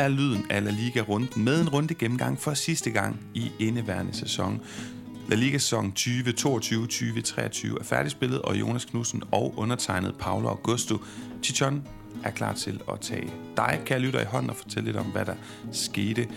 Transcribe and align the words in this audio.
er 0.00 0.08
lyden 0.08 0.46
af 0.50 0.64
La 0.64 0.70
Liga-runden 0.70 1.44
med 1.44 1.60
en 1.60 1.68
runde 1.68 1.94
gennemgang 1.94 2.38
for 2.38 2.54
sidste 2.54 2.90
gang 2.90 3.20
i 3.34 3.52
indeværende 3.58 4.14
sæson. 4.14 4.60
La 5.28 5.36
Liga-sæson 5.36 5.92
2022-2023 5.98 7.80
er 7.80 7.82
færdigspillet, 7.82 8.42
og 8.42 8.60
Jonas 8.60 8.84
Knudsen 8.84 9.22
og 9.32 9.54
undertegnet 9.56 10.14
Paolo 10.18 10.48
Augusto 10.48 10.98
Chichon 11.42 11.88
er 12.24 12.30
klar 12.30 12.52
til 12.52 12.80
at 12.92 13.00
tage 13.00 13.32
dig, 13.56 13.80
kære 13.84 13.98
lytter, 13.98 14.20
i 14.20 14.24
hånden 14.24 14.50
og 14.50 14.56
fortælle 14.56 14.86
lidt 14.86 14.96
om, 14.96 15.06
hvad 15.06 15.24
der 15.24 15.34
skete, 15.72 16.28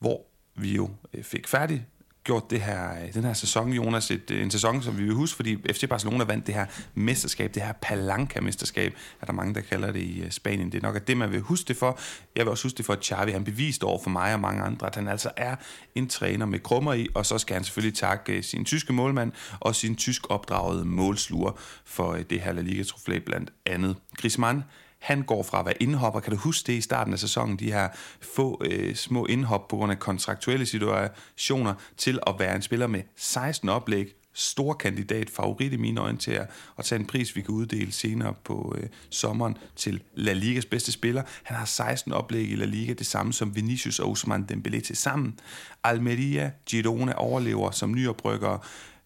hvor 0.00 0.20
vi 0.56 0.74
jo 0.74 0.90
øh, 1.14 1.24
fik 1.24 1.48
færdig 1.48 1.86
gjort 2.26 2.50
det 2.50 2.60
her, 2.60 2.90
øh, 2.92 3.14
den 3.14 3.24
her 3.24 3.32
sæson, 3.32 3.72
Jonas, 3.72 4.10
et, 4.10 4.30
øh, 4.30 4.42
en 4.42 4.50
sæson, 4.50 4.82
som 4.82 4.98
vi 4.98 5.04
vil 5.04 5.14
huske, 5.14 5.36
fordi 5.36 5.56
FC 5.72 5.88
Barcelona 5.88 6.24
vandt 6.24 6.46
det 6.46 6.54
her 6.54 6.66
mesterskab, 6.94 7.54
det 7.54 7.62
her 7.62 7.72
Palanca-mesterskab, 7.72 8.94
er 9.20 9.26
der 9.26 9.32
mange, 9.32 9.54
der 9.54 9.60
kalder 9.60 9.92
det 9.92 10.00
i 10.00 10.22
øh, 10.22 10.30
Spanien. 10.30 10.72
Det 10.72 10.78
er 10.78 10.82
nok 10.82 10.96
at 10.96 11.08
det, 11.08 11.16
man 11.16 11.32
vil 11.32 11.40
huske 11.40 11.68
det 11.68 11.76
for. 11.76 11.98
Jeg 12.36 12.44
vil 12.44 12.50
også 12.50 12.64
huske 12.64 12.76
det 12.76 12.84
for, 12.84 12.92
at 12.92 13.04
Xavi 13.04 13.32
han 13.32 13.44
bevist 13.44 13.84
over 13.84 13.98
for 14.02 14.10
mig 14.10 14.34
og 14.34 14.40
mange 14.40 14.62
andre, 14.62 14.86
at 14.86 14.94
han 14.94 15.08
altså 15.08 15.30
er 15.36 15.56
en 15.94 16.08
træner 16.08 16.46
med 16.46 16.58
krummer 16.58 16.92
i, 16.92 17.08
og 17.14 17.26
så 17.26 17.38
skal 17.38 17.54
han 17.54 17.64
selvfølgelig 17.64 17.98
takke 17.98 18.42
sin 18.42 18.64
tyske 18.64 18.92
målmand 18.92 19.32
og 19.60 19.74
sin 19.74 19.96
tysk 19.96 20.30
opdragede 20.30 20.84
målsluger 20.84 21.52
for 21.84 22.12
det 22.30 22.40
her 22.40 22.52
La 22.52 22.60
Liga-trofæ 22.60 23.18
blandt 23.18 23.52
andet. 23.66 23.96
Griezmann, 24.16 24.62
han 24.98 25.22
går 25.22 25.42
fra 25.42 25.58
at 25.58 25.66
være 25.66 25.82
indhopper, 25.82 26.20
kan 26.20 26.32
du 26.32 26.38
huske 26.38 26.66
det 26.66 26.72
i 26.72 26.80
starten 26.80 27.12
af 27.12 27.18
sæsonen, 27.18 27.58
de 27.58 27.72
her 27.72 27.88
få 28.20 28.62
øh, 28.64 28.94
små 28.94 29.26
indhop 29.26 29.68
på 29.68 29.76
grund 29.76 29.92
af 29.92 29.98
kontraktuelle 29.98 30.66
situationer, 30.66 31.74
til 31.96 32.18
at 32.26 32.34
være 32.38 32.56
en 32.56 32.62
spiller 32.62 32.86
med 32.86 33.02
16 33.16 33.68
oplæg, 33.68 34.14
stor 34.32 34.72
kandidat, 34.72 35.30
favorit 35.30 35.72
i 35.72 35.76
mine 35.76 36.00
øjne 36.00 36.18
til 36.18 36.30
at, 36.30 36.50
at 36.78 36.84
tage 36.84 37.00
en 37.00 37.06
pris, 37.06 37.36
vi 37.36 37.40
kan 37.40 37.54
uddele 37.54 37.92
senere 37.92 38.34
på 38.44 38.76
øh, 38.78 38.88
sommeren 39.10 39.56
til 39.76 40.02
La 40.14 40.32
Ligas 40.32 40.66
bedste 40.66 40.92
spiller. 40.92 41.22
Han 41.42 41.56
har 41.56 41.64
16 41.64 42.12
oplæg 42.12 42.50
i 42.50 42.54
La 42.54 42.64
Liga, 42.64 42.92
det 42.92 43.06
samme 43.06 43.32
som 43.32 43.56
Vinicius 43.56 43.98
og 43.98 44.08
Ousmane 44.08 44.46
Dembélé 44.52 44.80
til 44.80 44.96
sammen. 44.96 45.38
Almeria, 45.84 46.50
Girona 46.66 47.12
overlever 47.12 47.70
som 47.70 47.94
nyoprykkere. 47.94 48.58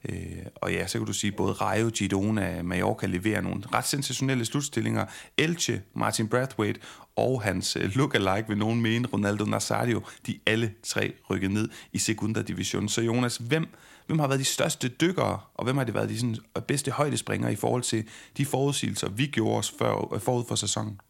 Øh, 0.09 0.47
og 0.55 0.73
ja, 0.73 0.87
så 0.87 0.99
kan 0.99 1.07
du 1.07 1.13
sige, 1.13 1.33
både 1.33 1.53
Rayo, 1.53 1.91
Girona, 1.95 2.63
Mallorca 2.63 3.07
leverer 3.07 3.41
nogle 3.41 3.63
ret 3.75 3.87
sensationelle 3.87 4.45
slutstillinger. 4.45 5.05
Elche, 5.39 5.83
Martin 5.95 6.29
Brathwaite 6.29 6.81
og 7.17 7.43
hans 7.43 7.77
øh, 7.77 7.91
look-alike, 7.95 8.49
vil 8.49 8.59
nogen 8.59 8.81
mene, 8.81 9.09
Ronaldo 9.13 9.45
Nazario, 9.45 10.03
de 10.27 10.39
alle 10.47 10.73
tre 10.83 11.13
rykket 11.31 11.51
ned 11.51 11.69
i 11.93 11.99
Segunda 11.99 12.43
Division. 12.43 12.89
Så 12.89 13.03
Jonas, 13.03 13.37
hvem, 13.37 13.67
hvem 14.07 14.19
har 14.19 14.29
været 14.29 14.41
de 14.41 14.45
største 14.45 14.89
dykkere, 14.89 15.39
og 15.55 15.65
hvem 15.65 15.77
har 15.77 15.85
det 15.85 15.95
været 15.95 16.09
de 16.09 16.17
sådan, 16.17 16.37
øh, 16.57 16.63
bedste 16.63 16.91
højdespringere 16.91 17.53
i 17.53 17.57
forhold 17.57 17.83
til 17.83 18.05
de 18.37 18.47
forudsigelser, 18.47 19.09
vi 19.09 19.27
gjorde 19.27 19.59
os 19.59 19.75
før, 19.79 20.15
øh, 20.15 20.21
forud 20.21 20.45
for 20.49 20.55
sæsonen? 20.55 21.01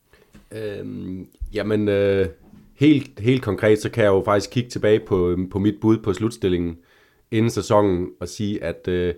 Øhm, 0.53 1.27
jamen, 1.53 1.89
øh, 1.89 2.29
helt, 2.75 3.21
helt 3.21 3.43
konkret, 3.43 3.83
så 3.83 3.91
kan 3.91 4.05
jeg 4.05 4.11
jo 4.11 4.23
faktisk 4.25 4.51
kigge 4.51 4.71
tilbage 4.71 5.01
på, 5.01 5.31
øh, 5.31 5.51
på 5.51 5.59
mit 5.59 5.75
bud 5.81 5.99
på 5.99 6.13
slutstillingen 6.13 6.77
inden 7.31 7.51
sæsonen 7.51 8.09
og 8.21 8.29
sige, 8.29 8.65
at 8.65 8.89
øh, 8.89 9.15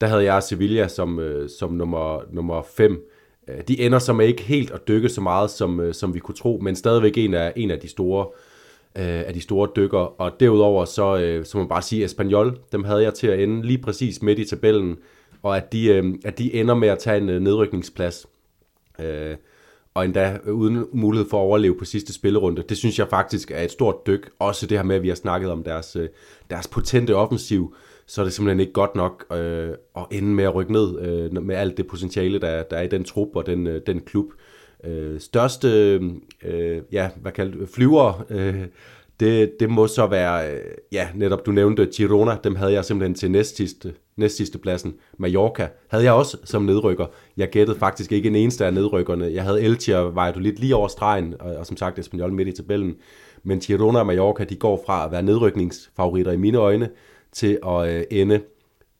der 0.00 0.06
havde 0.06 0.24
jeg 0.24 0.42
Sevilla 0.42 0.88
som, 0.88 1.18
øh, 1.18 1.48
som 1.58 1.72
nummer, 1.72 2.20
nummer 2.32 2.62
5. 2.62 3.08
Øh, 3.48 3.60
de 3.68 3.80
ender 3.80 3.98
som 3.98 4.20
ikke 4.20 4.42
helt 4.42 4.70
at 4.70 4.88
dykke 4.88 5.08
så 5.08 5.20
meget, 5.20 5.50
som, 5.50 5.80
øh, 5.80 5.94
som 5.94 6.14
vi 6.14 6.18
kunne 6.18 6.34
tro, 6.34 6.58
men 6.62 6.76
stadigvæk 6.76 7.18
en 7.18 7.34
af, 7.34 7.52
en 7.56 7.70
af 7.70 7.78
de 7.78 7.88
store 7.88 8.26
øh, 8.96 9.20
af 9.26 9.34
de 9.34 9.40
store 9.40 9.68
dykker. 9.76 10.20
Og 10.20 10.40
derudover 10.40 10.84
så, 10.84 11.16
øh, 11.18 11.44
så 11.44 11.56
må 11.56 11.62
man 11.62 11.68
bare 11.68 11.82
sige, 11.82 12.04
Espanyol, 12.04 12.58
dem 12.72 12.84
havde 12.84 13.02
jeg 13.02 13.14
til 13.14 13.26
at 13.26 13.40
ende 13.40 13.66
lige 13.66 13.78
præcis 13.78 14.22
midt 14.22 14.38
i 14.38 14.44
tabellen, 14.44 14.98
og 15.42 15.56
at 15.56 15.72
de, 15.72 15.86
øh, 15.86 16.14
at 16.24 16.38
de 16.38 16.54
ender 16.54 16.74
med 16.74 16.88
at 16.88 16.98
tage 16.98 17.18
en 17.18 17.28
øh, 17.28 17.40
nedrykningsplads. 17.40 18.26
Øh, 18.98 19.36
og 19.94 20.04
endda 20.04 20.38
uden 20.50 20.86
mulighed 20.92 21.28
for 21.30 21.36
at 21.36 21.42
overleve 21.42 21.78
på 21.78 21.84
sidste 21.84 22.12
spillerunde. 22.12 22.62
Det 22.68 22.76
synes 22.76 22.98
jeg 22.98 23.08
faktisk 23.08 23.50
er 23.50 23.62
et 23.62 23.70
stort 23.70 24.06
dyk. 24.06 24.30
Også 24.38 24.66
det 24.66 24.78
her 24.78 24.84
med, 24.84 24.96
at 24.96 25.02
vi 25.02 25.08
har 25.08 25.14
snakket 25.14 25.50
om 25.50 25.62
deres, 25.62 25.96
øh, 25.96 26.08
deres 26.50 26.68
potente 26.68 27.16
offensiv, 27.16 27.74
så 28.06 28.20
er 28.20 28.24
det 28.24 28.32
simpelthen 28.34 28.60
ikke 28.60 28.72
godt 28.72 28.94
nok 28.94 29.24
øh, 29.32 29.70
at 29.96 30.06
ende 30.10 30.28
med 30.28 30.44
at 30.44 30.54
rykke 30.54 30.72
ned 30.72 31.00
øh, 31.00 31.42
med 31.42 31.56
alt 31.56 31.76
det 31.76 31.86
potentiale, 31.86 32.38
der, 32.38 32.62
der 32.62 32.76
er 32.76 32.82
i 32.82 32.88
den 32.88 33.04
trup 33.04 33.36
og 33.36 33.46
den, 33.46 33.66
øh, 33.66 33.80
den 33.86 34.00
klub. 34.00 34.26
Øh, 34.84 35.20
største, 35.20 36.00
øh, 36.44 36.82
ja, 36.92 37.10
hvad 37.16 37.32
kalder 37.32 37.66
flyver, 37.66 38.26
øh, 38.30 38.64
det, 39.22 39.60
det 39.60 39.70
må 39.70 39.86
så 39.86 40.06
være, 40.06 40.50
øh, 40.50 40.60
ja, 40.92 41.08
netop 41.14 41.46
du 41.46 41.52
nævnte 41.52 41.86
Girona, 41.86 42.36
dem 42.44 42.56
havde 42.56 42.72
jeg 42.72 42.84
simpelthen 42.84 43.14
til 43.14 43.30
næst 44.16 44.36
sidste, 44.36 44.58
pladsen. 44.58 44.94
Mallorca 45.18 45.68
havde 45.88 46.04
jeg 46.04 46.12
også 46.12 46.36
som 46.44 46.62
nedrykker. 46.62 47.06
Jeg 47.36 47.50
gættede 47.50 47.78
faktisk 47.78 48.12
ikke 48.12 48.28
en 48.28 48.36
eneste 48.36 48.66
af 48.66 48.74
nedrykkerne. 48.74 49.32
Jeg 49.32 49.42
havde 49.42 49.62
Elche 49.62 49.98
og 49.98 50.16
Valladolid 50.16 50.52
lige 50.52 50.76
over 50.76 50.88
stregen, 50.88 51.34
og, 51.40 51.56
og 51.56 51.66
som 51.66 51.76
sagt 51.76 51.98
Espanyol 51.98 52.32
midt 52.32 52.48
i 52.48 52.52
tabellen. 52.52 52.94
Men 53.42 53.60
Girona 53.60 53.98
og 53.98 54.06
Mallorca, 54.06 54.44
de 54.44 54.56
går 54.56 54.82
fra 54.86 55.04
at 55.04 55.12
være 55.12 55.22
nedrykningsfavoritter 55.22 56.32
i 56.32 56.36
mine 56.36 56.58
øjne, 56.58 56.88
til 57.32 57.58
at 57.66 57.88
øh, 57.88 58.04
ende 58.10 58.40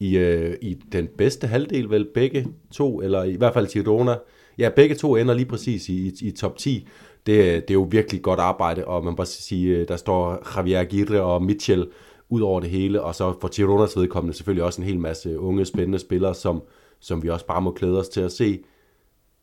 i, 0.00 0.19
øh, 0.19 0.56
i 0.62 0.75
den 0.93 1.09
bedste 1.19 1.47
halvdel, 1.47 1.91
vel 1.91 2.06
begge 2.15 2.47
to, 2.72 3.00
eller 3.00 3.22
i 3.22 3.34
hvert 3.34 3.55
fald 3.55 3.66
Girona. 3.66 4.15
Ja, 4.59 4.71
begge 4.77 4.94
to 4.94 5.16
ender 5.16 5.34
lige 5.34 5.47
præcis 5.47 5.88
i, 5.88 6.09
i, 6.09 6.12
i 6.22 6.31
top 6.31 6.56
10 6.56 6.88
det, 7.27 7.69
det 7.69 7.71
er 7.71 7.75
jo 7.75 7.88
virkelig 7.91 8.22
godt 8.22 8.41
arbejde, 8.41 8.84
og 8.84 9.05
man 9.05 9.12
må 9.12 9.16
bare 9.16 9.27
sige, 9.27 9.77
øh, 9.77 9.88
der 9.88 9.97
står 9.97 10.56
Javier 10.56 10.81
Aguirre 10.81 11.22
og 11.22 11.43
Mitchell 11.43 11.88
ud 12.28 12.41
over 12.41 12.60
det 12.60 12.71
hele, 12.71 13.03
og 13.03 13.15
så 13.15 13.34
for 13.41 13.49
Gironas 13.49 13.97
vedkommende 13.97 14.37
selvfølgelig 14.37 14.65
også 14.65 14.81
en 14.81 14.87
hel 14.88 14.99
masse 14.99 15.38
unge, 15.38 15.65
spændende 15.65 15.99
spillere, 15.99 16.34
som, 16.34 16.62
som 17.00 17.22
vi 17.22 17.28
også 17.28 17.47
bare 17.47 17.62
må 17.62 17.71
klæde 17.72 17.99
os 17.99 18.09
til 18.09 18.21
at 18.21 18.32
se. 18.32 18.61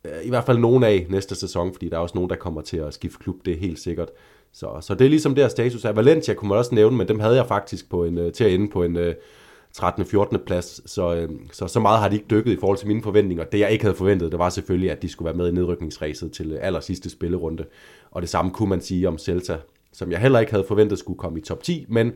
Øh, 0.05 0.11
I 0.23 0.29
hvert 0.29 0.45
fald 0.45 0.57
nogen 0.57 0.83
af 0.83 1.05
næste 1.09 1.35
sæson, 1.35 1.73
fordi 1.73 1.89
der 1.89 1.97
er 1.97 2.01
også 2.01 2.15
nogen, 2.15 2.29
der 2.29 2.35
kommer 2.35 2.61
til 2.61 2.77
at 2.77 2.93
skifte 2.93 3.19
klub, 3.19 3.35
det 3.45 3.53
er 3.53 3.57
helt 3.57 3.79
sikkert. 3.79 4.09
Så, 4.53 4.77
så 4.81 4.95
det 4.95 5.05
er 5.05 5.09
ligesom 5.09 5.35
der 5.35 5.47
status 5.47 5.85
af. 5.85 5.95
Valencia 5.95 6.33
kunne 6.33 6.49
man 6.49 6.57
også 6.57 6.75
nævne, 6.75 6.97
men 6.97 7.07
dem 7.07 7.19
havde 7.19 7.35
jeg 7.35 7.47
faktisk 7.47 7.89
på 7.89 8.03
en, 8.03 8.17
øh, 8.17 8.31
til 8.31 8.43
at 8.43 8.53
ende 8.53 8.67
på 8.67 8.83
en, 8.83 8.97
13. 9.79 10.05
14. 10.05 10.39
plads, 10.45 10.91
så, 10.91 11.15
øh, 11.15 11.29
så 11.51 11.67
så 11.67 11.79
meget 11.79 11.99
har 11.99 12.09
de 12.09 12.15
ikke 12.15 12.27
dykket 12.29 12.51
i 12.51 12.57
forhold 12.59 12.77
til 12.77 12.87
mine 12.87 13.03
forventninger. 13.03 13.43
Det 13.43 13.59
jeg 13.59 13.71
ikke 13.71 13.83
havde 13.83 13.95
forventet, 13.95 14.31
det 14.31 14.39
var 14.39 14.49
selvfølgelig, 14.49 14.91
at 14.91 15.01
de 15.01 15.09
skulle 15.09 15.25
være 15.25 15.37
med 15.37 15.49
i 15.49 15.51
nedrykningsræset 15.51 16.31
til 16.31 16.51
øh, 16.51 16.59
aller 16.61 16.79
sidste 16.79 17.09
spillerunde. 17.09 17.65
Og 18.11 18.21
det 18.21 18.29
samme 18.29 18.51
kunne 18.51 18.69
man 18.69 18.81
sige 18.81 19.07
om 19.07 19.17
Celta, 19.17 19.57
som 19.93 20.11
jeg 20.11 20.19
heller 20.19 20.39
ikke 20.39 20.51
havde 20.51 20.65
forventet 20.67 20.99
skulle 20.99 21.17
komme 21.17 21.39
i 21.39 21.41
top 21.41 21.63
10, 21.63 21.85
men 21.89 22.13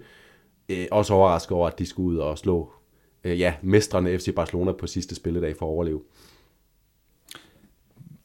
øh, 0.70 0.86
også 0.92 1.14
overrasket 1.14 1.52
over, 1.52 1.68
at 1.68 1.80
de 1.80 1.86
skulle 1.86 2.10
ud 2.10 2.18
og 2.18 2.38
slå 2.38 2.72
øh, 3.24 3.40
ja, 3.40 3.54
mestrene 3.62 4.20
FC 4.20 4.36
Barcelona 4.36 4.72
på 4.72 4.88
sidste 4.88 5.16
spilledag 5.16 5.56
for 5.58 5.66
at 5.66 5.70
overleve. 5.70 6.02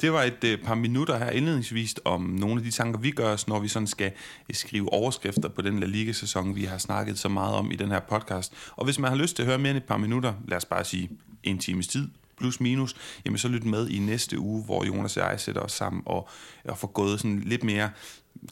Det 0.01 0.13
var 0.13 0.23
et 0.23 0.45
øh, 0.45 0.59
par 0.63 0.75
minutter 0.75 1.19
her 1.19 1.31
indledningsvis 1.31 1.95
om 2.05 2.23
nogle 2.23 2.57
af 2.57 2.65
de 2.65 2.71
tanker, 2.71 3.01
vi 3.01 3.11
gør 3.11 3.33
os, 3.33 3.49
når 3.49 3.59
vi 3.59 3.69
sådan 3.69 3.87
skal 3.87 4.13
øh, 4.51 4.55
skrive 4.55 4.93
overskrifter 4.93 5.49
på 5.49 5.63
den 5.63 5.81
La 5.81 5.87
Liga-sæson, 5.87 6.57
vi 6.57 6.65
har 6.65 6.79
snakket 6.79 7.19
så 7.19 7.29
meget 7.29 7.55
om 7.55 7.71
i 7.71 7.77
den 7.77 7.89
her 7.89 8.01
podcast. 8.01 8.53
Og 8.77 8.85
hvis 8.85 8.99
man 8.99 9.11
har 9.11 9.17
lyst 9.17 9.37
til 9.37 9.43
at 9.43 9.47
høre 9.47 9.59
mere 9.59 9.71
end 9.71 9.79
et 9.79 9.85
par 9.85 9.97
minutter, 9.97 10.35
lad 10.49 10.57
os 10.57 10.65
bare 10.65 10.85
sige 10.85 11.11
en 11.43 11.59
times 11.59 11.87
tid, 11.87 12.09
plus 12.39 12.61
minus, 12.61 12.97
jamen 13.25 13.39
så 13.39 13.49
lyt 13.49 13.65
med 13.65 13.89
i 13.89 13.99
næste 13.99 14.39
uge, 14.39 14.65
hvor 14.65 14.85
Jonas 14.85 15.17
og 15.17 15.31
jeg 15.31 15.41
sætter 15.41 15.61
os 15.61 15.73
sammen 15.73 16.03
og, 16.07 16.29
og 16.65 16.79
får 16.79 16.89
gået 16.89 17.21
sådan 17.21 17.41
lidt 17.41 17.65
mere 17.65 17.91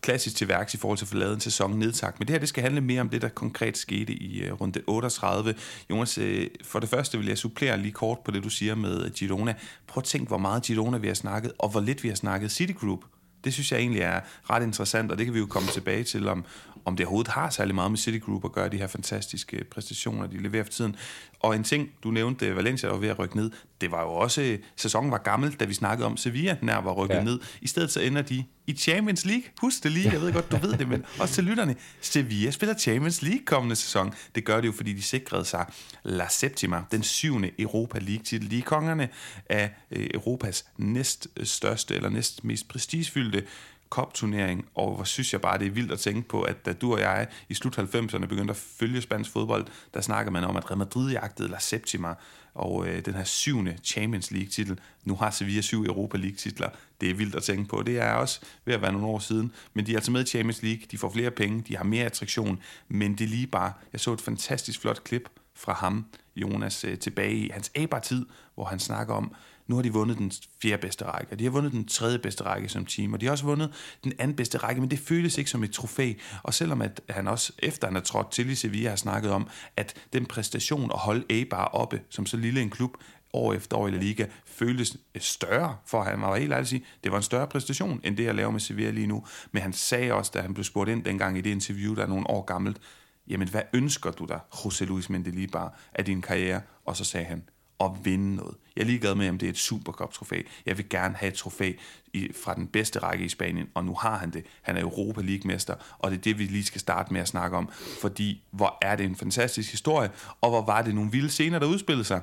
klassisk 0.00 0.36
til 0.36 0.48
værks 0.48 0.74
i 0.74 0.76
forhold 0.76 0.98
til 0.98 1.04
at 1.04 1.08
få 1.08 1.16
lavet 1.16 1.34
en 1.34 1.40
sæson 1.40 1.78
nedtak. 1.78 2.18
Men 2.18 2.28
det 2.28 2.34
her, 2.34 2.40
det 2.40 2.48
skal 2.48 2.62
handle 2.62 2.80
mere 2.80 3.00
om 3.00 3.08
det, 3.08 3.22
der 3.22 3.28
konkret 3.28 3.78
skete 3.78 4.12
i 4.12 4.50
uh, 4.50 4.60
runde 4.60 4.82
38. 4.86 5.54
Jonas, 5.90 6.18
uh, 6.18 6.24
for 6.64 6.80
det 6.80 6.88
første 6.88 7.18
vil 7.18 7.26
jeg 7.26 7.38
supplere 7.38 7.78
lige 7.78 7.92
kort 7.92 8.18
på 8.18 8.30
det, 8.30 8.44
du 8.44 8.48
siger 8.48 8.74
med 8.74 9.04
øh, 9.04 9.10
Girona. 9.10 9.54
Prøv 9.86 10.00
at 10.00 10.04
tænk, 10.04 10.28
hvor 10.28 10.38
meget 10.38 10.62
Girona 10.62 10.98
vi 10.98 11.06
har 11.06 11.14
snakket, 11.14 11.52
og 11.58 11.68
hvor 11.68 11.80
lidt 11.80 12.02
vi 12.02 12.08
har 12.08 12.16
snakket 12.16 12.50
Citigroup. 12.50 13.00
Det 13.44 13.52
synes 13.54 13.72
jeg 13.72 13.80
egentlig 13.80 14.02
er 14.02 14.20
ret 14.50 14.62
interessant, 14.62 15.12
og 15.12 15.18
det 15.18 15.26
kan 15.26 15.34
vi 15.34 15.38
jo 15.38 15.46
komme 15.46 15.68
tilbage 15.68 16.04
til, 16.04 16.28
om, 16.28 16.44
om 16.86 16.96
det 16.96 17.06
overhovedet 17.06 17.32
har 17.32 17.50
særlig 17.50 17.74
meget 17.74 17.90
med 17.90 17.98
Citigroup 17.98 18.44
at 18.44 18.52
gøre, 18.52 18.68
de 18.68 18.76
her 18.76 18.86
fantastiske 18.86 19.64
præstationer, 19.70 20.26
de 20.26 20.42
leverer 20.42 20.64
for 20.64 20.70
tiden. 20.70 20.96
Og 21.40 21.56
en 21.56 21.64
ting, 21.64 21.90
du 22.02 22.10
nævnte, 22.10 22.56
Valencia 22.56 22.88
var 22.88 22.96
ved 22.96 23.08
at 23.08 23.18
rykke 23.18 23.36
ned, 23.36 23.50
det 23.80 23.90
var 23.90 24.02
jo 24.02 24.08
også, 24.08 24.58
sæsonen 24.76 25.10
var 25.10 25.18
gammel, 25.18 25.52
da 25.52 25.64
vi 25.64 25.74
snakkede 25.74 26.06
om 26.06 26.16
Sevilla 26.16 26.56
nær 26.62 26.80
var 26.80 26.92
rykket 26.92 27.14
ja. 27.14 27.22
ned. 27.22 27.40
I 27.60 27.68
stedet 27.68 27.90
så 27.90 28.00
ender 28.00 28.22
de 28.22 28.44
i 28.66 28.72
Champions 28.72 29.24
League. 29.24 29.44
Husk 29.60 29.82
det 29.82 29.92
lige, 29.92 30.12
jeg 30.12 30.20
ved 30.20 30.32
godt, 30.32 30.50
du 30.50 30.56
ved 30.56 30.72
det, 30.72 30.88
men 30.88 31.04
også 31.20 31.34
til 31.34 31.44
lytterne. 31.44 31.76
Sevilla 32.00 32.50
spiller 32.50 32.78
Champions 32.78 33.22
League 33.22 33.44
kommende 33.44 33.76
sæson. 33.76 34.14
Det 34.34 34.44
gør 34.44 34.60
det 34.60 34.66
jo, 34.66 34.72
fordi 34.72 34.92
de 34.92 35.02
sikrede 35.02 35.44
sig 35.44 35.66
La 36.02 36.26
Septima, 36.30 36.82
den 36.90 37.02
syvende 37.02 37.50
Europa 37.58 37.98
League-titel. 37.98 38.50
De 38.50 38.58
er 38.58 38.62
kongerne 38.62 39.08
af 39.50 39.70
øh, 39.90 40.06
Europas 40.14 40.64
næst 40.76 41.28
største, 41.42 41.94
eller 41.94 42.08
næst 42.08 42.44
mest 42.44 42.68
prestigefyldte 42.68 43.44
kopturnering, 43.88 44.68
og 44.74 44.94
hvor 44.94 45.04
synes 45.04 45.32
jeg 45.32 45.40
bare, 45.40 45.58
det 45.58 45.66
er 45.66 45.70
vildt 45.70 45.92
at 45.92 45.98
tænke 45.98 46.28
på, 46.28 46.42
at 46.42 46.66
da 46.66 46.72
du 46.72 46.92
og 46.92 47.00
jeg 47.00 47.26
i 47.48 47.54
slut 47.54 47.78
90'erne 47.78 48.26
begyndte 48.26 48.50
at 48.50 48.56
følge 48.56 49.02
spansk 49.02 49.30
fodbold, 49.30 49.66
der 49.94 50.00
snakker 50.00 50.32
man 50.32 50.44
om, 50.44 50.56
at 50.56 50.70
Real 50.70 50.78
Madrid 50.78 51.10
jagtede 51.10 51.48
La 51.48 51.58
Septima, 51.58 52.14
og 52.56 52.88
øh, 52.88 53.04
den 53.04 53.14
her 53.14 53.24
syvende 53.24 53.78
Champions 53.84 54.30
League-titel. 54.30 54.80
Nu 55.04 55.16
har 55.16 55.30
Sevilla 55.30 55.60
syv 55.60 55.82
Europa 55.82 56.18
League-titler. 56.18 56.68
Det 57.00 57.10
er 57.10 57.14
vildt 57.14 57.34
at 57.34 57.42
tænke 57.42 57.68
på. 57.68 57.82
Det 57.82 57.98
er 57.98 58.12
også 58.12 58.40
ved 58.64 58.74
at 58.74 58.82
være 58.82 58.92
nogle 58.92 59.06
år 59.06 59.18
siden. 59.18 59.52
Men 59.74 59.86
de 59.86 59.92
er 59.92 59.96
altså 59.96 60.10
med 60.10 60.24
i 60.24 60.26
Champions 60.26 60.62
League. 60.62 60.82
De 60.90 60.98
får 60.98 61.10
flere 61.10 61.30
penge. 61.30 61.64
De 61.68 61.76
har 61.76 61.84
mere 61.84 62.04
attraktion. 62.04 62.62
Men 62.88 63.12
det 63.12 63.24
er 63.24 63.28
lige 63.28 63.46
bare... 63.46 63.72
Jeg 63.92 64.00
så 64.00 64.12
et 64.12 64.20
fantastisk 64.20 64.80
flot 64.80 65.04
klip 65.04 65.28
fra 65.54 65.72
ham, 65.72 66.06
Jonas, 66.36 66.84
øh, 66.84 66.98
tilbage 66.98 67.34
i 67.34 67.50
hans 67.52 67.70
A-tid, 67.74 68.26
hvor 68.54 68.64
han 68.64 68.78
snakker 68.78 69.14
om, 69.14 69.34
nu 69.66 69.74
har 69.74 69.82
de 69.82 69.92
vundet 69.92 70.18
den 70.18 70.32
fjerde 70.62 70.80
bedste 70.80 71.04
række, 71.04 71.32
og 71.32 71.38
de 71.38 71.44
har 71.44 71.50
vundet 71.50 71.72
den 71.72 71.86
tredje 71.88 72.18
bedste 72.18 72.44
række 72.44 72.68
som 72.68 72.86
team, 72.86 73.12
og 73.12 73.20
de 73.20 73.26
har 73.26 73.30
også 73.30 73.44
vundet 73.44 73.72
den 74.04 74.12
anden 74.18 74.36
bedste 74.36 74.58
række, 74.58 74.80
men 74.80 74.90
det 74.90 74.98
føles 74.98 75.38
ikke 75.38 75.50
som 75.50 75.64
et 75.64 75.72
trofæ. 75.72 76.12
Og 76.42 76.54
selvom 76.54 76.82
at 76.82 77.00
han 77.08 77.28
også, 77.28 77.52
efter 77.58 77.86
han 77.86 77.96
er 77.96 78.00
trådt 78.00 78.30
til 78.30 78.50
i 78.50 78.54
Sevilla, 78.54 78.88
har 78.88 78.96
snakket 78.96 79.30
om, 79.30 79.48
at 79.76 79.94
den 80.12 80.26
præstation 80.26 80.90
at 80.92 80.98
holde 80.98 81.24
A-bar 81.30 81.64
oppe, 81.64 82.00
som 82.10 82.26
så 82.26 82.36
lille 82.36 82.62
en 82.62 82.70
klub, 82.70 82.96
år 83.32 83.52
efter 83.52 83.76
år 83.76 83.88
i 83.88 83.90
La 83.90 83.96
Liga, 83.96 84.26
føltes 84.46 84.96
eh, 85.14 85.20
større, 85.20 85.76
for 85.86 86.02
han 86.02 86.20
var 86.20 86.36
helt 86.36 86.52
ærlig 86.52 86.62
at 86.62 86.68
sige, 86.68 86.84
det 87.04 87.12
var 87.12 87.16
en 87.16 87.22
større 87.22 87.46
præstation, 87.46 88.00
end 88.04 88.16
det, 88.16 88.24
jeg 88.24 88.34
laver 88.34 88.50
med 88.50 88.60
Sevilla 88.60 88.90
lige 88.90 89.06
nu. 89.06 89.24
Men 89.52 89.62
han 89.62 89.72
sagde 89.72 90.12
også, 90.12 90.30
da 90.34 90.40
han 90.40 90.54
blev 90.54 90.64
spurgt 90.64 90.90
ind 90.90 91.04
dengang 91.04 91.38
i 91.38 91.40
det 91.40 91.50
interview, 91.50 91.94
der 91.94 92.02
er 92.02 92.06
nogle 92.06 92.30
år 92.30 92.42
gammelt, 92.42 92.78
jamen 93.28 93.48
hvad 93.48 93.62
ønsker 93.72 94.10
du 94.10 94.24
dig, 94.24 94.40
José 94.54 94.84
Luis 94.84 95.10
Mendelibar, 95.10 95.78
af 95.94 96.04
din 96.04 96.22
karriere? 96.22 96.60
Og 96.84 96.96
så 96.96 97.04
sagde 97.04 97.26
han, 97.26 97.42
at 97.80 97.90
vinde 98.04 98.36
noget. 98.36 98.54
Jeg 98.76 98.82
er 98.82 98.86
ligeglad 98.86 99.14
med, 99.14 99.28
om 99.28 99.38
det 99.38 99.46
er 99.46 99.50
et 99.50 99.58
Supercup-trofæ. 99.58 100.42
Jeg 100.66 100.78
vil 100.78 100.88
gerne 100.88 101.14
have 101.14 101.28
et 101.28 101.34
trofæ 101.34 101.72
i, 102.12 102.32
fra 102.44 102.54
den 102.54 102.66
bedste 102.66 102.98
række 102.98 103.24
i 103.24 103.28
Spanien, 103.28 103.68
og 103.74 103.84
nu 103.84 103.94
har 103.94 104.18
han 104.18 104.30
det. 104.30 104.44
Han 104.62 104.76
er 104.76 104.82
Europa 104.82 105.20
League-mester, 105.20 105.74
og 105.98 106.10
det 106.10 106.16
er 106.16 106.22
det, 106.22 106.38
vi 106.38 106.44
lige 106.44 106.64
skal 106.64 106.80
starte 106.80 107.12
med 107.12 107.20
at 107.20 107.28
snakke 107.28 107.56
om, 107.56 107.68
fordi 108.00 108.42
hvor 108.50 108.78
er 108.82 108.96
det 108.96 109.06
en 109.06 109.16
fantastisk 109.16 109.70
historie, 109.70 110.10
og 110.40 110.50
hvor 110.50 110.62
var 110.62 110.82
det 110.82 110.94
nogle 110.94 111.10
vilde 111.10 111.28
scener, 111.28 111.58
der 111.58 111.66
udspillede 111.66 112.04
sig, 112.04 112.20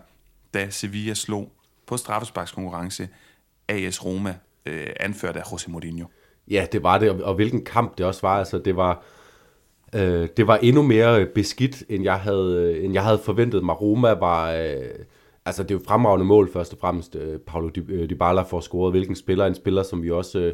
da 0.54 0.70
Sevilla 0.70 1.14
slog 1.14 1.52
på 1.88 1.98
straffesparkskonkurrence 1.98 3.10
AS 3.68 4.06
Roma, 4.06 4.36
øh, 4.66 4.88
anført 5.00 5.36
af 5.36 5.42
José 5.42 5.70
Mourinho. 5.70 6.06
Ja, 6.48 6.66
det 6.72 6.84
var 6.84 6.98
det, 6.98 7.10
og 7.10 7.36
hvilken 7.36 7.66
kamp 7.66 7.98
det 7.98 8.06
også 8.06 8.22
var. 8.22 8.40
Altså, 8.40 8.58
det 8.60 8.76
var, 8.76 9.04
øh, 9.96 10.30
det 10.38 10.48
var 10.48 10.58
endnu 10.58 10.82
mere 10.82 11.26
beskidt, 11.26 11.84
end 11.90 12.04
jeg 12.04 12.20
havde, 12.20 12.76
øh, 12.78 12.86
end 12.86 12.94
jeg 12.94 13.04
havde 13.04 13.22
forventet. 13.26 13.64
Maroma 13.64 14.14
var... 14.14 14.52
Øh, 14.52 14.80
altså, 15.46 15.64
det 15.64 15.72
er 15.72 15.76
jo 15.76 15.82
fremragende 15.88 16.26
mål, 16.26 16.52
først 16.54 16.74
og 16.74 16.80
fremmest. 16.80 17.16
Øh, 17.16 17.40
Paulo 17.40 17.70
øh, 17.90 18.10
Dybala 18.10 18.42
får 18.42 18.60
scoret. 18.60 18.94
Hvilken 18.94 19.16
spiller? 19.16 19.46
En 19.46 19.56
spiller, 19.56 19.84
som 19.84 20.04
vi 20.04 20.12
også... 20.12 20.40
Øh, 20.40 20.54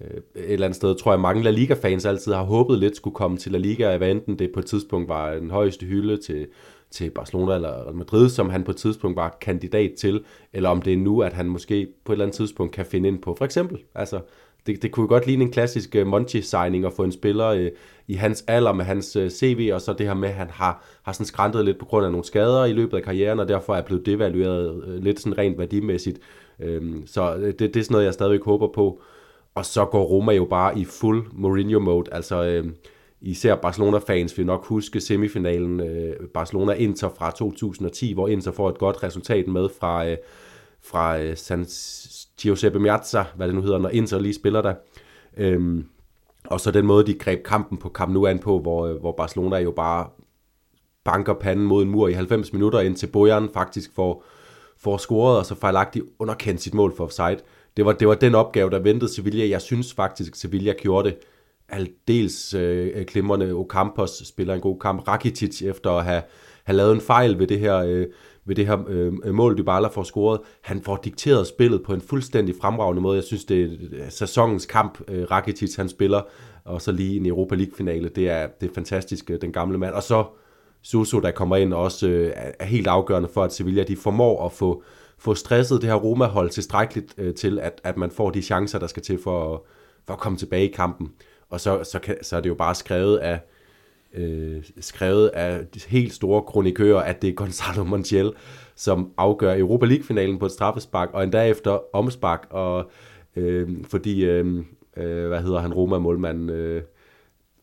øh, 0.00 0.16
et 0.34 0.52
eller 0.52 0.66
andet 0.66 0.76
sted, 0.76 0.94
tror 0.94 1.12
jeg, 1.12 1.20
mange 1.20 1.42
La 1.42 1.50
Liga-fans 1.50 2.06
altid 2.06 2.32
har 2.32 2.42
håbet 2.42 2.78
lidt 2.78 2.96
skulle 2.96 3.14
komme 3.14 3.36
til 3.36 3.52
La 3.52 3.58
Liga, 3.58 3.96
hvad 3.96 4.10
enten 4.10 4.38
det 4.38 4.50
på 4.54 4.60
et 4.60 4.66
tidspunkt 4.66 5.08
var 5.08 5.34
den 5.34 5.50
højeste 5.50 5.86
hylde 5.86 6.16
til, 6.16 6.46
til 6.90 7.10
Barcelona 7.10 7.54
eller 7.54 7.92
Madrid, 7.92 8.28
som 8.28 8.50
han 8.50 8.64
på 8.64 8.70
et 8.70 8.76
tidspunkt 8.76 9.16
var 9.16 9.38
kandidat 9.40 9.92
til, 9.98 10.24
eller 10.52 10.68
om 10.68 10.82
det 10.82 10.92
er 10.92 10.96
nu, 10.96 11.20
at 11.20 11.32
han 11.32 11.46
måske 11.46 11.88
på 12.04 12.12
et 12.12 12.14
eller 12.14 12.24
andet 12.24 12.36
tidspunkt 12.36 12.72
kan 12.72 12.86
finde 12.86 13.08
ind 13.08 13.22
på. 13.22 13.34
For 13.38 13.44
eksempel, 13.44 13.78
altså, 13.94 14.20
det, 14.66 14.82
det 14.82 14.92
kunne 14.92 15.08
godt 15.08 15.26
ligne 15.26 15.44
en 15.44 15.50
klassisk 15.50 15.96
øh, 15.96 16.06
Monchi-signing 16.06 16.86
at 16.86 16.92
få 16.92 17.04
en 17.04 17.12
spiller 17.12 17.70
i 18.10 18.14
hans 18.14 18.44
alder 18.46 18.72
med 18.72 18.84
hans 18.84 19.16
øh, 19.16 19.30
CV, 19.30 19.70
og 19.74 19.80
så 19.80 19.92
det 19.92 20.06
her 20.06 20.14
med, 20.14 20.28
at 20.28 20.34
han 20.34 20.50
har, 20.50 20.84
har 21.02 21.12
sådan 21.12 21.26
skræntet 21.26 21.64
lidt 21.64 21.78
på 21.78 21.84
grund 21.84 22.06
af 22.06 22.12
nogle 22.12 22.24
skader 22.24 22.64
i 22.64 22.72
løbet 22.72 22.96
af 22.96 23.02
karrieren, 23.02 23.40
og 23.40 23.48
derfor 23.48 23.74
er 23.74 23.82
blevet 23.82 24.06
devalueret 24.06 24.84
øh, 24.86 25.02
lidt 25.02 25.20
sådan 25.20 25.38
rent 25.38 25.58
værdimæssigt. 25.58 26.18
Uh, 26.58 26.66
så 27.06 27.34
øh, 27.34 27.46
det, 27.46 27.58
det 27.58 27.76
er 27.76 27.82
sådan 27.82 27.92
noget, 27.92 28.04
jeg 28.04 28.14
stadigvæk 28.14 28.44
håber 28.44 28.68
på. 28.74 29.02
Og 29.54 29.64
så 29.64 29.84
går 29.84 30.02
Roma 30.02 30.32
jo 30.32 30.44
bare 30.44 30.78
i 30.78 30.84
fuld 30.84 31.26
Mourinho-mode, 31.32 32.12
altså... 32.12 32.60
Uh, 32.64 32.70
især 33.22 33.54
Barcelona-fans 33.54 34.38
vil 34.38 34.46
nok 34.46 34.66
huske 34.66 35.00
semifinalen 35.00 35.80
Barcelona-Inter 36.34 37.08
fra 37.18 37.30
2010, 37.30 38.12
hvor 38.12 38.28
Inter 38.28 38.52
får 38.52 38.68
et 38.68 38.78
godt 38.78 39.02
resultat 39.02 39.48
med 39.48 39.68
fra, 39.80 40.14
fra 40.82 41.22
uh, 41.22 41.34
San 41.34 41.66
Giuseppe 42.42 42.78
Miazza, 42.78 43.24
hvad 43.36 43.46
det 43.46 43.54
nu 43.54 43.62
hedder, 43.62 43.78
når 43.78 43.88
Inter 43.88 44.18
lige 44.18 44.34
spiller 44.34 44.62
der. 44.62 44.74
Øhm, 45.36 45.84
og 46.44 46.60
så 46.60 46.70
den 46.70 46.86
måde, 46.86 47.06
de 47.06 47.14
greb 47.14 47.42
kampen 47.44 47.78
på 47.78 47.88
Camp 47.88 48.12
Nou 48.12 48.26
an 48.26 48.38
på, 48.38 48.58
hvor, 48.58 48.86
øh, 48.86 49.00
hvor 49.00 49.12
Barcelona 49.12 49.56
jo 49.56 49.70
bare 49.70 50.06
banker 51.04 51.34
panden 51.34 51.66
mod 51.66 51.82
en 51.82 51.90
mur 51.90 52.08
i 52.08 52.12
90 52.12 52.52
minutter, 52.52 52.80
indtil 52.80 53.06
Bojan 53.06 53.48
faktisk 53.54 53.94
får, 53.94 54.24
får 54.78 54.96
scoret, 54.96 55.38
og 55.38 55.46
så 55.46 55.54
fejlagtigt 55.54 56.04
underkendt 56.18 56.62
sit 56.62 56.74
mål 56.74 56.96
for 56.96 57.04
offside. 57.04 57.38
Det 57.76 57.84
var, 57.84 57.92
det 57.92 58.08
var 58.08 58.14
den 58.14 58.34
opgave, 58.34 58.70
der 58.70 58.78
ventede 58.78 59.14
Sevilla. 59.14 59.48
Jeg 59.48 59.60
synes 59.60 59.94
faktisk, 59.94 60.34
Sevilla 60.34 60.72
gjorde 60.72 61.10
det 61.10 61.18
aldeles 61.68 62.54
øh, 62.54 63.04
klimrende. 63.04 63.52
Ocampos 63.52 64.22
spiller 64.24 64.54
en 64.54 64.60
god 64.60 64.78
kamp. 64.78 65.08
Rakitic 65.08 65.62
efter 65.62 65.90
at 65.90 66.04
have, 66.04 66.22
have 66.64 66.76
lavet 66.76 66.92
en 66.92 67.00
fejl 67.00 67.38
ved 67.38 67.46
det 67.46 67.58
her 67.58 67.76
øh, 67.76 68.06
ved 68.44 68.54
det 68.54 68.66
her 68.66 68.78
øh, 68.88 69.34
mål, 69.34 69.58
Dybala 69.58 69.88
får 69.88 70.02
scoret. 70.02 70.40
Han 70.60 70.82
får 70.82 71.00
dikteret 71.04 71.46
spillet 71.46 71.82
på 71.82 71.94
en 71.94 72.00
fuldstændig 72.00 72.54
fremragende 72.60 73.02
måde. 73.02 73.16
Jeg 73.16 73.24
synes, 73.24 73.44
det 73.44 73.78
er 73.92 74.10
sæsonens 74.10 74.66
kamp, 74.66 75.00
øh, 75.08 75.30
Rakitic 75.30 75.76
han 75.76 75.88
spiller, 75.88 76.22
og 76.64 76.82
så 76.82 76.92
lige 76.92 77.16
en 77.16 77.26
Europa 77.26 77.54
League-finale. 77.54 78.08
Det 78.08 78.30
er, 78.30 78.46
det 78.60 78.70
er 78.70 78.74
fantastisk, 78.74 79.30
øh, 79.30 79.40
den 79.40 79.52
gamle 79.52 79.78
mand. 79.78 79.94
Og 79.94 80.02
så 80.02 80.24
Suso, 80.82 81.20
der 81.20 81.30
kommer 81.30 81.56
ind, 81.56 81.74
også 81.74 82.08
øh, 82.08 82.32
er 82.58 82.64
helt 82.64 82.86
afgørende 82.86 83.28
for, 83.28 83.44
at 83.44 83.52
Sevilla 83.52 83.82
de 83.82 83.96
formår 83.96 84.46
at 84.46 84.52
få, 84.52 84.82
få 85.18 85.34
stresset 85.34 85.80
det 85.82 85.90
her 85.90 85.96
Roma-hold 85.96 86.50
tilstrækkeligt 86.50 87.14
øh, 87.18 87.34
til, 87.34 87.58
at, 87.58 87.80
at 87.84 87.96
man 87.96 88.10
får 88.10 88.30
de 88.30 88.42
chancer, 88.42 88.78
der 88.78 88.86
skal 88.86 89.02
til 89.02 89.22
for 89.22 89.54
at, 89.54 89.60
for 90.06 90.14
at 90.14 90.20
komme 90.20 90.38
tilbage 90.38 90.68
i 90.68 90.72
kampen. 90.72 91.12
Og 91.50 91.60
så, 91.60 91.84
så, 91.84 91.98
kan, 91.98 92.16
så 92.22 92.36
er 92.36 92.40
det 92.40 92.48
jo 92.48 92.54
bare 92.54 92.74
skrevet 92.74 93.18
af, 93.18 93.40
øh, 94.14 94.64
skrevet 94.80 95.28
af 95.28 95.60
helt 95.88 96.12
store 96.12 96.42
kronikører, 96.42 97.02
at 97.02 97.22
det 97.22 97.30
er 97.30 97.34
Gonzalo 97.34 97.84
Montiel, 97.84 98.32
som 98.74 99.12
afgør 99.16 99.58
Europa 99.58 99.86
League-finalen 99.86 100.38
på 100.38 100.46
et 100.46 100.52
straffespark, 100.52 101.10
og 101.12 101.24
endda 101.24 101.44
efter 101.46 101.78
omspark, 101.92 102.46
og 102.50 102.90
øh, 103.36 103.68
fordi, 103.84 104.24
øh, 104.24 104.64
øh, 104.96 105.28
hvad 105.28 105.42
hedder 105.42 105.60
han, 105.60 105.74
Roma-målmanden, 105.74 106.50
øh, 106.50 106.82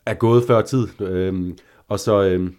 er 0.06 0.14
gået 0.14 0.44
før 0.44 0.62
tid. 0.62 1.00
Øh, 1.00 1.54
og 1.88 2.00
så 2.00 2.22
øh, 2.22 2.50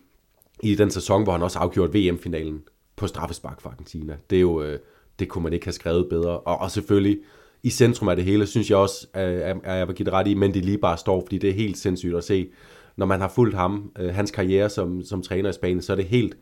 i 0.63 0.75
den 0.75 0.91
sæson, 0.91 1.23
hvor 1.23 1.31
han 1.31 1.41
også 1.41 1.59
afgjort 1.59 1.93
VM-finalen 1.93 2.63
på 2.95 3.07
straffespark 3.07 3.61
for 3.61 3.69
Argentina. 3.69 4.17
Det 4.29 4.35
er 4.35 4.41
jo, 4.41 4.61
øh, 4.61 4.79
det 5.19 5.29
kunne 5.29 5.43
man 5.43 5.53
ikke 5.53 5.65
have 5.65 5.73
skrevet 5.73 6.09
bedre. 6.09 6.39
Og, 6.39 6.57
og 6.57 6.71
selvfølgelig, 6.71 7.19
i 7.63 7.69
centrum 7.69 8.09
af 8.09 8.15
det 8.15 8.25
hele, 8.25 8.47
synes 8.47 8.69
jeg 8.69 8.77
også, 8.77 9.07
at, 9.13 9.57
jeg 9.65 9.87
vil 9.87 9.95
give 9.95 10.05
det 10.05 10.13
ret 10.13 10.27
i, 10.27 10.33
men 10.33 10.53
det 10.53 10.65
lige 10.65 10.77
bare 10.77 10.97
står, 10.97 11.21
fordi 11.21 11.37
det 11.37 11.49
er 11.49 11.53
helt 11.53 11.77
sindssygt 11.77 12.15
at 12.15 12.23
se, 12.23 12.49
når 12.99 13.05
man 13.05 13.21
har 13.21 13.27
fulgt 13.27 13.55
ham, 13.55 13.91
øh, 13.99 14.13
hans 14.15 14.31
karriere 14.31 14.69
som, 14.69 15.03
som 15.03 15.21
træner 15.21 15.49
i 15.49 15.53
Spanien, 15.53 15.81
så 15.81 15.91
er 15.91 15.95
det 15.95 16.05
helt, 16.05 16.37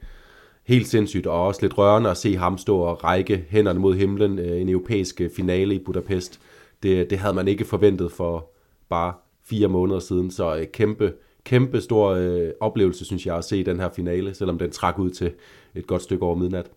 helt 0.63 0.87
sindssygt, 0.87 1.27
og 1.27 1.45
også 1.47 1.61
lidt 1.61 1.77
rørende 1.77 2.09
at 2.09 2.17
se 2.17 2.35
ham 2.35 2.57
stå 2.57 2.77
og 2.77 3.03
række 3.03 3.45
hænderne 3.49 3.79
mod 3.79 3.95
himlen 3.95 4.39
øh, 4.39 4.61
en 4.61 4.69
europæisk 4.69 5.21
øh, 5.21 5.29
finale 5.35 5.75
i 5.75 5.79
Budapest. 5.79 6.39
Det, 6.83 7.09
det 7.09 7.17
havde 7.17 7.33
man 7.33 7.47
ikke 7.47 7.65
forventet 7.65 8.11
for 8.11 8.51
bare 8.89 9.13
fire 9.45 9.67
måneder 9.67 9.99
siden, 9.99 10.31
så 10.31 10.55
øh, 10.57 10.65
kæmpe, 10.73 11.13
kæmpe 11.43 11.81
stor 11.81 12.09
øh, 12.09 12.49
oplevelse, 12.59 13.05
synes 13.05 13.25
jeg, 13.25 13.37
at 13.37 13.45
se 13.45 13.63
den 13.63 13.79
her 13.79 13.89
finale, 13.89 14.33
selvom 14.33 14.57
den 14.57 14.71
trak 14.71 14.99
ud 14.99 15.09
til 15.09 15.31
et 15.75 15.87
godt 15.87 16.01
stykke 16.01 16.25
over 16.25 16.35
midnat. 16.35 16.71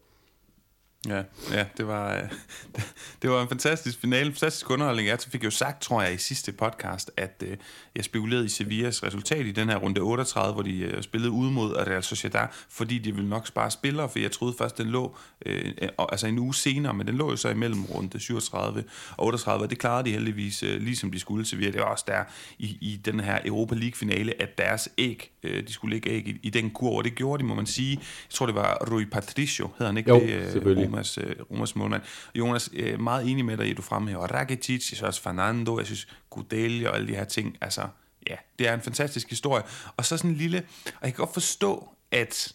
Ja, 1.09 1.23
ja 1.53 1.67
det, 1.77 1.87
var, 1.87 2.29
det, 2.77 2.95
det 3.23 3.31
var 3.31 3.43
en 3.43 3.49
fantastisk 3.49 4.01
finale, 4.01 4.27
en 4.27 4.33
fantastisk 4.33 4.71
underholdning. 4.71 5.09
Jeg 5.09 5.19
fik 5.21 5.45
jo 5.45 5.51
sagt, 5.51 5.83
tror 5.83 6.03
jeg, 6.03 6.15
i 6.15 6.17
sidste 6.17 6.53
podcast, 6.53 7.11
at 7.17 7.43
uh, 7.43 7.49
jeg 7.97 8.05
spekulerede 8.05 8.45
i 8.45 8.49
Sevillas 8.49 9.03
resultat 9.03 9.47
i 9.47 9.53
den 9.53 9.69
her 9.69 9.77
runde 9.77 10.01
38, 10.01 10.55
hvor 10.55 10.63
de 10.63 10.93
uh, 10.97 11.03
spillede 11.03 11.31
ud 11.31 11.51
mod 11.51 11.77
Real 11.77 12.03
Sociedad, 12.03 12.47
fordi 12.69 12.99
de 12.99 13.15
ville 13.15 13.31
nok 13.31 13.47
spare 13.47 13.71
spillere, 13.71 14.09
for 14.09 14.19
jeg 14.19 14.33
troede 14.33 14.55
først, 14.59 14.79
den 14.79 14.87
lå 14.87 15.17
uh, 15.47 15.53
altså 15.99 16.27
en 16.27 16.39
uge 16.39 16.55
senere, 16.55 16.95
men 16.95 17.07
den 17.07 17.15
lå 17.15 17.31
jo 17.31 17.37
så 17.37 17.49
imellem 17.49 17.85
runde 17.85 18.21
37 18.21 18.85
og 19.17 19.27
38, 19.27 19.65
og 19.65 19.71
det 19.71 19.79
klarede 19.79 20.09
de 20.09 20.13
heldigvis, 20.13 20.63
uh, 20.63 20.69
ligesom 20.69 21.11
de 21.11 21.21
skulle 21.21 21.47
Sevilla. 21.47 21.73
Det 21.73 21.81
var 21.81 21.87
også 21.87 22.05
der 22.07 22.25
i, 22.59 22.79
i 22.81 23.01
den 23.05 23.21
her 23.21 23.39
Europa 23.45 23.75
League-finale, 23.75 24.43
at 24.43 24.59
deres 24.59 24.89
æg, 24.99 25.31
uh, 25.45 25.51
de 25.51 25.73
skulle 25.73 25.95
lægge 25.95 26.11
æg 26.11 26.29
i, 26.29 26.41
i 26.43 26.51
den 26.51 26.71
kur, 26.71 26.97
og 26.97 27.05
det 27.05 27.15
gjorde 27.15 27.43
de, 27.43 27.49
må 27.49 27.55
man 27.55 27.67
sige. 27.67 27.97
Jeg 27.97 28.31
tror, 28.31 28.47
det 28.47 28.55
var 28.55 28.79
Rui 28.91 29.05
Patricio, 29.05 29.71
hedder 29.79 29.87
han 29.87 29.97
ikke 29.97 30.11
jo, 30.11 30.21
det? 30.21 30.53
selvfølgelig 30.53 30.90
Romas, 30.91 31.19
øh, 31.19 31.37
Romas 31.51 31.77
målmand. 31.77 32.03
Jonas, 32.35 32.71
øh, 32.73 33.01
meget 33.01 33.31
enig 33.31 33.45
med 33.45 33.57
dig, 33.57 33.71
at 33.71 33.77
du 33.77 33.83
fremhæver 33.83 34.27
Rakitic, 34.27 34.71
jeg 34.71 34.83
synes 34.83 35.03
også 35.03 35.23
Fernando, 35.23 35.79
jeg 35.79 35.87
synes 35.87 36.09
Gudel 36.31 36.87
og 36.87 36.95
alle 36.95 37.09
de 37.09 37.15
her 37.15 37.25
ting. 37.25 37.57
Altså, 37.61 37.89
ja, 38.29 38.37
det 38.59 38.69
er 38.69 38.75
en 38.75 38.81
fantastisk 38.81 39.31
historie. 39.31 39.63
Og 39.97 40.05
så 40.05 40.17
sådan 40.17 40.31
en 40.31 40.37
lille, 40.37 40.59
og 40.87 41.03
jeg 41.03 41.15
kan 41.15 41.25
godt 41.25 41.33
forstå, 41.33 41.89
at 42.11 42.55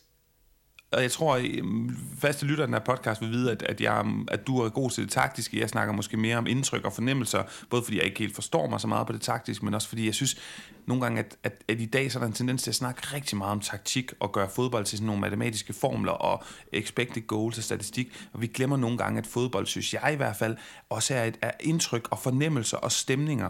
og 0.91 1.01
jeg 1.01 1.11
tror, 1.11 1.35
at 1.35 1.63
mm, 1.63 1.97
faste 2.17 2.45
lytter 2.45 2.63
af 2.63 2.67
den 2.67 2.73
her 2.73 2.81
podcast 2.81 3.21
vil 3.21 3.31
vide, 3.31 3.51
at, 3.51 3.63
at, 3.63 3.81
jeg, 3.81 4.05
mm, 4.05 4.27
at 4.31 4.47
du 4.47 4.59
er 4.59 4.69
god 4.69 4.89
til 4.89 5.03
det 5.03 5.11
taktiske. 5.11 5.59
Jeg 5.59 5.69
snakker 5.69 5.93
måske 5.93 6.17
mere 6.17 6.37
om 6.37 6.47
indtryk 6.47 6.85
og 6.85 6.93
fornemmelser, 6.93 7.43
både 7.69 7.83
fordi 7.83 7.97
jeg 7.97 8.05
ikke 8.05 8.19
helt 8.19 8.35
forstår 8.35 8.67
mig 8.67 8.81
så 8.81 8.87
meget 8.87 9.07
på 9.07 9.13
det 9.13 9.21
taktiske, 9.21 9.65
men 9.65 9.73
også 9.73 9.87
fordi 9.87 10.05
jeg 10.05 10.13
synes 10.13 10.37
nogle 10.85 11.03
gange, 11.03 11.19
at, 11.19 11.37
at, 11.43 11.63
at 11.67 11.81
i 11.81 11.85
dag 11.85 12.11
så 12.11 12.19
er 12.19 12.21
der 12.21 12.27
en 12.27 12.33
tendens 12.33 12.63
til 12.63 12.71
at 12.71 12.75
snakke 12.75 13.01
rigtig 13.13 13.37
meget 13.37 13.51
om 13.51 13.59
taktik 13.59 14.13
og 14.19 14.31
gøre 14.31 14.49
fodbold 14.49 14.85
til 14.85 14.97
sådan 14.97 15.05
nogle 15.05 15.21
matematiske 15.21 15.73
formler 15.73 16.11
og 16.11 16.43
expected 16.73 17.27
goals 17.27 17.57
og 17.57 17.63
statistik. 17.63 18.27
Og 18.33 18.41
vi 18.41 18.47
glemmer 18.47 18.77
nogle 18.77 18.97
gange, 18.97 19.19
at 19.19 19.27
fodbold, 19.27 19.65
synes 19.65 19.93
jeg 19.93 20.13
i 20.13 20.15
hvert 20.15 20.35
fald, 20.35 20.57
også 20.89 21.15
er, 21.15 21.23
et, 21.23 21.37
er 21.41 21.51
indtryk 21.59 22.07
og 22.11 22.19
fornemmelser 22.19 22.77
og 22.77 22.91
stemninger. 22.91 23.49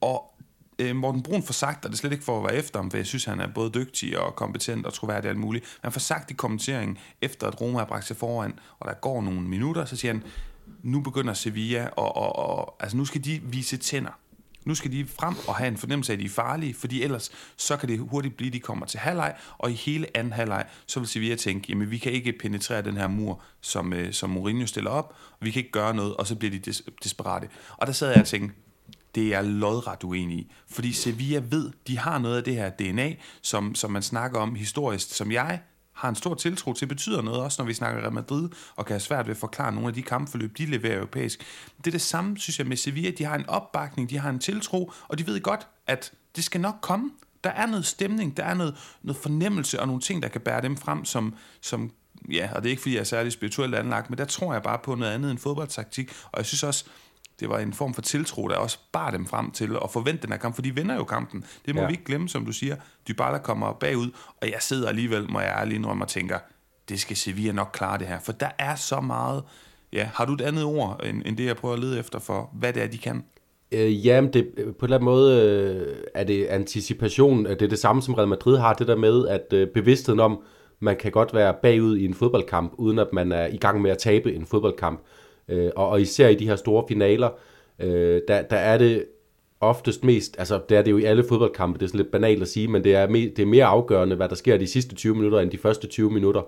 Og 0.00 0.31
øh, 0.82 0.96
Morten 0.96 1.22
Brun 1.22 1.42
får 1.42 1.52
sagt, 1.52 1.84
og 1.84 1.90
det 1.90 1.96
er 1.96 1.98
slet 1.98 2.12
ikke 2.12 2.24
for 2.24 2.38
at 2.38 2.44
være 2.44 2.54
efter 2.54 2.78
ham, 2.78 2.90
for 2.90 2.98
jeg 2.98 3.06
synes, 3.06 3.24
han 3.24 3.40
er 3.40 3.46
både 3.54 3.70
dygtig 3.70 4.18
og 4.18 4.36
kompetent 4.36 4.86
og 4.86 4.92
troværdig 4.92 5.24
og 5.24 5.30
alt 5.30 5.38
muligt, 5.38 5.64
men 5.64 5.80
han 5.82 5.92
får 5.92 6.00
sagt 6.00 6.30
i 6.30 6.34
kommenteringen, 6.34 6.98
efter 7.22 7.46
at 7.46 7.60
Roma 7.60 7.78
har 7.78 7.86
bragt 7.86 8.06
sig 8.06 8.16
foran, 8.16 8.58
og 8.80 8.88
der 8.88 8.94
går 8.94 9.22
nogle 9.22 9.40
minutter, 9.40 9.84
så 9.84 9.96
siger 9.96 10.12
han, 10.12 10.22
nu 10.82 11.00
begynder 11.00 11.34
Sevilla, 11.34 11.88
og, 11.96 12.16
og, 12.16 12.36
og 12.36 12.76
altså 12.80 12.96
nu 12.96 13.04
skal 13.04 13.24
de 13.24 13.40
vise 13.44 13.76
tænder. 13.76 14.18
Nu 14.64 14.74
skal 14.74 14.92
de 14.92 15.06
frem 15.06 15.34
og 15.48 15.54
have 15.54 15.68
en 15.68 15.76
fornemmelse 15.76 16.12
af, 16.12 16.16
at 16.16 16.20
de 16.20 16.24
er 16.24 16.28
farlige, 16.28 16.74
fordi 16.74 17.02
ellers 17.02 17.30
så 17.56 17.76
kan 17.76 17.88
det 17.88 17.98
hurtigt 17.98 18.36
blive, 18.36 18.46
at 18.46 18.52
de 18.52 18.60
kommer 18.60 18.86
til 18.86 19.00
halvleg, 19.00 19.34
og 19.58 19.70
i 19.70 19.74
hele 19.74 20.06
anden 20.16 20.32
halvleg, 20.32 20.64
så 20.86 21.00
vil 21.00 21.08
Sevilla 21.08 21.36
tænke, 21.36 21.66
jamen 21.68 21.90
vi 21.90 21.98
kan 21.98 22.12
ikke 22.12 22.32
penetrere 22.32 22.82
den 22.82 22.96
her 22.96 23.08
mur, 23.08 23.42
som, 23.60 23.92
øh, 23.92 24.12
som 24.12 24.30
Mourinho 24.30 24.66
stiller 24.66 24.90
op, 24.90 25.14
og 25.40 25.46
vi 25.46 25.50
kan 25.50 25.60
ikke 25.60 25.72
gøre 25.72 25.94
noget, 25.94 26.16
og 26.16 26.26
så 26.26 26.36
bliver 26.36 26.50
de 26.50 26.70
des- 26.70 26.84
desperate. 27.04 27.48
Og 27.76 27.86
der 27.86 27.92
sad 27.92 28.08
jeg 28.08 28.20
og 28.20 28.26
tænkte, 28.26 28.56
det 29.14 29.34
er 29.34 29.42
lodret 29.42 30.04
uenig 30.04 30.38
i. 30.38 30.52
Fordi 30.68 30.92
Sevilla 30.92 31.42
ved, 31.50 31.70
de 31.86 31.98
har 31.98 32.18
noget 32.18 32.36
af 32.36 32.44
det 32.44 32.54
her 32.54 32.70
DNA, 32.70 33.14
som, 33.42 33.74
som 33.74 33.90
man 33.90 34.02
snakker 34.02 34.40
om 34.40 34.54
historisk, 34.54 35.14
som 35.14 35.32
jeg 35.32 35.60
har 35.92 36.08
en 36.08 36.14
stor 36.14 36.34
tiltro 36.34 36.72
til, 36.72 36.86
betyder 36.86 37.22
noget 37.22 37.40
også, 37.40 37.62
når 37.62 37.66
vi 37.66 37.74
snakker 37.74 38.00
Real 38.00 38.12
Madrid, 38.12 38.48
og 38.76 38.86
kan 38.86 38.94
have 38.94 39.00
svært 39.00 39.26
ved 39.26 39.34
at 39.34 39.40
forklare 39.40 39.72
nogle 39.72 39.88
af 39.88 39.94
de 39.94 40.02
kampforløb, 40.02 40.58
de 40.58 40.66
leverer 40.66 40.96
europæisk. 40.96 41.40
Det 41.78 41.86
er 41.86 41.90
det 41.90 42.00
samme, 42.00 42.38
synes 42.38 42.58
jeg, 42.58 42.66
med 42.66 42.76
Sevilla. 42.76 43.10
De 43.10 43.24
har 43.24 43.34
en 43.34 43.48
opbakning, 43.48 44.10
de 44.10 44.18
har 44.18 44.30
en 44.30 44.38
tiltro, 44.38 44.92
og 45.08 45.18
de 45.18 45.26
ved 45.26 45.40
godt, 45.40 45.66
at 45.86 46.12
det 46.36 46.44
skal 46.44 46.60
nok 46.60 46.74
komme. 46.80 47.10
Der 47.44 47.50
er 47.50 47.66
noget 47.66 47.86
stemning, 47.86 48.36
der 48.36 48.44
er 48.44 48.54
noget, 48.54 48.76
noget 49.02 49.16
fornemmelse 49.16 49.80
og 49.80 49.86
nogle 49.86 50.02
ting, 50.02 50.22
der 50.22 50.28
kan 50.28 50.40
bære 50.40 50.62
dem 50.62 50.76
frem, 50.76 51.04
som, 51.04 51.34
som 51.60 51.92
ja, 52.30 52.50
og 52.54 52.62
det 52.62 52.68
er 52.68 52.70
ikke, 52.70 52.82
fordi 52.82 52.94
jeg 52.94 53.00
er 53.00 53.04
særlig 53.04 53.32
spirituelt 53.32 53.74
anlagt, 53.74 54.10
men 54.10 54.18
der 54.18 54.24
tror 54.24 54.52
jeg 54.52 54.62
bare 54.62 54.78
på 54.84 54.94
noget 54.94 55.12
andet 55.12 55.30
end 55.30 55.38
fodboldtaktik, 55.38 56.12
og 56.32 56.38
jeg 56.38 56.46
synes 56.46 56.62
også, 56.62 56.84
det 57.40 57.48
var 57.48 57.58
en 57.58 57.72
form 57.72 57.94
for 57.94 58.02
tiltro, 58.02 58.48
der 58.48 58.56
også 58.56 58.78
bar 58.92 59.10
dem 59.10 59.26
frem 59.26 59.50
til 59.50 59.76
at 59.84 59.90
forvente 59.90 60.22
den 60.22 60.32
her 60.32 60.38
kamp, 60.38 60.54
for 60.54 60.62
de 60.62 60.74
vinder 60.74 60.94
jo 60.94 61.04
kampen. 61.04 61.44
Det 61.66 61.74
må 61.74 61.80
ja. 61.80 61.86
vi 61.86 61.92
ikke 61.92 62.04
glemme, 62.04 62.28
som 62.28 62.46
du 62.46 62.52
siger. 62.52 62.76
Dybala 63.08 63.38
kommer 63.38 63.72
bagud, 63.72 64.10
og 64.40 64.50
jeg 64.50 64.58
sidder 64.60 64.88
alligevel, 64.88 65.30
må 65.30 65.40
jeg 65.40 65.54
ærligt 65.58 65.76
indrømme 65.76 66.04
og 66.04 66.08
tænker, 66.08 66.38
det 66.88 67.00
skal 67.00 67.16
Sevilla 67.16 67.52
nok 67.52 67.70
klare 67.72 67.98
det 67.98 68.06
her, 68.06 68.20
for 68.20 68.32
der 68.32 68.50
er 68.58 68.74
så 68.74 69.00
meget... 69.00 69.42
Ja, 69.92 70.10
har 70.14 70.24
du 70.24 70.32
et 70.32 70.40
andet 70.40 70.64
ord, 70.64 71.00
end, 71.04 71.22
end 71.26 71.36
det, 71.36 71.46
jeg 71.46 71.56
prøver 71.56 71.74
at 71.74 71.80
lede 71.80 71.98
efter 71.98 72.18
for, 72.18 72.50
hvad 72.52 72.72
det 72.72 72.82
er, 72.82 72.86
de 72.86 72.98
kan? 72.98 73.24
Øh, 73.72 74.06
jamen, 74.06 74.32
det, 74.32 74.48
på 74.54 74.60
en 74.60 74.74
eller 74.82 74.96
anden 74.96 75.04
måde 75.04 75.42
øh, 75.42 75.96
er 76.14 76.24
det 76.24 76.46
anticipation. 76.46 77.44
Det 77.44 77.62
er 77.62 77.68
det 77.68 77.78
samme, 77.78 78.02
som 78.02 78.14
Real 78.14 78.28
Madrid 78.28 78.58
har, 78.58 78.74
det 78.74 78.86
der 78.86 78.96
med, 78.96 79.28
at 79.28 79.52
øh, 79.52 79.68
bevidstheden 79.68 80.20
om, 80.20 80.42
man 80.80 80.96
kan 80.96 81.12
godt 81.12 81.34
være 81.34 81.54
bagud 81.62 81.96
i 81.96 82.04
en 82.04 82.14
fodboldkamp, 82.14 82.72
uden 82.78 82.98
at 82.98 83.12
man 83.12 83.32
er 83.32 83.46
i 83.46 83.56
gang 83.56 83.82
med 83.82 83.90
at 83.90 83.98
tabe 83.98 84.34
en 84.34 84.46
fodboldkamp. 84.46 85.00
Øh, 85.48 85.70
og, 85.76 85.88
og 85.88 86.00
især 86.00 86.28
i 86.28 86.34
de 86.34 86.48
her 86.48 86.56
store 86.56 86.84
finaler, 86.88 87.30
øh, 87.78 88.20
der, 88.28 88.42
der 88.42 88.56
er 88.56 88.78
det 88.78 89.04
oftest 89.60 90.04
mest, 90.04 90.36
altså 90.38 90.60
det 90.68 90.76
er 90.76 90.82
det 90.82 90.90
jo 90.90 90.98
i 90.98 91.04
alle 91.04 91.24
fodboldkampe, 91.28 91.78
det 91.78 91.84
er 91.84 91.88
sådan 91.88 91.98
lidt 91.98 92.10
banalt 92.12 92.42
at 92.42 92.48
sige, 92.48 92.68
men 92.68 92.84
det 92.84 92.94
er, 92.94 93.08
me, 93.08 93.18
det 93.18 93.38
er 93.38 93.46
mere 93.46 93.64
afgørende, 93.64 94.16
hvad 94.16 94.28
der 94.28 94.34
sker 94.34 94.56
de 94.56 94.66
sidste 94.66 94.94
20 94.94 95.14
minutter, 95.14 95.40
end 95.40 95.50
de 95.50 95.58
første 95.58 95.86
20 95.86 96.10
minutter. 96.10 96.42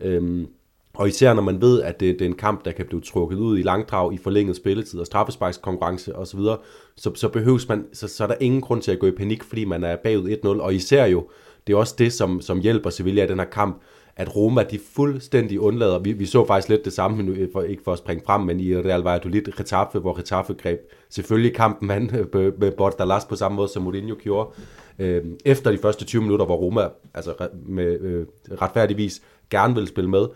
Øhm, 0.00 0.46
og 0.94 1.08
især 1.08 1.34
når 1.34 1.42
man 1.42 1.60
ved, 1.60 1.82
at 1.82 2.00
det, 2.00 2.18
det 2.18 2.24
er 2.24 2.28
en 2.28 2.36
kamp, 2.36 2.64
der 2.64 2.72
kan 2.72 2.86
blive 2.86 3.00
trukket 3.00 3.36
ud 3.36 3.58
i 3.58 3.62
langdrag, 3.62 4.14
i 4.14 4.18
forlænget 4.18 4.56
spilletid 4.56 5.00
og 5.00 5.06
straffesparkskonkurrence 5.06 6.16
osv., 6.16 6.40
så, 6.96 7.14
så 7.14 7.28
behøves 7.28 7.68
man, 7.68 7.86
så, 7.92 8.08
så 8.08 8.24
er 8.24 8.28
der 8.28 8.34
ingen 8.40 8.60
grund 8.60 8.82
til 8.82 8.92
at 8.92 8.98
gå 8.98 9.06
i 9.06 9.10
panik, 9.10 9.44
fordi 9.44 9.64
man 9.64 9.84
er 9.84 9.96
bagud 9.96 10.30
1-0, 10.30 10.48
og 10.48 10.74
især 10.74 11.06
jo, 11.06 11.28
det 11.66 11.72
er 11.72 11.76
også 11.76 11.94
det, 11.98 12.12
som, 12.12 12.40
som 12.40 12.60
hjælper 12.60 12.90
Sevilla 12.90 13.24
i 13.24 13.28
den 13.28 13.38
her 13.38 13.46
kamp, 13.46 13.82
at 14.20 14.36
Roma 14.36 14.62
de 14.62 14.78
fuldstændig 14.94 15.60
undlader, 15.60 15.98
vi, 15.98 16.12
vi 16.12 16.26
så 16.26 16.46
faktisk 16.46 16.68
lidt 16.68 16.84
det 16.84 16.92
samme, 16.92 17.22
nu, 17.22 17.32
øh, 17.32 17.48
for, 17.52 17.62
ikke 17.62 17.82
for 17.82 17.92
at 17.92 17.98
springe 17.98 18.22
frem, 18.26 18.40
men 18.40 18.60
i 18.60 18.76
Real 18.76 19.00
Valladolid, 19.00 19.60
Retaffe, 19.60 19.98
hvor 19.98 20.18
Retaffe 20.18 20.54
greb 20.54 20.80
selvfølgelig 21.10 21.54
kampen 21.54 21.88
mand 21.88 22.36
øh, 22.36 22.60
med 22.60 22.70
Bordalas 22.70 23.24
på 23.24 23.36
samme 23.36 23.56
måde, 23.56 23.68
som 23.68 23.82
Mourinho 23.82 24.14
gjorde. 24.22 24.50
Øh, 24.98 25.24
efter 25.44 25.70
de 25.70 25.78
første 25.78 26.04
20 26.04 26.22
minutter, 26.22 26.46
hvor 26.46 26.56
Roma 26.56 26.88
altså, 27.14 27.48
med 27.66 28.00
øh, 28.00 28.26
retfærdigvis 28.60 29.22
gerne 29.50 29.74
ville 29.74 29.88
spille 29.88 30.10
med, 30.10 30.26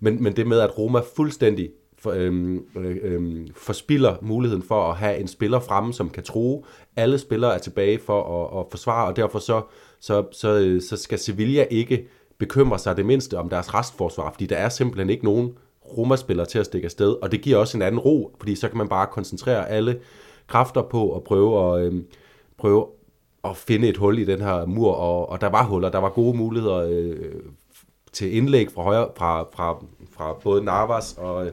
men, 0.00 0.22
men 0.22 0.36
det 0.36 0.46
med, 0.46 0.60
at 0.60 0.78
Roma 0.78 1.00
fuldstændig 1.16 1.70
for, 1.98 2.10
øhm, 2.10 2.64
øh, 2.76 2.96
øhm, 3.02 3.48
forspiller 3.56 4.16
muligheden 4.22 4.62
for 4.62 4.90
at 4.90 4.96
have 4.96 5.18
en 5.18 5.28
spiller 5.28 5.60
fremme, 5.60 5.92
som 5.92 6.10
kan 6.10 6.22
tro. 6.22 6.66
Alle 6.96 7.18
spillere 7.18 7.54
er 7.54 7.58
tilbage 7.58 7.98
for 7.98 8.44
at, 8.44 8.60
at 8.60 8.66
forsvare, 8.70 9.06
og 9.06 9.16
derfor 9.16 9.38
så, 9.38 9.62
så, 10.00 10.24
så, 10.32 10.80
så 10.88 10.96
skal 10.96 11.18
Sevilla 11.18 11.66
ikke 11.70 12.06
bekymre 12.46 12.78
sig 12.78 12.96
det 12.96 13.06
mindste 13.06 13.38
om 13.38 13.48
deres 13.48 13.74
restforsvar, 13.74 14.30
fordi 14.30 14.46
der 14.46 14.56
er 14.56 14.68
simpelthen 14.68 15.10
ikke 15.10 15.24
nogen 15.24 15.52
Roma-spillere 15.96 16.46
til 16.46 16.58
at 16.58 16.66
stikke 16.66 16.84
afsted, 16.84 17.16
og 17.22 17.32
det 17.32 17.40
giver 17.40 17.56
også 17.56 17.78
en 17.78 17.82
anden 17.82 18.00
ro, 18.00 18.36
fordi 18.38 18.54
så 18.54 18.68
kan 18.68 18.78
man 18.78 18.88
bare 18.88 19.06
koncentrere 19.06 19.68
alle 19.68 20.00
kræfter 20.46 20.82
på 20.82 21.16
at 21.16 21.24
prøve 21.24 21.76
at, 21.76 21.86
øh, 21.86 22.02
prøve 22.58 22.86
at 23.44 23.56
finde 23.56 23.88
et 23.88 23.96
hul 23.96 24.18
i 24.18 24.24
den 24.24 24.40
her 24.40 24.66
mur, 24.66 24.92
og, 24.92 25.28
og 25.28 25.40
der 25.40 25.46
var 25.46 25.64
huller, 25.64 25.88
der 25.88 25.98
var 25.98 26.08
gode 26.08 26.36
muligheder 26.36 26.76
øh, 26.90 27.40
til 28.12 28.36
indlæg 28.36 28.70
fra, 28.74 28.82
højre, 28.82 29.08
fra, 29.16 29.42
fra, 29.42 29.84
fra 30.12 30.32
både 30.42 30.64
Navas 30.64 31.14
og, 31.18 31.50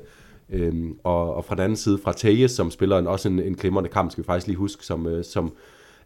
øh, 0.49 0.91
og, 1.03 1.35
og 1.35 1.45
fra 1.45 1.55
den 1.55 1.63
anden 1.63 1.75
side 1.75 1.99
fra 2.03 2.13
Tejes, 2.13 2.51
som 2.51 2.71
spiller 2.71 2.97
en, 2.97 3.07
også 3.07 3.29
en, 3.29 3.39
en 3.39 3.55
glimrende 3.55 3.89
kamp, 3.89 4.11
skal 4.11 4.23
vi 4.23 4.25
faktisk 4.25 4.47
lige 4.47 4.57
huske, 4.57 4.85
som, 4.85 5.07
øh, 5.07 5.23
som 5.23 5.53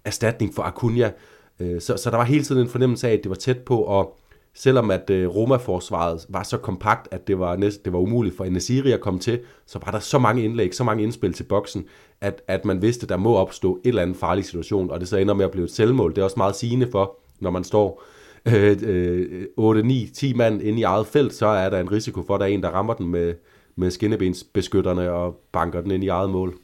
erstatning 0.06 0.54
for 0.54 0.64
Acuna. 0.64 1.12
Øh, 1.60 1.82
så, 1.82 1.98
så 1.98 2.10
der 2.10 2.18
var 2.18 2.24
hele 2.24 2.44
tiden 2.44 2.62
en 2.62 2.70
fornemmelse 2.70 3.08
af, 3.08 3.14
at 3.14 3.20
det 3.24 3.30
var 3.30 3.36
tæt 3.36 3.60
på, 3.60 3.78
og 3.78 4.18
selvom 4.56 4.92
at 4.92 5.10
øh, 5.10 5.28
Roma-forsvaret 5.28 6.26
var 6.30 6.44
så 6.44 6.58
kompakt, 6.58 7.08
at 7.12 7.28
det 7.28 7.40
var, 7.40 7.56
næst, 7.56 7.86
det 7.86 7.94
var 7.94 8.00
umuligt 8.00 8.38
for 8.38 8.46
Enesiri 8.46 8.92
at 8.92 9.02
komme 9.02 9.20
til, 9.20 9.40
så 9.66 9.80
var 9.86 9.92
der 9.92 10.00
så 10.00 10.20
mange 10.20 10.44
indlæg, 10.44 10.76
så 10.76 10.84
mange 10.84 11.04
indspil 11.04 11.34
til 11.34 11.44
boksen, 11.44 11.86
at, 12.22 12.42
at 12.48 12.66
man 12.66 12.82
vidste, 12.82 13.04
at 13.04 13.10
der 13.10 13.18
må 13.18 13.36
opstå 13.36 13.76
et 13.84 13.88
eller 13.88 14.02
andet 14.02 14.18
farlig 14.18 14.46
situation, 14.46 14.92
og 14.92 15.00
det 15.00 15.08
så 15.08 15.18
ender 15.18 15.34
med 15.34 15.46
at 15.46 15.52
blive 15.52 15.64
et 15.64 15.72
selvmål. 15.72 16.12
Det 16.12 16.18
er 16.18 16.24
også 16.24 16.38
meget 16.38 16.56
sigende 16.56 16.88
for, 16.92 17.18
når 17.40 17.52
man 17.52 17.64
står 17.64 18.04
øh, 18.54 18.78
øh, 18.84 19.46
8, 19.58 19.84
9, 19.84 20.10
10 20.14 20.34
mand 20.34 20.62
inde 20.62 20.80
i 20.80 20.84
eget 20.84 21.08
felt, 21.08 21.34
så 21.34 21.48
er 21.48 21.70
der 21.70 21.80
en 21.80 21.92
risiko 21.92 22.24
for, 22.28 22.36
at 22.36 22.40
der 22.40 22.46
er 22.46 22.50
en, 22.50 22.64
der 22.64 22.70
rammer 22.70 22.94
den 22.94 23.08
med, 23.08 23.34
med 23.76 23.92
skinnebensbeskytterne 23.92 25.12
og 25.12 25.36
banker 25.52 25.82
den 25.82 25.92
ind 25.92 26.04
i 26.04 26.08
eget 26.08 26.30
mål. 26.30 26.58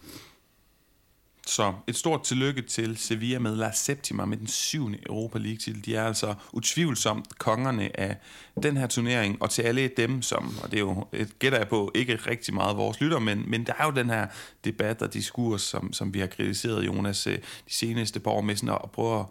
Så 1.48 1.74
et 1.88 1.96
stort 1.96 2.24
tillykke 2.24 2.62
til 2.62 2.98
Sevilla 2.98 3.40
med 3.40 3.56
La 3.56 3.72
Septima 3.72 4.26
med 4.26 4.38
den 4.38 4.48
syvende 4.48 5.00
Europa 5.06 5.40
League-titel. 5.40 5.86
De 5.86 5.96
er 5.96 6.04
altså 6.04 6.36
utvivlsomt 6.52 7.40
kongerne 7.40 8.00
af 8.00 8.18
den 8.64 8.78
her 8.78 8.88
turnering, 8.88 9.42
og 9.42 9.50
til 9.50 9.62
alle 9.62 9.88
dem, 9.98 10.22
som, 10.22 10.58
og 10.64 10.72
det 10.72 10.78
er 10.78 10.82
jo 10.82 11.08
et 11.14 11.40
gætter 11.40 11.58
jeg 11.58 11.68
på, 11.68 11.92
ikke 11.96 12.16
rigtig 12.16 12.54
meget 12.54 12.78
vores 12.78 13.02
lytter, 13.02 13.20
men, 13.20 13.44
men 13.48 13.66
der 13.66 13.74
er 13.80 13.86
jo 13.86 13.92
den 13.92 14.10
her 14.10 14.28
debat 14.66 15.02
og 15.02 15.14
diskurs, 15.14 15.62
som, 15.62 15.94
som 15.94 16.14
vi 16.14 16.20
har 16.20 16.28
kritiseret, 16.28 16.86
Jonas, 16.86 17.28
øh, 17.28 17.38
de 17.38 17.42
seneste 17.68 18.20
par 18.20 18.32
år 18.32 18.42
med 18.42 18.56
sådan 18.56 18.76
at 18.84 18.92
prøve 18.92 19.20
at 19.20 19.26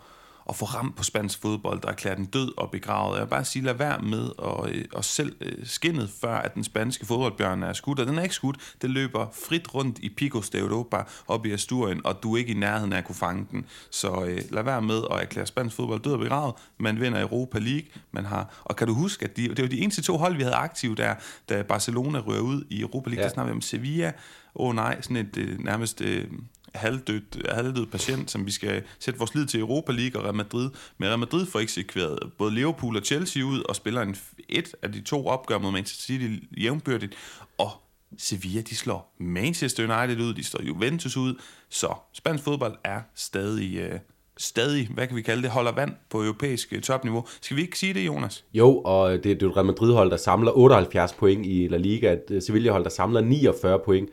at 0.51 0.57
få 0.57 0.65
ramt 0.65 0.97
på 0.97 1.05
spansk 1.05 1.43
fodbold, 1.43 1.81
der 1.81 1.89
erklærer 1.89 2.15
den 2.15 2.25
død 2.25 2.53
og 2.57 2.71
begravet. 2.71 3.15
Jeg 3.15 3.25
vil 3.25 3.31
bare 3.31 3.45
sige, 3.45 3.65
lad 3.65 3.75
være 3.75 4.03
med 4.03 4.31
at, 4.45 4.75
øh, 4.75 4.85
at 4.97 5.05
selv 5.05 5.37
øh, 5.41 5.67
skinnet, 5.67 6.11
før 6.21 6.35
at 6.35 6.55
den 6.55 6.65
spanske 6.65 7.07
fodboldbjørn 7.07 7.63
er 7.63 7.73
skudt, 7.73 8.01
og 8.01 8.07
den 8.07 8.19
er 8.19 8.23
ikke 8.23 8.35
skudt. 8.35 8.57
Den 8.83 8.91
løber 8.91 9.27
frit 9.49 9.75
rundt 9.75 9.99
i 9.99 10.09
Picos 10.09 10.51
de 10.51 10.59
Europa 10.59 11.03
op 11.29 11.47
i 11.47 11.53
Asturien, 11.53 12.01
og 12.05 12.23
du 12.23 12.35
er 12.35 12.39
ikke 12.39 12.53
i 12.53 12.57
nærheden 12.57 12.93
af 12.93 12.99
at 12.99 13.05
kunne 13.05 13.15
fange 13.15 13.47
den. 13.51 13.67
Så 13.91 14.25
øh, 14.25 14.41
lad 14.51 14.63
være 14.63 14.83
med 14.83 15.03
at 15.11 15.21
erklære 15.21 15.47
spansk 15.47 15.77
fodbold 15.77 16.01
død 16.01 16.13
og 16.13 16.19
begravet. 16.19 16.55
Man 16.79 17.01
vinder 17.01 17.23
Europa 17.23 17.59
League, 17.59 17.89
man 18.13 18.25
har, 18.25 18.63
og 18.65 18.77
kan 18.77 18.87
du 18.87 18.95
huske, 18.95 19.25
at 19.25 19.37
de, 19.37 19.49
det 19.49 19.63
var 19.63 19.69
de 19.69 19.81
eneste 19.81 20.03
to 20.03 20.17
hold, 20.17 20.37
vi 20.37 20.43
havde 20.43 20.57
aktive 20.57 20.95
der, 20.95 21.15
da 21.49 21.63
Barcelona 21.63 22.19
rører 22.19 22.41
ud 22.41 22.65
i 22.71 22.81
Europa 22.81 23.11
League, 23.11 23.23
ja. 23.23 23.29
der 23.29 23.35
snakker 23.35 23.53
vi 23.53 23.57
om 23.57 23.61
Sevilla, 23.61 24.13
åh 24.55 24.69
oh, 24.69 24.75
nej, 24.75 25.01
sådan 25.01 25.17
et 25.17 25.37
øh, 25.37 25.59
nærmest 25.59 26.01
øh, 26.01 26.25
halvdød, 26.75 27.21
halvdød 27.49 27.87
patient, 27.87 28.31
som 28.31 28.47
vi 28.47 28.51
skal 28.51 28.83
sætte 28.99 29.19
vores 29.19 29.35
lid 29.35 29.47
til 29.47 29.61
Europa 29.61 29.93
League 29.93 30.21
og 30.21 30.25
Real 30.25 30.35
Madrid. 30.35 30.71
Men 30.99 31.09
Real 31.09 31.19
Madrid 31.19 31.47
får 31.47 31.61
eksekveret 31.61 32.19
både 32.39 32.55
Liverpool 32.55 32.97
og 32.97 33.03
Chelsea 33.03 33.43
ud, 33.43 33.63
og 33.69 33.77
spiller 33.77 34.03
en, 34.03 34.17
et 34.49 34.75
af 34.83 34.93
de 34.93 35.01
to 35.01 35.27
opgør 35.27 35.59
mod 35.59 35.73
Manchester 35.73 36.05
City 36.05 36.45
jævnbyrdigt, 36.59 37.15
og 37.59 37.71
Sevilla, 38.19 38.61
de 38.61 38.77
slår 38.77 39.15
Manchester 39.19 39.83
United 39.83 40.25
ud, 40.25 40.35
de 40.35 40.45
slår 40.45 40.63
Juventus 40.63 41.17
ud, 41.17 41.35
så 41.69 41.95
spansk 42.13 42.45
fodbold 42.45 42.77
er 42.85 43.01
stadig, 43.15 43.77
øh, 43.77 43.99
stadig, 44.37 44.89
hvad 44.89 45.07
kan 45.07 45.17
vi 45.17 45.23
kalde 45.23 45.43
det, 45.43 45.51
holder 45.51 45.73
vand 45.73 45.93
på 46.11 46.23
europæisk 46.23 46.73
øh, 46.73 46.81
topniveau. 46.81 47.27
Skal 47.41 47.57
vi 47.57 47.63
ikke 47.63 47.79
sige 47.79 47.95
det, 47.95 48.07
Jonas? 48.07 48.45
Jo, 48.55 48.79
og 48.79 49.13
det, 49.13 49.25
det 49.25 49.43
er 49.43 49.47
et 49.47 49.57
Real 49.57 49.67
Madrid-hold, 49.67 50.11
der 50.11 50.17
samler 50.17 50.59
78 50.59 51.13
point 51.13 51.47
i 51.47 51.69
La 51.71 51.77
Liga, 51.77 52.13
et 52.13 52.25
øh, 52.31 52.43
Sevilla-hold, 52.43 52.85
der 52.85 52.91
samler 52.91 53.21
49 53.21 53.79
point 53.85 54.09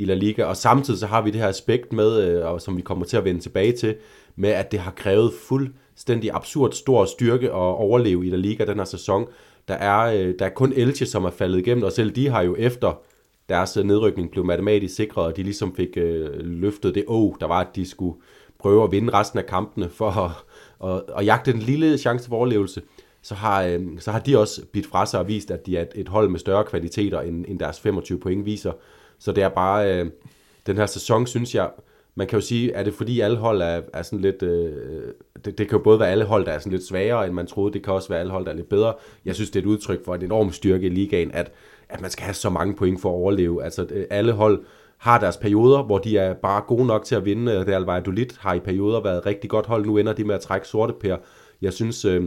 i 0.00 0.04
La 0.04 0.14
Liga, 0.14 0.44
og 0.44 0.56
samtidig 0.56 1.00
så 1.00 1.06
har 1.06 1.22
vi 1.22 1.30
det 1.30 1.40
her 1.40 1.48
aspekt 1.48 1.92
med, 1.92 2.22
øh, 2.22 2.46
og 2.46 2.60
som 2.60 2.76
vi 2.76 2.82
kommer 2.82 3.04
til 3.04 3.16
at 3.16 3.24
vende 3.24 3.40
tilbage 3.40 3.72
til, 3.72 3.96
med 4.36 4.50
at 4.50 4.72
det 4.72 4.80
har 4.80 4.90
krævet 4.90 5.32
fuldstændig 5.32 6.30
absurd 6.32 6.72
stor 6.72 7.04
styrke 7.04 7.46
at 7.46 7.52
overleve 7.54 8.26
i 8.26 8.30
La 8.30 8.36
Liga 8.36 8.64
den 8.64 8.76
her 8.76 8.84
sæson. 8.84 9.26
Der 9.68 9.74
er, 9.74 10.00
øh, 10.00 10.34
der 10.38 10.44
er 10.44 10.50
kun 10.50 10.72
Elche, 10.76 11.06
som 11.06 11.24
er 11.24 11.30
faldet 11.30 11.58
igennem, 11.58 11.84
og 11.84 11.92
selv 11.92 12.10
de 12.10 12.28
har 12.28 12.42
jo 12.42 12.56
efter 12.58 13.00
deres 13.48 13.76
øh, 13.76 13.84
nedrykning 13.84 14.30
blev 14.30 14.44
matematisk 14.44 14.94
sikret, 14.94 15.26
og 15.26 15.36
de 15.36 15.42
ligesom 15.42 15.74
fik 15.74 15.96
øh, 15.96 16.28
løftet 16.40 16.94
det 16.94 17.04
å, 17.06 17.36
der 17.40 17.46
var, 17.46 17.60
at 17.60 17.76
de 17.76 17.86
skulle 17.86 18.20
prøve 18.58 18.84
at 18.84 18.92
vinde 18.92 19.12
resten 19.12 19.38
af 19.38 19.46
kampene 19.46 19.88
for 19.88 20.10
at, 20.10 20.30
at, 20.90 21.02
at 21.18 21.26
jagte 21.26 21.52
den 21.52 21.60
lille 21.62 21.98
chance 21.98 22.28
for 22.28 22.36
overlevelse, 22.36 22.82
så 23.22 23.34
har, 23.34 23.64
øh, 23.64 23.80
så 23.98 24.10
har 24.10 24.18
de 24.18 24.38
også 24.38 24.66
bidt 24.72 24.86
fra 24.86 25.06
sig 25.06 25.20
og 25.20 25.28
vist, 25.28 25.50
at 25.50 25.66
de 25.66 25.76
er 25.76 25.82
et, 25.82 25.92
et 25.94 26.08
hold 26.08 26.28
med 26.28 26.38
større 26.38 26.64
kvaliteter, 26.64 27.20
end, 27.20 27.44
end 27.48 27.58
deres 27.58 27.80
25 27.80 28.20
point 28.20 28.44
viser. 28.44 28.72
Så 29.20 29.32
det 29.32 29.42
er 29.42 29.48
bare, 29.48 29.94
øh, 29.94 30.10
den 30.66 30.76
her 30.76 30.86
sæson, 30.86 31.26
synes 31.26 31.54
jeg, 31.54 31.70
man 32.14 32.26
kan 32.26 32.38
jo 32.38 32.40
sige, 32.40 32.72
er 32.72 32.82
det 32.82 32.94
fordi 32.94 33.20
alle 33.20 33.36
hold 33.36 33.62
er, 33.62 33.82
er 33.92 34.02
sådan 34.02 34.20
lidt, 34.20 34.42
øh, 34.42 34.72
øh, 34.72 35.12
det, 35.44 35.58
det 35.58 35.68
kan 35.68 35.78
jo 35.78 35.84
både 35.84 36.00
være 36.00 36.10
alle 36.10 36.24
hold, 36.24 36.46
der 36.46 36.52
er 36.52 36.58
sådan 36.58 36.72
lidt 36.72 36.86
svagere, 36.86 37.26
end 37.26 37.34
man 37.34 37.46
troede, 37.46 37.72
det 37.72 37.84
kan 37.84 37.92
også 37.92 38.08
være 38.08 38.20
alle 38.20 38.32
hold, 38.32 38.44
der 38.44 38.50
er 38.50 38.56
lidt 38.56 38.68
bedre. 38.68 38.94
Jeg 39.24 39.34
synes, 39.34 39.50
det 39.50 39.58
er 39.58 39.62
et 39.62 39.68
udtryk 39.68 40.04
for 40.04 40.14
en 40.14 40.22
enorm 40.22 40.52
styrke 40.52 40.86
i 40.86 40.90
ligaen, 40.90 41.30
at, 41.30 41.52
at 41.88 42.00
man 42.00 42.10
skal 42.10 42.24
have 42.24 42.34
så 42.34 42.50
mange 42.50 42.74
point 42.74 43.00
for 43.00 43.08
at 43.08 43.14
overleve. 43.14 43.64
Altså 43.64 43.86
øh, 43.90 44.06
alle 44.10 44.32
hold 44.32 44.64
har 44.98 45.18
deres 45.20 45.36
perioder, 45.36 45.82
hvor 45.82 45.98
de 45.98 46.18
er 46.18 46.34
bare 46.34 46.62
gode 46.66 46.86
nok 46.86 47.04
til 47.04 47.14
at 47.14 47.24
vinde. 47.24 47.64
Real 47.64 47.82
Valladolid 47.82 48.26
har 48.38 48.54
i 48.54 48.58
perioder 48.58 49.02
været 49.02 49.26
rigtig 49.26 49.50
godt 49.50 49.66
hold. 49.66 49.86
Nu 49.86 49.98
ender 49.98 50.12
de 50.12 50.24
med 50.24 50.34
at 50.34 50.40
trække 50.40 50.68
sorte 50.68 50.92
per. 51.00 51.16
Jeg 51.62 51.72
synes, 51.72 52.04
øh, 52.04 52.24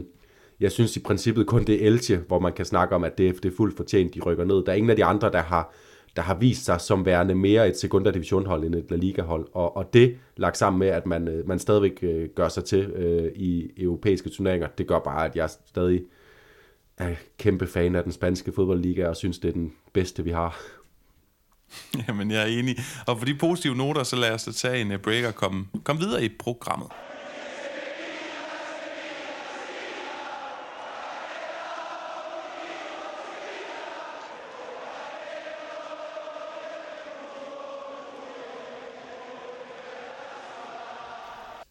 jeg 0.60 0.72
synes 0.72 0.96
i 0.96 1.00
princippet 1.00 1.46
kun 1.46 1.64
det 1.64 1.82
er 1.82 1.86
Elche, 1.86 2.20
hvor 2.28 2.38
man 2.38 2.52
kan 2.52 2.64
snakke 2.64 2.94
om, 2.94 3.04
at 3.04 3.18
det, 3.18 3.42
det 3.42 3.52
er 3.52 3.56
fuldt 3.56 3.76
fortjent, 3.76 4.14
de 4.14 4.20
rykker 4.20 4.44
ned. 4.44 4.64
Der 4.64 4.72
er 4.72 4.76
ingen 4.76 4.90
af 4.90 4.96
de 4.96 5.04
andre, 5.04 5.32
der 5.32 5.42
har, 5.42 5.74
der 6.16 6.22
har 6.22 6.34
vist 6.34 6.64
sig 6.64 6.80
som 6.80 7.06
værende 7.06 7.34
mere 7.34 7.68
et 7.68 7.78
sekundær 7.78 8.10
divisionhold 8.10 8.64
end 8.64 8.74
et 8.74 8.90
La 8.90 8.96
Liga-hold. 8.96 9.48
Og, 9.52 9.76
og 9.76 9.92
det 9.92 10.16
lagt 10.36 10.56
sammen 10.56 10.78
med, 10.78 10.88
at 10.88 11.06
man, 11.06 11.28
øh, 11.28 11.48
man 11.48 11.58
stadigvæk 11.58 11.98
øh, 12.02 12.28
gør 12.28 12.48
sig 12.48 12.64
til 12.64 12.80
øh, 12.80 13.32
i 13.34 13.70
europæiske 13.76 14.30
turneringer, 14.30 14.68
det 14.68 14.86
gør 14.86 14.98
bare, 14.98 15.24
at 15.24 15.36
jeg 15.36 15.50
stadig 15.66 16.02
er 16.98 17.14
kæmpe 17.38 17.66
fan 17.66 17.96
af 17.96 18.02
den 18.02 18.12
spanske 18.12 18.52
fodboldliga, 18.52 19.08
og 19.08 19.16
synes, 19.16 19.38
det 19.38 19.48
er 19.48 19.52
den 19.52 19.72
bedste, 19.92 20.24
vi 20.24 20.30
har. 20.30 20.60
Jamen, 22.08 22.30
jeg 22.30 22.42
er 22.42 22.46
enig. 22.58 22.76
Og 23.06 23.18
for 23.18 23.24
de 23.24 23.34
positive 23.34 23.76
noter, 23.76 24.02
så 24.02 24.16
lad 24.16 24.30
os 24.30 24.48
tage 24.56 24.80
en 24.80 24.92
øh, 24.92 24.98
break 24.98 25.24
og 25.24 25.34
komme, 25.34 25.66
komme 25.84 26.02
videre 26.02 26.24
i 26.24 26.28
programmet. 26.38 26.88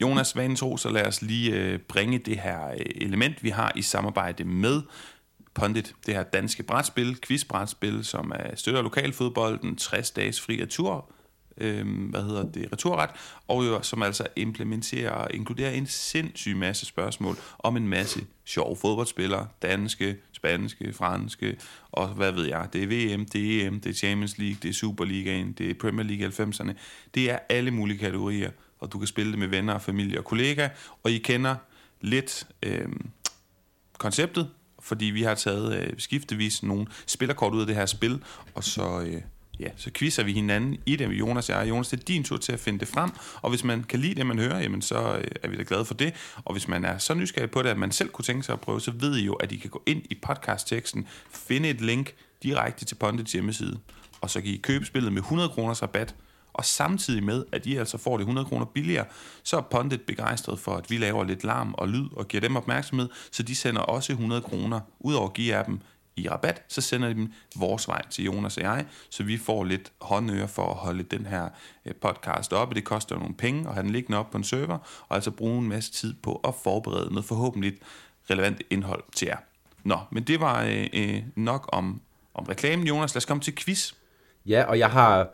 Jonas, 0.04 0.36
Vanetro, 0.36 0.78
så 0.78 0.90
lad 0.90 1.08
os 1.08 1.22
lige 1.22 1.52
øh, 1.52 1.80
bringe 1.80 2.18
det 2.20 2.40
her 2.40 2.68
øh, 2.70 2.86
element, 2.96 3.44
vi 3.44 3.50
har 3.50 3.72
i 3.76 3.82
samarbejde 3.82 4.44
med 4.44 4.82
Pondit, 5.54 5.96
det 6.06 6.14
her 6.14 6.24
danske 6.24 6.64
brætspil, 6.64 7.18
quizbrætspil, 7.28 8.06
som 8.06 8.32
er 8.36 8.56
støtter 8.56 8.82
lokalfodbolden, 8.82 9.76
60 9.76 10.12
dages 10.12 10.42
fri 10.42 10.62
retur, 10.62 11.12
øh, 11.58 12.10
hvad 12.10 12.24
hedder 12.24 12.52
det, 12.52 12.70
returret, 12.72 13.10
og 13.48 13.66
jo, 13.66 13.82
som 13.82 14.04
altså 14.04 14.28
implementerer 14.36 15.12
og 15.12 15.34
inkluderer 15.34 15.72
en 15.72 15.88
sindssyg 15.88 16.56
masse 16.58 16.86
spørgsmål 16.86 17.36
om 17.60 17.78
en 17.78 17.88
masse 17.88 18.26
sjove 18.46 18.76
fodboldspillere, 18.76 19.48
danske, 19.62 20.18
spanske, 20.32 20.94
franske, 20.94 21.58
og 21.92 22.08
hvad 22.08 22.32
ved 22.32 22.46
jeg, 22.46 22.68
det 22.74 22.84
er 22.84 22.88
VM, 22.88 23.26
det 23.26 23.64
er 23.64 23.68
EM, 23.68 23.80
det 23.80 23.90
er 23.90 23.94
Champions 23.94 24.38
League, 24.38 24.58
det 24.62 24.70
er 24.70 24.74
Superligaen, 24.74 25.52
det 25.52 25.70
er 25.70 25.74
Premier 25.74 26.06
League 26.06 26.28
90'erne, 26.28 26.74
det 27.16 27.32
er 27.32 27.40
alle 27.50 27.72
mulige 27.72 27.98
kategorier, 27.98 28.52
og 28.84 28.94
du 28.94 28.98
kan 28.98 29.08
spille 29.08 29.32
det 29.32 29.40
med 29.40 29.48
venner, 29.48 29.80
familie 29.80 30.20
og 30.20 30.25
kollegaer, 30.25 30.70
og 31.04 31.12
I 31.12 31.18
kender 31.18 31.56
lidt 32.02 32.48
øh, 32.63 32.88
konceptet, 33.98 34.50
fordi 34.80 35.06
vi 35.06 35.24
har 35.24 35.36
taget 35.36 35.82
øh, 35.82 35.94
skiftevis 35.98 36.63
nogle 36.63 36.88
spillerkort 37.08 37.54
ud 37.54 37.62
af 37.62 37.68
det 37.68 37.75
her 37.75 37.86
spil, 37.86 38.24
og 38.56 38.63
så, 38.63 39.02
øh, 39.02 39.22
ja, 39.60 39.70
så 39.75 39.92
quizzer 39.94 40.24
vi 40.24 40.34
hinanden 40.34 40.78
i 40.86 40.96
det 40.96 41.10
med 41.10 41.18
Jonas 41.18 41.50
og 41.50 41.60
jeg. 41.60 41.70
Jonas, 41.70 41.88
det 41.88 42.00
er 42.00 42.04
din 42.04 42.24
tur 42.24 42.38
til 42.38 42.52
at 42.52 42.60
finde 42.60 42.80
det 42.80 42.88
frem, 42.88 43.12
og 43.42 43.50
hvis 43.50 43.63
man 43.63 43.84
kan 43.84 44.00
lide 44.00 44.16
det, 44.16 44.25
man 44.25 44.40
hører, 44.40 44.60
jamen 44.60 44.82
så 44.82 45.18
øh, 45.18 45.24
er 45.44 45.48
vi 45.48 45.58
da 45.58 45.63
glade 45.68 45.86
for 45.86 45.94
det. 45.94 46.13
Og 46.46 46.52
hvis 46.52 46.68
man 46.68 46.86
er 46.86 46.98
så 46.98 47.13
nysgerrig 47.13 47.52
på 47.52 47.62
det, 47.62 47.70
at 47.70 47.78
man 47.78 47.92
selv 47.92 48.10
kunne 48.10 48.25
tænke 48.25 48.44
sig 48.44 48.54
at 48.54 48.62
prøve, 48.62 48.82
så 48.82 48.92
ved 48.92 49.18
I 49.18 49.25
jo, 49.25 49.34
at 49.34 49.52
I 49.52 49.56
kan 49.56 49.70
gå 49.70 49.84
ind 49.86 50.02
i 50.10 50.16
podcastteksten, 50.22 51.08
finde 51.32 51.70
et 51.70 51.82
link 51.82 52.13
direkte 52.44 52.86
til 52.86 52.96
Pondits 52.96 53.32
hjemmeside, 53.32 53.80
og 54.22 54.30
så 54.30 54.42
kan 54.42 54.50
I 54.50 54.58
købe 54.58 54.86
spillet 54.86 55.13
med 55.13 55.22
100 55.22 55.50
kroners 55.50 55.82
rabat, 55.82 56.16
og 56.54 56.66
samtidig 56.66 57.24
med, 57.24 57.46
at 57.52 57.66
I 57.66 57.78
altså 57.78 57.98
får 57.98 58.18
det 58.18 58.22
100 58.22 58.48
kroner 58.48 58.66
billigere, 58.66 59.06
så 59.44 59.58
er 59.58 59.62
Pondit 59.62 60.02
begejstret 60.02 60.60
for, 60.60 60.76
at 60.76 60.90
vi 60.90 60.98
laver 60.98 61.24
lidt 61.24 61.44
larm 61.44 61.74
og 61.78 61.90
lyd 61.90 62.08
og 62.16 62.28
giver 62.28 62.42
dem 62.42 62.56
opmærksomhed, 62.56 63.10
så 63.32 63.44
de 63.44 63.56
sender 63.56 63.82
også 63.82 64.12
100 64.12 64.42
kroner, 64.42 64.80
udover 65.00 65.28
at 65.28 65.34
give 65.34 65.56
jer 65.56 65.64
dem 65.64 65.80
i 66.16 66.30
rabat, 66.30 66.64
så 66.68 66.82
sender 66.82 67.08
de 67.08 67.14
dem 67.14 67.34
vores 67.56 67.88
vej 67.88 68.02
til 68.10 68.26
Jonas 68.26 68.58
og 68.58 68.64
jeg, 68.64 68.86
så 69.10 69.24
vi 69.24 69.38
får 69.38 69.64
lidt 69.64 69.92
håndører 70.02 70.48
for 70.48 70.72
at 70.72 70.76
holde 70.76 71.04
den 71.04 71.26
her 71.26 71.50
øh, 71.86 71.96
podcast 71.96 72.54
oppe. 72.54 72.76
Det 72.76 72.84
koster 72.84 73.18
nogle 73.18 73.34
penge 73.34 73.68
at 73.68 73.74
have 73.74 73.84
den 73.84 73.92
liggende 73.92 74.18
op 74.18 74.32
på 74.32 74.38
en 74.38 74.44
server, 74.44 74.78
og 75.08 75.16
altså 75.16 75.32
bruge 75.32 75.60
en 75.60 75.70
masse 75.70 75.92
tid 75.92 76.14
på 76.14 76.42
at 76.44 76.56
forberede 76.64 77.10
noget 77.10 77.26
forhåbentlig 77.26 77.74
relevant 78.30 78.62
indhold 78.70 79.04
til 79.16 79.26
jer. 79.26 79.38
Nå, 79.84 80.00
men 80.12 80.24
det 80.24 80.40
var 80.40 80.64
øh, 80.64 80.88
øh 80.94 81.24
nok 81.36 81.70
om, 81.72 82.02
om 82.34 82.46
reklamen. 82.46 82.88
Jonas, 82.88 83.16
lad 83.16 83.18
os 83.18 83.26
komme 83.26 83.42
til 83.42 83.56
quiz. 83.56 83.94
Ja, 84.46 84.64
og 84.64 84.80
jeg 84.80 84.90
har 84.90 85.30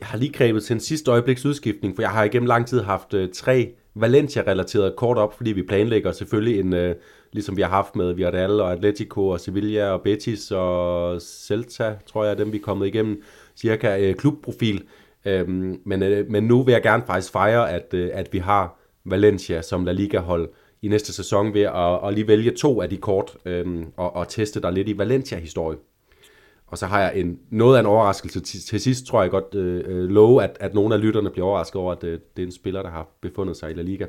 jeg 0.00 0.06
har 0.06 0.18
lige 0.18 0.32
grebet 0.32 0.64
til 0.64 0.74
en 0.74 0.80
sidste 0.80 1.10
øjebliks 1.10 1.44
udskiftning, 1.44 1.94
for 1.94 2.02
jeg 2.02 2.10
har 2.10 2.24
igennem 2.24 2.46
lang 2.46 2.66
tid 2.66 2.80
haft 2.80 3.14
øh, 3.14 3.28
tre 3.32 3.74
Valencia-relaterede 3.94 4.94
kort 4.96 5.18
op, 5.18 5.36
fordi 5.36 5.52
vi 5.52 5.62
planlægger 5.62 6.12
selvfølgelig 6.12 6.60
en, 6.60 6.74
øh, 6.74 6.94
ligesom 7.32 7.56
vi 7.56 7.62
har 7.62 7.68
haft 7.68 7.96
med 7.96 8.12
Villarreal 8.12 8.60
og 8.60 8.72
Atletico 8.72 9.28
og 9.28 9.40
Sevilla 9.40 9.90
og 9.90 10.02
Betis 10.02 10.50
og 10.50 11.22
Celta, 11.22 11.96
tror 12.06 12.24
jeg, 12.24 12.38
dem 12.38 12.52
vi 12.52 12.56
er 12.56 12.62
kommet 12.62 12.86
igennem, 12.86 13.22
cirka 13.56 13.98
øh, 14.00 14.14
klubprofil. 14.14 14.82
Øhm, 15.24 15.80
men, 15.86 16.02
øh, 16.02 16.30
men 16.30 16.44
nu 16.44 16.62
vil 16.62 16.72
jeg 16.72 16.82
gerne 16.82 17.02
faktisk 17.06 17.32
fejre, 17.32 17.70
at, 17.72 17.94
øh, 17.94 18.10
at 18.12 18.32
vi 18.32 18.38
har 18.38 18.78
Valencia 19.04 19.62
som 19.62 19.84
La 19.84 19.92
Liga-hold 19.92 20.48
i 20.82 20.88
næste 20.88 21.12
sæson 21.12 21.54
ved 21.54 21.62
at, 21.62 22.08
at 22.08 22.14
lige 22.14 22.28
vælge 22.28 22.50
to 22.50 22.82
af 22.82 22.90
de 22.90 22.96
kort 22.96 23.36
øh, 23.44 23.66
og, 23.96 24.16
og 24.16 24.28
teste 24.28 24.60
der 24.60 24.70
lidt 24.70 24.88
i 24.88 24.98
Valencia-historie. 24.98 25.78
Og 26.66 26.78
så 26.78 26.86
har 26.86 27.00
jeg 27.00 27.12
en, 27.16 27.38
noget 27.50 27.76
af 27.76 27.80
en 27.80 27.86
overraskelse 27.86 28.40
til, 28.40 28.60
til 28.60 28.80
sidst, 28.80 29.06
tror 29.06 29.22
jeg 29.22 29.30
godt 29.30 29.54
øh, 29.54 29.84
øh, 29.86 30.08
love, 30.08 30.42
at, 30.42 30.56
at 30.60 30.74
nogle 30.74 30.94
af 30.94 31.00
lytterne 31.00 31.30
bliver 31.30 31.46
overrasket 31.46 31.76
over, 31.76 31.92
at 31.92 32.04
øh, 32.04 32.18
det 32.36 32.42
er 32.42 32.46
en 32.46 32.52
spiller, 32.52 32.82
der 32.82 32.90
har 32.90 33.08
befundet 33.20 33.56
sig 33.56 33.70
i 33.70 33.74
La 33.74 33.82
Liga. 33.82 34.06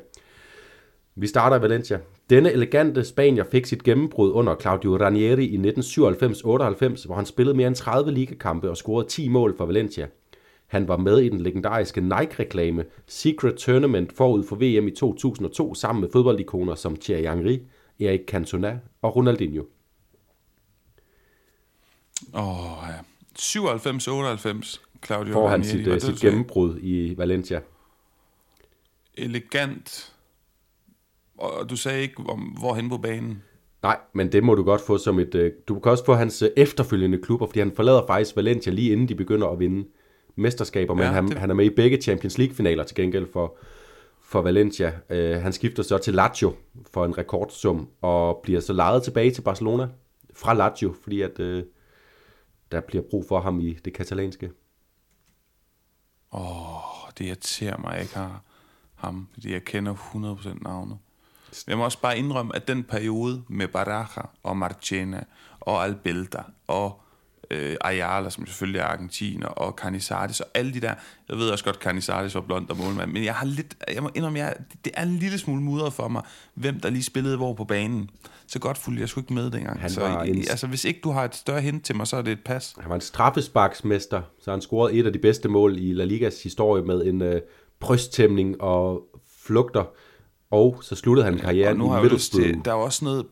Vi 1.16 1.28
starter 1.28 1.58
i 1.60 1.62
Valencia. 1.62 2.00
Denne 2.30 2.52
elegante 2.52 3.04
Spanier 3.04 3.44
fik 3.44 3.66
sit 3.66 3.84
gennembrud 3.84 4.32
under 4.32 4.56
Claudio 4.56 4.98
Ranieri 4.98 5.46
i 5.46 5.58
1997-98, 5.58 7.06
hvor 7.06 7.16
han 7.16 7.26
spillede 7.26 7.58
mere 7.58 7.68
end 7.68 7.76
30 7.76 8.12
ligakampe 8.12 8.70
og 8.70 8.78
scorede 8.78 9.08
10 9.08 9.30
mål 9.30 9.58
for 9.58 9.66
Valencia. 9.66 10.08
Han 10.68 10.88
var 10.88 10.98
med 10.98 11.18
i 11.18 11.30
den 11.30 11.42
legendariske 11.42 12.02
Nike-reklame 12.02 12.84
Secret 13.08 13.56
Tournament 13.56 14.14
forud 14.14 14.44
for 14.44 14.56
VM 14.56 14.88
i 14.88 14.92
2002 14.92 15.74
sammen 15.74 16.02
med 16.02 16.10
fodboldikoner 16.12 16.76
som 16.76 16.96
Thierry 16.96 17.36
Henry, 17.36 17.60
Eric 18.00 18.22
Cantona 18.28 18.80
og 19.02 19.16
Ronaldinho. 19.16 19.64
Åh, 22.36 22.78
oh, 22.78 22.88
ja. 22.88 23.00
97-98, 23.40 24.80
Claudio 25.06 25.34
Får 25.34 25.48
han 25.48 25.64
sit, 25.64 25.88
uh, 25.88 26.00
sit 26.00 26.20
gennembrud 26.20 26.80
i 26.82 27.18
Valencia. 27.18 27.60
Elegant. 29.18 30.14
Og 31.38 31.70
du 31.70 31.76
sagde 31.76 32.02
ikke, 32.02 32.24
om, 32.30 32.40
hvorhen 32.40 32.90
på 32.90 32.98
banen. 32.98 33.44
Nej, 33.82 33.98
men 34.14 34.32
det 34.32 34.44
må 34.44 34.56
du 34.56 34.64
godt 34.64 34.82
få 34.82 34.98
som 34.98 35.20
et... 35.20 35.36
Uh, 35.36 35.48
du 35.68 35.80
kan 35.80 35.92
også 35.92 36.06
få 36.06 36.14
hans 36.14 36.42
uh, 36.42 36.50
efterfølgende 36.58 37.18
klubber, 37.18 37.48
fordi 37.48 37.60
han 37.60 37.72
forlader 37.76 38.08
faktisk 38.08 38.36
Valencia 38.36 38.74
lige 38.74 38.92
inden 38.92 39.08
de 39.08 39.16
begynder 39.16 39.48
at 39.48 39.60
vinde 39.60 39.88
mesterskaber, 40.36 40.94
men 40.94 41.04
ja, 41.04 41.12
han, 41.12 41.28
det... 41.28 41.38
han 41.38 41.50
er 41.50 41.54
med 41.54 41.66
i 41.66 41.70
begge 41.70 42.02
Champions 42.02 42.38
League-finaler 42.38 42.84
til 42.84 42.96
gengæld 42.96 43.28
for, 43.34 43.58
for 44.22 44.42
Valencia. 44.42 44.94
Uh, 45.10 45.42
han 45.42 45.54
skifter 45.54 45.84
så 45.84 45.98
til 45.98 46.14
Lazio 46.14 46.54
for 46.94 47.06
en 47.06 47.18
rekordsum, 47.18 47.88
og 48.02 48.40
bliver 48.44 48.60
så 48.60 48.74
lejet 48.74 49.04
tilbage 49.04 49.32
til 49.32 49.42
Barcelona 49.42 49.88
fra 50.36 50.54
Lazio, 50.54 50.94
fordi 51.04 51.22
at... 51.22 51.40
Uh, 51.40 51.64
der 52.72 52.82
bliver 52.82 53.04
brug 53.10 53.26
for 53.28 53.42
ham 53.42 53.60
i 53.60 53.74
det 53.74 53.94
katalanske. 53.94 54.52
Åh, 56.32 56.76
oh, 56.76 57.12
det 57.18 57.26
irriterer 57.26 57.78
mig, 57.78 58.02
ikke 58.02 58.16
har 58.16 58.42
ham, 58.96 59.28
fordi 59.34 59.54
jeg 59.54 59.64
kender 59.66 59.94
100% 59.94 60.64
navnet. 60.64 60.98
Jeg 61.68 61.78
må 61.78 61.84
også 61.84 62.02
bare 62.02 62.18
indrømme, 62.18 62.56
at 62.56 62.68
den 62.68 62.84
periode 62.84 63.44
med 63.48 63.68
Baraja 63.68 64.22
og 64.44 64.58
Marchena 64.58 65.24
og 65.60 65.84
Albelda 65.84 66.44
og 66.68 67.02
øh, 67.52 67.76
Ayala, 67.82 68.30
som 68.30 68.46
selvfølgelig 68.46 68.80
er 68.80 68.86
argentiner, 68.86 69.48
og 69.48 69.74
Canizares 69.78 70.40
og 70.40 70.48
alle 70.54 70.74
de 70.74 70.80
der. 70.80 70.94
Jeg 71.30 71.38
ved 71.38 71.50
også 71.50 71.66
godt, 71.66 71.76
Canizares 71.76 72.36
var 72.36 72.42
blond 72.42 72.70
og 72.70 72.78
målmand, 72.78 73.12
men 73.12 73.24
jeg 73.24 73.34
har 73.34 73.46
lidt, 73.46 73.76
jeg 73.94 74.04
må 74.04 74.10
indrømme, 74.16 74.40
jeg, 74.40 74.56
det 74.86 74.94
er 74.96 75.04
en 75.04 75.16
lille 75.16 75.38
smule 75.38 75.62
mudret 75.62 75.94
for 75.94 76.08
mig, 76.08 76.22
hvem 76.54 76.80
der 76.80 76.90
lige 76.90 77.04
spillede 77.04 77.38
hvor 77.38 77.54
på 77.54 77.64
banen. 77.64 78.10
Så 78.48 78.60
godt 78.60 78.78
fulgte 78.78 79.02
jeg 79.02 79.10
sgu 79.10 79.20
ikke 79.20 79.34
med 79.34 79.52
dengang. 79.52 79.82
Han 79.82 79.90
så 79.90 80.24
en... 80.26 80.38
altså, 80.38 80.68
hvis 80.68 80.86
ikke 80.86 81.00
du 81.04 81.12
har 81.12 81.24
et 81.26 81.36
større 81.36 81.62
hint 81.62 81.86
til 81.86 81.96
mig, 81.96 82.08
så 82.08 82.18
er 82.18 82.22
det 82.22 82.32
et 82.32 82.44
pas. 82.46 82.76
Han 82.80 82.90
var 82.90 82.96
en 82.96 83.02
straffesparksmester, 83.02 84.22
så 84.40 84.52
han 84.52 84.62
scorede 84.62 84.94
et 84.94 85.06
af 85.06 85.14
de 85.14 85.20
bedste 85.20 85.50
mål 85.50 85.78
i 85.78 85.94
La 85.94 86.04
Ligas 86.04 86.44
historie 86.44 86.84
med 86.84 87.06
en 87.06 87.22
øh, 87.22 87.42
brysttæmning 87.80 88.62
og 88.62 89.02
flugter. 89.46 89.84
Og 90.52 90.80
så 90.82 90.96
sluttede 90.96 91.26
han 91.26 91.38
karrieren 91.38 91.78
ja, 91.78 91.84
nu 91.84 91.98
i 91.98 92.02
Middlesbrough. 92.02 92.66
Der 92.66 92.72
er 92.72 92.76
også 92.76 93.06
noget 93.06 93.26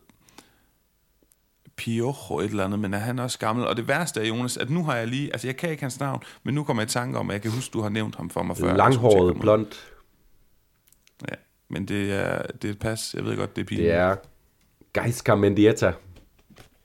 Piojo 1.78 2.40
et 2.40 2.50
eller 2.50 2.66
andet, 2.66 2.80
men 2.80 2.94
er 2.94 2.98
han 2.98 3.20
også 3.20 3.40
gammel? 3.40 3.68
Og 3.68 3.78
det 3.78 3.88
værste 3.88 4.22
er, 4.22 4.26
Jonas, 4.26 4.58
at 4.58 4.70
nu 4.70 4.84
har 4.84 4.96
jeg 4.96 5.08
lige, 5.08 5.34
altså 5.34 5.48
jeg 5.48 5.58
kan 5.58 5.70
ikke 5.70 5.84
hans 5.84 6.00
navn, 6.00 6.24
men 6.44 6.56
nu 6.56 6.64
kommer 6.64 6.84
jeg 6.84 6.90
i 6.90 6.92
tanke 6.92 7.20
om, 7.20 7.30
at 7.30 7.34
jeg 7.34 7.42
kan 7.42 7.52
huske, 7.52 7.74
du 7.74 7.82
har 7.82 7.90
nævnt 7.90 8.16
ham 8.16 8.30
for 8.30 8.44
mig 8.44 8.58
før. 8.58 8.76
Langhåret, 8.76 9.40
blond. 9.40 9.68
Ja, 11.30 11.36
men 11.70 11.86
det 11.86 12.14
er, 12.14 12.42
det 12.62 12.68
er 12.68 12.72
et 12.72 12.80
pas, 12.80 13.14
jeg 13.14 13.26
ved 13.26 13.38
godt, 13.38 13.56
det 13.56 13.62
er 13.62 13.66
pinligt. 13.66 13.92
Det 13.92 14.00
er 14.00 14.16
Geiska 14.94 15.36
Mendieta. 15.36 15.94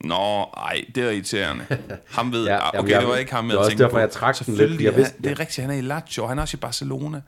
Nå, 0.01 0.43
ej, 0.57 0.85
det 0.95 1.05
er 1.05 1.11
irriterende. 1.11 1.65
Ham 2.17 2.33
ved, 2.33 2.47
ja, 2.47 2.79
okay, 2.79 2.91
jeg, 2.91 3.01
det 3.01 3.09
var 3.09 3.17
ikke 3.17 3.33
ham, 3.33 3.51
jeg 3.51 3.59
tænkte 3.69 3.69
på. 3.69 3.71
Det 3.71 3.79
var 3.79 3.85
også 3.85 3.85
derfor, 3.85 3.99
jeg 3.99 4.11
trak 4.11 4.47
den 4.47 4.55
lidt. 4.55 4.81
Jeg 4.81 4.97
vidste, 4.97 5.23
det 5.23 5.31
er 5.31 5.41
rigtigt, 5.41 5.67
han 5.67 5.71
er 5.71 5.79
i 5.79 5.81
Lazio, 5.81 6.27
han 6.27 6.39
er 6.39 6.43
også 6.43 6.57
i 6.57 6.61
Barcelona. 6.61 7.21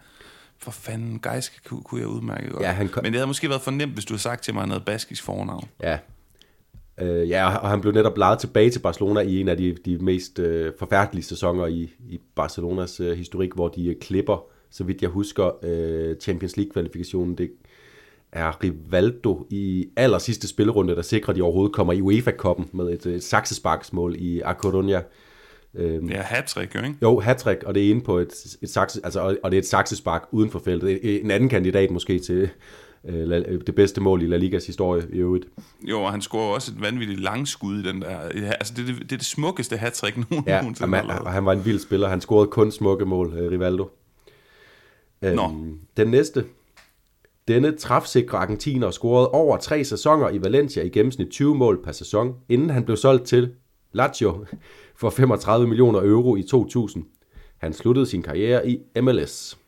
For 0.58 0.70
fanden, 0.70 1.20
Geiska 1.20 1.58
kunne, 1.64 1.82
kunne 1.82 2.00
jeg 2.00 2.08
udmærke 2.08 2.50
godt. 2.50 2.62
Ja, 2.62 2.70
han 2.70 2.88
kom... 2.88 3.04
Men 3.04 3.12
det 3.12 3.18
havde 3.18 3.26
måske 3.26 3.48
været 3.48 3.62
for 3.62 3.70
nemt, 3.70 3.92
hvis 3.92 4.04
du 4.04 4.12
havde 4.12 4.22
sagt 4.22 4.42
til 4.42 4.54
mig, 4.54 4.62
han 4.62 4.70
havde 4.70 4.84
baskisk 4.84 5.22
fornavn. 5.24 5.68
Ja, 5.82 5.98
Øh, 7.02 7.28
ja, 7.28 7.56
og 7.56 7.70
han 7.70 7.80
blev 7.80 7.92
netop 7.92 8.18
lejet 8.18 8.38
tilbage 8.38 8.70
til 8.70 8.80
Barcelona 8.80 9.20
i 9.20 9.40
en 9.40 9.48
af 9.48 9.56
de, 9.56 9.76
de 9.84 9.98
mest 9.98 10.38
øh, 10.38 10.72
forfærdelige 10.78 11.24
sæsoner 11.24 11.66
i, 11.66 11.90
i 12.08 12.20
Barcelonas 12.34 13.00
øh, 13.00 13.16
historik, 13.16 13.54
hvor 13.54 13.68
de 13.68 13.88
øh, 13.88 13.96
klipper, 14.00 14.44
så 14.70 14.84
vidt 14.84 15.02
jeg 15.02 15.10
husker, 15.10 15.64
øh, 15.64 16.16
Champions 16.16 16.56
League-kvalifikationen. 16.56 17.34
Det 17.34 17.50
er 18.32 18.64
Rivaldo 18.64 19.46
i 19.50 19.88
aller 19.96 20.18
sidste 20.18 20.48
spillerunde, 20.48 20.96
der 20.96 21.02
sikrer, 21.02 21.30
at 21.30 21.36
de 21.36 21.42
overhovedet 21.42 21.74
kommer 21.74 21.92
i 21.92 22.00
UEFA-koppen 22.00 22.68
med 22.72 22.90
et, 22.90 23.06
et 23.06 23.22
saksesparksmål 23.22 24.16
i 24.18 24.40
A 24.40 24.52
Coruña. 24.52 25.02
Øhm, 25.74 26.08
ja, 26.08 26.22
hattrick 26.22 26.74
jo, 26.74 26.80
ikke? 26.80 26.94
Jo, 27.02 27.20
hattrick, 27.20 27.62
og 27.62 27.74
det 27.74 27.86
er 27.86 27.90
inde 27.90 28.00
på 28.00 28.18
et, 28.18 28.56
et 28.62 28.70
sakse, 28.70 29.00
altså, 29.04 29.36
og 29.42 29.50
det 29.50 29.56
er 29.56 29.60
et 29.60 29.66
saksespark 29.66 30.28
uden 30.30 30.50
for 30.50 30.58
feltet. 30.58 31.20
En 31.20 31.30
anden 31.30 31.48
kandidat 31.48 31.90
måske 31.90 32.18
til 32.18 32.50
det 33.66 33.74
bedste 33.74 34.00
mål 34.00 34.22
i 34.22 34.26
La 34.26 34.36
Ligas 34.36 34.66
historie 34.66 35.06
i 35.12 35.18
øvrigt. 35.18 35.46
Jo, 35.82 36.02
og 36.02 36.12
han 36.12 36.22
scorer 36.22 36.54
også 36.54 36.72
et 36.72 36.80
vanvittigt 36.80 37.20
langskud 37.20 37.78
i 37.78 37.82
den 37.82 38.02
der. 38.02 38.18
Altså, 38.18 38.74
det, 38.76 38.86
det, 38.86 38.96
det 38.96 39.12
er 39.12 39.16
det 39.16 39.26
smukkeste 39.26 39.76
hattrick 39.76 40.30
nogen 40.30 40.44
ja, 40.46 40.60
nogensinde. 40.60 40.96
Ja, 40.96 41.02
han, 41.02 41.26
han 41.26 41.46
var 41.46 41.52
en 41.52 41.64
vild 41.64 41.78
spiller. 41.78 42.08
Han 42.08 42.20
scorede 42.20 42.46
kun 42.46 42.70
smukke 42.70 43.04
mål, 43.04 43.34
øh, 43.38 43.50
Rivaldo. 43.50 43.90
Nå. 45.22 45.44
Øhm, 45.44 45.78
den 45.96 46.08
næste. 46.08 46.44
Denne 47.48 47.76
trafsikre 47.76 48.38
argentiner 48.38 48.90
scorede 48.90 49.28
over 49.28 49.56
tre 49.56 49.84
sæsoner 49.84 50.30
i 50.30 50.42
Valencia 50.42 50.82
i 50.82 50.88
gennemsnit 50.88 51.28
20 51.30 51.54
mål 51.54 51.84
per 51.84 51.92
sæson, 51.92 52.34
inden 52.48 52.70
han 52.70 52.84
blev 52.84 52.96
solgt 52.96 53.24
til 53.24 53.54
Lazio 53.92 54.46
for 54.96 55.10
35 55.10 55.66
millioner 55.66 56.00
euro 56.00 56.36
i 56.36 56.42
2000. 56.42 57.04
Han 57.58 57.72
sluttede 57.72 58.06
sin 58.06 58.22
karriere 58.22 58.70
i 58.70 58.78
MLS. 59.00 59.58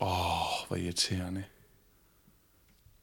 Åh, 0.00 0.08
oh, 0.08 0.68
hvor 0.68 0.76
irriterende. 0.76 1.44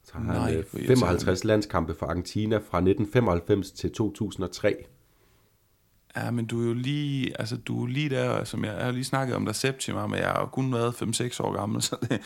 Så 0.04 0.12
har 0.14 0.22
Nej, 0.22 0.52
han 0.52 0.64
55 0.86 1.44
landskampe 1.44 1.94
for 1.94 2.06
Argentina 2.06 2.56
fra 2.56 2.78
1995 2.78 3.70
til 3.70 3.92
2003. 3.92 4.86
Ja, 6.16 6.30
men 6.30 6.46
du 6.46 6.62
er 6.62 6.66
jo 6.66 6.74
lige, 6.74 7.40
altså 7.40 7.56
du 7.56 7.84
er 7.84 7.86
lige 7.86 8.10
der, 8.10 8.44
som 8.44 8.64
jeg, 8.64 8.74
jeg 8.76 8.84
har 8.84 8.92
lige 8.92 9.04
snakket 9.04 9.36
om 9.36 9.44
dig 9.44 9.54
Septima, 9.54 10.06
men 10.06 10.18
jeg 10.18 10.28
har 10.28 10.46
kun 10.52 10.72
været 10.72 10.92
5-6 10.92 11.42
år 11.42 11.52
gammel, 11.52 11.82
så 11.82 11.96
det... 12.02 12.20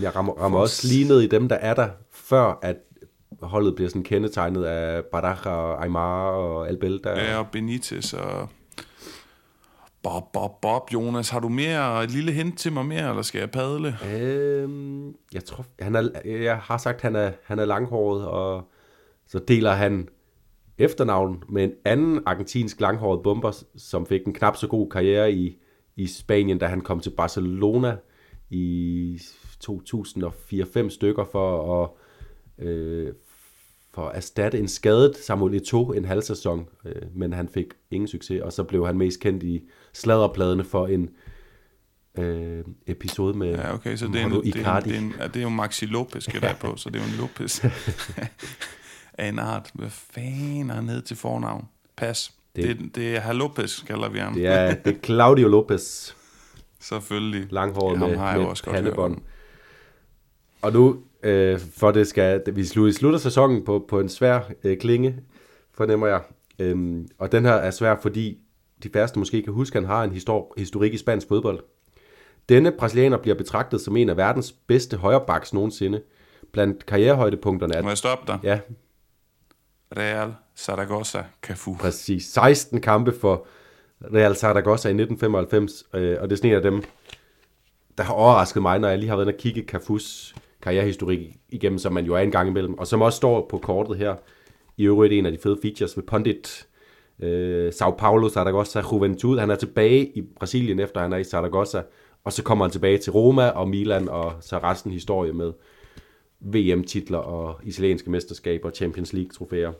Jeg 0.00 0.16
rammer, 0.16 0.32
rammer 0.32 0.58
også 0.58 0.88
lige 0.88 1.08
ned 1.08 1.20
i 1.20 1.26
dem, 1.26 1.48
der 1.48 1.56
er 1.56 1.74
der, 1.74 1.88
før 2.10 2.58
at 2.62 2.76
holdet 3.42 3.74
bliver 3.74 3.88
sådan 3.88 4.02
kendetegnet 4.02 4.64
af 4.64 5.04
Baraja 5.04 5.50
og 5.50 5.82
Aymar 5.84 6.30
og 6.30 6.68
Albelda. 6.68 7.10
Ja, 7.10 7.38
og 7.38 7.50
Benitez 7.50 8.12
og 8.12 8.48
Bob, 10.02 10.32
Bob, 10.32 10.60
Bob, 10.62 10.92
Jonas. 10.92 11.28
Har 11.28 11.40
du 11.40 11.48
mere 11.48 12.04
et 12.04 12.10
lille 12.10 12.32
hint 12.32 12.58
til 12.58 12.72
mig 12.72 12.86
mere, 12.86 13.08
eller 13.08 13.22
skal 13.22 13.38
jeg 13.38 13.50
padle? 13.50 13.96
Øhm, 14.14 15.14
jeg 15.32 15.44
tror, 15.44 15.66
han 15.80 15.94
er, 15.94 16.08
jeg 16.24 16.56
har 16.56 16.78
sagt, 16.78 17.00
han 17.00 17.16
er, 17.16 17.32
han 17.44 17.58
er 17.58 17.64
langhåret, 17.64 18.26
og 18.26 18.70
så 19.26 19.38
deler 19.38 19.72
han 19.72 20.08
efternavn 20.78 21.42
med 21.48 21.64
en 21.64 21.72
anden 21.84 22.20
argentinsk 22.26 22.80
langhåret 22.80 23.22
bomber, 23.22 23.64
som 23.76 24.06
fik 24.06 24.26
en 24.26 24.34
knap 24.34 24.56
så 24.56 24.66
god 24.66 24.90
karriere 24.90 25.32
i, 25.32 25.56
i 25.96 26.06
Spanien, 26.06 26.58
da 26.58 26.66
han 26.66 26.80
kom 26.80 27.00
til 27.00 27.10
Barcelona 27.10 27.96
i 28.50 29.20
2004-5 29.64 30.88
stykker 30.88 31.24
for 31.24 31.82
at 31.82 31.90
øh, 32.66 33.12
for 33.98 34.08
at 34.08 34.16
erstatte 34.16 34.58
en 34.58 34.68
skadet 34.68 35.16
Samuel 35.16 35.62
Eto'o 35.62 35.96
en 35.96 36.04
halv 36.04 36.22
sæson, 36.22 36.68
øh, 36.84 37.02
men 37.14 37.32
han 37.32 37.48
fik 37.48 37.66
ingen 37.90 38.08
succes, 38.08 38.42
og 38.42 38.52
så 38.52 38.64
blev 38.64 38.86
han 38.86 38.98
mest 38.98 39.20
kendt 39.20 39.42
i 39.42 39.62
sladderpladene 39.92 40.64
for 40.64 40.86
en 40.86 41.10
øh, 42.18 42.64
episode 42.86 43.38
med 43.38 43.50
Ja, 43.50 43.74
okay, 43.74 43.96
så 43.96 44.06
det 44.06 44.20
er, 44.20 44.26
en, 44.26 44.30
det, 44.30 44.56
er 44.56 44.76
en, 44.76 44.84
det, 44.84 44.94
er 44.94 44.98
en, 44.98 45.14
ja, 45.18 45.26
det 45.26 45.36
er 45.36 45.42
jo 45.42 45.48
Maxi 45.48 45.86
Lopez, 45.86 46.24
skal 46.24 46.40
der 46.40 46.54
på, 46.64 46.76
så 46.76 46.90
det 46.90 47.00
er 47.00 47.04
jo 47.04 47.10
en 47.10 47.18
Lopez 47.18 47.64
af 49.18 49.28
en 49.28 49.38
art. 49.38 49.70
Hvad 49.74 49.90
fanden 49.90 50.70
er 50.70 50.80
ned 50.80 51.02
til 51.02 51.16
fornavn? 51.16 51.64
Pas. 51.96 52.32
Det, 52.56 52.78
det, 52.78 52.96
det 52.96 53.16
er 53.16 53.20
Herr 53.20 53.32
Lopez, 53.32 53.84
kalder 53.84 54.08
vi 54.08 54.18
ham. 54.18 54.34
Det 54.34 54.46
er, 54.46 54.74
det 54.74 54.96
er 54.96 55.00
Claudio 55.00 55.48
Lopez. 55.48 56.14
Selvfølgelig. 56.80 57.52
Langhåret 57.52 57.98
med, 57.98 58.08
med 58.08 58.72
pandebånd. 58.72 59.18
Og 60.62 60.72
nu 60.72 60.96
øh, 61.22 61.60
for 61.76 61.90
det 61.90 62.06
skal, 62.06 62.42
vi 62.52 62.64
slutter 62.92 63.18
sæsonen 63.18 63.64
på, 63.64 63.84
på 63.88 64.00
en 64.00 64.08
svær 64.08 64.40
øh, 64.64 64.78
klinge, 64.78 65.16
fornemmer 65.74 66.06
jeg. 66.06 66.20
Øhm, 66.58 67.08
og 67.18 67.32
den 67.32 67.44
her 67.44 67.52
er 67.52 67.70
svær, 67.70 67.96
fordi 68.02 68.38
de 68.82 68.90
færreste 68.92 69.18
måske 69.18 69.42
kan 69.42 69.52
huske, 69.52 69.78
at 69.78 69.82
han 69.82 69.90
har 69.90 70.04
en 70.04 70.10
histor- 70.10 70.54
historik 70.56 70.94
i 70.94 70.98
spansk 70.98 71.28
fodbold. 71.28 71.60
Denne 72.48 72.72
brasilianer 72.72 73.18
bliver 73.18 73.34
betragtet 73.34 73.80
som 73.80 73.96
en 73.96 74.08
af 74.08 74.16
verdens 74.16 74.52
bedste 74.52 74.96
højrebacks 74.96 75.54
nogensinde. 75.54 76.02
Blandt 76.52 76.86
karrierehøjdepunkterne 76.86 77.74
er... 77.74 77.82
Må 77.82 77.88
jeg 77.88 77.98
stoppe 77.98 78.32
dig? 78.32 78.38
Ja. 78.42 78.60
Real 79.96 80.34
Zaragoza 80.56 81.22
Cafu. 81.42 81.76
Præcis. 81.80 82.24
16 82.24 82.80
kampe 82.80 83.12
for 83.20 83.46
Real 84.14 84.36
Zaragoza 84.36 84.88
i 84.88 84.92
1995, 84.92 85.84
øh, 85.94 86.16
og 86.20 86.30
det 86.30 86.32
er 86.32 86.36
sådan 86.36 86.50
en 86.50 86.56
af 86.56 86.62
dem, 86.62 86.82
der 87.98 88.04
har 88.04 88.14
overrasket 88.14 88.62
mig, 88.62 88.78
når 88.78 88.88
jeg 88.88 88.98
lige 88.98 89.08
har 89.08 89.16
været 89.16 89.26
inde 89.26 89.36
og 89.36 89.40
kigge 89.40 89.62
Cafus 89.62 90.34
karrierehistorik 90.62 91.36
igennem, 91.48 91.78
som 91.78 91.92
man 91.92 92.04
jo 92.04 92.14
er 92.14 92.18
en 92.18 92.30
gang 92.30 92.48
imellem, 92.48 92.78
og 92.78 92.86
som 92.86 93.02
også 93.02 93.16
står 93.16 93.46
på 93.50 93.58
kortet 93.58 93.96
her, 93.96 94.14
i 94.76 94.84
øvrigt 94.84 95.12
en 95.12 95.26
af 95.26 95.32
de 95.32 95.38
fede 95.38 95.58
features 95.62 95.96
ved 95.96 96.04
Pondit, 96.04 96.66
øh, 97.20 97.72
Sao 97.72 97.90
Paulo, 97.90 98.28
Zaragoza, 98.28 98.82
Juventud. 98.92 99.38
Han 99.38 99.50
er 99.50 99.54
tilbage 99.54 100.06
i 100.06 100.22
Brasilien, 100.22 100.80
efter 100.80 101.00
han 101.00 101.12
er 101.12 101.16
i 101.16 101.24
Zaragoza, 101.24 101.82
og 102.24 102.32
så 102.32 102.42
kommer 102.42 102.64
han 102.64 102.72
tilbage 102.72 102.98
til 102.98 103.12
Roma 103.12 103.48
og 103.48 103.68
Milan, 103.68 104.08
og 104.08 104.32
så 104.40 104.58
resten 104.58 104.92
historie 104.92 105.32
med 105.32 105.52
VM-titler 106.40 107.18
og 107.18 107.60
italienske 107.64 108.10
mesterskaber 108.10 108.68
og 108.68 108.74
Champions 108.74 109.12
League-trofæer. 109.12 109.72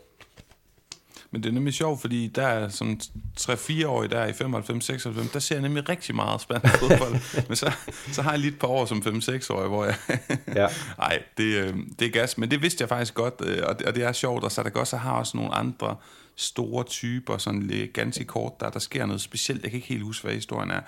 Men 1.30 1.42
det 1.42 1.48
er 1.48 1.52
nemlig 1.52 1.74
sjovt, 1.74 2.00
fordi 2.00 2.26
der 2.26 2.46
er 2.46 2.68
sådan 2.68 3.00
3-4 3.40 3.86
år 3.86 4.02
der 4.02 4.26
i 4.26 4.30
95-96, 4.30 5.32
der 5.32 5.38
ser 5.38 5.54
jeg 5.54 5.62
nemlig 5.62 5.88
rigtig 5.88 6.14
meget 6.14 6.40
spansk 6.40 6.76
fodbold. 6.80 7.44
Men 7.48 7.56
så, 7.56 7.72
så 8.12 8.22
har 8.22 8.30
jeg 8.30 8.40
lige 8.40 8.52
et 8.52 8.58
par 8.58 8.68
år 8.68 8.84
som 8.84 8.98
5-6 8.98 9.52
år, 9.52 9.68
hvor 9.68 9.84
jeg... 9.84 9.94
ja. 10.54 10.66
Ej, 11.08 11.22
det, 11.36 11.44
øh, 11.44 11.74
det 11.98 12.06
er 12.06 12.10
gas. 12.10 12.38
Men 12.38 12.50
det 12.50 12.62
vidste 12.62 12.82
jeg 12.82 12.88
faktisk 12.88 13.14
godt, 13.14 13.34
øh, 13.44 13.58
og 13.66 13.78
det, 13.78 13.86
og 13.86 13.94
det 13.94 14.04
er 14.04 14.12
sjovt. 14.12 14.44
Og 14.44 14.52
så 14.52 14.62
der 14.62 14.70
godt, 14.70 14.88
så 14.88 14.96
har 14.96 15.12
også 15.12 15.36
nogle 15.36 15.54
andre 15.54 15.96
store 16.36 16.84
typer, 16.84 17.38
sådan 17.38 17.62
lidt 17.62 17.92
ganske 17.92 18.24
kort, 18.24 18.52
der, 18.60 18.70
der 18.70 18.78
sker 18.78 19.06
noget 19.06 19.20
specielt. 19.20 19.62
Jeg 19.62 19.70
kan 19.70 19.76
ikke 19.76 19.88
helt 19.88 20.02
huske, 20.02 20.24
hvad 20.24 20.34
historien 20.34 20.70
er. 20.70 20.80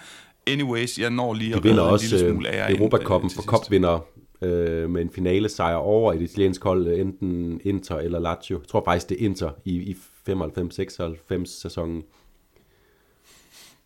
Anyways, 0.47 0.99
jeg 0.99 1.11
når 1.11 1.35
lige 1.35 1.55
at 1.57 1.65
vinder 1.65 1.83
også 1.83 2.07
en 2.07 2.11
lille 2.11 2.33
smule 2.33 2.49
af 2.49 2.73
Europacupen 2.73 3.31
for 3.31 3.43
kopvinder 3.43 4.05
øh, 4.43 4.91
med 4.91 5.03
en 5.03 5.11
finale 5.11 5.49
sejr 5.49 5.75
over 5.75 6.13
et 6.13 6.23
italiensk 6.23 6.65
hold, 6.65 6.87
enten 6.87 7.61
Inter 7.65 7.97
eller 7.97 8.19
Lazio. 8.19 8.59
Jeg 8.59 8.69
tror 8.69 8.83
faktisk, 8.85 9.09
det 9.09 9.21
er 9.21 9.25
Inter 9.25 9.51
i, 9.65 9.91
i 9.91 9.97
95-96 10.29 11.45
sæsonen. 11.45 12.05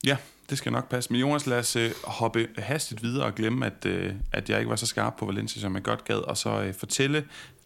Ja, 0.06 0.16
det 0.50 0.58
skal 0.58 0.72
nok 0.72 0.88
passe. 0.88 1.12
Men 1.12 1.20
Jonas, 1.20 1.46
lad 1.46 1.58
os 1.58 1.76
øh, 1.76 1.90
hoppe 2.04 2.48
hastigt 2.58 3.02
videre 3.02 3.24
og 3.26 3.34
glemme, 3.34 3.66
at, 3.66 3.86
øh, 3.86 4.14
at 4.32 4.50
jeg 4.50 4.58
ikke 4.58 4.70
var 4.70 4.76
så 4.76 4.86
skarp 4.86 5.14
på 5.18 5.26
Valencia, 5.26 5.60
som 5.60 5.74
jeg 5.74 5.82
godt 5.82 6.04
gad, 6.04 6.16
og 6.16 6.36
så 6.36 6.62
øh, 6.62 6.74
fortælle 6.74 7.24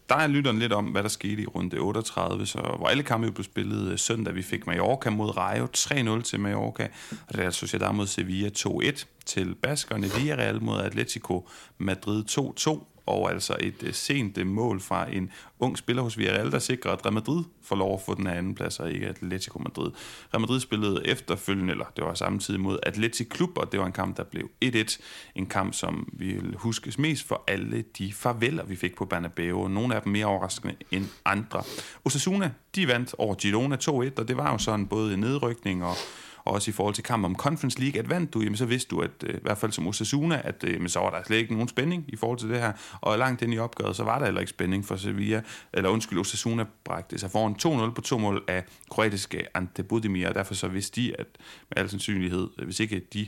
dig 0.08 0.16
og 0.16 0.30
lytteren 0.30 0.58
lidt 0.58 0.72
om, 0.72 0.84
hvad 0.84 1.02
der 1.02 1.08
skete 1.08 1.42
i 1.42 1.46
runde 1.46 1.78
38, 1.78 2.46
så, 2.46 2.58
hvor 2.78 2.86
alle 2.86 3.02
kampe 3.02 3.32
blev 3.32 3.44
spillet 3.44 3.92
øh, 3.92 3.98
søndag. 3.98 4.34
Vi 4.34 4.42
fik 4.42 4.66
Mallorca 4.66 5.10
mod 5.10 5.36
Rayo 5.36 5.68
3-0 5.76 6.22
til 6.22 6.40
Mallorca, 6.40 6.88
og 7.28 7.34
det 7.34 7.44
er 7.44 7.50
Sociedad 7.50 7.92
mod 7.92 8.06
Sevilla 8.06 8.50
2-1 8.58 9.04
til 9.26 9.54
Baskerne, 9.54 10.06
Villarreal 10.16 10.62
mod 10.62 10.80
Atletico 10.80 11.48
Madrid 11.78 12.24
2-2, 12.30 12.84
og 13.08 13.30
altså 13.30 13.56
et 13.60 13.82
øh, 13.82 13.94
sent 13.94 14.38
øh, 14.38 14.46
mål 14.46 14.80
fra 14.80 15.12
en 15.12 15.30
ung 15.58 15.78
spiller 15.78 16.02
hos 16.02 16.18
Villarreal, 16.18 16.52
der 16.52 16.58
sikrer, 16.58 16.92
at 16.92 17.04
Real 17.04 17.14
Madrid 17.14 17.44
får 17.62 17.76
lov 17.76 17.94
at 17.94 18.00
få 18.00 18.14
den 18.14 18.26
anden 18.26 18.54
plads, 18.54 18.80
og 18.80 18.92
ikke 18.92 19.06
Atletico 19.06 19.58
Madrid. 19.58 19.90
Real 20.34 20.40
Madrid 20.40 20.60
spillede 20.60 21.02
efterfølgende, 21.06 21.70
eller 21.70 21.84
det 21.96 22.04
var 22.04 22.14
samtidig 22.14 22.60
mod 22.60 22.78
Atletico 22.82 23.28
Klub, 23.30 23.58
og 23.58 23.72
det 23.72 23.80
var 23.80 23.86
en 23.86 23.92
kamp, 23.92 24.16
der 24.16 24.24
blev 24.24 24.50
1-1. 24.64 24.98
En 25.34 25.46
kamp, 25.46 25.74
som 25.74 26.08
vi 26.12 26.32
vil 26.32 26.54
huskes 26.56 26.98
mest 26.98 27.28
for 27.28 27.44
alle 27.46 27.84
de 27.98 28.12
farveler, 28.12 28.64
vi 28.64 28.76
fik 28.76 28.96
på 28.96 29.04
Bernabeu. 29.04 29.68
Nogle 29.68 29.94
af 29.94 30.02
dem 30.02 30.12
mere 30.12 30.26
overraskende 30.26 30.74
end 30.90 31.06
andre. 31.24 31.62
Osasuna, 32.04 32.52
de 32.74 32.88
vandt 32.88 33.14
over 33.18 33.34
Girona 33.34 33.76
2-1, 33.76 33.90
og 33.90 34.28
det 34.28 34.36
var 34.36 34.52
jo 34.52 34.58
sådan 34.58 34.86
både 34.86 35.16
nedrykning 35.16 35.84
og 35.84 35.94
også 36.48 36.70
i 36.70 36.72
forhold 36.72 36.94
til 36.94 37.04
kamp 37.04 37.24
om 37.24 37.36
Conference 37.36 37.80
League, 37.80 37.98
at 37.98 38.10
vandt 38.10 38.34
du, 38.34 38.40
jamen 38.40 38.56
så 38.56 38.66
vidste 38.66 38.90
du, 38.90 39.00
at 39.00 39.10
øh, 39.26 39.34
i 39.34 39.38
hvert 39.42 39.58
fald 39.58 39.72
som 39.72 39.86
Osasuna, 39.86 40.40
at 40.44 40.64
øh, 40.64 40.80
men 40.80 40.88
så 40.88 41.00
var 41.00 41.10
der 41.10 41.22
slet 41.26 41.36
ikke 41.36 41.52
nogen 41.52 41.68
spænding 41.68 42.04
i 42.08 42.16
forhold 42.16 42.38
til 42.38 42.48
det 42.48 42.60
her, 42.60 42.72
og 43.00 43.18
langt 43.18 43.42
ind 43.42 43.54
i 43.54 43.58
opgøret, 43.58 43.96
så 43.96 44.04
var 44.04 44.18
der 44.18 44.24
heller 44.24 44.40
ikke 44.40 44.50
spænding 44.50 44.84
for 44.84 44.96
Sevilla, 44.96 45.42
eller 45.72 45.90
undskyld, 45.90 46.18
Osasuna 46.18 46.64
bragte 46.84 47.18
sig 47.18 47.30
foran 47.30 47.88
2-0 47.88 47.94
på 47.94 48.00
to 48.00 48.18
mål 48.18 48.44
af 48.48 48.64
kroatiske 48.90 49.56
Ante 49.56 49.82
Budimir, 49.82 50.28
og 50.28 50.34
derfor 50.34 50.54
så 50.54 50.68
vidste 50.68 51.00
de, 51.00 51.20
at 51.20 51.26
med 51.70 51.82
al 51.82 51.90
sandsynlighed, 51.90 52.48
øh, 52.58 52.64
hvis 52.64 52.80
ikke 52.80 53.00
de 53.12 53.26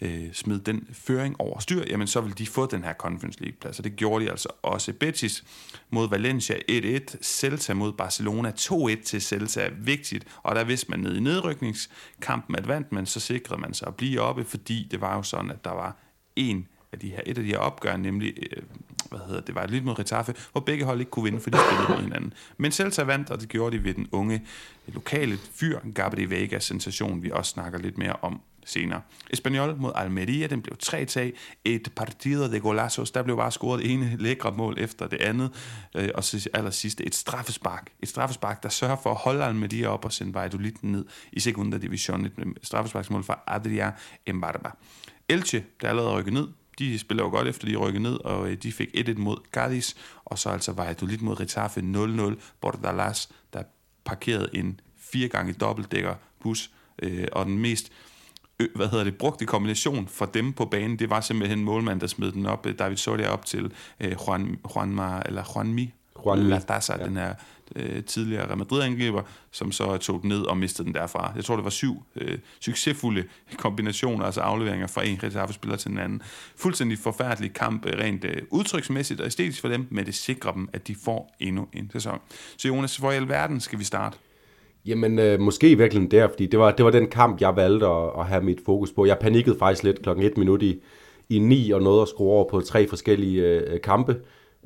øh, 0.00 0.32
smed 0.32 0.58
den 0.58 0.88
føring 0.92 1.40
over 1.40 1.58
styr, 1.58 1.84
jamen 1.90 2.06
så 2.06 2.20
vil 2.20 2.38
de 2.38 2.46
få 2.46 2.66
den 2.66 2.84
her 2.84 2.94
Conference 2.94 3.40
League-plads, 3.40 3.78
og 3.78 3.84
det 3.84 3.96
gjorde 3.96 4.24
de 4.24 4.30
altså 4.30 4.48
også. 4.62 4.92
Betis 4.92 5.44
mod 5.90 6.08
Valencia 6.08 6.56
1-1, 6.70 7.22
Celta 7.22 7.74
mod 7.74 7.92
Barcelona 7.92 8.52
2-1 8.58 9.02
til 9.04 9.22
Celta, 9.22 9.70
vigtigt, 9.78 10.24
og 10.42 10.56
der 10.56 10.64
vidste 10.64 10.90
man 10.90 11.00
ned 11.00 11.16
i 11.16 11.20
nedrykningskampen, 11.20 12.56
at 12.56 12.68
vandt 12.68 12.92
man, 12.92 13.06
så 13.06 13.20
sikrede 13.20 13.60
man 13.60 13.74
sig 13.74 13.88
at 13.88 13.96
blive 13.96 14.20
oppe, 14.20 14.44
fordi 14.44 14.88
det 14.90 15.00
var 15.00 15.16
jo 15.16 15.22
sådan, 15.22 15.50
at 15.50 15.64
der 15.64 15.72
var 15.72 15.96
en 16.36 16.68
af 16.92 16.98
de 16.98 17.10
her, 17.10 17.20
et 17.26 17.38
af 17.38 17.44
de 17.44 17.50
her 17.50 17.58
opgør, 17.58 17.96
nemlig 17.96 18.34
øh, 18.42 18.62
hvad 19.10 19.20
hedder 19.26 19.40
det, 19.40 19.54
var 19.54 19.66
lidt 19.66 19.84
mod 19.84 19.98
Retaffe, 19.98 20.34
hvor 20.52 20.60
begge 20.60 20.84
hold 20.84 21.00
ikke 21.00 21.10
kunne 21.10 21.24
vinde, 21.24 21.40
for 21.40 21.50
de 21.50 21.58
spillede 21.58 21.88
mod 21.88 22.02
hinanden. 22.02 22.32
Men 22.56 22.72
Celta 22.72 23.02
vandt, 23.02 23.30
og 23.30 23.40
det 23.40 23.48
gjorde 23.48 23.78
de 23.78 23.84
ved 23.84 23.94
den 23.94 24.08
unge 24.12 24.42
lokale 24.86 25.38
fyr, 25.54 25.80
Gabriel 25.94 26.30
Vega, 26.30 26.58
sensation, 26.58 27.22
vi 27.22 27.30
også 27.30 27.50
snakker 27.50 27.78
lidt 27.78 27.98
mere 27.98 28.16
om 28.22 28.40
senere. 28.64 29.00
Espanyol 29.30 29.76
mod 29.76 29.92
Almeria, 29.94 30.46
den 30.46 30.62
blev 30.62 30.76
3-tag. 30.84 31.32
Et 31.64 31.92
partido 31.96 32.52
de 32.52 32.60
golazos, 32.60 33.10
der 33.10 33.22
blev 33.22 33.36
bare 33.36 33.52
scoret 33.52 33.82
det 33.82 33.92
ene 33.92 34.16
lækre 34.18 34.52
mål 34.52 34.74
efter 34.78 35.06
det 35.06 35.20
andet. 35.20 35.50
Øh, 35.96 36.08
og 36.14 36.24
så 36.24 36.48
allersidst 36.54 37.00
et 37.00 37.14
straffespark. 37.14 37.90
Et 38.02 38.08
straffespark, 38.08 38.62
der 38.62 38.68
sørger 38.68 38.96
for 39.02 39.10
at 39.10 39.16
holde 39.16 39.44
Almeria 39.44 39.88
op 39.88 40.04
og 40.04 40.12
sende 40.12 40.34
Valladolid 40.34 40.72
ned 40.82 41.04
i 41.32 41.40
sekundadivisionen. 41.40 42.26
Et 42.26 42.32
straffesparksmål 42.62 43.24
fra 43.24 43.40
Adria 43.46 43.92
Embarba. 44.26 44.70
Elche, 45.28 45.64
der 45.80 45.88
allerede 45.88 46.12
rykket 46.12 46.32
ned, 46.32 46.48
de 46.78 46.98
spiller 46.98 47.24
jo 47.24 47.30
godt 47.30 47.48
efter, 47.48 47.66
de 47.66 47.76
rykket 47.76 48.02
ned, 48.02 48.24
og 48.24 48.50
øh, 48.50 48.56
de 48.56 48.72
fik 48.72 48.88
1-1 48.96 49.18
mod 49.18 49.36
Cadiz, 49.52 49.94
og 50.24 50.38
så 50.38 50.48
altså 50.48 50.72
Valladolid 50.72 51.18
mod 51.18 51.40
Retafe 51.40 51.80
0-0. 51.80 52.40
Bordalas, 52.60 53.28
der 53.52 53.62
parkerede 54.04 54.48
en 54.54 54.80
fire 54.98 55.28
gange 55.28 55.52
dobbeltdækker 55.52 56.14
bus, 56.40 56.70
øh, 57.02 57.26
og 57.32 57.46
den 57.46 57.58
mest 57.58 57.92
hvad 58.74 58.88
hedder 58.88 59.04
det, 59.04 59.18
brugte 59.18 59.46
kombination 59.46 60.08
for 60.08 60.26
dem 60.26 60.52
på 60.52 60.64
banen, 60.64 60.98
det 60.98 61.10
var 61.10 61.20
simpelthen 61.20 61.64
målmand, 61.64 62.00
der 62.00 62.06
smed 62.06 62.32
den 62.32 62.46
op, 62.46 62.66
øh, 62.66 62.78
David 62.78 62.96
Soria 62.96 63.28
op 63.28 63.46
til 63.46 63.72
øh, 64.00 64.16
Juan, 64.26 64.58
Juanma, 64.74 65.22
eller 65.26 65.42
Juanmi, 65.54 65.94
Juan 66.26 66.38
Latasa, 66.38 66.96
ja. 66.98 67.04
den 67.04 67.16
her 67.16 67.34
øh, 67.76 68.04
tidligere 68.04 68.46
Real 68.46 68.58
Madrid-angriber, 68.58 69.22
som 69.50 69.72
så 69.72 69.96
tog 69.96 70.22
den 70.22 70.28
ned 70.28 70.42
og 70.42 70.56
mistede 70.56 70.86
den 70.86 70.94
derfra. 70.94 71.32
Jeg 71.36 71.44
tror, 71.44 71.56
det 71.56 71.64
var 71.64 71.70
syv 71.70 72.02
øh, 72.16 72.38
succesfulde 72.60 73.24
kombinationer, 73.58 74.24
altså 74.24 74.40
afleveringer 74.40 74.86
fra 74.86 75.06
en 75.06 75.18
reservespiller 75.22 75.76
til 75.76 75.90
den 75.90 75.98
anden. 75.98 76.22
Fuldstændig 76.56 76.98
forfærdelig 76.98 77.52
kamp, 77.52 77.86
øh, 77.86 77.92
rent 77.98 78.24
øh, 78.24 78.42
udtryksmæssigt 78.50 79.20
og 79.20 79.26
æstetisk 79.26 79.60
for 79.60 79.68
dem, 79.68 79.86
men 79.90 80.06
det 80.06 80.14
sikrer 80.14 80.52
dem, 80.52 80.68
at 80.72 80.88
de 80.88 80.94
får 81.04 81.36
endnu 81.40 81.68
en 81.72 81.90
sæson. 81.92 82.18
Så 82.56 82.68
Jonas, 82.68 82.96
hvor 82.96 83.12
i 83.12 83.16
alverden 83.16 83.60
skal 83.60 83.78
vi 83.78 83.84
starte? 83.84 84.18
Jamen, 84.86 85.18
øh, 85.18 85.40
måske 85.40 85.70
i 85.70 85.74
virkeligheden 85.74 86.10
der, 86.10 86.28
fordi 86.28 86.46
det 86.46 86.58
var, 86.58 86.72
det 86.72 86.84
var 86.84 86.90
den 86.90 87.06
kamp, 87.06 87.40
jeg 87.40 87.56
valgte 87.56 87.86
at, 87.86 88.10
at 88.18 88.26
have 88.26 88.42
mit 88.42 88.58
fokus 88.64 88.92
på. 88.92 89.06
Jeg 89.06 89.18
panikkede 89.18 89.56
faktisk 89.58 89.84
lidt 89.84 90.02
klokken 90.02 90.24
1 90.24 90.38
minut 90.38 90.62
i, 90.62 90.82
i 91.28 91.38
9 91.38 91.70
og 91.70 91.82
nåede 91.82 92.02
at 92.02 92.08
skrue 92.08 92.30
over 92.30 92.48
på 92.48 92.60
tre 92.60 92.88
forskellige 92.88 93.42
øh, 93.42 93.80
kampe, 93.80 94.16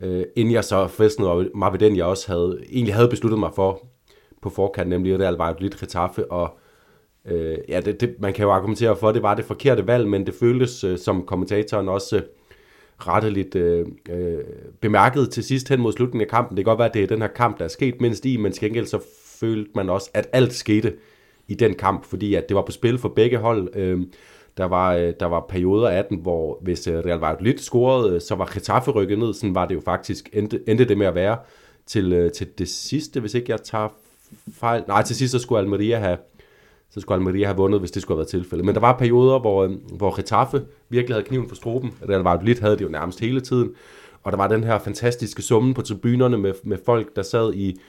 øh, 0.03 0.25
inden 0.37 0.55
jeg 0.55 0.65
så 0.65 0.89
festnede 0.89 1.51
mig 1.55 1.73
ved 1.73 1.79
den, 1.79 1.97
jeg 1.97 2.05
også 2.05 2.33
havde, 2.33 2.59
egentlig 2.71 2.95
havde 2.95 3.09
besluttet 3.09 3.39
mig 3.39 3.51
for 3.55 3.87
på 4.43 4.51
forkant, 4.51 4.89
nemlig 4.89 5.21
Real 5.21 5.35
Valladolid 5.35 5.71
Getafe, 5.71 6.33
og 6.33 6.59
øh, 7.27 7.59
ja, 7.69 7.81
det, 7.81 8.01
det, 8.01 8.15
man 8.19 8.33
kan 8.33 8.43
jo 8.43 8.53
argumentere 8.53 8.97
for, 8.97 9.09
at 9.09 9.15
det 9.15 9.23
var 9.23 9.35
det 9.35 9.45
forkerte 9.45 9.87
valg, 9.87 10.09
men 10.09 10.27
det 10.27 10.35
føltes, 10.35 10.85
øh, 10.85 10.99
som 10.99 11.27
kommentatoren 11.27 11.89
også 11.89 12.17
øh, 12.17 12.23
retteligt 12.99 13.55
øh, 13.57 13.87
øh, 14.11 14.39
bemærket 14.81 15.31
til 15.31 15.45
sidst 15.45 15.69
hen 15.69 15.81
mod 15.81 15.93
slutningen 15.93 16.27
af 16.27 16.31
kampen. 16.31 16.57
Det 16.57 16.65
kan 16.65 16.71
godt 16.71 16.79
være, 16.79 16.89
at 16.89 16.95
det 16.95 17.03
er 17.03 17.07
den 17.07 17.21
her 17.21 17.29
kamp, 17.29 17.59
der 17.59 17.65
er 17.65 17.69
sket 17.69 18.01
mindst 18.01 18.27
i, 18.27 18.37
men 18.37 18.53
til 18.53 18.63
gengæld 18.63 18.87
så 18.87 19.01
følte 19.41 19.71
man 19.75 19.91
også, 19.91 20.11
at 20.15 20.29
alt 20.33 20.53
skete 20.53 20.93
i 21.49 21.55
den 21.55 21.75
kamp, 21.75 22.05
fordi 22.05 22.35
at 22.35 22.49
det 22.49 22.55
var 22.55 22.63
på 22.63 22.73
spil 22.73 22.99
for 22.99 23.09
begge 23.09 23.39
hold. 23.39 23.77
Øh, 23.77 24.01
der 24.57 24.65
var, 24.65 24.95
øh, 24.95 25.13
der 25.21 25.27
var 25.27 25.47
perioder 25.49 25.89
af 25.89 26.05
den, 26.05 26.19
hvor 26.19 26.59
hvis 26.63 26.87
øh, 26.87 26.95
Real 26.95 27.19
Valladolid 27.19 27.59
scorede, 27.59 28.15
øh, 28.15 28.21
så 28.21 28.35
var 28.35 28.51
Getafe 28.55 28.91
rykket 28.91 29.19
ned. 29.19 29.35
Sådan 29.35 29.55
var 29.55 29.67
det 29.67 29.75
jo 29.75 29.81
faktisk, 29.81 30.29
endte, 30.33 30.61
endte 30.67 30.85
det 30.85 30.99
med 30.99 31.07
at 31.07 31.15
være 31.15 31.39
til, 31.87 32.31
til 32.35 32.49
det 32.59 32.69
sidste, 32.69 33.21
hvis 33.21 33.35
ikke 33.35 33.53
jeg 33.53 33.63
tager 33.63 33.89
fejl. 34.53 34.85
Nej, 34.89 35.03
til 35.03 35.17
sidst 35.17 35.33
så 35.33 35.39
skulle 35.39 35.59
Almeria 35.59 35.99
have, 35.99 36.19
så 36.91 37.01
skulle 37.01 37.17
Almeria 37.17 37.47
have 37.47 37.57
vundet, 37.57 37.81
hvis 37.81 37.91
det 37.91 38.03
skulle 38.03 38.17
have 38.17 38.19
været 38.19 38.29
tilfældet. 38.29 38.67
Men 38.67 38.75
der 38.75 38.81
var 38.81 38.99
perioder, 38.99 39.39
hvor, 39.39 39.67
hvor 39.97 40.17
Getafe 40.17 40.63
virkelig 40.89 41.15
havde 41.15 41.27
kniven 41.27 41.49
for 41.49 41.57
struben. 41.57 41.95
Real 42.09 42.21
Valladolid 42.21 42.61
havde 42.61 42.77
det 42.77 42.85
jo 42.85 42.89
nærmest 42.89 43.21
hele 43.21 43.41
tiden. 43.41 43.71
Og 44.23 44.33
der 44.33 44.39
var 44.39 44.49
den 44.49 44.65
her 44.65 44.79
fantastiske 44.79 45.43
summe 45.43 45.75
på 45.75 45.83
tribunerne 45.83 46.39
med, 46.39 46.53
med 46.65 46.79
folk, 46.87 47.17
der 47.17 47.23
sad 47.23 47.55
i 47.55 47.81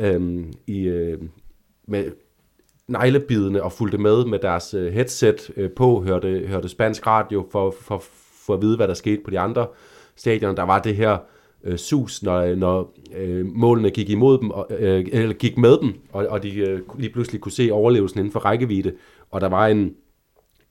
øhm, 0.00 0.52
i, 0.66 0.80
øh, 0.80 1.18
med 1.88 2.10
neglebidende 2.88 3.62
og 3.62 3.72
fulgte 3.72 3.98
med 3.98 4.24
med 4.24 4.38
deres 4.38 4.74
øh, 4.74 4.92
headset 4.92 5.50
øh, 5.56 5.70
på, 5.70 6.02
hørte, 6.02 6.44
hørte 6.48 6.68
spansk 6.68 7.06
radio 7.06 7.48
for, 7.52 7.74
for, 7.80 8.02
for 8.46 8.54
at 8.54 8.62
vide, 8.62 8.76
hvad 8.76 8.88
der 8.88 8.94
skete 8.94 9.22
på 9.24 9.30
de 9.30 9.38
andre 9.38 9.66
stadioner. 10.16 10.54
Der 10.54 10.62
var 10.62 10.78
det 10.78 10.96
her 10.96 11.18
øh, 11.64 11.78
sus, 11.78 12.22
når, 12.22 12.54
når 12.54 12.94
øh, 13.16 13.46
målene 13.46 13.90
gik 13.90 14.10
imod 14.10 14.38
dem, 14.38 14.50
og, 14.50 14.66
øh, 14.78 15.06
eller 15.12 15.34
gik 15.34 15.58
med 15.58 15.78
dem, 15.78 15.94
og, 16.12 16.26
og 16.26 16.42
de 16.42 16.56
øh, 16.56 16.80
lige 16.98 17.12
pludselig 17.12 17.40
kunne 17.40 17.52
se 17.52 17.68
overlevelsen 17.72 18.18
inden 18.18 18.32
for 18.32 18.40
rækkevidde. 18.40 18.92
Og 19.30 19.40
der 19.40 19.48
var 19.48 19.66
en, 19.66 19.94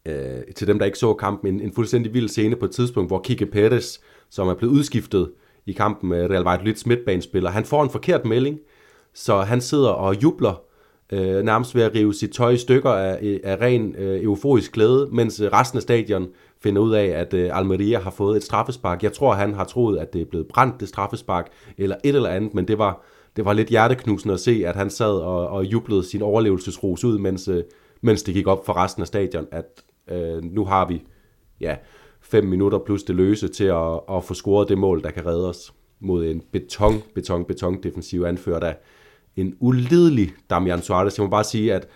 øh, 0.05 0.41
til 0.55 0.67
dem, 0.67 0.79
der 0.79 0.85
ikke 0.85 0.99
så 0.99 1.13
kampen, 1.13 1.53
en, 1.53 1.61
en 1.61 1.73
fuldstændig 1.73 2.13
vild 2.13 2.29
scene 2.29 2.55
på 2.55 2.65
et 2.65 2.71
tidspunkt, 2.71 3.09
hvor 3.09 3.19
Kike 3.19 3.45
Perez, 3.45 3.97
som 4.29 4.47
er 4.47 4.53
blevet 4.53 4.73
udskiftet 4.73 5.31
i 5.65 5.71
kampen 5.71 6.09
med 6.09 6.29
Real 6.29 6.43
Valladolids 6.43 6.85
midtbanespiller, 6.85 7.49
han 7.49 7.65
får 7.65 7.83
en 7.83 7.89
forkert 7.89 8.25
melding, 8.25 8.59
så 9.13 9.41
han 9.41 9.61
sidder 9.61 9.89
og 9.89 10.23
jubler, 10.23 10.61
øh, 11.11 11.43
nærmest 11.43 11.75
ved 11.75 11.83
at 11.83 11.95
rive 11.95 12.13
sit 12.13 12.31
tøj 12.31 12.51
i 12.51 12.57
stykker 12.57 12.89
af, 12.89 13.39
af 13.43 13.61
ren 13.61 13.95
øh, 13.95 14.23
euforisk 14.23 14.71
glæde, 14.71 15.09
mens 15.11 15.39
øh, 15.39 15.51
resten 15.53 15.77
af 15.77 15.81
stadion 15.81 16.27
finder 16.63 16.81
ud 16.81 16.93
af, 16.93 17.05
at 17.05 17.33
øh, 17.33 17.57
Almeria 17.57 17.99
har 17.99 18.11
fået 18.11 18.37
et 18.37 18.43
straffespark. 18.43 19.03
Jeg 19.03 19.13
tror, 19.13 19.33
han 19.33 19.53
har 19.53 19.63
troet, 19.63 19.99
at 19.99 20.13
det 20.13 20.21
er 20.21 20.25
blevet 20.25 20.47
brændt, 20.47 20.79
det 20.79 20.89
straffespark, 20.89 21.51
eller 21.77 21.95
et 22.03 22.15
eller 22.15 22.29
andet, 22.29 22.53
men 22.53 22.67
det 22.67 22.77
var, 22.77 23.05
det 23.35 23.45
var 23.45 23.53
lidt 23.53 23.69
hjerteknusende 23.69 24.33
at 24.33 24.39
se, 24.39 24.63
at 24.65 24.75
han 24.75 24.89
sad 24.89 25.13
og, 25.13 25.47
og 25.47 25.65
jublede 25.65 26.03
sin 26.03 26.21
overlevelsesros 26.21 27.03
ud, 27.03 27.17
mens, 27.17 27.47
øh, 27.47 27.63
mens 28.01 28.23
det 28.23 28.33
gik 28.33 28.47
op 28.47 28.65
for 28.65 28.77
resten 28.77 29.01
af 29.01 29.07
stadion, 29.07 29.47
at 29.51 29.83
øh, 30.11 30.43
nu 30.43 30.65
har 30.65 30.87
vi 30.87 31.03
ja, 31.61 31.75
fem 32.21 32.43
minutter 32.45 32.79
plus 32.79 33.03
det 33.03 33.15
løse 33.15 33.47
til 33.47 33.63
at, 33.63 33.99
at 34.11 34.23
få 34.23 34.33
scoret 34.33 34.69
det 34.69 34.77
mål, 34.77 35.03
der 35.03 35.11
kan 35.11 35.25
redde 35.25 35.49
os 35.49 35.73
mod 35.99 36.25
en 36.25 36.41
beton, 36.51 37.01
beton, 37.15 37.45
beton 37.45 37.83
defensiv 37.83 38.23
anført 38.23 38.63
af 38.63 38.77
en 39.35 39.55
uledelig 39.59 40.33
Damian 40.49 40.81
Suarez. 40.81 41.17
Jeg 41.17 41.23
må 41.23 41.29
bare 41.29 41.43
sige, 41.43 41.73
at 41.73 41.87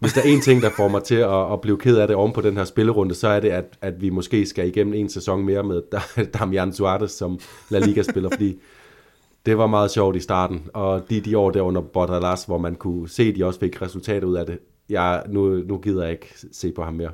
hvis 0.00 0.12
der 0.12 0.20
er 0.20 0.26
en 0.26 0.40
ting, 0.40 0.62
der 0.62 0.70
får 0.76 0.88
mig 0.88 1.04
til 1.04 1.14
at, 1.14 1.52
at 1.52 1.60
blive 1.60 1.78
ked 1.78 1.96
af 1.96 2.06
det 2.06 2.16
om 2.16 2.32
på 2.32 2.40
den 2.40 2.56
her 2.56 2.64
spillerunde, 2.64 3.14
så 3.14 3.28
er 3.28 3.40
det, 3.40 3.48
at, 3.48 3.78
at 3.80 4.00
vi 4.00 4.10
måske 4.10 4.46
skal 4.46 4.68
igennem 4.68 4.94
en 4.94 5.08
sæson 5.08 5.44
mere 5.44 5.62
med 5.62 5.82
Damian 6.38 6.72
Suarez 6.72 7.10
som 7.10 7.38
La 7.70 7.78
Liga-spiller, 7.78 8.30
fordi 8.30 8.58
det 9.46 9.58
var 9.58 9.66
meget 9.66 9.90
sjovt 9.90 10.16
i 10.16 10.20
starten, 10.20 10.62
og 10.74 11.10
de, 11.10 11.20
de 11.20 11.38
år 11.38 11.50
der 11.50 11.62
under 11.62 11.80
Bordalas, 11.80 12.44
hvor 12.44 12.58
man 12.58 12.74
kunne 12.74 13.08
se, 13.08 13.22
at 13.22 13.36
de 13.36 13.44
også 13.44 13.60
fik 13.60 13.82
resultater 13.82 14.26
ud 14.26 14.36
af 14.36 14.46
det, 14.46 14.58
jeg, 14.88 15.22
nu, 15.28 15.46
nu 15.46 15.78
gider 15.78 16.02
jeg 16.02 16.12
ikke 16.12 16.34
se 16.52 16.72
på 16.72 16.84
ham 16.84 16.94
mere. 16.94 17.10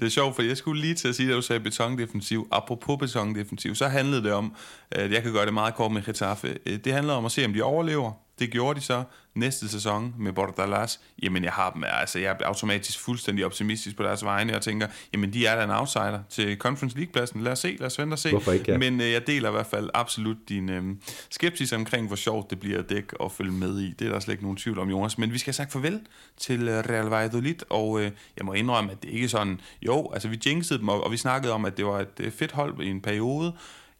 Det 0.00 0.06
er 0.06 0.10
sjovt, 0.10 0.34
for 0.34 0.42
jeg 0.42 0.56
skulle 0.56 0.80
lige 0.80 0.94
til 0.94 1.08
at 1.08 1.14
sige, 1.14 1.28
at 1.30 1.36
du 1.36 1.42
sagde 1.42 1.60
betondefensiv. 1.60 2.48
Apropos 2.52 2.96
betondefensiv, 3.00 3.74
så 3.74 3.86
handlede 3.86 4.22
det 4.22 4.32
om, 4.32 4.54
at 4.90 5.12
jeg 5.12 5.22
kan 5.22 5.32
gøre 5.32 5.46
det 5.46 5.54
meget 5.54 5.74
kort 5.74 5.92
med 5.92 6.02
Getafe. 6.02 6.58
Det 6.84 6.92
handler 6.92 7.12
om 7.12 7.24
at 7.24 7.32
se, 7.32 7.44
om 7.44 7.52
de 7.52 7.62
overlever. 7.62 8.12
Det 8.38 8.50
gjorde 8.50 8.80
de 8.80 8.84
så 8.84 9.04
næste 9.34 9.68
sæson 9.68 10.14
med 10.18 10.32
Bordalas. 10.32 11.00
Jamen, 11.22 11.44
jeg 11.44 11.52
har 11.52 11.70
dem, 11.70 11.84
altså 11.86 12.18
jeg 12.18 12.36
er 12.40 12.46
automatisk 12.46 13.00
fuldstændig 13.00 13.46
optimistisk 13.46 13.96
på 13.96 14.02
deres 14.02 14.24
vegne, 14.24 14.56
og 14.56 14.62
tænker, 14.62 14.86
jamen, 15.12 15.32
de 15.32 15.46
er 15.46 15.56
da 15.56 15.64
en 15.64 15.70
outsider 15.70 16.20
til 16.30 16.56
Conference 16.58 16.96
League-pladsen. 16.96 17.40
Lad 17.40 17.52
os 17.52 17.58
se, 17.58 17.76
lad 17.78 17.86
os 17.86 17.98
vente 17.98 18.14
og 18.14 18.18
se. 18.18 18.30
Hvorfor 18.30 18.52
ikke, 18.52 18.72
ja. 18.72 18.78
Men 18.78 19.00
øh, 19.00 19.12
jeg 19.12 19.26
deler 19.26 19.48
i 19.48 19.52
hvert 19.52 19.66
fald 19.66 19.90
absolut 19.94 20.36
din 20.48 20.68
øh, 20.68 20.82
skepsis 21.30 21.72
omkring, 21.72 22.06
hvor 22.06 22.16
sjovt 22.16 22.50
det 22.50 22.60
bliver 22.60 22.78
at 22.78 22.90
dække 22.90 23.20
og 23.20 23.32
følge 23.32 23.52
med 23.52 23.80
i. 23.80 23.94
Det 23.98 24.06
er 24.06 24.12
der 24.12 24.20
slet 24.20 24.34
ikke 24.34 24.44
nogen 24.44 24.56
tvivl 24.56 24.78
om, 24.78 24.90
Jonas. 24.90 25.18
Men 25.18 25.32
vi 25.32 25.38
skal 25.38 25.48
have 25.50 25.54
sagt 25.54 25.72
farvel 25.72 26.00
til 26.36 26.68
øh, 26.68 26.78
Real 26.78 27.06
Valladolid, 27.06 27.56
og 27.70 28.00
øh, 28.00 28.10
jeg 28.36 28.44
må 28.44 28.52
indrømme, 28.52 28.92
at 28.92 29.02
det 29.02 29.10
ikke 29.10 29.24
er 29.24 29.28
sådan, 29.28 29.60
jo, 29.82 30.10
altså 30.12 30.28
vi 30.28 30.40
jinxede 30.46 30.78
dem, 30.78 30.88
og, 30.88 31.04
og 31.04 31.12
vi 31.12 31.16
snakkede 31.16 31.52
om, 31.52 31.64
at 31.64 31.76
det 31.76 31.86
var 31.86 32.00
et 32.00 32.20
øh, 32.20 32.32
fedt 32.32 32.52
hold 32.52 32.80
i 32.80 32.88
en 32.88 33.00
periode, 33.00 33.52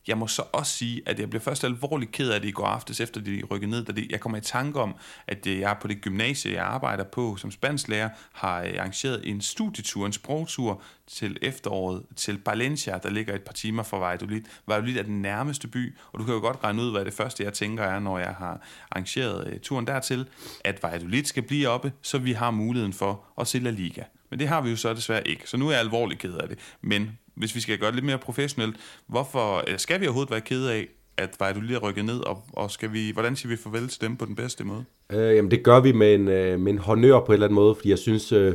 jeg 0.09 0.19
må 0.19 0.27
så 0.27 0.43
også 0.53 0.73
sige, 0.73 1.03
at 1.07 1.21
jeg 1.21 1.31
blev 1.31 1.43
først 1.43 1.65
alvorligt 1.65 2.13
ked 2.13 2.31
af 2.31 2.41
det 2.41 2.49
i 2.49 2.53
går 2.53 2.67
aftes, 2.67 3.01
efter 3.01 3.21
de 3.21 3.43
rykkede 3.51 3.71
ned, 3.71 3.85
da 3.85 3.93
det, 3.93 4.13
jeg 4.13 4.21
kommer 4.21 4.39
i 4.39 4.41
tanke 4.41 4.81
om, 4.81 4.95
at 5.27 5.47
øh, 5.47 5.61
jeg 5.61 5.77
på 5.81 5.89
det 5.89 6.01
gymnasie, 6.01 6.53
jeg 6.53 6.65
arbejder 6.65 7.05
på 7.05 7.37
som 7.37 7.51
spansklærer, 7.51 8.09
har 8.33 8.63
øh, 8.63 8.73
arrangeret 8.79 9.31
en 9.31 9.41
studietur, 9.41 10.07
en 10.07 10.13
sprogtur 10.13 10.83
til 11.07 11.39
efteråret 11.43 12.03
til 12.17 12.41
Valencia, 12.47 12.99
der 12.99 13.11
ligger 13.11 13.35
et 13.35 13.43
par 13.43 13.53
timer 13.53 13.83
fra 13.83 13.99
Valladolid. 13.99 14.43
Valladolid 14.67 14.99
er 14.99 15.03
den 15.03 15.23
nærmeste 15.23 15.69
by, 15.69 15.97
og 16.13 16.19
du 16.19 16.25
kan 16.25 16.35
jo 16.35 16.41
godt 16.41 16.65
regne 16.65 16.83
ud, 16.83 16.91
hvad 16.91 17.05
det 17.05 17.15
første, 17.15 17.45
jeg 17.45 17.53
tænker 17.53 17.85
er, 17.85 17.99
når 17.99 18.19
jeg 18.19 18.35
har 18.39 18.61
arrangeret 18.91 19.53
øh, 19.53 19.61
turen 19.61 19.87
dertil, 19.87 20.27
at 20.65 20.83
Valladolid 20.83 21.25
skal 21.25 21.43
blive 21.43 21.69
oppe, 21.69 21.93
så 22.03 22.19
vi 22.19 22.33
har 22.33 22.51
muligheden 22.51 22.93
for 22.93 23.25
at 23.41 23.47
se 23.47 23.59
La 23.59 23.71
Liga. 23.71 24.03
Men 24.31 24.39
det 24.39 24.49
har 24.49 24.61
vi 24.61 24.71
jo 24.71 24.77
så 24.77 24.95
desværre 24.95 25.29
ikke, 25.29 25.51
så 25.51 25.57
nu 25.57 25.69
er 25.69 25.71
jeg 25.71 25.81
alvorligt 25.81 26.21
ked 26.21 26.35
af 26.35 26.49
det. 26.49 26.59
Men 26.81 27.19
hvis 27.35 27.55
vi 27.55 27.61
skal 27.61 27.79
gøre 27.79 27.89
det 27.89 27.95
lidt 27.95 28.07
mere 28.07 28.19
professionelt, 28.19 28.77
hvorfor, 29.07 29.65
øh, 29.69 29.79
skal 29.79 30.01
vi 30.01 30.07
overhovedet 30.07 30.31
være 30.31 30.41
ked 30.41 30.67
af, 30.67 30.89
at 31.17 31.37
Valladolid 31.41 31.75
er 31.75 31.79
rykket 31.79 32.05
ned, 32.05 32.21
og, 32.21 32.43
og 32.53 32.71
skal 32.71 32.93
vi, 32.93 33.11
hvordan 33.13 33.37
siger 33.37 33.51
vi 33.51 33.57
farvel 33.57 33.89
til 33.89 34.01
dem 34.01 34.17
på 34.17 34.25
den 34.25 34.37
bedste 34.37 34.65
måde? 34.65 34.85
Øh, 35.13 35.37
jamen 35.37 35.51
det 35.51 35.63
gør 35.63 35.81
vi 35.81 35.93
med 35.93 36.15
en, 36.15 36.29
øh, 36.29 36.61
med 36.61 36.73
en 36.73 36.79
honør 36.79 37.21
på 37.21 37.27
en 37.27 37.33
eller 37.33 37.47
anden 37.47 37.55
måde, 37.55 37.75
fordi 37.75 37.91
jeg 37.91 37.99
synes, 37.99 38.33
øh, 38.33 38.55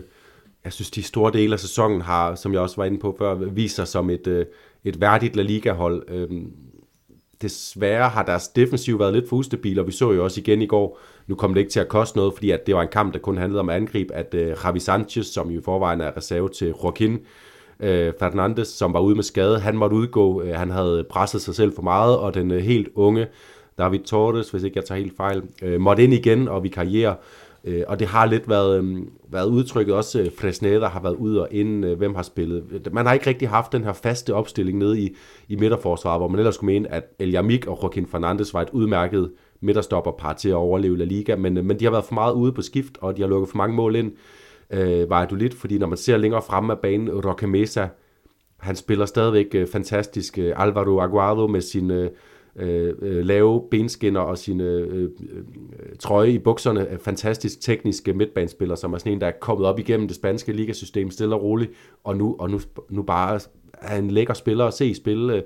jeg 0.64 0.74
synes 0.74 0.92
de 0.92 1.04
store 1.04 1.34
dele 1.34 1.54
af 1.54 1.60
sæsonen 1.60 2.02
har, 2.02 2.36
som 2.36 2.54
jeg 2.54 2.62
også 2.62 2.76
var 2.76 2.86
inde 2.86 3.00
på 3.00 3.16
før, 3.18 3.34
vist 3.34 3.76
sig 3.76 3.88
som 3.88 4.10
et, 4.10 4.28
øh, 4.28 4.46
et 4.84 5.02
værdigt 5.02 5.36
La 5.36 5.42
Liga-hold. 5.42 6.04
Øh, 6.08 6.30
desværre 7.42 8.10
har 8.10 8.24
deres 8.24 8.48
defensiv 8.48 9.00
været 9.00 9.14
lidt 9.14 9.30
for 9.30 9.36
ustabil, 9.36 9.80
og 9.80 9.88
vi 9.88 9.92
så 9.92 10.12
jo 10.12 10.24
også 10.24 10.42
igen 10.42 10.62
i 10.62 10.66
går, 10.66 11.00
nu 11.28 11.36
kom 11.36 11.54
det 11.54 11.62
ikke 11.62 11.72
til 11.72 11.80
at 11.80 11.88
koste 11.88 12.18
noget, 12.18 12.34
fordi 12.34 12.52
at 12.52 12.68
det 12.68 12.76
var 12.76 12.82
en 12.82 12.88
kamp, 12.92 13.14
der 13.14 13.20
kun 13.20 13.38
handlede 13.38 13.60
om 13.60 13.70
angreb, 13.70 14.10
at 14.14 14.34
øh, 14.34 14.56
Javi 14.64 14.80
Sanchez, 14.80 15.28
som 15.28 15.50
jo 15.50 15.60
i 15.60 15.64
forvejen 15.64 16.02
er 16.02 16.18
reserve 16.18 16.50
til 16.50 16.68
Joaquin, 16.68 17.20
øh, 17.80 18.14
Fernandes, 18.20 18.68
som 18.68 18.94
var 18.94 19.00
ude 19.00 19.16
med 19.16 19.24
skade, 19.24 19.60
han 19.60 19.78
måtte 19.78 19.96
udgå. 19.96 20.42
Øh, 20.42 20.56
han 20.56 20.70
havde 20.70 21.06
presset 21.10 21.42
sig 21.42 21.56
selv 21.56 21.76
for 21.76 21.82
meget, 21.82 22.18
og 22.18 22.34
den 22.34 22.52
øh, 22.52 22.62
helt 22.62 22.90
unge 22.96 23.28
David 23.78 24.00
Torres, 24.00 24.52
hvis 24.52 24.64
ikke 24.64 24.78
jeg 24.78 24.86
tager 24.86 25.00
helt 25.00 25.18
fejl, 25.18 25.44
øh, 25.62 25.82
måtte 25.82 26.04
ind 26.04 26.14
igen 26.14 26.48
og 26.48 26.64
vi 26.64 26.70
karriere. 26.70 27.16
Øh, 27.64 27.84
og 27.88 28.00
det 28.00 28.08
har 28.08 28.26
lidt 28.26 28.50
været, 28.50 28.84
øh, 28.84 28.98
været 29.32 29.48
udtrykket, 29.48 29.96
også 29.96 30.22
øh, 30.22 30.28
Fresneda 30.38 30.86
har 30.86 31.02
været 31.02 31.16
ud 31.16 31.36
og 31.36 31.48
ind, 31.52 31.86
øh, 31.86 31.98
hvem 31.98 32.16
har 32.16 32.24
spillet. 32.24 32.88
Man 32.92 33.06
har 33.06 33.14
ikke 33.14 33.28
rigtig 33.28 33.50
haft 33.50 33.72
den 33.72 33.84
her 33.84 33.94
faste 33.94 34.34
opstilling 34.34 34.78
nede 34.78 35.00
i, 35.00 35.16
i 35.48 35.56
midterforsvaret, 35.56 36.20
hvor 36.20 36.28
man 36.28 36.40
ellers 36.40 36.56
skulle 36.56 36.74
mene, 36.74 36.92
at 36.92 37.04
El 37.20 37.36
Yamik 37.36 37.68
og 37.68 37.80
Joaquin 37.84 38.08
Fernandes 38.08 38.54
var 38.54 38.62
et 38.62 38.70
udmærket 38.72 39.32
midterstopperpar 39.62 40.34
til 40.34 40.50
at 40.50 40.56
overleve 40.56 40.98
La 40.98 41.04
Liga, 41.04 41.36
men, 41.36 41.58
øh, 41.58 41.66
men 41.66 41.80
de 41.80 41.86
har 41.86 41.92
været 41.92 42.06
for 42.06 42.14
meget 42.14 42.34
ude 42.34 42.52
på 42.52 42.62
skift, 42.62 42.98
og 43.02 43.18
de 43.18 43.22
har 43.22 43.30
lukket 43.30 43.50
for 43.50 43.58
mange 43.58 43.76
mål 43.76 43.96
ind. 43.96 44.12
Øh, 44.74 45.10
var 45.10 45.26
du 45.26 45.36
lidt, 45.36 45.54
fordi 45.54 45.78
når 45.78 45.88
man 45.88 45.98
ser 45.98 46.18
længere 46.18 46.42
fremme 46.42 46.74
af 46.74 46.80
banen, 46.80 47.26
Roque 47.26 47.48
Mesa, 47.48 47.88
han 48.58 48.76
spiller 48.76 49.06
stadigvæk 49.06 49.48
øh, 49.54 49.68
fantastisk. 49.68 50.38
Øh, 50.38 50.54
Alvaro 50.56 51.00
Aguado 51.00 51.48
med 51.48 51.62
sin 51.62 51.92
øh, 51.92 52.12
øh, 52.56 52.94
øh, 53.02 53.26
lave 53.26 53.64
benskinner 53.72 54.22
og 54.22 54.38
sin 54.38 54.62
øh, 54.62 54.98
øh, 54.98 55.04
øh 55.04 55.44
trøje 56.00 56.32
i 56.32 56.40
bukserne. 56.40 56.92
Øh, 56.92 57.00
fantastisk 57.00 57.62
tekniske 57.62 58.14
midtbanespiller, 58.14 58.76
som 58.76 58.94
er 58.94 58.98
sådan 58.98 59.14
en, 59.14 59.22
der 59.22 59.28
er 59.28 59.32
kommet 59.42 59.68
op 59.68 59.80
igennem 59.80 60.08
det 60.08 60.16
spanske 60.16 60.52
ligasystem 60.52 61.12
stille 61.12 61.36
og 61.36 61.44
roligt, 61.44 61.72
og 62.04 62.18
nu, 62.18 62.36
og 62.40 62.50
nu, 62.50 62.60
nu 62.90 63.04
bare 63.04 63.40
er 63.74 63.98
en 63.98 64.12
lækker 64.12 64.34
spiller 64.34 64.66
at 64.66 64.74
se 64.74 64.96
spille. 64.96 65.36
Øh, 65.36 65.42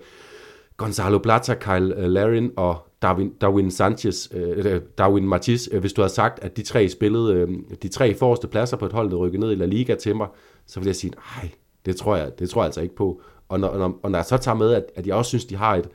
Gonzalo 0.83 1.17
Plata, 1.17 1.53
Kyle 1.53 1.95
øh, 1.97 2.09
Larin 2.09 2.51
og 2.57 2.87
Darwin, 3.01 3.33
Darwin 3.41 3.71
Sanchez, 3.71 4.29
øh, 4.33 4.73
øh 4.73 4.81
Darwin 4.97 5.27
Martis, 5.27 5.69
øh, 5.71 5.79
hvis 5.79 5.93
du 5.93 6.01
havde 6.01 6.13
sagt, 6.13 6.43
at 6.43 6.57
de 6.57 6.63
tre 6.63 6.89
spillede 6.89 7.33
øh, 7.33 7.47
de 7.81 7.87
tre 7.87 8.15
forreste 8.15 8.47
pladser 8.47 8.77
på 8.77 8.85
et 8.85 8.93
hold, 8.93 9.09
der 9.11 9.17
rykkede 9.17 9.41
ned 9.41 9.51
i 9.51 9.55
La 9.55 9.65
Liga 9.65 9.95
til 9.95 10.15
mig, 10.15 10.27
så 10.65 10.79
ville 10.79 10.87
jeg 10.87 10.95
sige, 10.95 11.11
nej, 11.11 11.49
det 11.85 11.95
tror 11.95 12.15
jeg, 12.15 12.39
det 12.39 12.49
tror 12.49 12.61
jeg 12.61 12.65
altså 12.65 12.81
ikke 12.81 12.95
på. 12.95 13.21
Og 13.49 13.59
når, 13.59 13.77
når, 13.77 13.99
og 14.03 14.11
når 14.11 14.17
jeg 14.19 14.25
så 14.25 14.37
tager 14.37 14.55
med, 14.55 14.73
at, 14.73 14.85
at 14.95 15.07
jeg 15.07 15.15
også 15.15 15.29
synes, 15.29 15.45
de 15.45 15.55
har 15.55 15.75
et, 15.75 15.89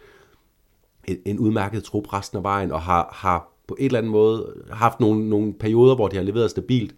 et, 1.08 1.20
en 1.24 1.38
udmærket 1.38 1.84
trup 1.84 2.12
resten 2.12 2.38
af 2.38 2.44
vejen, 2.44 2.72
og 2.72 2.82
har, 2.82 3.08
har 3.12 3.52
på 3.68 3.76
et 3.78 3.86
eller 3.86 3.98
andet 3.98 4.12
måde 4.12 4.54
haft 4.70 5.00
nogle, 5.00 5.28
nogle 5.28 5.54
perioder, 5.54 5.94
hvor 5.94 6.08
de 6.08 6.16
har 6.16 6.22
leveret 6.22 6.50
stabilt, 6.50 6.94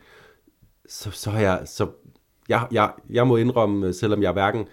så, 0.89 1.11
så 1.11 1.31
har 1.31 1.41
jeg, 1.41 1.63
så 1.65 1.87
jeg, 2.49 2.67
jeg, 2.73 2.93
jeg 3.11 3.27
må 3.27 3.37
indrømme, 3.37 3.87
øh, 3.87 3.95
selvom 3.95 4.23
jeg 4.23 4.33
hverken 4.33 4.67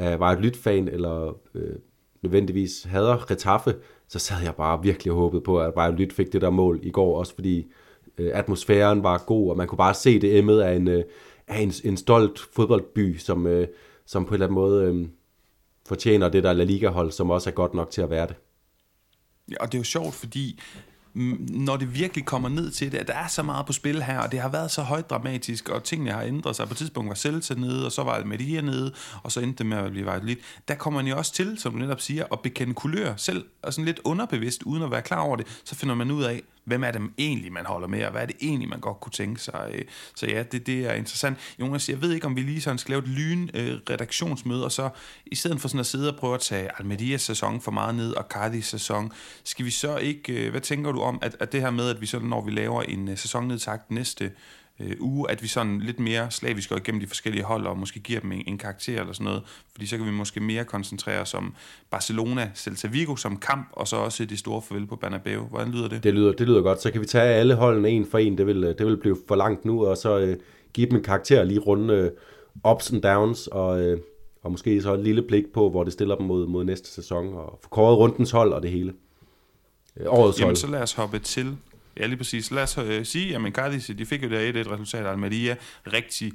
øh, 0.00 0.20
var 0.20 0.32
et 0.32 0.40
lytfan 0.40 0.88
eller 0.88 1.36
øh, 1.54 1.76
nødvendigvis 2.22 2.82
hader 2.82 3.30
Retaffe, 3.30 3.74
så 4.08 4.18
sad 4.18 4.42
jeg 4.42 4.54
bare 4.54 4.82
virkelig 4.82 5.12
og 5.12 5.18
håbede 5.18 5.42
på, 5.42 5.60
at 5.60 5.74
Bayern 5.74 5.96
Lyt 5.96 6.12
fik 6.12 6.32
det 6.32 6.40
der 6.40 6.50
mål 6.50 6.80
i 6.82 6.90
går, 6.90 7.18
også 7.18 7.34
fordi 7.34 7.66
øh, 8.18 8.30
atmosfæren 8.34 9.02
var 9.02 9.24
god, 9.26 9.50
og 9.50 9.56
man 9.56 9.66
kunne 9.66 9.76
bare 9.76 9.94
se 9.94 10.20
det 10.20 10.38
emmet 10.38 10.60
af 10.60 10.76
en, 10.76 10.88
øh, 10.88 11.04
af 11.46 11.60
en, 11.60 11.72
en 11.84 11.96
stolt 11.96 12.38
fodboldby, 12.38 13.16
som, 13.16 13.46
øh, 13.46 13.68
som 14.06 14.24
på 14.24 14.28
en 14.28 14.34
eller 14.34 14.46
anden 14.46 14.54
måde 14.54 14.84
øh, 14.84 15.08
fortjener 15.88 16.28
det 16.28 16.44
der 16.44 16.52
La 16.52 16.64
Liga-hold, 16.64 17.10
som 17.10 17.30
også 17.30 17.50
er 17.50 17.54
godt 17.54 17.74
nok 17.74 17.90
til 17.90 18.02
at 18.02 18.10
være 18.10 18.26
det. 18.26 18.36
Ja, 19.50 19.56
og 19.60 19.66
det 19.66 19.74
er 19.74 19.80
jo 19.80 19.84
sjovt, 19.84 20.14
fordi 20.14 20.60
når 21.50 21.76
det 21.76 21.94
virkelig 21.94 22.24
kommer 22.24 22.48
ned 22.48 22.70
til 22.70 22.92
det, 22.92 22.98
at 22.98 23.08
der 23.08 23.14
er 23.14 23.28
så 23.28 23.42
meget 23.42 23.66
på 23.66 23.72
spil 23.72 24.02
her, 24.02 24.18
og 24.18 24.32
det 24.32 24.40
har 24.40 24.48
været 24.48 24.70
så 24.70 24.82
højt 24.82 25.10
dramatisk, 25.10 25.68
og 25.68 25.84
tingene 25.84 26.12
har 26.12 26.22
ændret 26.22 26.56
sig. 26.56 26.66
På 26.66 26.72
et 26.72 26.78
tidspunkt 26.78 27.08
var 27.08 27.14
Celta 27.14 27.54
nede, 27.54 27.86
og 27.86 27.92
så 27.92 28.02
var 28.02 28.12
Almeria 28.12 28.60
nede, 28.60 28.92
og 29.22 29.32
så 29.32 29.40
endte 29.40 29.58
det 29.58 29.66
med 29.66 29.78
at 29.78 29.90
blive 29.90 30.06
vejet 30.06 30.24
lidt. 30.24 30.38
Der 30.68 30.74
kommer 30.74 31.00
man 31.02 31.10
jo 31.10 31.16
også 31.16 31.32
til, 31.32 31.58
som 31.58 31.72
du 31.72 31.78
netop 31.78 32.00
siger, 32.00 32.24
at 32.32 32.40
bekende 32.40 32.74
kulør 32.74 33.16
selv, 33.16 33.44
og 33.62 33.72
sådan 33.72 33.84
lidt 33.84 34.00
underbevidst, 34.04 34.62
uden 34.62 34.82
at 34.82 34.90
være 34.90 35.02
klar 35.02 35.20
over 35.20 35.36
det, 35.36 35.46
så 35.64 35.74
finder 35.74 35.94
man 35.94 36.10
ud 36.10 36.22
af, 36.22 36.42
hvem 36.68 36.84
er 36.84 36.90
dem 36.90 37.14
egentlig, 37.18 37.52
man 37.52 37.66
holder 37.66 37.88
med, 37.88 38.04
og 38.04 38.10
hvad 38.10 38.22
er 38.22 38.26
det 38.26 38.36
egentlig, 38.40 38.68
man 38.68 38.80
godt 38.80 39.00
kunne 39.00 39.12
tænke 39.12 39.40
sig. 39.40 39.70
Øh, 39.74 39.84
så 40.14 40.26
ja, 40.26 40.42
det, 40.42 40.66
det 40.66 40.86
er 40.86 40.92
interessant. 40.92 41.38
Jonas, 41.60 41.88
jeg 41.88 42.02
ved 42.02 42.12
ikke, 42.12 42.26
om 42.26 42.36
vi 42.36 42.40
lige 42.40 42.60
sådan 42.60 42.78
skal 42.78 42.92
lave 42.92 43.02
et 43.02 43.08
lyn 43.08 43.48
øh, 43.54 43.78
redaktionsmøde, 43.90 44.64
og 44.64 44.72
så 44.72 44.90
i 45.26 45.34
stedet 45.34 45.60
for 45.60 45.68
sådan 45.68 45.80
at 45.80 45.86
sidde 45.86 46.12
og 46.12 46.18
prøve 46.18 46.34
at 46.34 46.40
tage 46.40 46.68
Almedias 46.78 47.22
sæson 47.22 47.60
for 47.60 47.70
meget 47.70 47.94
ned, 47.94 48.12
og 48.12 48.24
Cardis 48.30 48.66
sæson, 48.66 49.12
skal 49.44 49.64
vi 49.64 49.70
så 49.70 49.96
ikke, 49.96 50.32
øh, 50.32 50.50
hvad 50.50 50.60
tænker 50.60 50.92
du 50.92 51.00
om, 51.00 51.18
at, 51.22 51.36
at 51.40 51.52
det 51.52 51.60
her 51.60 51.70
med, 51.70 51.90
at 51.90 52.00
vi 52.00 52.06
så, 52.06 52.18
når 52.18 52.44
vi 52.44 52.50
laver 52.50 52.82
en 52.82 53.08
øh, 53.08 53.18
sæsonnedtakt 53.18 53.90
næste 53.90 54.30
øh, 54.80 54.96
uge, 55.00 55.30
at 55.30 55.42
vi 55.42 55.48
sådan 55.48 55.80
lidt 55.80 56.00
mere 56.00 56.30
slavisk 56.30 56.68
går 56.68 56.76
igennem 56.76 57.00
de 57.00 57.06
forskellige 57.06 57.44
hold, 57.44 57.66
og 57.66 57.78
måske 57.78 58.00
giver 58.00 58.20
dem 58.20 58.32
en, 58.32 58.42
en 58.46 58.58
karakter 58.58 59.00
eller 59.00 59.12
sådan 59.12 59.24
noget, 59.24 59.42
fordi 59.72 59.86
så 59.86 59.96
kan 59.96 60.06
vi 60.06 60.10
måske 60.10 60.40
mere 60.40 60.64
koncentrere 60.64 61.20
os 61.20 61.34
om 61.34 61.54
Barcelona, 61.90 62.50
Celta 62.54 62.88
Vigo 62.88 63.16
som 63.16 63.36
kamp, 63.36 63.68
og 63.72 63.88
så 63.88 63.96
også 63.96 64.24
det 64.24 64.38
store 64.38 64.62
farvel 64.62 64.86
på 64.86 64.96
Bernabeu. 64.96 65.42
Hvordan 65.42 65.70
lyder 65.70 65.88
det? 65.88 66.04
Det 66.04 66.14
lyder, 66.14 66.32
det 66.32 66.46
lyder 66.48 66.62
godt. 66.62 66.82
Så 66.82 66.90
kan 66.90 67.00
vi 67.00 67.06
tage 67.06 67.34
alle 67.34 67.54
holdene 67.54 67.88
en 67.88 68.06
for 68.10 68.18
en. 68.18 68.38
Det 68.38 68.46
vil, 68.46 68.62
det 68.62 68.86
vil 68.86 68.96
blive 68.96 69.16
for 69.28 69.36
langt 69.36 69.64
nu, 69.64 69.86
og 69.86 69.96
så 69.96 70.18
øh, 70.18 70.36
give 70.72 70.88
dem 70.90 70.96
en 70.96 71.04
karakter 71.04 71.44
lige 71.44 71.60
runde 71.60 71.94
øh, 71.94 72.10
ups 72.72 72.92
and 72.92 73.02
downs, 73.02 73.46
og, 73.46 73.80
øh, 73.82 74.00
og 74.42 74.50
måske 74.50 74.82
så 74.82 74.94
et 74.94 75.00
lille 75.00 75.22
blik 75.22 75.44
på, 75.54 75.70
hvor 75.70 75.84
det 75.84 75.92
stiller 75.92 76.16
dem 76.16 76.26
mod, 76.26 76.46
mod 76.46 76.64
næste 76.64 76.88
sæson, 76.88 77.34
og 77.34 77.58
få 77.62 77.68
kåret 77.68 77.98
rundens 77.98 78.30
hold 78.30 78.52
og 78.52 78.62
det 78.62 78.70
hele. 78.70 78.92
Øh, 79.96 80.06
årets 80.08 80.40
Jamen, 80.40 80.48
hold. 80.48 80.56
så 80.56 80.66
lad 80.66 80.82
os 80.82 80.92
hoppe 80.92 81.18
til 81.18 81.56
Ja, 81.98 82.06
lige 82.06 82.16
præcis. 82.16 82.50
Lad 82.50 82.62
os 82.62 82.78
øh, 82.78 83.06
sige, 83.06 83.36
at 83.36 83.52
Cardis, 83.52 83.90
de 83.98 84.06
fik 84.06 84.22
jo 84.22 84.30
der 84.30 84.40
et, 84.40 84.56
et 84.56 84.70
resultat 84.70 85.06
af 85.06 85.10
Almeria 85.10 85.56
rigtig 85.92 86.32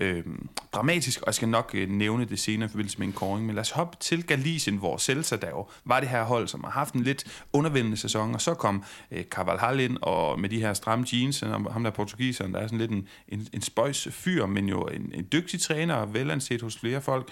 øh, 0.00 0.24
dramatisk, 0.72 1.20
og 1.20 1.26
jeg 1.26 1.34
skal 1.34 1.48
nok 1.48 1.70
øh, 1.74 1.88
nævne 1.88 2.24
det 2.24 2.38
senere 2.38 2.66
i 2.66 2.70
forbindelse 2.70 2.98
med 2.98 3.06
en 3.06 3.12
koring, 3.12 3.46
men 3.46 3.54
lad 3.54 3.60
os 3.60 3.70
hoppe 3.70 3.96
til 4.00 4.26
Galicien, 4.26 4.76
hvor 4.76 4.96
Celta 4.96 5.36
der 5.36 5.48
jo 5.48 5.68
var 5.84 6.00
det 6.00 6.08
her 6.08 6.24
hold, 6.24 6.48
som 6.48 6.64
har 6.64 6.70
haft 6.70 6.94
en 6.94 7.02
lidt 7.02 7.44
undervindende 7.52 7.96
sæson, 7.96 8.34
og 8.34 8.40
så 8.40 8.54
kom 8.54 8.84
øh, 9.10 9.24
Carvalhal 9.24 9.80
ind, 9.80 9.96
og 10.02 10.40
med 10.40 10.48
de 10.48 10.60
her 10.60 10.74
stramme 10.74 11.06
jeans, 11.12 11.42
og 11.42 11.72
ham 11.72 11.84
der 11.84 11.90
portugiseren, 11.90 12.54
der 12.54 12.60
er 12.60 12.66
sådan 12.66 12.78
lidt 12.78 12.90
en, 12.90 13.08
en, 13.28 13.48
en 13.52 13.62
spøjs 13.62 14.08
fyr, 14.10 14.46
men 14.46 14.68
jo 14.68 14.82
en, 14.82 15.12
en 15.14 15.28
dygtig 15.32 15.60
træner, 15.60 15.94
og 15.94 16.14
velanset 16.14 16.62
hos 16.62 16.78
flere 16.78 17.00
folk, 17.00 17.28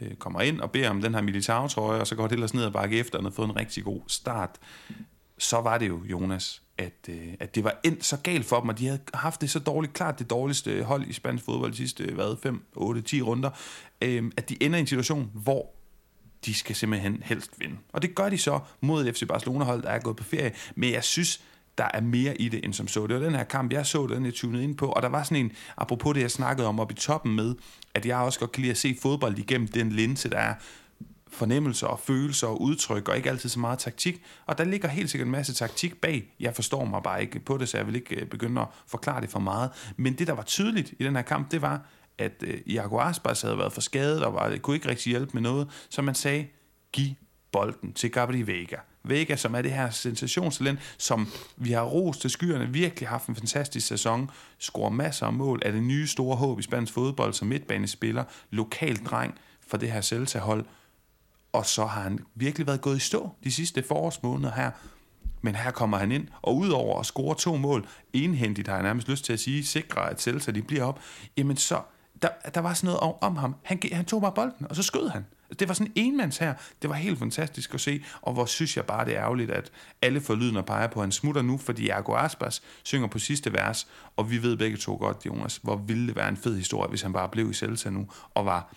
øh, 0.00 0.14
kommer 0.14 0.40
ind 0.40 0.60
og 0.60 0.70
beder 0.70 0.90
om 0.90 1.02
den 1.02 1.14
her 1.14 1.22
militærtrøje, 1.22 2.00
og 2.00 2.06
så 2.06 2.14
går 2.14 2.26
det 2.26 2.32
ellers 2.32 2.54
ned 2.54 2.64
og 2.64 2.72
bakke 2.72 2.98
efter, 2.98 3.18
og 3.18 3.24
har 3.24 3.30
fået 3.30 3.48
en 3.48 3.56
rigtig 3.56 3.84
god 3.84 4.00
start. 4.06 4.50
Så 5.38 5.60
var 5.60 5.78
det 5.78 5.88
jo, 5.88 6.04
Jonas, 6.04 6.61
at, 6.78 7.08
øh, 7.08 7.34
at 7.40 7.54
det 7.54 7.64
var 7.64 7.80
endt 7.84 8.04
så 8.04 8.16
galt 8.16 8.46
for 8.46 8.60
dem, 8.60 8.68
og 8.68 8.78
de 8.78 8.86
havde 8.86 9.00
haft 9.14 9.40
det 9.40 9.50
så 9.50 9.58
dårligt, 9.58 9.92
klart 9.92 10.18
det 10.18 10.30
dårligste 10.30 10.82
hold 10.82 11.06
i 11.06 11.12
spansk 11.12 11.44
fodbold 11.44 11.70
de 11.70 11.76
sidste, 11.76 12.04
hvad, 12.04 12.36
5, 12.42 12.64
8, 12.74 13.02
10 13.02 13.22
runder, 13.22 13.50
øh, 14.02 14.32
at 14.36 14.48
de 14.48 14.62
ender 14.62 14.76
i 14.76 14.80
en 14.80 14.86
situation, 14.86 15.30
hvor 15.34 15.70
de 16.44 16.54
skal 16.54 16.76
simpelthen 16.76 17.22
helst 17.24 17.50
vinde. 17.58 17.76
Og 17.92 18.02
det 18.02 18.14
gør 18.14 18.28
de 18.28 18.38
så 18.38 18.60
mod 18.80 19.06
et 19.06 19.16
FC 19.16 19.26
Barcelona-hold, 19.28 19.82
der 19.82 19.88
er 19.88 19.98
gået 19.98 20.16
på 20.16 20.24
ferie, 20.24 20.52
men 20.74 20.92
jeg 20.92 21.04
synes, 21.04 21.42
der 21.78 21.88
er 21.94 22.00
mere 22.00 22.40
i 22.40 22.48
det, 22.48 22.64
end 22.64 22.72
som 22.72 22.88
så. 22.88 23.06
Det 23.06 23.16
var 23.16 23.22
den 23.22 23.34
her 23.34 23.44
kamp, 23.44 23.72
jeg 23.72 23.86
så, 23.86 24.06
den 24.06 24.24
jeg 24.24 24.34
tunede 24.34 24.64
ind 24.64 24.76
på, 24.76 24.86
og 24.86 25.02
der 25.02 25.08
var 25.08 25.22
sådan 25.22 25.36
en, 25.36 25.52
apropos 25.76 26.14
det, 26.14 26.20
jeg 26.20 26.30
snakkede 26.30 26.68
om 26.68 26.80
oppe 26.80 26.92
i 26.92 26.96
toppen 26.96 27.36
med, 27.36 27.54
at 27.94 28.06
jeg 28.06 28.16
også 28.16 28.38
godt 28.38 28.52
kan 28.52 28.60
lide 28.60 28.70
at 28.70 28.78
se 28.78 28.96
fodbold 29.02 29.38
igennem 29.38 29.68
den 29.68 29.92
linse, 29.92 30.30
der 30.30 30.38
er 30.38 30.54
fornemmelser 31.32 31.86
og 31.86 32.00
følelser 32.00 32.46
og 32.46 32.62
udtryk, 32.62 33.08
og 33.08 33.16
ikke 33.16 33.30
altid 33.30 33.48
så 33.48 33.60
meget 33.60 33.78
taktik. 33.78 34.22
Og 34.46 34.58
der 34.58 34.64
ligger 34.64 34.88
helt 34.88 35.10
sikkert 35.10 35.26
en 35.26 35.32
masse 35.32 35.54
taktik 35.54 36.00
bag. 36.00 36.34
Jeg 36.40 36.54
forstår 36.54 36.84
mig 36.84 37.02
bare 37.02 37.22
ikke 37.22 37.40
på 37.40 37.58
det, 37.58 37.68
så 37.68 37.76
jeg 37.76 37.86
vil 37.86 37.94
ikke 37.94 38.16
øh, 38.16 38.26
begynde 38.26 38.60
at 38.60 38.66
forklare 38.86 39.20
det 39.20 39.30
for 39.30 39.40
meget. 39.40 39.70
Men 39.96 40.18
det, 40.18 40.26
der 40.26 40.32
var 40.32 40.42
tydeligt 40.42 40.94
i 40.98 41.04
den 41.04 41.16
her 41.16 41.22
kamp, 41.22 41.50
det 41.50 41.62
var, 41.62 41.86
at 42.18 42.32
øh, 42.40 42.60
Iago 42.66 42.98
Aspas 42.98 43.42
havde 43.42 43.58
været 43.58 43.72
for 43.72 43.80
skadet, 43.80 44.24
og 44.24 44.34
var, 44.34 44.56
kunne 44.56 44.76
ikke 44.76 44.88
rigtig 44.88 45.10
hjælpe 45.10 45.30
med 45.34 45.42
noget. 45.42 45.68
Så 45.88 46.02
man 46.02 46.14
sagde, 46.14 46.46
giv 46.92 47.14
bolden 47.52 47.92
til 47.92 48.10
Gabriel 48.10 48.46
Vega. 48.46 48.76
Vega, 49.04 49.36
som 49.36 49.54
er 49.54 49.62
det 49.62 49.72
her 49.72 49.90
sensationstalent, 49.90 50.78
som 50.98 51.28
vi 51.56 51.72
har 51.72 51.82
rost 51.82 52.20
til 52.20 52.30
skyerne, 52.30 52.68
virkelig 52.68 53.08
haft 53.08 53.26
en 53.26 53.36
fantastisk 53.36 53.86
sæson, 53.86 54.30
scorer 54.58 54.90
masser 54.90 55.26
af 55.26 55.32
mål, 55.32 55.62
er 55.64 55.70
det 55.70 55.82
nye 55.82 56.06
store 56.06 56.36
håb 56.36 56.58
i 56.58 56.62
spansk 56.62 56.92
fodbold 56.92 57.32
som 57.32 57.48
midtbanespiller, 57.48 58.24
lokal 58.50 58.96
dreng 58.96 59.34
for 59.66 59.76
det 59.76 59.92
her 59.92 60.00
Celta-hold, 60.00 60.64
og 61.52 61.66
så 61.66 61.86
har 61.86 62.02
han 62.02 62.18
virkelig 62.34 62.66
været 62.66 62.80
gået 62.80 62.96
i 62.96 63.00
stå 63.00 63.30
de 63.44 63.52
sidste 63.52 63.82
forårsmåneder 63.88 64.52
her. 64.52 64.70
Men 65.40 65.54
her 65.54 65.70
kommer 65.70 65.98
han 65.98 66.12
ind, 66.12 66.28
og 66.42 66.56
udover 66.56 67.00
at 67.00 67.06
score 67.06 67.34
to 67.34 67.56
mål, 67.56 67.86
enhændigt 68.12 68.68
har 68.68 68.74
jeg 68.74 68.82
nærmest 68.82 69.08
lyst 69.08 69.24
til 69.24 69.32
at 69.32 69.40
sige, 69.40 69.64
sikre 69.64 70.10
at 70.10 70.22
Celta 70.22 70.50
de 70.50 70.62
bliver 70.62 70.84
op, 70.84 71.00
jamen 71.36 71.56
så, 71.56 71.80
der, 72.22 72.28
der 72.54 72.60
var 72.60 72.74
sådan 72.74 72.86
noget 72.86 73.00
om, 73.00 73.14
om 73.20 73.36
ham. 73.36 73.54
Han, 73.62 73.80
han 73.92 74.04
tog 74.04 74.20
bare 74.20 74.32
bolden, 74.32 74.66
og 74.70 74.76
så 74.76 74.82
skød 74.82 75.08
han. 75.08 75.26
Det 75.58 75.68
var 75.68 75.74
sådan 75.74 75.92
en 75.94 76.16
mands 76.16 76.38
her. 76.38 76.54
Det 76.82 76.90
var 76.90 76.96
helt 76.96 77.18
fantastisk 77.18 77.74
at 77.74 77.80
se, 77.80 78.04
og 78.22 78.32
hvor 78.32 78.44
synes 78.44 78.76
jeg 78.76 78.84
bare, 78.84 79.04
det 79.04 79.16
er 79.16 79.22
ærgerligt, 79.22 79.50
at 79.50 79.70
alle 80.02 80.20
får 80.20 80.34
lyden 80.34 80.56
og 80.56 80.66
peger 80.66 80.86
på, 80.86 81.00
at 81.00 81.04
han 81.04 81.12
smutter 81.12 81.42
nu, 81.42 81.58
fordi 81.58 81.88
Ergo 81.88 82.14
Aspas 82.14 82.62
synger 82.82 83.08
på 83.08 83.18
sidste 83.18 83.52
vers, 83.52 83.88
og 84.16 84.30
vi 84.30 84.42
ved 84.42 84.56
begge 84.56 84.76
to 84.76 84.96
godt, 84.96 85.26
Jonas, 85.26 85.60
hvor 85.62 85.76
ville 85.76 86.06
det 86.06 86.16
være 86.16 86.28
en 86.28 86.36
fed 86.36 86.56
historie, 86.56 86.88
hvis 86.88 87.02
han 87.02 87.12
bare 87.12 87.28
blev 87.28 87.50
i 87.50 87.54
Celta 87.54 87.90
nu, 87.90 88.08
og 88.34 88.46
var 88.46 88.74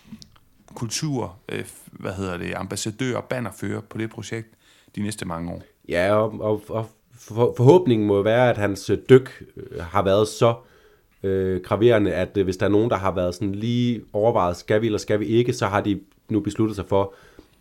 kultur, 0.76 1.36
øh, 1.48 1.64
hvad 1.92 2.12
hedder 2.12 2.36
det, 2.36 2.54
ambassadør 2.56 3.16
og 3.16 3.24
bannerfører 3.24 3.80
på 3.80 3.98
det 3.98 4.10
projekt 4.10 4.48
de 4.96 5.02
næste 5.02 5.24
mange 5.24 5.52
år. 5.52 5.62
Ja, 5.88 6.14
og, 6.14 6.40
og, 6.40 6.62
og 6.68 6.86
for, 7.18 7.54
forhåbningen 7.56 8.06
må 8.06 8.22
være, 8.22 8.50
at 8.50 8.56
hans 8.56 8.90
øh, 8.90 8.98
dyk 9.10 9.42
øh, 9.56 9.80
har 9.80 10.02
været 10.02 10.28
så 10.28 10.54
øh, 11.22 11.60
graverende, 11.60 12.12
at 12.12 12.36
øh, 12.36 12.44
hvis 12.44 12.56
der 12.56 12.66
er 12.66 12.70
nogen, 12.70 12.90
der 12.90 12.96
har 12.96 13.14
været 13.14 13.34
sådan 13.34 13.54
lige 13.54 14.02
overvejet, 14.12 14.56
skal 14.56 14.80
vi 14.80 14.86
eller 14.86 14.98
skal 14.98 15.20
vi 15.20 15.26
ikke, 15.26 15.52
så 15.52 15.66
har 15.66 15.80
de 15.80 16.00
nu 16.28 16.40
besluttet 16.40 16.76
sig 16.76 16.86
for 16.88 17.14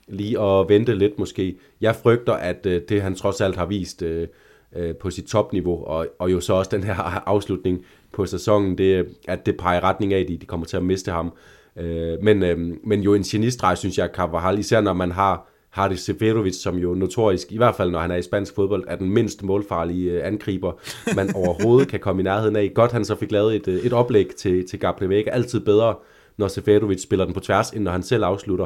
lige 0.08 0.42
at 0.42 0.70
vente 0.70 0.96
lidt 0.96 1.20
måske. 1.20 1.58
Jeg 1.82 1.96
frygter, 1.96 2.34
at 2.34 2.66
øh, 2.66 2.82
det 2.90 3.02
han 3.02 3.16
trods 3.16 3.42
alt 3.42 3.56
har 3.56 3.66
vist 3.66 4.02
øh, 4.02 4.28
øh, 4.76 4.96
på 4.96 5.10
sit 5.10 5.26
topniveau, 5.26 5.84
og, 5.86 6.08
og 6.20 6.32
jo 6.32 6.40
så 6.40 6.54
også 6.54 6.72
den 6.72 6.84
her 6.84 6.96
afslutning 7.30 7.86
på 8.12 8.26
sæsonen, 8.26 8.78
det, 8.78 9.08
at 9.28 9.46
det 9.46 9.58
peger 9.58 9.84
retning 9.84 10.14
af, 10.14 10.20
at 10.20 10.28
de, 10.28 10.38
de 10.38 10.46
kommer 10.46 10.66
til 10.66 10.78
at 10.78 10.84
miste 10.84 11.12
ham 11.12 11.34
Øh, 11.80 12.24
men, 12.24 12.44
øh, 12.44 12.58
men 12.84 13.02
jo 13.02 13.14
en 13.14 13.24
genistreg, 13.24 13.78
synes 13.78 13.98
jeg, 13.98 14.10
Carvajal, 14.14 14.60
især 14.60 14.82
når 14.82 14.94
man 14.94 15.12
har 15.12 15.50
Hardy 15.70 15.94
Severovic, 15.94 16.56
som 16.56 16.78
jo 16.78 16.94
notorisk, 16.94 17.52
i 17.52 17.58
hvert 17.58 17.76
fald 17.76 17.92
når 17.92 18.00
han 18.00 18.12
er 18.12 18.16
i 18.16 18.22
spansk 18.22 18.56
fodbold, 18.56 18.84
er 18.88 18.96
den 18.96 19.10
mindst 19.10 19.44
målfarlige 19.44 20.12
øh, 20.12 20.28
angriber, 20.28 20.72
man 21.16 21.36
overhovedet 21.46 21.88
kan 21.88 22.00
komme 22.00 22.22
i 22.22 22.24
nærheden 22.24 22.56
af. 22.56 22.72
Godt, 22.76 22.92
han 22.92 23.06
så 23.06 23.16
fik 23.16 23.32
lavet 23.32 23.56
et, 23.56 23.68
øh, 23.68 23.86
et 23.86 23.94
oplæg 23.94 24.28
til, 24.38 24.68
til 24.68 24.80
Gabriel 24.80 25.10
Vega. 25.10 25.30
Altid 25.30 25.60
bedre, 25.60 25.96
når 26.38 26.48
Severovic 26.48 27.02
spiller 27.02 27.26
den 27.26 27.34
på 27.34 27.40
tværs, 27.40 27.70
end 27.70 27.84
når 27.84 27.92
han 27.92 28.04
selv 28.04 28.24
afslutter. 28.24 28.66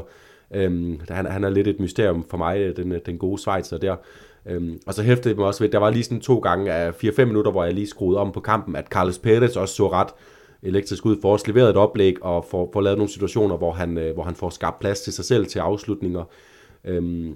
Øhm, 0.55 0.99
han, 1.09 1.25
han 1.25 1.43
er 1.43 1.49
lidt 1.49 1.67
et 1.67 1.79
mysterium 1.79 2.25
for 2.29 2.37
mig, 2.37 2.77
den, 2.77 2.93
den 3.05 3.17
gode 3.17 3.41
Schweizer 3.41 3.77
der. 3.77 3.95
Øhm, 4.45 4.79
og 4.87 4.93
så 4.93 5.03
hæftede 5.03 5.29
jeg 5.29 5.37
mig 5.37 5.45
også 5.45 5.63
ved, 5.63 5.69
der 5.69 5.77
var 5.77 5.89
lige 5.89 6.03
sådan 6.03 6.21
to 6.21 6.39
gange 6.39 6.71
af 6.71 6.91
4-5 6.91 7.25
minutter, 7.25 7.51
hvor 7.51 7.63
jeg 7.63 7.73
lige 7.73 7.87
skruede 7.87 8.19
om 8.19 8.31
på 8.31 8.39
kampen, 8.39 8.75
at 8.75 8.87
Carlos 8.87 9.17
Perez 9.17 9.55
også 9.55 9.75
så 9.75 9.91
ret 9.91 10.09
elektrisk 10.63 11.05
ud 11.05 11.17
får 11.21 11.31
også 11.31 11.47
leveret 11.47 11.69
et 11.69 11.77
oplæg 11.77 12.23
og 12.23 12.45
får, 12.45 12.69
får 12.73 12.81
lavet 12.81 12.97
nogle 12.97 13.11
situationer, 13.11 13.57
hvor 13.57 13.71
han, 13.71 13.97
øh, 13.97 14.13
hvor 14.13 14.23
han 14.23 14.35
får 14.35 14.49
skabt 14.49 14.79
plads 14.79 15.01
til 15.01 15.13
sig 15.13 15.25
selv 15.25 15.45
til 15.45 15.59
afslutninger. 15.59 16.23
Øhm, 16.85 17.35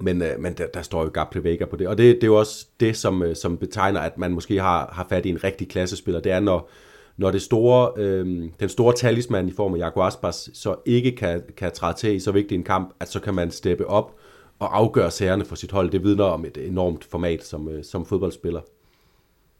men, 0.00 0.22
øh, 0.22 0.40
men 0.40 0.52
der, 0.52 0.66
der 0.66 0.82
står 0.82 1.02
jo 1.02 1.10
Gabriel 1.14 1.44
Vega 1.44 1.64
på 1.64 1.76
det, 1.76 1.88
og 1.88 1.98
det, 1.98 2.14
det 2.14 2.22
er 2.22 2.26
jo 2.26 2.38
også 2.38 2.66
det, 2.80 2.96
som, 2.96 3.22
øh, 3.22 3.36
som 3.36 3.58
betegner, 3.58 4.00
at 4.00 4.18
man 4.18 4.32
måske 4.32 4.60
har, 4.60 4.90
har 4.92 5.06
fat 5.08 5.26
i 5.26 5.28
en 5.28 5.44
rigtig 5.44 5.68
klassespiller. 5.68 6.20
Det 6.20 6.32
er, 6.32 6.40
når, 6.40 6.70
når 7.16 7.30
det 7.30 7.42
store, 7.42 7.92
øh, 7.96 8.50
den 8.60 8.68
store 8.68 8.94
talisman 8.94 9.48
i 9.48 9.52
form 9.52 9.74
af 9.74 9.78
Jaco 9.78 10.00
Aspas 10.02 10.50
så 10.52 10.76
ikke 10.86 11.16
kan, 11.16 11.42
kan 11.56 11.72
træde 11.72 11.96
til 11.96 12.14
i 12.14 12.20
så 12.20 12.32
vigtig 12.32 12.54
en 12.54 12.64
kamp, 12.64 12.94
at 13.00 13.08
så 13.08 13.20
kan 13.20 13.34
man 13.34 13.50
steppe 13.50 13.86
op 13.86 14.14
og 14.58 14.78
afgøre 14.78 15.10
sagerne 15.10 15.44
for 15.44 15.56
sit 15.56 15.72
hold. 15.72 15.90
Det 15.90 16.04
vidner 16.04 16.24
om 16.24 16.44
et 16.44 16.58
enormt 16.58 17.04
format 17.04 17.44
som, 17.44 17.68
øh, 17.68 17.84
som 17.84 18.06
fodboldspiller. 18.06 18.60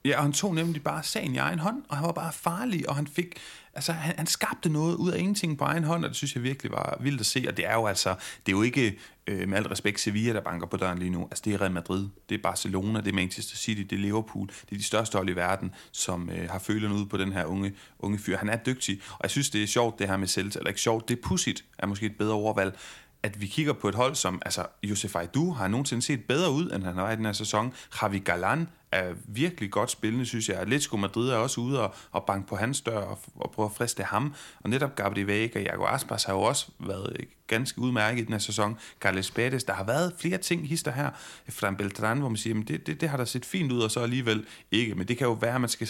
Ja, 0.05 0.16
og 0.16 0.22
han 0.22 0.32
tog 0.32 0.55
nemlig 0.55 0.82
bare 0.82 1.03
sagen 1.03 1.34
i 1.34 1.38
egen 1.38 1.59
hånd, 1.59 1.82
og 1.88 1.96
han 1.96 2.07
var 2.07 2.12
bare 2.12 2.32
farlig, 2.32 2.88
og 2.88 2.96
han 2.96 3.07
fik, 3.07 3.38
altså 3.74 3.92
han, 3.92 4.14
han 4.16 4.26
skabte 4.26 4.68
noget 4.68 4.96
ud 4.96 5.11
af 5.11 5.18
ingenting 5.18 5.59
på 5.59 5.64
egen 5.64 5.84
hånd, 5.84 6.05
og 6.05 6.09
det 6.09 6.16
synes 6.16 6.34
jeg 6.34 6.42
virkelig 6.42 6.72
var 6.72 6.96
vildt 7.00 7.20
at 7.20 7.26
se, 7.26 7.44
og 7.48 7.57
det 7.57 7.66
er 7.66 7.74
jo 7.74 7.86
altså, 7.86 8.14
det 8.46 8.53
er 8.53 8.57
jo 8.57 8.62
ikke 8.62 8.98
øh, 9.26 9.48
med 9.48 9.59
al 9.59 9.66
respekt 9.66 10.00
Sevilla, 10.00 10.32
der 10.32 10.40
banker 10.40 10.66
på 10.66 10.76
døren 10.76 10.98
lige 10.98 11.11
nu, 11.11 11.22
altså 11.24 11.42
det 11.44 11.55
er 11.55 11.61
Real 11.61 11.72
Madrid, 11.72 12.09
det 12.28 12.34
er 12.34 12.42
Barcelona, 12.42 13.00
det 13.00 13.09
er 13.09 13.12
Manchester 13.12 13.57
City, 13.57 13.80
det 13.80 13.92
er 13.92 14.00
Liverpool, 14.00 14.46
det 14.46 14.72
er 14.72 14.76
de 14.76 14.82
største 14.82 15.16
hold 15.16 15.28
i 15.28 15.36
verden, 15.36 15.74
som 15.92 16.30
øh, 16.30 16.50
har 16.50 16.59
følerne 16.59 16.94
ud 16.94 17.07
på 17.07 17.16
den 17.16 17.32
her 17.32 17.44
unge, 17.44 17.74
unge 17.98 18.18
fyr. 18.18 18.36
Han 18.36 18.48
er 18.48 18.57
dygtig, 18.57 19.00
og 19.12 19.20
jeg 19.22 19.30
synes, 19.30 19.50
det 19.50 19.62
er 19.62 19.66
sjovt 19.66 19.98
det 19.98 20.09
her 20.09 20.16
med 20.16 20.28
Celta, 20.28 20.59
eller 20.59 20.68
ikke 20.68 20.80
sjovt, 20.80 21.09
det 21.09 21.18
er 21.18 21.22
pudsigt, 21.22 21.64
er 21.78 21.86
måske 21.86 22.07
et 22.07 22.16
bedre 22.18 22.34
overvalg, 22.34 22.78
at 23.22 23.40
vi 23.40 23.46
kigger 23.46 23.72
på 23.72 23.88
et 23.88 23.94
hold 23.94 24.14
som, 24.14 24.42
altså 24.44 24.66
Josef 24.82 25.16
Aidu 25.16 25.53
har 25.53 25.68
nogensinde 25.68 26.03
set 26.03 26.24
bedre 26.24 26.53
ud, 26.53 26.70
end 26.70 26.84
han 26.84 26.96
har 26.96 27.12
i 27.12 27.16
den 27.16 27.24
her 27.24 27.32
sæson. 27.32 27.72
Javi 28.03 28.18
Galan 28.18 28.68
er 28.93 29.14
virkelig 29.28 29.70
godt 29.70 29.90
spillende, 29.90 30.26
synes 30.26 30.49
jeg. 30.49 30.57
Atletico 30.57 30.97
Madrid 30.97 31.28
er 31.28 31.36
også 31.36 31.61
ude 31.61 31.80
og, 31.80 31.95
og 32.11 32.24
banke 32.26 32.49
på 32.49 32.57
hans 32.57 32.80
dør 32.80 32.99
og, 32.99 33.18
og 33.34 33.51
prøve 33.51 33.66
at 33.66 33.72
friste 33.72 34.03
ham. 34.03 34.34
Og 34.61 34.70
netop 34.70 34.97
Gabriel 34.97 35.26
Vega 35.26 35.59
og 35.59 35.64
Jago 35.64 35.86
Aspas 35.86 36.24
har 36.24 36.34
jo 36.34 36.40
også 36.40 36.70
været 36.78 37.16
ganske 37.47 37.80
udmærket 37.80 38.20
i 38.20 38.24
den 38.24 38.32
her 38.32 38.38
sæson. 38.38 38.78
Carles 39.01 39.30
Bedes, 39.30 39.64
der 39.64 39.72
har 39.72 39.84
været 39.84 40.12
flere 40.18 40.38
ting 40.38 40.68
hister 40.68 40.93
her. 40.93 41.11
Fran 41.49 41.76
Beltran, 41.76 42.18
hvor 42.18 42.28
man 42.28 42.36
siger, 42.36 42.61
at 42.61 42.68
det, 42.68 42.86
det, 42.86 43.01
det 43.01 43.09
har 43.09 43.16
da 43.16 43.24
set 43.24 43.45
fint 43.45 43.72
ud, 43.72 43.80
og 43.80 43.90
så 43.90 44.01
alligevel 44.01 44.47
ikke. 44.70 44.95
Men 44.95 45.09
det 45.09 45.18
kan 45.18 45.26
jo 45.26 45.32
være, 45.32 45.55
at 45.55 45.61
man 45.61 45.70
skal 45.70 45.88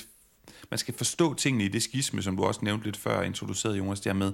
man 0.70 0.78
skal 0.78 0.94
forstå 0.94 1.34
tingene 1.34 1.64
i 1.64 1.68
det 1.68 1.82
skisme, 1.82 2.22
som 2.22 2.36
du 2.36 2.44
også 2.44 2.60
nævnte 2.62 2.84
lidt 2.84 2.96
før, 2.96 3.22
introduceret 3.22 3.78
Jonas, 3.78 4.00
der 4.00 4.12
med 4.12 4.32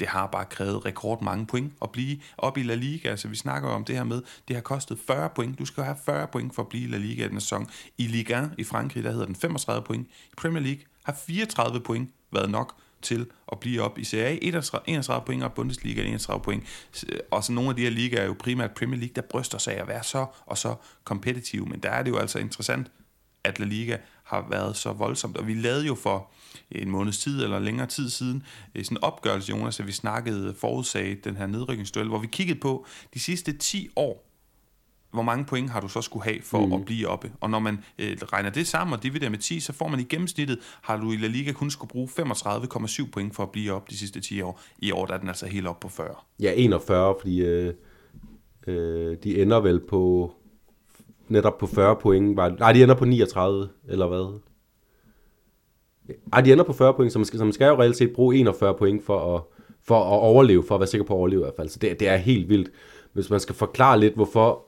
det 0.00 0.08
har 0.08 0.26
bare 0.26 0.44
krævet 0.44 0.84
rekordmange 0.84 1.46
point 1.46 1.72
at 1.82 1.92
blive 1.92 2.20
op 2.38 2.58
i 2.58 2.62
La 2.62 2.74
Liga. 2.74 3.08
Altså 3.08 3.28
vi 3.28 3.36
snakker 3.36 3.68
om 3.68 3.84
det 3.84 3.96
her 3.96 4.04
med, 4.04 4.22
det 4.48 4.56
har 4.56 4.60
kostet 4.60 4.98
40 5.06 5.30
point. 5.30 5.58
Du 5.58 5.64
skal 5.64 5.84
have 5.84 5.96
40 6.04 6.26
point 6.26 6.54
for 6.54 6.62
at 6.62 6.68
blive 6.68 6.88
i 6.88 6.90
La 6.90 6.96
Liga 6.96 7.24
i 7.24 7.28
den 7.28 7.40
sæson. 7.40 7.70
I 7.98 8.06
Liga 8.06 8.38
1 8.38 8.50
i 8.58 8.64
Frankrig, 8.64 9.04
der 9.04 9.10
hedder 9.10 9.26
den 9.26 9.36
35 9.36 9.84
point. 9.84 10.06
I 10.06 10.34
Premier 10.36 10.62
League 10.62 10.82
har 11.04 11.16
34 11.26 11.80
point 11.80 12.10
været 12.32 12.50
nok 12.50 12.74
til 13.02 13.26
at 13.52 13.60
blive 13.60 13.82
op 13.82 13.98
i 13.98 14.04
Serie 14.04 14.26
A. 14.26 14.80
31 14.86 15.24
point 15.26 15.42
og 15.44 15.52
Bundesliga 15.52 16.02
31 16.02 16.42
point. 16.42 16.64
Øh, 17.08 17.18
og 17.30 17.44
så 17.44 17.52
nogle 17.52 17.70
af 17.70 17.76
de 17.76 17.82
her 17.82 17.90
ligaer 17.90 18.22
er 18.22 18.26
jo 18.26 18.36
primært 18.38 18.70
Premier 18.70 19.00
League, 19.00 19.14
der 19.14 19.22
bryster 19.22 19.58
sig 19.58 19.76
af 19.76 19.80
at 19.80 19.88
være 19.88 20.02
så 20.02 20.26
og 20.46 20.58
så 20.58 20.74
kompetitive. 21.04 21.66
Men 21.66 21.80
der 21.80 21.90
er 21.90 22.02
det 22.02 22.10
jo 22.10 22.18
altså 22.18 22.38
interessant, 22.38 22.90
at 23.44 23.58
La 23.58 23.64
Liga 23.64 23.96
har 24.26 24.46
været 24.50 24.76
så 24.76 24.92
voldsomt. 24.92 25.36
Og 25.36 25.46
vi 25.46 25.54
lavede 25.54 25.86
jo 25.86 25.94
for 25.94 26.30
en 26.70 26.90
måneds 26.90 27.18
tid 27.18 27.42
eller 27.44 27.58
længere 27.58 27.86
tid 27.86 28.10
siden 28.10 28.42
øh, 28.74 28.84
sådan 28.84 28.96
en 28.96 29.04
opgørelse, 29.04 29.50
Jonas, 29.50 29.80
at 29.80 29.86
vi 29.86 29.92
snakkede 29.92 30.54
forudsag 30.54 31.18
den 31.24 31.36
her 31.36 31.46
nedrykningsduel, 31.46 32.08
hvor 32.08 32.18
vi 32.18 32.26
kiggede 32.26 32.60
på 32.60 32.86
de 33.14 33.20
sidste 33.20 33.52
10 33.52 33.88
år, 33.96 34.26
hvor 35.12 35.22
mange 35.22 35.44
point 35.44 35.70
har 35.70 35.80
du 35.80 35.88
så 35.88 36.02
skulle 36.02 36.24
have 36.24 36.42
for 36.42 36.66
mm. 36.66 36.72
at 36.72 36.84
blive 36.84 37.08
oppe. 37.08 37.32
Og 37.40 37.50
når 37.50 37.58
man 37.58 37.78
øh, 37.98 38.16
regner 38.22 38.50
det 38.50 38.66
sammen 38.66 38.94
og 38.94 39.02
dividerer 39.02 39.30
med 39.30 39.38
10, 39.38 39.60
så 39.60 39.72
får 39.72 39.88
man 39.88 40.00
i 40.00 40.02
gennemsnittet, 40.02 40.58
har 40.82 40.96
du 40.96 41.12
i 41.12 41.16
La 41.16 41.26
Liga 41.26 41.52
kun 41.52 41.70
skulle 41.70 41.90
bruge 41.90 42.08
35,7 42.08 43.10
point 43.10 43.34
for 43.34 43.42
at 43.42 43.50
blive 43.50 43.72
op 43.72 43.90
de 43.90 43.98
sidste 43.98 44.20
10 44.20 44.40
år. 44.40 44.60
I 44.78 44.90
år 44.92 45.06
der 45.06 45.14
er 45.14 45.18
den 45.18 45.28
altså 45.28 45.46
helt 45.46 45.66
op 45.66 45.80
på 45.80 45.88
40. 45.88 46.08
Ja, 46.40 46.52
41, 46.56 47.14
fordi 47.20 47.40
øh, 47.40 47.74
øh, 48.66 49.16
de 49.24 49.42
ender 49.42 49.60
vel 49.60 49.80
på 49.80 50.32
netop 51.28 51.58
på 51.58 51.66
40 51.66 51.96
point. 51.96 52.36
Var, 52.36 52.48
nej, 52.58 52.72
de 52.72 52.82
ender 52.82 52.94
på 52.94 53.04
39, 53.04 53.68
eller 53.88 54.06
hvad? 54.06 54.40
Ej, 56.32 56.40
de 56.40 56.52
ender 56.52 56.64
på 56.64 56.72
40 56.72 56.94
point, 56.94 57.12
så 57.12 57.18
man 57.18 57.26
skal, 57.26 57.38
så 57.38 57.44
man 57.44 57.52
skal 57.52 57.66
jo 57.66 57.80
reelt 57.80 57.96
set 57.96 58.12
bruge 58.12 58.36
41 58.36 58.74
point 58.74 59.04
for 59.04 59.36
at, 59.36 59.42
for 59.84 59.98
at 59.98 60.20
overleve, 60.20 60.64
for 60.68 60.74
at 60.74 60.80
være 60.80 60.86
sikker 60.86 61.04
på 61.04 61.14
at 61.14 61.18
overleve 61.18 61.40
i 61.40 61.44
hvert 61.44 61.56
fald. 61.56 61.68
Så 61.68 61.78
det, 61.78 62.00
det 62.00 62.08
er 62.08 62.16
helt 62.16 62.48
vildt. 62.48 62.70
Hvis 63.12 63.30
man 63.30 63.40
skal 63.40 63.54
forklare 63.54 64.00
lidt, 64.00 64.14
hvorfor 64.14 64.64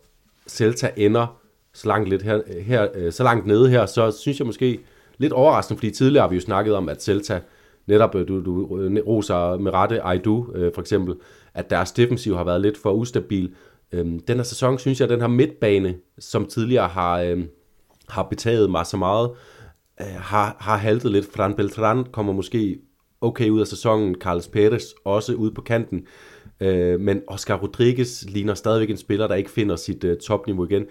Celta 0.49 0.91
ender 0.97 1.39
så 1.73 1.89
langt, 1.89 2.09
lidt 2.09 2.23
her, 2.23 2.63
her, 2.63 2.89
øh, 2.95 3.13
så 3.13 3.23
langt 3.23 3.47
nede 3.47 3.69
her, 3.71 3.87
så 3.87 4.11
synes 4.11 4.39
jeg 4.39 4.47
måske 4.47 4.81
lidt 5.19 5.33
overraskende, 5.33 5.79
fordi 5.79 5.91
tidligere 5.91 6.23
har 6.23 6.29
vi 6.29 6.35
jo 6.35 6.41
snakket 6.41 6.75
om, 6.75 6.89
at 6.89 7.03
Celta, 7.03 7.41
netop 7.87 8.15
øh, 8.15 8.29
du, 8.29 8.45
du 8.45 8.79
øh, 8.81 9.07
roser 9.07 9.57
med 9.57 9.73
rette 9.75 10.03
Aidu 10.03 10.47
for 10.75 10.81
eksempel, 10.81 11.15
at 11.55 11.71
deres 11.71 11.93
defensiv 11.93 12.37
har 12.37 12.45
været 12.45 12.61
lidt 12.61 12.79
for 12.79 12.93
ustabil. 12.93 13.55
Øhm, 13.93 14.21
den 14.21 14.37
her 14.37 14.45
sæson 14.45 14.79
synes 14.79 15.01
jeg, 15.01 15.09
den 15.09 15.21
her 15.21 15.29
midtbane, 15.29 15.95
som 16.19 16.47
tidligere 16.47 16.89
har, 16.89 17.21
øhm, 17.21 17.49
har 18.09 18.23
betaget 18.23 18.71
mig 18.71 18.87
så 18.87 18.97
meget, 18.97 19.31
øh, 20.01 20.07
har, 20.07 20.57
har 20.61 20.77
haltet 20.77 21.13
lidt. 21.13 21.33
Fran 21.33 21.55
Beltran 21.55 22.05
kommer 22.05 22.33
måske 22.33 22.79
okay 23.21 23.49
ud 23.49 23.61
af 23.61 23.67
sæsonen. 23.67 24.15
Carlos 24.15 24.49
Perez 24.49 24.85
også 25.05 25.35
ude 25.35 25.55
på 25.55 25.63
kanten. 25.63 26.07
Øh, 26.61 27.01
men 27.01 27.23
Oscar 27.27 27.57
Rodriguez 27.57 28.25
ligner 28.25 28.55
stadigvæk 28.55 28.91
en 28.91 28.97
spiller, 28.97 29.27
der 29.27 29.35
ikke 29.35 29.51
finder 29.51 29.77
sit 29.77 30.05
øh, 30.05 30.17
topniveau 30.17 30.65
igen. 30.65 30.87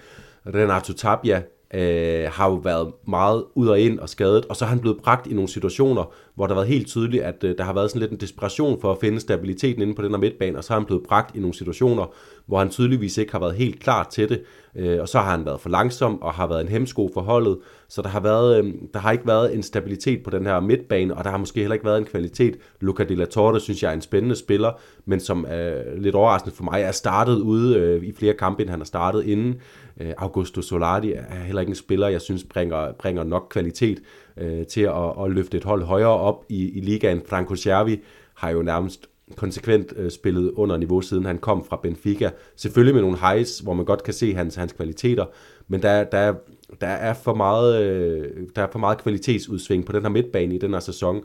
Renato 0.45 0.93
Tapia 0.93 1.43
øh, 1.73 2.29
har 2.31 2.49
jo 2.49 2.55
været 2.55 2.91
meget 3.07 3.43
ud 3.55 3.67
og 3.67 3.79
ind 3.79 3.99
og 3.99 4.09
skadet, 4.09 4.45
og 4.45 4.55
så 4.55 4.65
er 4.65 4.69
han 4.69 4.79
blevet 4.79 4.97
bragt 4.97 5.27
i 5.27 5.33
nogle 5.33 5.49
situationer, 5.49 6.13
hvor 6.35 6.47
der 6.47 6.53
har 6.53 6.61
været 6.61 6.73
helt 6.73 6.87
tydeligt, 6.87 7.23
at 7.23 7.43
øh, 7.43 7.57
der 7.57 7.63
har 7.63 7.73
været 7.73 7.89
sådan 7.89 7.99
lidt 7.99 8.11
en 8.11 8.19
desperation 8.19 8.81
for 8.81 8.91
at 8.91 8.97
finde 9.01 9.19
stabiliteten 9.19 9.81
inde 9.81 9.95
på 9.95 10.01
den 10.01 10.11
her 10.11 10.17
midtbane, 10.17 10.57
og 10.57 10.63
så 10.63 10.73
har 10.73 10.79
han 10.79 10.85
blevet 10.85 11.03
bragt 11.03 11.35
i 11.35 11.39
nogle 11.39 11.53
situationer, 11.53 12.13
hvor 12.45 12.59
han 12.59 12.69
tydeligvis 12.69 13.17
ikke 13.17 13.31
har 13.31 13.39
været 13.39 13.55
helt 13.55 13.79
klar 13.79 14.07
til 14.11 14.29
det, 14.29 14.41
øh, 14.75 15.01
og 15.01 15.09
så 15.09 15.19
har 15.19 15.31
han 15.31 15.45
været 15.45 15.61
for 15.61 15.69
langsom 15.69 16.21
og 16.21 16.33
har 16.33 16.47
været 16.47 16.61
en 16.61 16.67
hemsko 16.67 17.09
for 17.13 17.21
holdet, 17.21 17.57
så 17.87 18.01
der 18.01 18.09
har, 18.09 18.19
været, 18.19 18.63
øh, 18.63 18.73
der 18.93 18.99
har 18.99 19.11
ikke 19.11 19.27
været 19.27 19.55
en 19.55 19.63
stabilitet 19.63 20.23
på 20.23 20.29
den 20.29 20.45
her 20.45 20.59
midtbane, 20.59 21.15
og 21.15 21.23
der 21.23 21.29
har 21.29 21.37
måske 21.37 21.59
heller 21.59 21.73
ikke 21.73 21.85
været 21.85 21.97
en 21.97 22.05
kvalitet. 22.05 22.57
Luca 22.79 23.03
de 23.03 23.15
la 23.15 23.25
Torre 23.25 23.59
synes 23.59 23.83
jeg 23.83 23.89
er 23.89 23.93
en 23.93 24.01
spændende 24.01 24.35
spiller, 24.35 24.71
men 25.05 25.19
som 25.19 25.45
er 25.49 25.83
lidt 25.97 26.15
overraskende 26.15 26.55
for 26.55 26.63
mig, 26.63 26.81
er 26.81 26.91
startet 26.91 27.39
ude 27.39 27.77
øh, 27.77 28.03
i 28.03 28.13
flere 28.13 28.33
kampe, 28.33 28.61
end 28.61 28.69
han 28.69 28.79
har 28.79 28.85
startet 28.85 29.25
inden. 29.25 29.55
Øh, 30.01 30.13
Augusto 30.17 30.61
Solari 30.61 31.13
er 31.13 31.43
heller 31.43 31.61
ikke 31.61 31.69
en 31.69 31.75
spiller, 31.75 32.07
jeg 32.07 32.21
synes 32.21 32.43
bringer, 32.43 32.91
bringer 32.91 33.23
nok 33.23 33.47
kvalitet 33.49 34.01
øh, 34.37 34.65
til 34.65 34.81
at, 34.81 35.23
at 35.23 35.31
løfte 35.31 35.57
et 35.57 35.63
hold 35.63 35.83
højere 35.83 36.07
op 36.07 36.45
i, 36.49 36.69
i 36.69 36.79
ligaen. 36.79 37.21
Franco 37.25 37.55
Cervi 37.55 37.99
har 38.33 38.49
jo 38.49 38.61
nærmest 38.61 39.09
konsekvent 39.35 39.93
øh, 39.95 40.11
spillet 40.11 40.51
under 40.51 40.77
niveau, 40.77 41.01
siden 41.01 41.25
han 41.25 41.37
kom 41.37 41.65
fra 41.65 41.79
Benfica. 41.83 42.31
Selvfølgelig 42.55 42.95
med 42.95 43.01
nogle 43.01 43.17
highs, 43.17 43.59
hvor 43.59 43.73
man 43.73 43.85
godt 43.85 44.03
kan 44.03 44.13
se 44.13 44.33
hans, 44.33 44.55
hans 44.55 44.73
kvaliteter, 44.73 45.25
men 45.67 45.81
der, 45.81 46.03
der, 46.03 46.33
der, 46.81 46.87
er 46.87 47.13
for 47.13 47.33
meget, 47.33 47.83
øh, 47.83 48.47
der 48.55 48.61
er 48.61 48.67
for 48.71 48.79
meget 48.79 48.97
kvalitetsudsving 48.97 49.85
på 49.85 49.91
den 49.91 50.01
her 50.01 50.09
midtbane 50.09 50.55
i 50.55 50.57
den 50.57 50.73
her 50.73 50.79
sæson, 50.79 51.23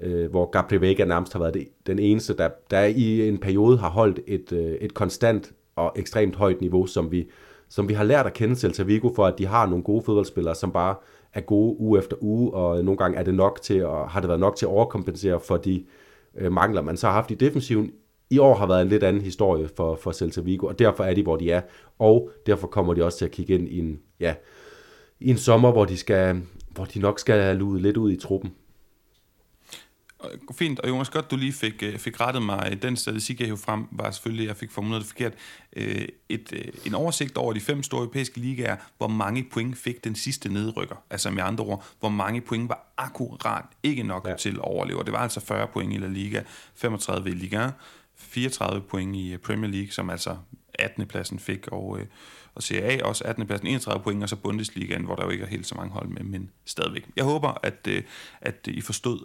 øh, 0.00 0.30
hvor 0.30 0.50
Gabriel 0.50 0.80
Vega 0.82 1.04
nærmest 1.04 1.32
har 1.32 1.40
været 1.40 1.54
det, 1.54 1.68
den 1.86 1.98
eneste, 1.98 2.36
der, 2.36 2.48
der 2.70 2.84
i 2.84 3.28
en 3.28 3.38
periode 3.38 3.78
har 3.78 3.90
holdt 3.90 4.20
et, 4.26 4.52
øh, 4.52 4.72
et 4.72 4.94
konstant 4.94 5.52
og 5.76 5.92
ekstremt 5.96 6.36
højt 6.36 6.60
niveau, 6.60 6.86
som 6.86 7.12
vi, 7.12 7.26
som 7.74 7.88
vi 7.88 7.94
har 7.94 8.04
lært 8.04 8.26
at 8.26 8.32
kende 8.32 8.56
Celta 8.56 8.82
Vigo 8.82 9.10
for, 9.14 9.26
at 9.26 9.38
de 9.38 9.46
har 9.46 9.66
nogle 9.66 9.84
gode 9.84 10.02
fodboldspillere, 10.04 10.54
som 10.54 10.72
bare 10.72 10.94
er 11.32 11.40
gode 11.40 11.80
uge 11.80 11.98
efter 11.98 12.16
uge, 12.20 12.54
og 12.54 12.84
nogle 12.84 12.98
gange 12.98 13.18
er 13.18 13.22
det 13.22 13.34
nok 13.34 13.62
til, 13.62 13.86
og 13.86 14.10
har 14.10 14.20
det 14.20 14.28
været 14.28 14.40
nok 14.40 14.56
til 14.56 14.66
at 14.66 14.70
overkompensere 14.70 15.40
for 15.40 15.56
de 15.56 15.84
øh, 16.36 16.52
mangler, 16.52 16.82
man 16.82 16.96
så 16.96 17.06
har 17.06 17.14
haft 17.14 17.30
i 17.30 17.34
defensiven. 17.34 17.92
I 18.30 18.38
år 18.38 18.54
har 18.54 18.66
været 18.66 18.82
en 18.82 18.88
lidt 18.88 19.02
anden 19.02 19.22
historie 19.22 19.68
for, 19.76 19.98
for 20.02 20.12
Celta 20.12 20.40
Vigo, 20.40 20.66
og 20.66 20.78
derfor 20.78 21.04
er 21.04 21.14
de, 21.14 21.22
hvor 21.22 21.36
de 21.36 21.50
er, 21.50 21.60
og 21.98 22.30
derfor 22.46 22.66
kommer 22.66 22.94
de 22.94 23.04
også 23.04 23.18
til 23.18 23.24
at 23.24 23.30
kigge 23.30 23.54
ind 23.54 23.68
i 23.68 23.78
en, 23.78 24.00
ja, 24.20 24.34
i 25.20 25.30
en 25.30 25.38
sommer, 25.38 25.72
hvor 25.72 25.84
de, 25.84 25.96
skal, 25.96 26.42
hvor 26.70 26.84
de 26.84 26.98
nok 26.98 27.18
skal 27.18 27.56
lude 27.56 27.82
lidt 27.82 27.96
ud 27.96 28.12
i 28.12 28.16
truppen 28.16 28.52
fint, 30.52 30.80
og 30.80 30.88
Jonas, 30.88 31.10
godt 31.10 31.30
du 31.30 31.36
lige 31.36 31.52
fik, 31.52 31.82
øh, 31.82 31.98
fik 31.98 32.20
rettet 32.20 32.42
mig. 32.42 32.82
Den 32.82 32.96
statistik, 32.96 33.40
jeg 33.40 33.58
frem, 33.58 33.86
var 33.90 34.10
selvfølgelig, 34.10 34.44
at 34.44 34.48
jeg 34.48 34.56
fik 34.56 34.70
formuleret 34.70 35.02
det 35.02 35.08
forkert. 35.08 35.32
Øh, 35.76 36.08
et, 36.28 36.52
øh, 36.52 36.72
en 36.86 36.94
oversigt 36.94 37.36
over 37.36 37.52
de 37.52 37.60
fem 37.60 37.82
store 37.82 38.00
europæiske 38.00 38.38
ligaer, 38.38 38.76
hvor 38.98 39.08
mange 39.08 39.46
point 39.52 39.78
fik 39.78 40.04
den 40.04 40.14
sidste 40.14 40.48
nedrykker. 40.48 40.96
Altså 41.10 41.30
med 41.30 41.42
andre 41.42 41.64
ord, 41.64 41.84
hvor 42.00 42.08
mange 42.08 42.40
point 42.40 42.68
var 42.68 42.92
akkurat 42.96 43.64
ikke 43.82 44.02
nok 44.02 44.28
ja. 44.28 44.36
til 44.36 44.52
at 44.52 44.58
overleve. 44.58 45.04
Det 45.04 45.12
var 45.12 45.18
altså 45.18 45.40
40 45.40 45.66
point 45.66 45.94
i 45.94 45.96
La 45.96 46.08
Liga, 46.08 46.42
35 46.74 47.30
i 47.30 47.34
Liga 47.34 47.70
34 48.16 48.80
point 48.80 49.16
i 49.16 49.36
Premier 49.36 49.70
League, 49.70 49.90
som 49.90 50.10
altså 50.10 50.36
18. 50.74 51.06
pladsen 51.06 51.38
fik, 51.38 51.68
og, 51.68 51.98
og 52.54 52.62
Serie 52.62 53.02
A 53.02 53.04
også 53.04 53.24
18. 53.24 53.46
pladsen, 53.46 53.66
31 53.66 54.02
point, 54.02 54.22
og 54.22 54.28
så 54.28 54.36
Bundesligaen, 54.36 55.04
hvor 55.04 55.14
der 55.14 55.24
jo 55.24 55.30
ikke 55.30 55.44
er 55.44 55.48
helt 55.48 55.66
så 55.66 55.74
mange 55.74 55.92
hold 55.92 56.08
med, 56.08 56.22
men 56.22 56.50
stadigvæk. 56.64 57.06
Jeg 57.16 57.24
håber, 57.24 57.60
at, 57.62 57.88
at 58.40 58.66
I 58.66 58.80
forstod 58.80 59.24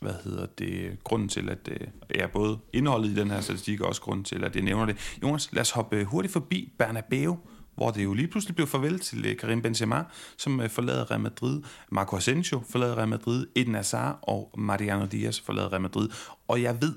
hvad 0.00 0.14
hedder 0.24 0.46
det, 0.46 1.04
grunden 1.04 1.28
til, 1.28 1.50
at 1.50 1.66
det 1.66 1.88
er 2.10 2.26
både 2.26 2.58
indholdet 2.72 3.10
i 3.10 3.14
den 3.14 3.30
her 3.30 3.40
statistik, 3.40 3.80
og 3.80 3.88
også 3.88 4.00
grunden 4.00 4.24
til, 4.24 4.44
at 4.44 4.54
det 4.54 4.64
nævner 4.64 4.86
det. 4.86 5.16
Jonas, 5.22 5.52
lad 5.52 5.60
os 5.60 5.70
hoppe 5.70 6.04
hurtigt 6.04 6.32
forbi 6.32 6.72
Bernabeu, 6.78 7.38
hvor 7.74 7.90
det 7.90 8.04
jo 8.04 8.14
lige 8.14 8.28
pludselig 8.28 8.56
blev 8.56 8.66
farvel 8.66 8.98
til 8.98 9.26
øh, 9.26 9.36
Karim 9.36 9.62
Benzema, 9.62 10.04
som 10.36 10.60
øh, 10.60 10.70
forlader 10.70 11.10
Real 11.10 11.20
Madrid. 11.20 11.62
Marco 11.92 12.16
Asensio 12.16 12.62
forlader 12.70 12.96
Real 12.96 13.08
Madrid. 13.08 13.46
Eden 13.56 13.74
Hazard 13.74 14.18
og 14.22 14.50
Mariano 14.58 15.06
Diaz 15.06 15.40
forlader 15.40 15.72
Real 15.72 15.82
Madrid. 15.82 16.08
Og 16.48 16.62
jeg 16.62 16.82
ved, 16.82 16.94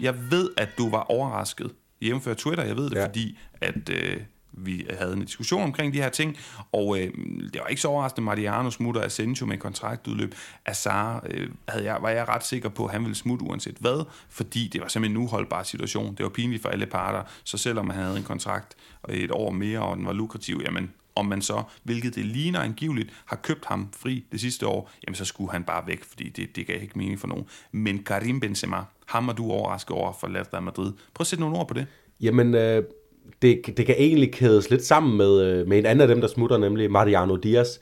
jeg 0.00 0.30
ved, 0.30 0.50
at 0.56 0.68
du 0.78 0.90
var 0.90 1.02
overrasket, 1.02 1.74
jævnfør 2.02 2.34
Twitter, 2.34 2.64
jeg 2.64 2.76
ved 2.76 2.90
det, 2.90 2.96
ja. 2.96 3.06
fordi 3.06 3.38
at 3.60 3.90
øh, 3.90 4.20
vi 4.56 4.86
havde 4.98 5.12
en 5.12 5.24
diskussion 5.24 5.62
omkring 5.62 5.92
de 5.92 6.02
her 6.02 6.08
ting, 6.08 6.36
og 6.72 6.98
øh, 6.98 7.12
det 7.52 7.60
var 7.60 7.66
ikke 7.66 7.82
så 7.82 7.88
overraskende, 7.88 8.24
Mariano 8.24 8.70
smutter 8.70 9.02
Asensio 9.02 9.46
med 9.46 9.58
kontraktudløb. 9.58 10.34
Azar 10.66 11.26
øh, 11.30 11.48
havde 11.68 11.84
jeg, 11.84 11.98
var 12.02 12.10
jeg 12.10 12.28
ret 12.28 12.44
sikker 12.44 12.68
på, 12.68 12.84
at 12.84 12.92
han 12.92 13.02
ville 13.02 13.14
smutte 13.14 13.44
uanset 13.44 13.76
hvad, 13.80 14.04
fordi 14.28 14.68
det 14.72 14.80
var 14.80 14.88
simpelthen 14.88 15.16
en 15.16 15.22
uholdbar 15.22 15.62
situation. 15.62 16.14
Det 16.14 16.22
var 16.22 16.30
pinligt 16.30 16.62
for 16.62 16.68
alle 16.68 16.86
parter, 16.86 17.22
så 17.44 17.58
selvom 17.58 17.90
han 17.90 18.04
havde 18.04 18.16
en 18.16 18.24
kontrakt 18.24 18.74
øh, 19.08 19.16
et 19.16 19.30
år 19.30 19.50
mere, 19.50 19.80
og 19.80 19.96
den 19.96 20.06
var 20.06 20.12
lukrativ, 20.12 20.60
jamen 20.64 20.90
om 21.16 21.26
man 21.26 21.42
så, 21.42 21.62
hvilket 21.82 22.14
det 22.14 22.24
ligner 22.24 22.60
angiveligt, 22.60 23.12
har 23.24 23.36
købt 23.36 23.64
ham 23.64 23.88
fri 23.96 24.24
det 24.32 24.40
sidste 24.40 24.66
år, 24.66 24.90
jamen 25.06 25.14
så 25.14 25.24
skulle 25.24 25.52
han 25.52 25.64
bare 25.64 25.86
væk, 25.86 26.04
fordi 26.04 26.28
det, 26.28 26.56
det 26.56 26.66
gav 26.66 26.82
ikke 26.82 26.98
mening 26.98 27.20
for 27.20 27.28
nogen. 27.28 27.46
Men 27.72 28.04
Karim 28.04 28.40
Benzema, 28.40 28.82
ham 29.06 29.28
er 29.28 29.32
du 29.32 29.50
overrasket 29.50 29.96
over 29.96 30.12
for 30.12 30.26
Real 30.34 30.62
Madrid. 30.62 30.92
Prøv 31.14 31.22
at 31.22 31.26
sætte 31.26 31.40
nogle 31.40 31.58
ord 31.58 31.68
på 31.68 31.74
det. 31.74 31.86
Jamen, 32.20 32.54
øh, 32.54 32.82
det, 33.42 33.60
det 33.76 33.86
kan 33.86 33.94
egentlig 33.98 34.32
kædes 34.32 34.70
lidt 34.70 34.84
sammen 34.84 35.16
med, 35.16 35.42
øh, 35.42 35.68
med 35.68 35.78
en 35.78 35.86
anden 35.86 36.02
af 36.02 36.08
dem, 36.08 36.20
der 36.20 36.28
smutter, 36.28 36.58
nemlig 36.58 36.90
Mariano 36.90 37.36
Diaz. 37.36 37.78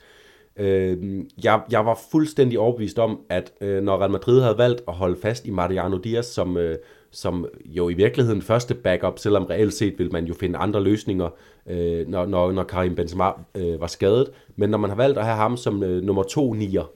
Øh, 0.59 0.97
jeg, 1.43 1.61
jeg 1.71 1.85
var 1.85 1.99
fuldstændig 2.11 2.59
overbevist 2.59 2.99
om, 2.99 3.19
at 3.29 3.51
øh, 3.61 3.83
når 3.83 3.97
Real 3.97 4.11
Madrid 4.11 4.41
havde 4.41 4.57
valgt 4.57 4.81
at 4.87 4.93
holde 4.93 5.17
fast 5.21 5.45
i 5.45 5.49
Mariano 5.49 5.97
Diaz, 5.97 6.25
som, 6.25 6.57
øh, 6.57 6.77
som 7.11 7.47
jo 7.65 7.89
i 7.89 7.93
virkeligheden 7.93 8.41
første 8.41 8.73
backup, 8.73 9.19
selvom 9.19 9.45
reelt 9.45 9.73
set 9.73 9.99
vil 9.99 10.11
man 10.11 10.25
jo 10.25 10.33
finde 10.33 10.59
andre 10.59 10.83
løsninger, 10.83 11.29
øh, 11.69 12.07
når, 12.07 12.25
når, 12.25 12.51
når 12.51 12.63
Karim 12.63 12.95
Benzema 12.95 13.31
øh, 13.55 13.81
var 13.81 13.87
skadet. 13.87 14.31
Men 14.55 14.69
når 14.69 14.77
man 14.77 14.89
har 14.89 14.97
valgt 14.97 15.17
at 15.17 15.25
have 15.25 15.37
ham 15.37 15.57
som 15.57 15.83
øh, 15.83 16.03
nummer 16.03 16.23
to 16.23 16.53
nier 16.53 16.91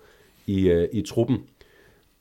i, 0.48 0.70
øh, 0.70 0.88
i 0.92 1.02
truppen, 1.02 1.38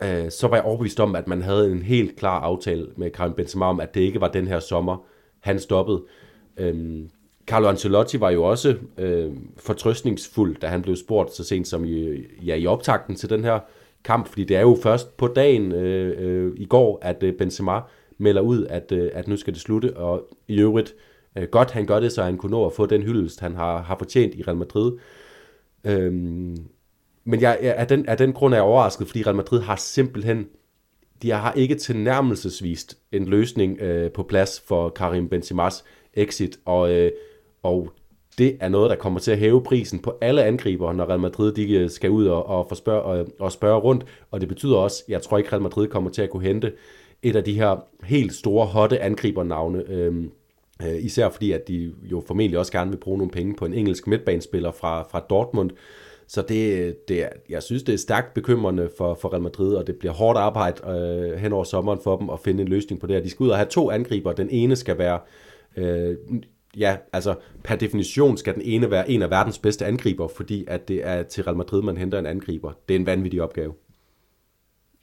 øh, 0.02 0.30
så 0.30 0.48
var 0.48 0.56
jeg 0.56 0.64
overbevist 0.64 1.00
om, 1.00 1.14
at 1.16 1.28
man 1.28 1.42
havde 1.42 1.72
en 1.72 1.82
helt 1.82 2.16
klar 2.16 2.40
aftale 2.40 2.86
med 2.96 3.10
Karim 3.10 3.32
Benzema 3.32 3.66
om, 3.66 3.80
at 3.80 3.94
det 3.94 4.00
ikke 4.00 4.20
var 4.20 4.28
den 4.28 4.46
her 4.46 4.60
sommer, 4.60 5.04
han 5.48 5.58
stoppede. 5.58 6.02
Øhm, 6.56 7.10
Carlo 7.46 7.68
Ancelotti 7.68 8.20
var 8.20 8.30
jo 8.30 8.44
også 8.44 8.76
øh, 8.98 9.32
fortrøstningsfuld, 9.56 10.56
da 10.56 10.66
han 10.66 10.82
blev 10.82 10.96
spurgt 10.96 11.34
så 11.34 11.44
sent 11.44 11.68
som 11.68 11.84
i, 11.84 12.16
ja, 12.46 12.54
i 12.54 12.66
optakten 12.66 13.14
til 13.14 13.30
den 13.30 13.44
her 13.44 13.58
kamp, 14.04 14.28
fordi 14.28 14.44
det 14.44 14.56
er 14.56 14.60
jo 14.60 14.78
først 14.82 15.16
på 15.16 15.26
dagen 15.26 15.72
øh, 15.72 16.14
øh, 16.18 16.52
i 16.56 16.64
går, 16.64 16.98
at 17.02 17.22
øh, 17.22 17.34
Benzema 17.34 17.80
melder 18.18 18.42
ud, 18.42 18.66
at, 18.66 18.92
øh, 18.92 19.10
at 19.14 19.28
nu 19.28 19.36
skal 19.36 19.54
det 19.54 19.60
slutte, 19.60 19.96
og 19.96 20.28
i 20.48 20.60
øvrigt 20.60 20.94
øh, 21.36 21.48
godt, 21.48 21.70
han 21.70 21.86
gør 21.86 22.00
det, 22.00 22.12
så 22.12 22.22
han 22.22 22.36
kunne 22.36 22.50
nå 22.50 22.66
at 22.66 22.72
få 22.72 22.86
den 22.86 23.02
hyldest, 23.02 23.40
han 23.40 23.54
har, 23.54 23.82
har 23.82 23.96
fortjent 23.98 24.34
i 24.34 24.42
Real 24.42 24.56
Madrid. 24.56 24.92
Øhm, 25.84 26.56
men 27.24 27.40
jeg, 27.40 27.58
jeg, 27.62 27.74
af, 27.74 27.86
den, 27.86 28.08
af 28.08 28.16
den 28.16 28.32
grund 28.32 28.54
er 28.54 28.58
jeg 28.58 28.64
overrasket, 28.64 29.06
fordi 29.06 29.22
Real 29.22 29.36
Madrid 29.36 29.60
har 29.60 29.76
simpelthen 29.76 30.46
de 31.22 31.30
har 31.30 31.52
ikke 31.52 31.74
tilnærmelsesvist 31.74 32.98
en 33.12 33.24
løsning 33.24 33.80
øh, 33.80 34.10
på 34.12 34.22
plads 34.22 34.62
for 34.66 34.88
Karim 34.88 35.28
Benzemas 35.28 35.84
exit, 36.14 36.58
og, 36.64 36.92
øh, 36.92 37.12
og 37.62 37.90
det 38.38 38.56
er 38.60 38.68
noget, 38.68 38.90
der 38.90 38.96
kommer 38.96 39.20
til 39.20 39.30
at 39.30 39.38
hæve 39.38 39.62
prisen 39.62 39.98
på 39.98 40.18
alle 40.20 40.44
angriber, 40.44 40.92
når 40.92 41.08
Real 41.08 41.20
Madrid 41.20 41.52
de 41.52 41.72
øh, 41.72 41.90
skal 41.90 42.10
ud 42.10 42.26
og, 42.26 42.46
og, 42.46 42.76
spørge, 42.76 43.02
og, 43.02 43.18
øh, 43.18 43.26
og 43.38 43.52
spørge 43.52 43.80
rundt, 43.80 44.04
og 44.30 44.40
det 44.40 44.48
betyder 44.48 44.76
også, 44.76 45.04
jeg 45.08 45.22
tror 45.22 45.38
ikke, 45.38 45.52
Real 45.52 45.62
Madrid 45.62 45.88
kommer 45.88 46.10
til 46.10 46.22
at 46.22 46.30
kunne 46.30 46.42
hente 46.42 46.72
et 47.22 47.36
af 47.36 47.44
de 47.44 47.54
her 47.54 47.84
helt 48.04 48.34
store, 48.34 48.66
hotte 48.66 49.00
angribernavne, 49.00 49.90
øh, 49.90 50.14
øh 50.82 51.04
især 51.04 51.28
fordi, 51.28 51.52
at 51.52 51.68
de 51.68 51.92
jo 52.02 52.22
formentlig 52.26 52.58
også 52.58 52.72
gerne 52.72 52.90
vil 52.90 52.98
bruge 52.98 53.18
nogle 53.18 53.30
penge 53.30 53.54
på 53.54 53.64
en 53.64 53.74
engelsk 53.74 54.06
midtbanespiller 54.06 54.72
fra, 54.72 55.02
fra 55.02 55.20
Dortmund, 55.30 55.70
så 56.28 56.42
det, 56.42 57.08
det 57.08 57.22
er, 57.22 57.28
jeg 57.48 57.62
synes, 57.62 57.82
det 57.82 57.92
er 57.92 57.98
stærkt 57.98 58.34
bekymrende 58.34 58.90
for, 58.98 59.18
for 59.20 59.32
Real 59.32 59.42
Madrid, 59.42 59.74
og 59.74 59.86
det 59.86 59.96
bliver 59.96 60.12
hårdt 60.12 60.38
arbejde 60.38 60.88
øh, 60.88 61.38
hen 61.38 61.52
over 61.52 61.64
sommeren 61.64 62.00
for 62.04 62.16
dem 62.16 62.30
at 62.30 62.40
finde 62.40 62.62
en 62.62 62.68
løsning 62.68 63.00
på 63.00 63.06
det 63.06 63.16
her. 63.16 63.22
De 63.22 63.30
skal 63.30 63.44
ud 63.44 63.48
og 63.48 63.56
have 63.56 63.68
to 63.68 63.90
angriber. 63.90 64.32
Den 64.32 64.50
ene 64.50 64.76
skal 64.76 64.98
være, 64.98 65.20
øh, 65.76 66.16
ja, 66.76 66.96
altså 67.12 67.34
per 67.64 67.76
definition 67.76 68.36
skal 68.36 68.54
den 68.54 68.62
ene 68.62 68.90
være 68.90 69.10
en 69.10 69.22
af 69.22 69.30
verdens 69.30 69.58
bedste 69.58 69.86
angriber, 69.86 70.28
fordi 70.28 70.64
at 70.68 70.88
det 70.88 71.06
er 71.06 71.22
til 71.22 71.44
Real 71.44 71.56
Madrid, 71.56 71.82
man 71.82 71.96
henter 71.96 72.18
en 72.18 72.26
angriber. 72.26 72.72
Det 72.88 72.94
er 72.94 72.98
en 72.98 73.06
vanvittig 73.06 73.42
opgave. 73.42 73.74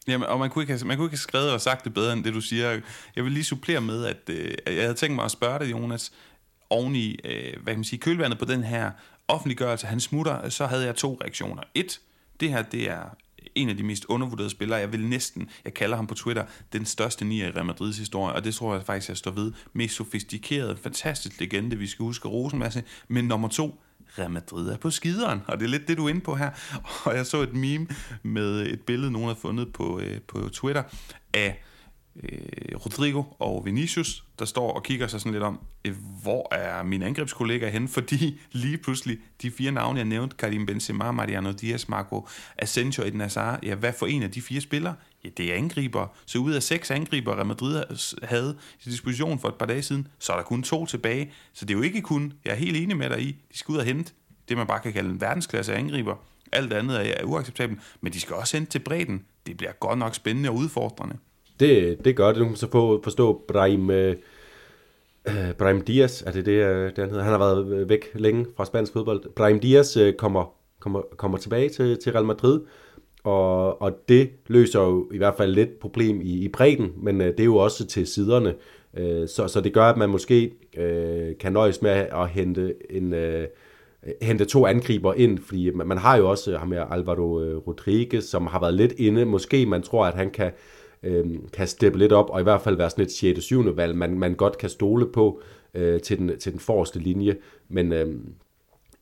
Jamen, 0.08 0.28
og 0.28 0.40
man 0.40 0.50
kunne, 0.50 0.64
ikke 0.64 0.74
have, 0.74 0.88
man 0.88 0.98
kunne 0.98 1.06
ikke 1.06 1.14
have 1.14 1.18
skrevet 1.18 1.54
og 1.54 1.62
sagt 1.62 1.86
det 1.86 1.94
bedre, 1.94 2.14
end 2.14 2.24
det 2.24 2.34
du 2.34 2.42
siger. 2.42 2.82
Jeg 3.16 3.24
vil 3.24 3.32
lige 3.32 3.44
supplere 3.44 3.82
med, 3.82 4.06
at 4.06 4.30
øh, 4.30 4.52
jeg 4.68 4.84
havde 4.84 4.94
tænkt 4.94 5.16
mig 5.16 5.26
at 5.26 5.32
spørge 5.32 5.60
dig, 5.60 5.72
Jonas, 5.72 6.12
oven 6.70 6.96
i, 6.96 7.20
øh, 7.26 7.54
hvad 7.64 7.74
kan 7.74 7.78
man 7.78 7.84
sige, 7.84 8.00
kølvandet 8.00 8.40
på 8.40 8.46
den 8.46 8.64
her 8.64 8.92
offentliggørelse, 9.28 9.88
han 9.88 10.00
smutter, 10.00 10.50
så 10.50 10.66
havde 10.66 10.86
jeg 10.86 10.96
to 10.96 11.20
reaktioner. 11.22 11.64
Et, 11.76 12.00
det 12.40 12.50
her, 12.50 12.62
det 12.62 12.90
er 12.90 13.04
en 13.56 13.70
af 13.70 13.78
de 13.78 13.84
mest 13.84 14.06
undervurderede 14.06 14.50
spillere. 14.50 14.80
Jeg 14.80 14.92
vil 14.92 15.08
næsten, 15.08 15.50
jeg 15.66 15.74
kalder 15.74 15.96
ham 15.96 16.08
på 16.08 16.14
Twitter, 16.16 16.46
den 16.74 16.86
største 16.86 17.26
nier 17.26 17.48
i 17.48 17.52
Real 17.52 17.66
Madrids 17.66 17.98
historie, 17.98 18.36
og 18.36 18.44
det 18.44 18.56
tror 18.56 18.74
jeg 18.74 18.84
faktisk, 18.84 19.10
jeg 19.10 19.18
står 19.18 19.32
ved. 19.32 19.52
Mest 19.74 19.96
sofistikeret, 19.96 20.80
fantastisk 20.80 21.40
legende, 21.40 21.76
vi 21.76 21.88
skal 21.88 22.04
huske 22.04 22.28
Rosenmasse. 22.28 22.84
Men 23.08 23.26
nummer 23.26 23.48
to, 23.48 23.82
Real 24.20 24.32
Madrid 24.32 24.70
er 24.70 24.78
på 24.78 24.92
skideren, 24.92 25.42
og 25.48 25.60
det 25.60 25.66
er 25.66 25.70
lidt 25.70 25.88
det, 25.88 25.98
du 25.98 26.06
er 26.06 26.10
inde 26.10 26.22
på 26.22 26.36
her. 26.36 26.50
Og 27.06 27.16
jeg 27.16 27.26
så 27.26 27.42
et 27.42 27.54
meme 27.54 27.88
med 28.24 28.62
et 28.62 28.82
billede, 28.82 29.12
nogen 29.12 29.28
har 29.28 29.36
fundet 29.36 29.74
på, 29.74 30.00
øh, 30.00 30.22
på 30.22 30.50
Twitter, 30.50 30.84
af 31.34 31.64
øh, 32.24 32.78
Rodrigo 32.86 33.24
og 33.40 33.66
Vinicius, 33.66 34.24
der 34.40 34.46
står 34.46 34.72
og 34.74 34.84
kigger 34.84 35.08
sig 35.08 35.20
sådan 35.20 35.32
lidt 35.32 35.44
om, 35.44 35.60
øh, 35.86 35.96
hvor 36.22 36.54
er 36.54 36.84
min 36.84 37.02
angrebskollega 37.02 37.70
henne, 37.70 37.88
fordi 37.88 38.40
lige 38.52 38.78
pludselig 38.78 39.18
de 39.42 39.52
fire 39.52 39.72
navne, 39.72 39.98
jeg 39.98 40.06
nævnte, 40.06 40.36
Karim 40.38 40.66
Benzema, 40.66 41.12
Mariano 41.12 41.52
Diaz, 41.52 41.88
Marco 41.88 42.28
Asensio 42.58 43.04
og 43.04 43.08
Eden 43.08 43.22
Hazard, 43.22 43.60
ja, 43.64 43.76
hvad 43.76 43.94
for 43.94 44.06
en 44.06 44.24
af 44.24 44.32
de 44.32 44.42
fire 44.42 44.62
spillere? 44.62 44.96
Ja, 45.24 45.30
det 45.38 45.52
er 45.52 45.56
angriber. 45.56 46.08
Så 46.26 46.38
ud 46.38 46.52
af 46.52 46.64
seks 46.64 46.92
angriber, 46.92 47.36
Real 47.36 47.46
Madrid 47.46 47.84
havde 48.24 48.58
til 48.84 48.92
disposition 48.92 49.40
for 49.40 49.48
et 49.48 49.56
par 49.56 49.66
dage 49.66 49.82
siden, 49.82 50.08
så 50.20 50.34
er 50.34 50.38
der 50.38 50.44
kun 50.44 50.64
to 50.64 50.86
tilbage. 50.86 51.32
Så 51.54 51.66
det 51.66 51.74
er 51.74 51.78
jo 51.78 51.84
ikke 51.84 52.02
kun, 52.02 52.34
jeg 52.46 52.52
er 52.52 52.56
helt 52.56 52.78
enig 52.78 52.98
med 52.98 53.10
dig 53.10 53.22
i, 53.22 53.32
de 53.32 53.58
skal 53.58 53.74
ud 53.74 53.78
og 53.78 53.86
hente 53.86 54.14
det, 54.50 54.58
man 54.58 54.68
bare 54.68 54.80
kan 54.80 54.94
kalde 54.94 55.10
en 55.10 55.22
verdensklasse 55.22 55.76
angriber. 55.76 56.16
Alt 56.52 56.74
andet 56.74 57.20
er 57.20 57.24
uacceptabelt, 57.24 57.80
men 58.02 58.14
de 58.14 58.22
skal 58.22 58.36
også 58.36 58.58
hente 58.58 58.72
til 58.72 58.80
bredden. 58.80 59.26
Det 59.48 59.58
bliver 59.58 59.72
godt 59.72 60.00
nok 60.00 60.16
spændende 60.16 60.50
og 60.50 60.56
udfordrende. 60.56 61.18
Det, 61.60 62.06
det 62.06 62.16
gør 62.16 62.28
det. 62.28 62.38
Nu 62.38 62.46
kan 62.46 62.56
så 62.56 62.72
få, 62.72 63.02
forstå 63.04 63.42
Brahim, 63.48 63.90
øh, 63.90 64.16
øh, 65.28 65.54
Brahim 65.58 65.82
Diaz, 65.82 66.22
er 66.22 66.32
det 66.32 66.46
det, 66.46 66.52
øh, 66.52 66.90
det 66.90 66.98
han 66.98 67.10
hedder? 67.10 67.24
Han 67.24 67.32
har 67.32 67.40
været 67.40 67.90
væk 67.90 68.12
længe 68.14 68.46
fra 68.58 68.66
spansk 68.66 68.94
fodbold. 68.94 69.30
Brahim 69.36 69.60
Diaz 69.60 69.98
øh, 69.98 70.14
kommer, 70.14 70.54
kommer, 70.80 71.02
kommer 71.18 71.38
tilbage 71.38 71.70
til, 71.70 71.98
til 71.98 72.12
Real 72.12 72.26
Madrid, 72.26 72.60
og, 73.24 73.82
og 73.82 74.00
det 74.10 74.30
løser 74.48 74.82
jo 74.82 75.10
i 75.14 75.18
hvert 75.18 75.36
fald 75.38 75.54
lidt 75.54 75.80
problem 75.80 76.22
i, 76.22 76.44
i 76.44 76.48
bredden, 76.48 76.94
men 76.98 77.22
øh, 77.22 77.28
det 77.28 77.40
er 77.40 77.46
jo 77.46 77.58
også 77.58 77.88
til 77.88 78.08
siderne. 78.08 78.56
Øh, 78.98 79.28
så, 79.28 79.48
så 79.48 79.62
det 79.62 79.74
gør, 79.74 79.84
at 79.84 79.98
man 79.98 80.10
måske 80.10 80.52
øh, 80.78 81.38
kan 81.40 81.54
nøjes 81.54 81.82
med 81.82 81.92
at 81.92 82.30
hente 82.30 82.74
en... 82.90 83.14
Øh, 83.14 83.48
hente 84.22 84.46
to 84.46 84.66
angriber 84.66 85.14
ind, 85.14 85.40
fordi 85.40 85.70
man, 85.70 85.88
man 85.88 85.98
har 85.98 86.18
jo 86.18 86.30
også 86.30 86.58
ham 86.58 86.72
her 86.72 86.84
Alvaro 86.84 87.42
øh, 87.42 87.58
Rodriguez, 87.58 88.24
som 88.24 88.48
har 88.48 88.60
været 88.60 88.74
lidt 88.74 88.92
inde. 88.98 89.26
Måske 89.26 89.66
man 89.66 89.82
tror, 89.82 90.06
at 90.06 90.14
han 90.14 90.30
kan 90.30 90.52
øh, 91.06 91.26
kan 91.54 91.68
steppe 91.68 92.00
lidt 92.00 92.12
op, 92.12 92.30
og 92.30 92.40
i 92.40 92.44
hvert 92.44 92.62
fald 92.62 92.78
være 92.78 92.90
sådan 92.90 93.06
et 93.06 93.12
6. 93.12 93.44
7. 93.44 93.78
valg, 93.78 93.96
man, 93.96 94.20
man 94.20 94.34
godt 94.34 94.58
kan 94.58 94.70
stole 94.70 95.12
på 95.12 95.42
øh, 95.74 96.02
til, 96.02 96.18
den, 96.18 96.40
til 96.40 96.52
den 96.52 96.60
forreste 96.60 97.00
linje. 97.00 97.36
Men 97.70 97.94
øh, 97.94 98.16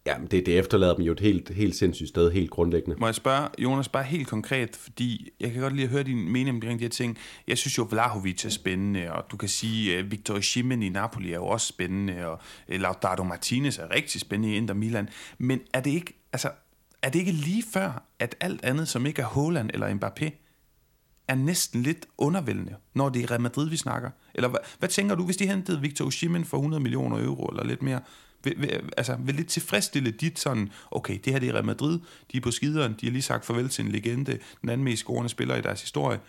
ja, 0.06 0.16
det, 0.32 0.46
det 0.46 0.60
efterlader 0.60 0.96
dem 0.96 1.06
jo 1.06 1.12
et 1.12 1.20
helt, 1.20 1.50
helt 1.50 1.76
sindssygt 1.76 2.10
sted, 2.10 2.32
helt 2.32 2.50
grundlæggende. 2.50 3.00
Må 3.00 3.08
jeg 3.08 3.16
spørge, 3.16 3.48
Jonas, 3.58 3.90
bare 3.90 4.04
helt 4.04 4.28
konkret, 4.28 4.76
fordi 4.76 5.30
jeg 5.40 5.52
kan 5.52 5.62
godt 5.62 5.76
lige 5.76 5.88
høre 5.88 6.04
din 6.04 6.32
mening 6.32 6.50
omkring 6.50 6.80
de 6.80 6.84
her 6.84 6.90
ting. 6.90 7.18
Jeg 7.48 7.58
synes 7.58 7.78
jo, 7.78 7.88
Vlahovic 7.90 8.46
er 8.46 8.50
spændende, 8.50 9.12
og 9.12 9.24
du 9.32 9.38
kan 9.38 9.50
sige, 9.50 9.98
at 9.98 10.12
Victor 10.12 10.34
Osimhen 10.34 10.84
i 10.84 10.90
Napoli 10.90 11.32
er 11.32 11.36
jo 11.36 11.46
også 11.46 11.68
spændende, 11.68 12.28
og 12.28 12.40
øh, 12.70 12.82
Lautaro 12.82 13.24
Martinez 13.24 13.78
er 13.78 13.96
rigtig 13.96 14.22
spændende 14.22 14.54
i 14.54 14.58
Inter 14.58 14.74
Milan. 14.74 15.10
Men 15.38 15.62
er 15.74 15.82
det 15.82 15.92
ikke, 15.92 16.14
altså, 16.34 16.50
er 17.02 17.10
det 17.10 17.20
ikke 17.20 17.32
lige 17.32 17.64
før, 17.74 18.04
at 18.20 18.36
alt 18.40 18.66
andet, 18.66 18.88
som 18.88 19.06
ikke 19.06 19.22
er 19.22 19.26
Haaland 19.26 19.70
eller 19.74 19.90
Mbappé, 19.90 20.43
er 21.28 21.36
næsten 21.36 21.84
lidt 21.84 22.06
undervældende, 22.18 22.76
når 22.94 23.10
det 23.10 23.24
er 23.24 23.32
Real 23.32 23.42
Madrid, 23.42 23.70
vi 23.70 23.78
snakker. 23.78 24.10
Eller 24.36 24.50
hvad, 24.50 24.60
hvad 24.80 24.90
tænker 24.90 25.16
du, 25.16 25.26
hvis 25.26 25.38
de 25.38 25.48
hentede 25.48 25.82
Victor 25.82 26.06
Osimhen 26.06 26.46
for 26.46 26.58
100 26.58 26.84
millioner 26.84 27.26
euro, 27.26 27.46
eller 27.46 27.64
lidt 27.64 27.82
mere? 27.82 28.00
Vil, 28.44 28.54
vil, 28.58 28.82
altså, 28.98 29.16
vil 29.20 29.38
det 29.38 29.48
tilfredsstille 29.48 30.12
dit 30.12 30.40
sådan, 30.40 30.72
okay, 30.92 31.20
det 31.26 31.34
her 31.34 31.40
det 31.40 31.50
er 31.50 31.54
Real 31.54 31.66
Madrid, 31.66 32.00
de 32.32 32.38
er 32.38 32.42
på 32.42 32.52
skideren, 32.52 32.96
de 33.02 33.06
har 33.06 33.12
lige 33.12 33.22
sagt 33.22 33.46
farvel 33.46 33.70
til 33.70 33.86
en 33.86 33.92
legende, 33.92 34.38
den 34.62 34.70
anden 34.70 34.86
mest 34.86 35.00
scorende 35.00 35.30
spiller 35.30 35.56
i 35.56 35.62
deres 35.62 35.82
historie. 35.82 36.20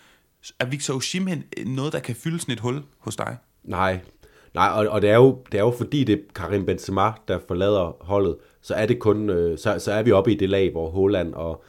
Er 0.59 0.66
Victor 0.66 0.95
Osimhen 0.95 1.45
øh, 1.59 1.66
noget, 1.66 1.92
der 1.92 2.01
kan 2.01 2.16
fylde 2.16 2.40
sådan 2.40 2.53
et 2.53 2.61
hul 2.61 2.82
hos 2.99 3.16
dig? 3.16 3.36
Nej, 3.64 4.01
Nej, 4.55 4.68
og, 4.68 4.88
og 4.88 5.03
det, 5.03 5.11
er 5.11 5.14
jo, 5.14 5.42
det 5.53 5.59
er 5.59 5.62
jo 5.62 5.74
fordi, 5.78 6.05
det 6.05 6.12
er 6.12 6.18
Karim 6.34 6.66
Benzema, 6.66 7.12
der 7.28 7.38
forlader 7.49 7.97
holdet, 8.01 8.36
så 8.62 8.74
er 8.74 8.86
det 8.86 8.99
kun, 8.99 9.30
øh, 9.30 9.59
så, 9.59 9.78
så 9.78 9.92
er 9.92 10.03
vi 10.03 10.12
oppe 10.12 10.32
i 10.32 10.34
det 10.34 10.49
lag, 10.49 10.70
hvor 10.70 10.90
Holland 10.90 11.34
og, 11.34 11.64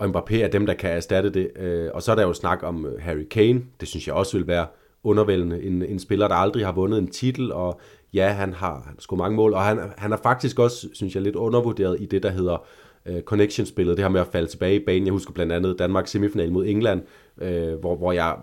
og 0.00 0.06
Mbappé 0.06 0.36
er 0.36 0.48
dem, 0.48 0.66
der 0.66 0.74
kan 0.74 0.90
erstatte 0.90 1.30
det. 1.30 1.50
Øh, 1.56 1.90
og 1.94 2.02
så 2.02 2.12
er 2.12 2.16
der 2.16 2.22
jo 2.22 2.32
snak 2.32 2.62
om 2.62 2.86
øh, 2.86 3.02
Harry 3.02 3.24
Kane. 3.30 3.62
Det 3.80 3.88
synes 3.88 4.06
jeg 4.06 4.14
også 4.14 4.36
vil 4.36 4.46
være 4.46 4.66
undervældende. 5.04 5.62
En, 5.62 5.82
en 5.82 5.98
spiller, 5.98 6.28
der 6.28 6.34
aldrig 6.34 6.64
har 6.64 6.72
vundet 6.72 6.98
en 6.98 7.08
titel, 7.08 7.52
og 7.52 7.80
ja, 8.14 8.28
han 8.28 8.52
har, 8.52 8.74
han 8.74 8.94
har 8.94 8.96
sgu 8.98 9.16
mange 9.16 9.36
mål, 9.36 9.54
og 9.54 9.62
han, 9.62 9.78
han 9.98 10.12
er 10.12 10.16
faktisk 10.16 10.58
også, 10.58 10.88
synes 10.92 11.14
jeg, 11.14 11.22
lidt 11.22 11.36
undervurderet 11.36 11.96
i 12.00 12.06
det, 12.06 12.22
der 12.22 12.30
hedder 12.30 12.66
øh, 13.06 13.22
connection-spillet. 13.22 13.96
Det 13.96 14.04
her 14.04 14.10
med 14.10 14.20
at 14.20 14.26
falde 14.26 14.46
tilbage 14.46 14.76
i 14.76 14.84
banen. 14.84 15.06
Jeg 15.06 15.12
husker 15.12 15.32
blandt 15.32 15.52
andet 15.52 15.78
Danmark 15.78 16.06
semifinal 16.06 16.52
mod 16.52 16.66
England, 16.66 17.02
øh, 17.40 17.74
hvor, 17.74 17.96
hvor 17.96 18.12
jeg 18.12 18.36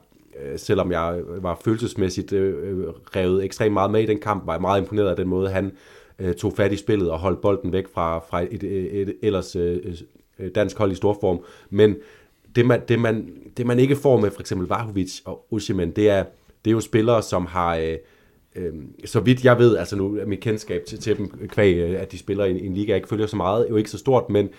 øh, 0.43 0.59
selvom 0.59 0.91
jeg 0.91 1.19
var 1.27 1.61
følelsesmæssigt 1.63 2.33
øh, 2.33 2.79
øh, 2.79 2.87
revet 3.15 3.43
ekstremt 3.43 3.73
meget 3.73 3.91
med 3.91 4.03
i 4.03 4.05
den 4.05 4.19
kamp, 4.19 4.47
var 4.47 4.53
jeg 4.53 4.61
meget 4.61 4.81
imponeret 4.81 5.09
af 5.09 5.15
den 5.15 5.27
måde, 5.27 5.49
han 5.49 5.71
øh, 6.19 6.35
tog 6.35 6.53
fat 6.53 6.71
i 6.71 6.77
spillet 6.77 7.11
og 7.11 7.19
holdt 7.19 7.41
bolden 7.41 7.71
væk 7.71 7.87
fra, 7.93 8.19
fra 8.19 8.41
et, 8.41 8.63
et, 8.63 9.01
et 9.01 9.15
ellers 9.21 9.55
øh, 9.55 9.95
Øh, 10.39 10.51
dansk 10.55 10.77
hold 10.77 10.91
i 10.91 10.95
stor 10.95 11.17
form. 11.21 11.39
Men 11.69 11.95
det 12.55 12.65
man, 12.65 12.81
det, 12.87 12.99
man, 12.99 13.29
det 13.57 13.67
man 13.67 13.79
ikke 13.79 13.95
får 13.95 14.19
med 14.19 14.31
for 14.31 14.41
eksempel 14.41 14.67
Vahovic 14.67 15.21
og 15.25 15.45
Osimhen, 15.51 15.91
det 15.91 16.09
er, 16.09 16.23
det 16.65 16.71
er 16.71 16.75
jo 16.75 16.79
spillere, 16.79 17.21
som 17.21 17.45
har... 17.45 17.75
Øh, 17.75 17.95
øh, 18.55 18.73
så 19.05 19.19
vidt 19.19 19.45
jeg 19.45 19.59
ved, 19.59 19.77
altså 19.77 19.95
nu 19.95 20.15
er 20.15 20.25
mit 20.25 20.39
kendskab 20.39 20.81
til, 20.87 20.99
til 20.99 21.17
dem, 21.17 21.47
kvæg, 21.47 21.75
øh, 21.75 22.01
at 22.01 22.11
de 22.11 22.17
spiller 22.17 22.45
i 22.45 22.51
en, 22.51 22.57
en 22.57 22.73
liga, 22.73 22.89
jeg 22.89 22.95
ikke 22.95 23.09
følger 23.09 23.27
så 23.27 23.35
meget, 23.35 23.67
jo 23.69 23.75
ikke 23.75 23.89
så 23.89 23.97
stort, 23.97 24.29
men 24.29 24.49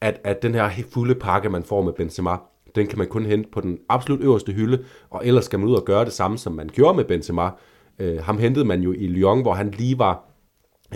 at, 0.00 0.20
at 0.24 0.42
den 0.42 0.54
her 0.54 0.70
fulde 0.90 1.14
pakke, 1.14 1.50
man 1.50 1.62
får 1.62 1.82
med 1.82 1.92
Benzema, 1.92 2.36
den 2.74 2.86
kan 2.86 2.98
man 2.98 3.06
kun 3.06 3.26
hente 3.26 3.48
på 3.52 3.60
den 3.60 3.78
absolut 3.88 4.20
øverste 4.20 4.52
hylde, 4.52 4.84
og 5.10 5.26
ellers 5.26 5.44
skal 5.44 5.58
man 5.58 5.68
ud 5.68 5.74
og 5.74 5.84
gøre 5.84 6.04
det 6.04 6.12
samme, 6.12 6.38
som 6.38 6.52
man 6.52 6.70
gjorde 6.72 6.96
med 6.96 7.04
Benzema. 7.04 7.50
Øh, 7.98 8.18
ham 8.22 8.38
hentede 8.38 8.64
man 8.64 8.80
jo 8.80 8.92
i 8.92 9.06
Lyon, 9.06 9.42
hvor 9.42 9.54
han 9.54 9.70
lige 9.70 9.98
var 9.98 10.12
øh, 10.12 10.27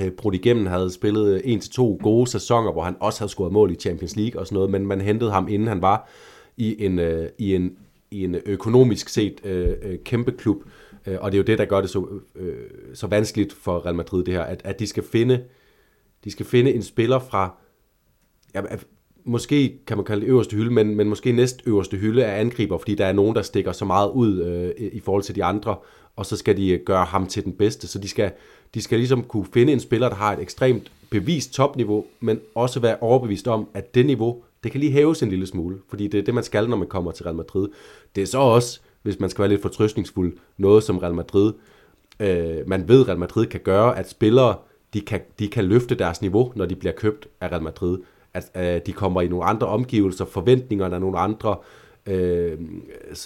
Øh, 0.01 0.11
brudt 0.11 0.35
igennem, 0.35 0.67
havde 0.67 0.93
spillet 0.93 1.35
øh, 1.35 1.41
en 1.45 1.61
til 1.61 1.73
to 1.73 1.99
gode 2.03 2.31
sæsoner, 2.31 2.73
hvor 2.73 2.83
han 2.83 2.97
også 3.01 3.21
havde 3.21 3.31
scoret 3.31 3.53
mål 3.53 3.71
i 3.71 3.75
Champions 3.75 4.17
League 4.17 4.41
og 4.41 4.47
sådan 4.47 4.55
noget, 4.55 4.71
men 4.71 4.87
man 4.87 5.01
hentede 5.01 5.31
ham, 5.31 5.49
inden 5.49 5.69
han 5.69 5.83
var 5.83 6.09
i 6.57 6.85
en, 6.85 6.99
øh, 6.99 7.29
i 7.39 7.55
en, 7.55 7.77
i 8.11 8.25
en 8.25 8.35
økonomisk 8.47 9.09
set 9.09 9.41
øh, 9.45 9.69
øh 9.83 9.99
kæmpe 10.05 10.33
klub, 10.33 10.63
og 11.21 11.33
det 11.33 11.39
er 11.39 11.43
jo 11.43 11.45
det, 11.47 11.59
der 11.59 11.65
gør 11.65 11.81
det 11.81 11.91
så, 11.91 12.07
øh, 12.37 12.55
så 12.95 13.07
vanskeligt 13.07 13.53
for 13.53 13.87
Real 13.87 13.95
Madrid, 13.95 14.25
det 14.25 14.35
her, 14.35 14.43
at, 14.43 14.61
at 14.65 14.79
de 14.79 14.87
skal 14.87 15.03
finde 15.03 15.45
de 16.25 16.31
skal 16.31 16.47
finde 16.47 16.73
en 16.73 16.83
spiller 16.83 17.19
fra 17.19 17.55
ja, 18.55 18.61
måske 19.25 19.79
kan 19.87 19.97
man 19.97 20.07
kalde 20.07 20.21
det 20.21 20.29
øverste 20.29 20.57
hylde, 20.57 20.71
men, 20.71 20.97
men 20.97 21.09
måske 21.09 21.33
næst 21.33 21.63
øverste 21.67 21.97
hylde 21.97 22.25
af 22.25 22.41
angriber, 22.41 22.79
fordi 22.79 22.95
der 22.95 23.07
er 23.07 23.13
nogen, 23.13 23.37
der 23.37 23.43
stikker 23.43 23.73
så 23.73 23.85
meget 23.85 24.11
ud 24.11 24.41
øh, 24.41 24.89
i 24.93 25.01
forhold 25.01 25.23
til 25.23 25.35
de 25.35 25.45
andre, 25.45 25.77
og 26.17 26.27
så 26.27 26.37
skal 26.37 26.57
de 26.57 26.81
gøre 26.87 27.05
ham 27.05 27.27
til 27.27 27.45
den 27.45 27.53
bedste. 27.53 27.89
Så 27.89 27.99
de 27.99 28.09
skal, 28.09 28.33
de 28.75 28.83
skal 28.83 28.99
ligesom 28.99 29.23
kunne 29.23 29.47
finde 29.53 29.73
en 29.73 29.81
spiller, 29.81 30.09
der 30.09 30.17
har 30.17 30.33
et 30.33 30.41
ekstremt 30.41 30.93
bevist 31.11 31.53
topniveau, 31.53 32.07
men 32.21 32.41
også 32.55 32.81
være 32.81 32.97
overbevist 33.01 33.49
om, 33.49 33.69
at 33.75 33.95
det 33.95 34.07
niveau, 34.07 34.43
det 34.65 34.73
kan 34.73 34.81
lige 34.81 34.93
hæves 34.93 35.23
en 35.23 35.29
lille 35.29 35.47
smule, 35.47 35.79
fordi 35.89 36.09
det 36.09 36.21
er 36.21 36.25
det, 36.25 36.35
man 36.35 36.45
skal, 36.45 36.69
når 36.69 36.77
man 36.77 36.89
kommer 36.89 37.11
til 37.11 37.25
Real 37.25 37.37
Madrid. 37.37 37.69
Det 38.17 38.23
er 38.23 38.27
så 38.27 38.39
også, 38.39 38.81
hvis 39.03 39.21
man 39.21 39.31
skal 39.31 39.43
være 39.43 39.49
lidt 39.49 39.63
fortrøstningsfuld, 39.63 40.37
noget 40.57 40.83
som 40.83 40.99
Real 40.99 41.15
Madrid, 41.15 41.53
øh, 42.21 42.69
man 42.69 42.89
ved, 42.89 43.09
Real 43.09 43.19
Madrid 43.19 43.47
kan 43.47 43.61
gøre, 43.61 43.99
at 43.99 44.11
spillere, 44.11 44.57
de 44.95 45.01
kan, 45.01 45.21
de 45.39 45.49
kan 45.49 45.65
løfte 45.65 45.95
deres 45.95 46.23
niveau, 46.23 46.53
når 46.57 46.67
de 46.67 46.75
bliver 46.75 46.93
købt 46.93 47.29
af 47.41 47.49
Real 47.53 47.63
Madrid 47.63 47.99
at 48.35 48.51
øh, 48.57 48.81
de 48.87 48.93
kommer 48.93 49.21
i 49.21 49.29
nogle 49.29 49.45
andre 49.45 49.67
omgivelser, 49.67 50.25
forventningerne 50.25 50.95
er 50.95 50.99
nogle 50.99 51.19
andre, 51.19 51.57
øh, 52.07 52.59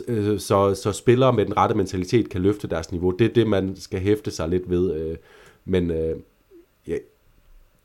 øh, 0.08 0.38
så, 0.38 0.74
så 0.74 0.92
spillere 0.92 1.32
med 1.32 1.46
den 1.46 1.56
rette 1.56 1.74
mentalitet 1.74 2.28
kan 2.28 2.40
løfte 2.40 2.68
deres 2.68 2.92
niveau. 2.92 3.10
Det 3.10 3.24
er 3.24 3.34
det, 3.34 3.46
man 3.46 3.76
skal 3.76 4.00
hæfte 4.00 4.30
sig 4.30 4.48
lidt 4.48 4.70
ved. 4.70 4.94
Øh, 4.94 5.16
men 5.66 5.90
øh, 5.90 6.16
jeg, 6.86 7.00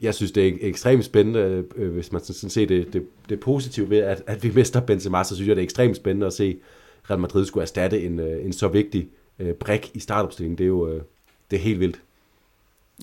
jeg 0.01 0.15
synes, 0.15 0.32
det 0.32 0.47
er 0.47 0.57
ekstremt 0.61 1.05
spændende, 1.05 1.65
øh, 1.75 1.93
hvis 1.93 2.11
man 2.11 2.21
sådan 2.21 2.49
ser 2.49 2.65
det, 2.65 2.93
det, 2.93 3.05
det 3.29 3.39
positive 3.39 3.89
ved, 3.89 3.97
at, 3.97 4.23
at 4.27 4.43
vi 4.43 4.51
mister 4.55 4.82
Benzema, 4.82 5.23
så 5.23 5.36
synes 5.36 5.47
jeg, 5.47 5.55
det 5.55 5.61
er 5.61 5.65
ekstremt 5.65 5.95
spændende 5.95 6.27
at 6.27 6.34
se, 6.34 6.57
Real 7.09 7.19
Madrid 7.19 7.45
skulle 7.45 7.61
erstatte 7.61 8.03
en, 8.03 8.19
øh, 8.19 8.45
en 8.45 8.53
så 8.53 8.67
vigtig 8.67 9.09
øh, 9.39 9.53
brik 9.53 9.91
i 9.93 9.99
startopstillingen. 9.99 10.57
Det 10.57 10.63
er 10.63 10.67
jo 10.67 10.88
øh, 10.88 11.01
det 11.51 11.57
er 11.57 11.61
helt 11.61 11.79
vildt. 11.79 12.01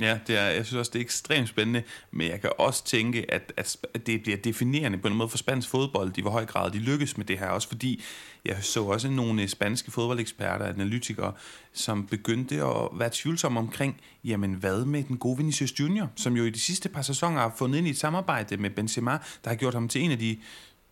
Ja, 0.01 0.18
det 0.26 0.38
er, 0.38 0.44
jeg 0.44 0.66
synes 0.66 0.78
også, 0.78 0.90
det 0.92 0.99
er 0.99 1.05
ekstremt 1.05 1.49
spændende, 1.49 1.82
men 2.11 2.28
jeg 2.28 2.40
kan 2.40 2.51
også 2.59 2.84
tænke, 2.84 3.34
at, 3.34 3.53
at 3.57 4.07
det 4.07 4.22
bliver 4.22 4.36
definerende 4.36 4.99
på 4.99 5.09
en 5.09 5.14
måde 5.14 5.28
for 5.28 5.38
spansk 5.38 5.68
fodbold, 5.68 6.18
i 6.18 6.20
hvor 6.20 6.30
høj 6.30 6.46
grad 6.46 6.70
de 6.70 6.78
lykkes 6.78 7.16
med 7.16 7.26
det 7.26 7.38
her, 7.38 7.46
også 7.46 7.68
fordi 7.68 8.03
jeg 8.44 8.57
så 8.61 8.84
også 8.84 9.11
nogle 9.11 9.42
øh, 9.42 9.49
spanske 9.49 9.90
fodboldeksperter, 9.90 10.66
analytikere, 10.66 11.32
som 11.72 12.07
begyndte 12.07 12.55
at 12.55 12.88
være 12.92 13.11
tvivlsomme 13.12 13.61
omkring, 13.61 14.01
jamen 14.24 14.55
hvad 14.55 14.84
med 14.84 15.03
den 15.03 15.18
gode 15.18 15.36
Vinicius 15.36 15.80
Junior, 15.80 16.11
som 16.16 16.36
jo 16.36 16.44
i 16.44 16.51
de 16.51 16.61
sidste 16.61 16.88
par 16.88 17.03
sæsoner 17.03 17.40
har 17.40 17.55
fundet 17.59 17.78
ind 17.78 17.86
i 17.86 17.90
et 17.90 17.99
samarbejde 17.99 18.57
med 18.57 18.70
Benzema, 18.70 19.18
der 19.44 19.51
har 19.51 19.55
gjort 19.55 19.74
ham 19.74 19.88
til 19.88 20.03
en 20.03 20.11
af 20.11 20.18
de 20.18 20.36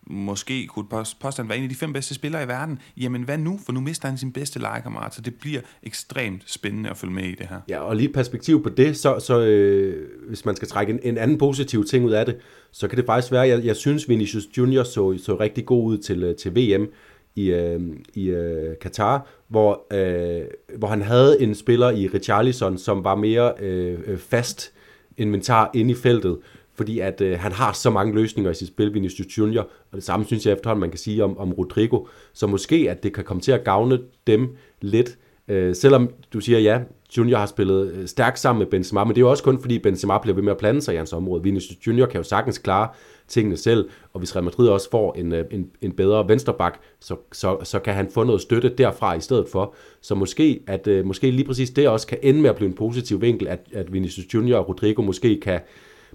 måske 0.09 0.67
kunne 0.67 0.85
påstanden 1.21 1.49
være 1.49 1.57
en 1.57 1.63
af 1.63 1.69
de 1.69 1.75
fem 1.75 1.93
bedste 1.93 2.13
spillere 2.13 2.43
i 2.43 2.47
verden, 2.47 2.79
jamen 2.97 3.23
hvad 3.23 3.37
nu? 3.37 3.59
For 3.65 3.71
nu 3.71 3.79
mister 3.79 4.07
han 4.07 4.17
sin 4.17 4.31
bedste 4.31 4.59
legekammerat, 4.59 5.15
så 5.15 5.21
det 5.21 5.35
bliver 5.35 5.61
ekstremt 5.83 6.43
spændende 6.45 6.89
at 6.89 6.97
følge 6.97 7.13
med 7.13 7.23
i 7.23 7.35
det 7.35 7.47
her. 7.47 7.59
Ja, 7.69 7.79
og 7.79 7.95
lige 7.95 8.13
perspektiv 8.13 8.63
på 8.63 8.69
det, 8.69 8.97
så, 8.97 9.19
så 9.19 9.39
øh, 9.41 10.07
hvis 10.27 10.45
man 10.45 10.55
skal 10.55 10.67
trække 10.67 10.93
en, 10.93 10.99
en 11.03 11.17
anden 11.17 11.37
positiv 11.37 11.85
ting 11.85 12.05
ud 12.05 12.11
af 12.11 12.25
det, 12.25 12.37
så 12.71 12.87
kan 12.87 12.97
det 12.97 13.05
faktisk 13.05 13.31
være, 13.31 13.47
jeg, 13.47 13.65
jeg 13.65 13.75
synes 13.75 14.09
Vinicius 14.09 14.47
Junior 14.57 14.83
så, 14.83 15.17
så 15.23 15.35
rigtig 15.39 15.65
god 15.65 15.83
ud 15.83 15.97
til, 15.97 16.23
øh, 16.23 16.35
til 16.35 16.55
VM 16.55 16.87
i, 17.35 17.51
øh, 17.51 17.81
i 18.13 18.29
øh, 18.29 18.77
Katar, 18.81 19.27
hvor, 19.47 19.93
øh, 19.93 20.45
hvor 20.77 20.87
han 20.87 21.01
havde 21.01 21.41
en 21.41 21.55
spiller 21.55 21.89
i 21.89 22.07
Richarlison, 22.07 22.77
som 22.77 23.03
var 23.03 23.15
mere 23.15 23.53
øh, 23.59 23.99
øh 24.07 24.17
fast 24.17 24.73
inventar 25.17 25.71
inde 25.73 25.91
i 25.91 25.95
feltet, 25.95 26.37
fordi 26.77 26.99
at 26.99 27.21
øh, 27.21 27.39
han 27.39 27.51
har 27.51 27.73
så 27.73 27.89
mange 27.89 28.15
løsninger 28.15 28.51
i 28.51 28.53
sit 28.53 28.67
spil, 28.67 28.93
Vinicius 28.93 29.37
Junior, 29.37 29.61
og 29.61 29.95
det 29.95 30.03
samme 30.03 30.25
synes 30.25 30.45
jeg 30.45 30.53
efterhånden, 30.53 30.79
man 30.79 30.89
kan 30.89 30.99
sige 30.99 31.23
om, 31.23 31.37
om 31.37 31.53
Rodrigo, 31.53 32.05
så 32.33 32.47
måske 32.47 32.87
at 32.89 33.03
det 33.03 33.13
kan 33.13 33.23
komme 33.23 33.41
til 33.41 33.51
at 33.51 33.63
gavne 33.63 33.99
dem 34.27 34.55
lidt, 34.81 35.17
øh, 35.47 35.75
selvom 35.75 36.09
du 36.33 36.39
siger, 36.39 36.59
ja, 36.59 36.79
Junior 37.17 37.37
har 37.37 37.45
spillet 37.45 37.91
øh, 37.91 38.07
stærkt 38.07 38.39
sammen 38.39 38.59
med 38.59 38.67
Benzema, 38.67 39.03
men 39.03 39.09
det 39.09 39.17
er 39.17 39.21
jo 39.21 39.29
også 39.29 39.43
kun 39.43 39.61
fordi 39.61 39.79
Benzema 39.79 40.17
bliver 40.17 40.35
ved 40.35 40.43
med 40.43 40.51
at 40.51 40.57
blande 40.57 40.81
sig 40.81 40.93
i 40.93 40.97
hans 40.97 41.13
område. 41.13 41.43
Vinicius 41.43 41.87
Junior 41.87 42.05
kan 42.05 42.17
jo 42.17 42.23
sagtens 42.23 42.57
klare 42.57 42.89
tingene 43.27 43.57
selv, 43.57 43.89
og 44.13 44.19
hvis 44.19 44.35
Real 44.35 44.43
Madrid 44.43 44.67
også 44.67 44.89
får 44.89 45.13
en, 45.13 45.33
øh, 45.33 45.45
en, 45.51 45.69
en 45.81 45.91
bedre 45.91 46.29
vensterbak, 46.29 46.79
så, 46.99 47.15
så, 47.31 47.57
så 47.63 47.79
kan 47.79 47.93
han 47.93 48.09
få 48.13 48.23
noget 48.23 48.41
støtte 48.41 48.69
derfra 48.69 49.15
i 49.15 49.21
stedet 49.21 49.47
for. 49.51 49.75
Så 50.01 50.15
måske, 50.15 50.63
at, 50.67 50.87
øh, 50.87 51.05
måske 51.05 51.31
lige 51.31 51.45
præcis 51.45 51.69
det 51.69 51.89
også 51.89 52.07
kan 52.07 52.17
ende 52.21 52.41
med 52.41 52.49
at 52.49 52.55
blive 52.55 52.69
en 52.69 52.75
positiv 52.75 53.21
vinkel, 53.21 53.47
at, 53.47 53.59
at 53.73 53.93
Vinicius 53.93 54.33
Junior 54.33 54.59
og 54.59 54.69
Rodrigo 54.69 55.01
måske 55.01 55.39
kan, 55.39 55.59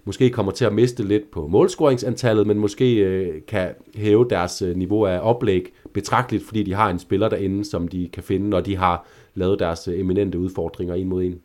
måske 0.05 0.31
kommer 0.31 0.53
til 0.53 0.65
at 0.65 0.73
miste 0.73 1.03
lidt 1.03 1.31
på 1.31 1.47
målscoringsantallet, 1.47 2.47
men 2.47 2.59
måske 2.59 2.95
øh, 2.97 3.43
kan 3.49 3.75
hæve 3.95 4.27
deres 4.31 4.63
øh, 4.63 4.77
niveau 4.77 5.07
af 5.07 5.19
oplæg 5.23 5.73
betragteligt, 5.95 6.47
fordi 6.47 6.63
de 6.63 6.75
har 6.75 6.91
en 6.91 6.99
spiller 6.99 7.29
derinde, 7.29 7.65
som 7.65 7.89
de 7.89 8.09
kan 8.13 8.23
finde, 8.23 8.49
når 8.49 8.61
de 8.61 8.77
har 8.77 9.07
lavet 9.35 9.59
deres 9.59 9.89
øh, 9.89 10.01
eminente 10.01 10.39
udfordringer 10.39 10.95
en 10.95 11.09
mod 11.09 11.23
en. 11.23 11.41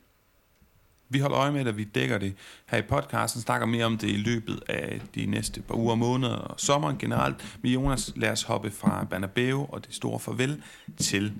Vi 1.10 1.20
holder 1.20 1.38
øje 1.38 1.51
med 1.51 1.66
det, 1.66 1.78
vi 1.78 1.84
dækker 1.84 2.18
det 2.18 2.34
her 2.66 2.78
i 2.78 2.82
podcasten, 2.82 3.41
snakker 3.41 3.68
mere 3.68 3.86
om 3.86 3.97
det 3.97 4.10
i 4.10 4.18
løbet 4.18 4.64
af 4.70 5.01
de 5.16 5.26
næste 5.26 5.62
par 5.62 5.76
uger, 5.76 5.95
måneder 5.95 6.36
og 6.36 6.60
sommeren 6.60 6.97
generelt. 6.97 7.58
Men 7.62 7.72
Jonas, 7.72 8.14
lad 8.16 8.32
os 8.32 8.43
hoppe 8.43 8.72
fra 8.72 9.08
Banabeo 9.10 9.66
og 9.66 9.86
det 9.86 9.93
store 9.93 10.20
farvel 10.20 10.62
til 10.97 11.34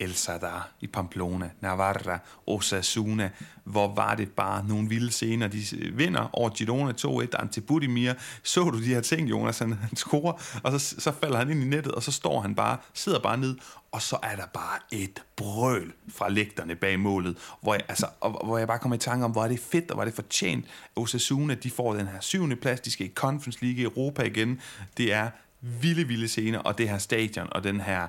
El 0.00 0.14
Sadar 0.14 0.70
i 0.80 0.86
Pamplona, 0.86 1.50
Navarra, 1.60 2.18
Osasuna. 2.46 3.30
Hvor 3.64 3.94
var 3.94 4.14
det 4.14 4.32
bare 4.32 4.68
nogle 4.68 4.88
vilde 4.88 5.10
scener. 5.10 5.48
De 5.48 5.64
vinder 5.92 6.30
over 6.32 6.50
Girona 6.50 6.92
2-1, 6.92 7.40
Ante 7.40 7.60
Budimir. 7.60 8.12
Så 8.42 8.70
du 8.70 8.78
de 8.78 8.94
her 8.94 9.00
ting, 9.00 9.30
Jonas? 9.30 9.58
Han, 9.58 9.72
han 9.72 9.96
scorer, 9.96 10.60
og 10.62 10.80
så, 10.80 10.94
så 10.98 11.12
falder 11.12 11.38
han 11.38 11.50
ind 11.50 11.62
i 11.62 11.66
nettet, 11.66 11.92
og 11.92 12.02
så 12.02 12.12
står 12.12 12.40
han 12.40 12.54
bare, 12.54 12.76
sidder 12.94 13.18
bare 13.18 13.36
ned, 13.36 13.56
og 13.92 14.02
så 14.02 14.18
er 14.22 14.36
der 14.36 14.46
bare 14.46 14.78
et 14.90 15.22
brøl 15.36 15.92
fra 16.08 16.28
lægterne 16.28 16.74
bag 16.74 17.00
målet, 17.00 17.36
hvor 17.62 17.74
jeg, 17.74 17.82
altså, 17.88 18.06
og, 18.20 18.46
hvor 18.46 18.58
jeg 18.58 18.66
bare 18.66 18.78
kommer 18.78 18.96
i 18.96 18.98
tanke 18.98 19.24
om, 19.24 19.30
hvor 19.30 19.44
er 19.44 19.48
det 19.48 19.60
fedt, 19.60 19.90
og 19.90 19.94
hvor 19.94 20.02
er 20.02 20.04
det 20.04 20.14
fortjent. 20.14 20.64
Osasuna, 20.96 21.54
de 21.54 21.70
får 21.70 21.94
den 21.94 22.06
her 22.06 22.20
syvende 22.20 22.56
plads, 22.56 22.80
de 22.80 22.90
skal 22.90 23.06
i 23.06 23.12
Conference 23.14 23.64
League 23.64 23.80
i 23.80 23.84
Europa 23.84 24.22
igen. 24.22 24.60
Det 24.96 25.12
er 25.12 25.30
vilde, 25.60 26.04
vilde 26.04 26.28
scener, 26.28 26.58
og 26.58 26.78
det 26.78 26.88
her 26.88 26.98
stadion, 26.98 27.48
og 27.52 27.64
den 27.64 27.80
her 27.80 28.08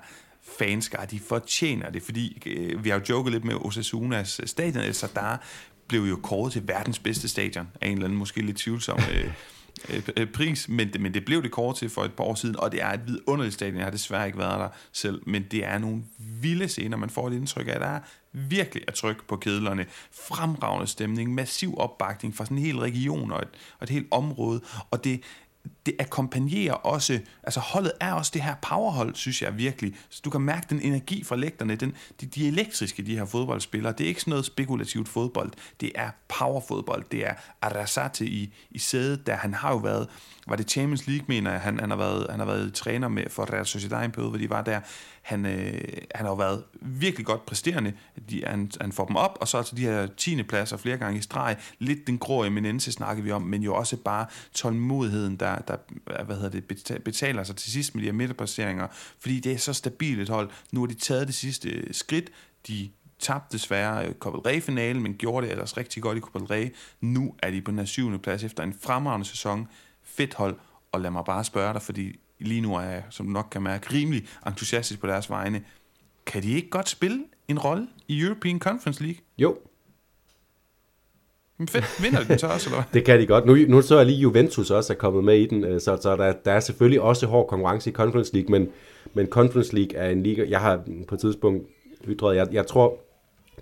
fanskar, 0.60 1.06
de 1.06 1.20
fortjener 1.20 1.90
det, 1.90 2.04
fordi 2.04 2.44
øh, 2.46 2.84
vi 2.84 2.90
har 2.90 2.98
jo 2.98 3.04
joket 3.10 3.34
lidt 3.34 3.46
med 3.46 3.56
Osasunas 3.56 4.42
stadion, 4.46 4.84
El 4.84 4.94
Sadar 4.94 5.44
blev 5.88 6.02
jo 6.02 6.20
kåret 6.24 6.54
til 6.54 6.68
verdens 6.68 7.00
bedste 7.00 7.28
stadion 7.28 7.68
af 7.82 7.88
en 7.88 7.94
eller 7.94 8.06
anden 8.06 8.20
måske 8.20 8.42
lidt 8.42 8.58
tvivlsom 8.58 9.00
øh, 9.14 9.34
øh, 9.90 10.04
øh, 10.18 10.28
pris, 10.28 10.70
men 10.70 10.94
det, 10.94 11.02
men 11.02 11.14
det 11.14 11.26
blev 11.26 11.44
det 11.44 11.52
kort 11.52 11.76
til 11.76 11.90
for 11.90 12.04
et 12.04 12.14
par 12.14 12.24
år 12.24 12.36
siden, 12.36 12.60
og 12.60 12.72
det 12.72 12.82
er 12.82 12.88
et 12.88 13.08
vidunderligt 13.08 13.54
stadion. 13.54 13.78
Jeg 13.78 13.86
har 13.86 13.92
desværre 13.92 14.26
ikke 14.26 14.38
været 14.38 14.60
der 14.60 14.70
selv, 14.92 15.22
men 15.28 15.46
det 15.52 15.66
er 15.66 15.78
nogle 15.78 16.04
vilde 16.18 16.68
scener. 16.68 16.98
Man 16.98 17.10
får 17.10 17.28
et 17.28 17.34
indtryk 17.34 17.68
af, 17.68 17.72
at 17.72 17.82
der 17.82 17.88
er 17.88 18.00
virkelig 18.34 18.84
er 18.88 18.92
tryk 18.92 19.28
på 19.28 19.36
kedlerne. 19.36 19.86
Fremragende 20.28 20.88
stemning, 20.88 21.34
massiv 21.34 21.78
opbakning 21.78 22.36
fra 22.36 22.46
sådan 22.46 22.58
en 22.58 22.64
hel 22.64 22.78
region 22.78 23.32
og 23.32 23.42
et, 23.42 23.50
og 23.80 23.84
et 23.84 23.90
helt 23.90 24.08
område, 24.12 24.62
og 24.92 25.04
det, 25.04 25.22
det 25.86 25.96
akkompagnerer 26.00 26.74
også, 26.74 27.20
altså 27.44 27.60
holdet 27.60 27.92
er 28.00 28.14
også 28.14 28.32
det 28.34 28.42
her 28.42 28.56
powerhold, 28.62 29.16
synes 29.16 29.42
jeg 29.42 29.58
virkelig. 29.58 29.96
Så 30.10 30.22
du 30.26 30.30
kan 30.30 30.42
mærke 30.42 30.68
den 30.70 30.82
energi 30.82 31.24
fra 31.24 31.36
lægterne, 31.36 31.76
den, 31.76 31.96
de, 32.22 32.26
de 32.26 32.48
elektriske, 32.48 33.06
de 33.06 33.18
her 33.18 33.26
fodboldspillere. 33.26 33.94
Det 33.98 34.04
er 34.04 34.08
ikke 34.08 34.22
sådan 34.22 34.32
noget 34.32 34.46
spekulativt 34.46 35.10
fodbold, 35.10 35.52
det 35.82 35.92
er 35.96 36.10
powerfodbold. 36.28 37.04
Det 37.12 37.28
er 37.28 37.34
Arasate 37.62 38.26
i, 38.26 38.54
i 38.72 38.80
sædet, 38.80 39.28
der 39.28 39.36
han 39.36 39.54
har 39.54 39.72
jo 39.72 39.78
været, 39.78 40.08
var 40.48 40.56
det 40.56 40.70
Champions 40.70 41.08
League, 41.08 41.26
mener 41.28 41.52
jeg, 41.52 41.62
han, 41.62 41.80
han, 41.80 41.90
har, 41.90 41.98
været, 41.98 42.28
han 42.30 42.40
har 42.40 42.46
været 42.46 42.74
træner 42.74 43.08
med 43.08 43.24
for 43.30 43.54
Real 43.54 43.66
Sociedad 43.66 44.06
en 44.06 44.12
periode, 44.12 44.30
hvor 44.30 44.40
de 44.40 44.50
var 44.50 44.62
der. 44.62 44.80
Han, 45.22 45.46
øh, 45.46 45.82
han 46.16 46.26
har 46.26 46.32
jo 46.32 46.34
været 46.34 46.64
virkelig 46.82 47.26
godt 47.26 47.46
præsterende. 47.46 47.94
De, 48.30 48.44
han, 48.48 48.72
han 48.82 48.92
får 48.92 49.06
dem 49.06 49.16
op, 49.16 49.38
og 49.42 49.48
så 49.48 49.58
altså 49.58 49.76
de 49.76 49.82
her 49.82 50.08
10. 50.18 50.44
pladser 50.44 50.78
flere 50.78 50.98
gange 50.98 51.20
i 51.20 51.22
streg. 51.22 51.58
Lidt 51.80 52.08
den 52.08 52.18
grå 52.18 52.44
eminence 52.44 52.92
snakker 52.92 53.24
vi 53.24 53.32
om, 53.32 53.42
men 53.42 53.64
jo 53.64 53.76
også 53.76 53.98
bare 53.98 54.26
tålmodigheden, 54.54 55.36
der, 55.36 55.56
der 55.56 55.71
Øh, 56.10 56.26
hvad 56.26 56.36
hedder 56.36 56.50
det, 56.50 57.04
betaler 57.04 57.44
sig 57.44 57.56
til 57.56 57.72
sidst 57.72 57.96
med 57.96 58.02
de 58.02 58.08
her 58.08 58.14
midterplaceringer. 58.14 58.88
Fordi 59.20 59.40
det 59.40 59.52
er 59.52 59.58
så 59.58 59.74
stabilt 59.74 60.22
et 60.22 60.30
hold. 60.30 60.50
Nu 60.72 60.80
har 60.80 60.88
de 60.88 60.94
taget 60.94 61.28
det 61.28 61.36
sidste 61.36 61.70
øh, 61.70 61.94
skridt. 61.94 62.32
De 62.68 62.90
tabte 63.20 63.58
desværre 63.58 64.08
øh, 64.08 64.14
Copa 64.14 64.50
del 64.50 64.62
finalen 64.62 65.04
men 65.04 65.14
gjorde 65.14 65.46
det 65.46 65.52
ellers 65.52 65.78
rigtig 65.78 66.04
godt 66.04 66.18
i 66.18 66.22
Copa 66.22 66.40
Rey. 66.54 66.76
Nu 67.02 67.36
er 67.40 67.52
de 67.52 67.62
på 67.62 67.72
den 67.72 67.80
her 67.80 67.86
syvende 67.86 68.20
plads 68.20 68.44
efter 68.44 68.64
en 68.64 68.74
fremragende 68.82 69.26
sæson. 69.26 69.68
Fedt 70.04 70.34
hold, 70.34 70.56
og 70.92 71.02
lad 71.02 71.12
mig 71.12 71.26
bare 71.26 71.44
spørge 71.44 71.74
dig, 71.74 71.82
fordi 71.82 72.20
lige 72.40 72.62
nu 72.62 72.76
er 72.76 72.82
jeg, 72.82 73.04
som 73.10 73.26
du 73.26 73.32
nok 73.32 73.48
kan 73.52 73.62
mærke, 73.62 73.94
rimelig 73.94 74.28
entusiastisk 74.48 75.00
på 75.00 75.08
deres 75.08 75.30
vegne. 75.30 75.64
Kan 76.26 76.44
de 76.44 76.52
ikke 76.52 76.70
godt 76.70 76.90
spille 76.90 77.24
en 77.48 77.60
rolle 77.60 77.88
i 78.08 78.22
European 78.22 78.60
Conference 78.60 79.04
League? 79.04 79.22
Jo. 79.38 79.58
Men 81.62 81.68
fedt, 81.68 82.04
vinder 82.04 82.24
den 82.24 82.40
så 82.40 82.48
også, 82.48 82.70
eller 82.70 82.84
Det 82.94 83.04
kan 83.04 83.20
de 83.20 83.26
godt. 83.26 83.46
Nu, 83.46 83.56
nu 83.68 83.82
så 83.82 83.98
jeg 83.98 84.06
lige, 84.06 84.18
Juventus 84.18 84.72
også 84.72 84.94
er 84.94 84.98
kommet 84.98 85.24
med 85.24 85.38
i 85.38 85.46
den, 85.46 85.64
øh, 85.64 85.82
så, 85.82 85.98
så 86.02 86.16
der, 86.16 86.34
der 86.46 86.52
er 86.52 86.60
selvfølgelig 86.60 87.02
også 87.02 87.28
hård 87.28 87.48
konkurrence 87.48 87.90
i 87.90 87.94
Conference 87.94 88.34
League, 88.34 88.52
men, 88.52 88.70
men 89.14 89.28
Conference 89.28 89.76
League 89.76 89.98
er 89.98 90.10
en 90.10 90.24
liga, 90.24 90.46
jeg 90.50 90.60
har 90.60 90.82
på 91.08 91.16
et 91.16 91.22
tidspunkt 91.22 91.68
ytret, 92.08 92.36
jeg, 92.36 92.48
jeg 92.52 92.68
tror, 92.68 92.98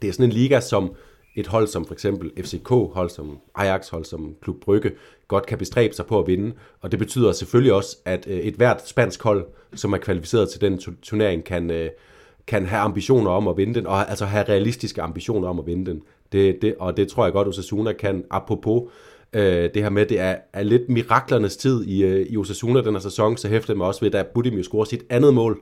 det 0.02 0.08
er 0.08 0.12
sådan 0.12 0.26
en 0.26 0.32
liga, 0.32 0.60
som 0.60 0.92
et 1.36 1.48
hold 1.48 1.68
som 1.68 1.86
for 1.86 1.94
eksempel 1.94 2.32
FCK, 2.44 2.70
hold 2.70 3.10
som 3.10 3.38
Ajax, 3.56 3.90
hold 3.90 4.06
som 4.06 4.36
Klub 4.42 4.56
Brygge, 4.62 4.92
godt 5.28 5.46
kan 5.46 5.58
bestræbe 5.58 5.94
sig 5.94 6.06
på 6.06 6.20
at 6.20 6.28
vinde. 6.28 6.54
Og 6.82 6.92
det 6.92 7.00
betyder 7.00 7.32
selvfølgelig 7.32 7.74
også, 7.74 7.98
at 8.06 8.28
øh, 8.28 8.40
et 8.40 8.54
hvert 8.54 8.88
spansk 8.88 9.24
hold, 9.24 9.46
som 9.76 9.94
er 9.94 9.98
kvalificeret 9.98 10.50
til 10.50 10.62
den 10.62 10.80
turnering, 11.02 11.44
kan, 11.44 11.72
øh, 11.72 11.90
kan 12.48 12.66
have 12.66 12.82
ambitioner 12.82 13.32
om 13.32 13.48
at 13.48 13.58
vinde 13.58 13.74
den, 13.74 13.88
og 13.88 14.10
altså 14.10 14.26
have 14.26 14.44
realistiske 14.50 15.02
ambitioner 15.02 15.48
om 15.48 15.60
at 15.60 15.66
vinde 15.66 15.92
den. 15.92 16.02
Det, 16.32 16.62
det, 16.62 16.76
og 16.80 16.98
det 16.98 17.08
tror 17.08 17.24
jeg 17.24 17.34
godt, 17.34 17.48
Osasuna 17.48 17.94
kan, 17.94 18.24
apropos 18.32 18.84
øh, 19.34 19.70
det 19.74 19.84
her 19.84 19.90
med, 19.90 20.06
det 20.06 20.20
er, 20.20 20.36
er 20.54 20.64
lidt 20.64 20.90
miraklernes 20.90 21.58
tid 21.58 21.86
i, 21.86 22.04
øh, 22.04 22.26
i 22.30 22.38
Osasuna 22.38 22.82
den 22.82 22.94
her 22.94 23.00
sæson, 23.00 23.38
så 23.38 23.48
hæfter 23.48 23.76
mig 23.76 23.88
også 23.88 24.02
ved, 24.02 24.16
at 24.16 24.28
Budimir 24.28 24.64
scorer 24.64 24.86
sit 24.86 25.04
andet 25.10 25.34
mål. 25.34 25.60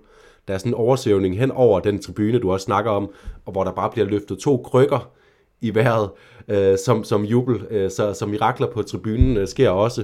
Der 0.47 0.53
er 0.53 0.57
sådan 0.57 0.69
en 0.69 0.75
oversævning 0.75 1.39
hen 1.39 1.51
over 1.51 1.79
den 1.79 2.01
tribune, 2.01 2.39
du 2.39 2.51
også 2.51 2.63
snakker 2.63 2.91
om, 2.91 3.09
og 3.45 3.51
hvor 3.51 3.63
der 3.63 3.71
bare 3.71 3.89
bliver 3.89 4.07
løftet 4.07 4.37
to 4.37 4.57
krykker 4.57 5.11
i 5.61 5.75
vejret 5.75 6.09
øh, 6.47 6.77
som, 6.85 7.03
som 7.03 7.23
jubel. 7.23 7.65
Øh, 7.69 7.91
så, 7.91 8.13
så 8.13 8.25
mirakler 8.25 8.67
på 8.67 8.83
tribunen 8.83 9.37
øh, 9.37 9.47
sker 9.47 9.69
også. 9.69 10.03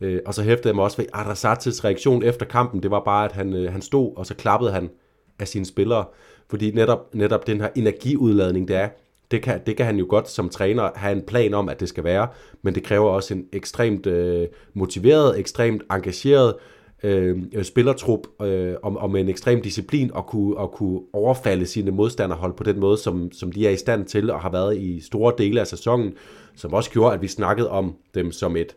Øh, 0.00 0.20
og 0.26 0.34
så 0.34 0.42
hæftede 0.42 0.68
jeg 0.68 0.74
mig 0.74 0.84
også 0.84 0.96
ved 0.96 1.06
Arasates 1.12 1.84
reaktion 1.84 2.22
efter 2.22 2.46
kampen. 2.46 2.82
Det 2.82 2.90
var 2.90 3.02
bare, 3.04 3.24
at 3.24 3.32
han, 3.32 3.52
øh, 3.54 3.72
han 3.72 3.82
stod, 3.82 4.12
og 4.16 4.26
så 4.26 4.34
klappede 4.34 4.72
han 4.72 4.90
af 5.38 5.48
sine 5.48 5.66
spillere. 5.66 6.04
Fordi 6.50 6.70
netop, 6.70 7.14
netop 7.14 7.46
den 7.46 7.60
her 7.60 7.68
energiudladning, 7.76 8.68
det 8.68 8.76
er, 8.76 8.88
det 9.30 9.42
kan, 9.42 9.60
det 9.66 9.76
kan 9.76 9.86
han 9.86 9.96
jo 9.96 10.06
godt 10.08 10.30
som 10.30 10.48
træner 10.48 10.90
have 10.94 11.16
en 11.16 11.22
plan 11.22 11.54
om, 11.54 11.68
at 11.68 11.80
det 11.80 11.88
skal 11.88 12.04
være, 12.04 12.28
men 12.62 12.74
det 12.74 12.82
kræver 12.82 13.10
også 13.10 13.34
en 13.34 13.46
ekstremt 13.52 14.06
øh, 14.06 14.48
motiveret, 14.74 15.38
ekstremt 15.38 15.82
engageret 15.90 16.54
øh, 17.02 17.36
spillertrup 17.62 18.20
øh, 18.42 18.74
og, 18.82 18.96
og 18.96 19.10
med 19.10 19.20
en 19.20 19.28
ekstrem 19.28 19.62
disciplin 19.62 20.10
at 20.16 20.26
kunne, 20.26 20.60
at 20.60 20.70
kunne 20.70 21.00
overfalde 21.12 21.66
sine 21.66 21.90
modstanderhold 21.90 22.54
på 22.54 22.64
den 22.64 22.80
måde, 22.80 22.98
som, 22.98 23.32
som 23.32 23.52
de 23.52 23.66
er 23.66 23.70
i 23.70 23.76
stand 23.76 24.06
til 24.06 24.30
og 24.30 24.40
har 24.40 24.50
været 24.50 24.76
i 24.76 25.00
store 25.00 25.32
dele 25.38 25.60
af 25.60 25.66
sæsonen, 25.66 26.14
som 26.56 26.72
også 26.72 26.90
gjorde, 26.90 27.14
at 27.14 27.22
vi 27.22 27.28
snakkede 27.28 27.70
om 27.70 27.94
dem 28.14 28.32
som 28.32 28.56
et, 28.56 28.76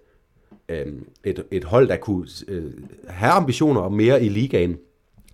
øh, 0.69 0.85
et, 1.23 1.43
et 1.51 1.63
hold, 1.63 1.87
der 1.87 1.95
kunne 1.95 2.27
øh, 2.47 2.71
have 3.07 3.31
ambitioner 3.31 3.81
om 3.81 3.93
mere 3.93 4.23
i 4.23 4.29
ligaen, 4.29 4.77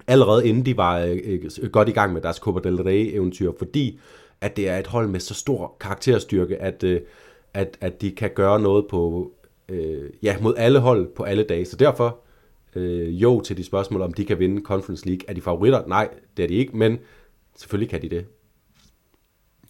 allerede 0.08 0.48
inden 0.48 0.66
de 0.66 0.78
var 0.78 1.00
øh, 1.00 1.20
øh, 1.62 1.70
godt 1.72 1.90
i 1.90 1.92
gang 1.92 2.14
med 2.14 2.22
deres 2.22 2.38
Copa 2.38 2.70
del 2.70 2.82
Rey-eventyr, 2.82 3.52
fordi 3.58 4.00
at 4.42 4.58
det 4.58 4.70
er 4.70 4.78
et 4.78 4.88
hold 4.88 5.08
med 5.08 5.20
så 5.20 5.34
stor 5.34 5.78
karakterstyrke, 5.80 6.58
at, 6.58 6.84
øh, 6.84 7.02
at, 7.54 7.78
at 7.82 8.02
de 8.02 8.12
kan 8.12 8.30
gøre 8.36 8.60
noget 8.60 8.86
på, 8.90 9.32
øh, 9.70 10.10
ja, 10.24 10.38
mod 10.42 10.54
alle 10.58 10.80
hold 10.80 11.08
på 11.16 11.24
alle 11.24 11.44
dage. 11.44 11.66
Så 11.66 11.76
derfor 11.76 12.20
øh, 12.76 13.22
jo 13.22 13.42
til 13.42 13.58
de 13.58 13.64
spørgsmål, 13.64 14.02
om 14.02 14.14
de 14.14 14.26
kan 14.26 14.40
vinde 14.40 14.62
Conference 14.62 15.06
League. 15.06 15.26
Er 15.28 15.34
de 15.34 15.42
favoritter? 15.42 15.88
Nej, 15.88 16.10
det 16.38 16.44
er 16.44 16.48
de 16.48 16.54
ikke, 16.54 16.78
men 16.78 17.00
selvfølgelig 17.56 17.90
kan 17.90 18.02
de 18.02 18.10
det. 18.10 18.26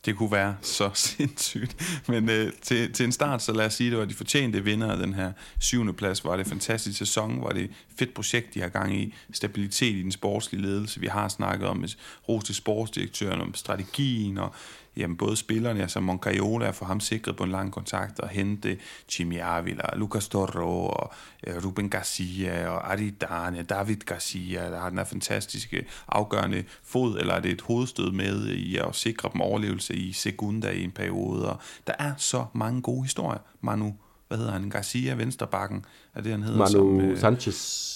Det 0.06 0.16
kunne 0.16 0.32
være 0.32 0.56
så 0.62 0.90
sindssygt. 1.18 2.02
Men 2.08 2.30
øh, 2.30 2.54
til, 2.62 2.94
til 2.94 3.04
en 3.04 3.12
start, 3.12 3.42
så 3.42 3.54
lad 3.54 3.66
os 3.66 3.74
sige, 3.74 3.90
det 3.90 4.00
var 4.00 4.06
de 4.06 4.14
fortjente 4.14 4.64
vinder 4.64 4.92
af 4.92 4.98
den 4.98 5.14
her 5.14 5.32
syvende 5.60 5.94
plads. 5.94 6.26
Var 6.26 6.38
det 6.38 6.44
en 6.46 6.50
fantastisk 6.50 6.98
sæson, 6.98 7.42
var 7.42 7.50
det 7.50 7.64
et 7.64 7.72
fedt 8.00 8.14
projekt, 8.14 8.54
de 8.54 8.62
har 8.62 8.70
gang 8.70 8.96
i. 8.96 9.14
Stabilitet 9.34 9.96
i 9.96 10.02
den 10.02 10.12
sportslige 10.12 10.62
ledelse. 10.62 11.00
Vi 11.00 11.08
har 11.08 11.28
snakket 11.28 11.68
om 11.68 11.86
ros 12.30 12.44
til 12.44 12.56
sportsdirektøren, 12.56 13.42
om 13.42 13.54
strategien 13.54 14.38
og 14.38 14.56
jamen 14.98 15.18
både 15.18 15.36
spillerne, 15.36 15.82
altså 15.82 16.00
Moncayola, 16.00 16.70
for 16.70 16.86
ham 16.86 17.00
sikret 17.00 17.36
på 17.36 17.44
en 17.44 17.52
lang 17.52 17.72
kontakt, 17.72 18.20
og 18.20 18.30
hente 18.30 18.78
Jimmy 19.20 19.40
Avila, 19.42 19.96
Lucas 19.96 20.28
Toro, 20.28 20.86
og 20.86 21.14
uh, 21.48 21.66
Ruben 21.66 21.90
Garcia, 21.90 22.70
og 22.70 22.92
Aridane, 22.92 23.64
David 23.64 23.96
Garcia, 23.96 24.72
der 24.72 24.80
har 24.80 24.90
den 24.90 24.98
her 24.98 25.06
fantastiske 25.06 25.86
afgørende 26.08 26.64
fod, 26.84 27.20
eller 27.20 27.34
er 27.34 27.40
det 27.40 27.52
et 27.52 27.62
hovedstød 27.62 28.12
med 28.12 28.48
i 28.48 28.78
at 28.78 28.96
sikre 28.96 29.30
dem 29.34 29.42
overlevelse 29.42 29.96
i 29.96 30.14
Segunda 30.14 30.70
i 30.70 30.84
en 30.84 30.92
periode, 30.92 31.50
og 31.50 31.60
der 31.88 31.94
er 32.00 32.14
så 32.18 32.46
mange 32.54 32.82
gode 32.82 33.04
historier. 33.04 33.40
Manu, 33.62 33.96
hvad 34.28 34.38
hedder 34.38 34.52
han, 34.52 34.70
Garcia, 34.70 35.14
Vensterbakken, 35.14 35.86
er 36.16 36.22
det 36.22 36.32
han 36.32 36.44
hedder? 36.44 36.58
Manu 36.58 36.72
som, 36.72 37.12
uh, 37.12 37.18
Sanchez. 37.18 37.96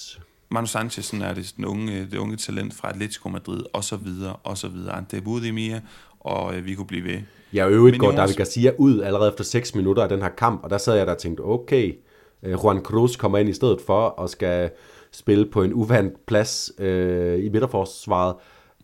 Manu 0.51 0.67
Sanchez 0.67 1.13
er 1.13 1.33
det, 1.33 1.53
den 1.57 1.65
unge, 1.65 2.05
det 2.05 2.17
unge 2.17 2.37
talent 2.37 2.73
fra 2.73 2.89
Atletico 2.89 3.29
Madrid, 3.29 3.63
og 3.73 3.83
så 3.83 3.97
videre, 3.97 4.35
og 4.35 4.57
så 4.57 4.67
videre. 4.67 4.95
Ante 4.95 5.21
Budimir, 5.21 5.79
og 6.19 6.55
øh, 6.55 6.65
vi 6.65 6.75
kunne 6.75 6.87
blive 6.87 7.03
ved. 7.03 7.19
Ja, 7.53 7.65
og 7.65 7.71
øvrigt 7.71 7.99
går 7.99 8.11
David 8.11 8.33
Garcia 8.33 8.71
ud 8.77 9.01
allerede 9.01 9.29
efter 9.29 9.43
6 9.43 9.75
minutter 9.75 10.03
af 10.03 10.09
den 10.09 10.21
her 10.21 10.29
kamp, 10.29 10.63
og 10.63 10.69
der 10.69 10.77
sad 10.77 10.95
jeg 10.97 11.07
der 11.07 11.13
og 11.13 11.17
tænkte, 11.17 11.41
okay, 11.41 11.95
øh, 12.43 12.51
Juan 12.51 12.81
Cruz 12.81 13.15
kommer 13.15 13.37
ind 13.37 13.49
i 13.49 13.53
stedet 13.53 13.81
for, 13.81 14.01
og 14.01 14.29
skal 14.29 14.69
spille 15.11 15.45
på 15.45 15.63
en 15.63 15.73
uvandt 15.73 16.25
plads 16.25 16.71
øh, 16.79 17.45
i 17.45 17.49
midterforsvaret. 17.49 18.35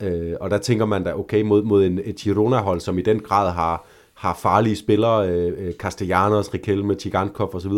Øh, 0.03 0.33
og 0.41 0.49
der 0.49 0.57
tænker 0.57 0.85
man 0.85 1.03
da, 1.03 1.13
okay, 1.13 1.41
mod, 1.41 1.63
mod 1.63 1.85
en, 1.85 1.99
et 2.03 2.15
Girona-hold, 2.15 2.79
som 2.79 2.97
i 2.97 3.01
den 3.01 3.19
grad 3.19 3.51
har, 3.51 3.85
har 4.13 4.33
farlige 4.41 4.75
spillere, 4.75 5.29
øh, 5.29 5.53
øh 5.57 5.73
Castellanos, 5.73 6.53
Riquelme, 6.53 6.95
Tigankov 6.95 7.55
osv., 7.55 7.71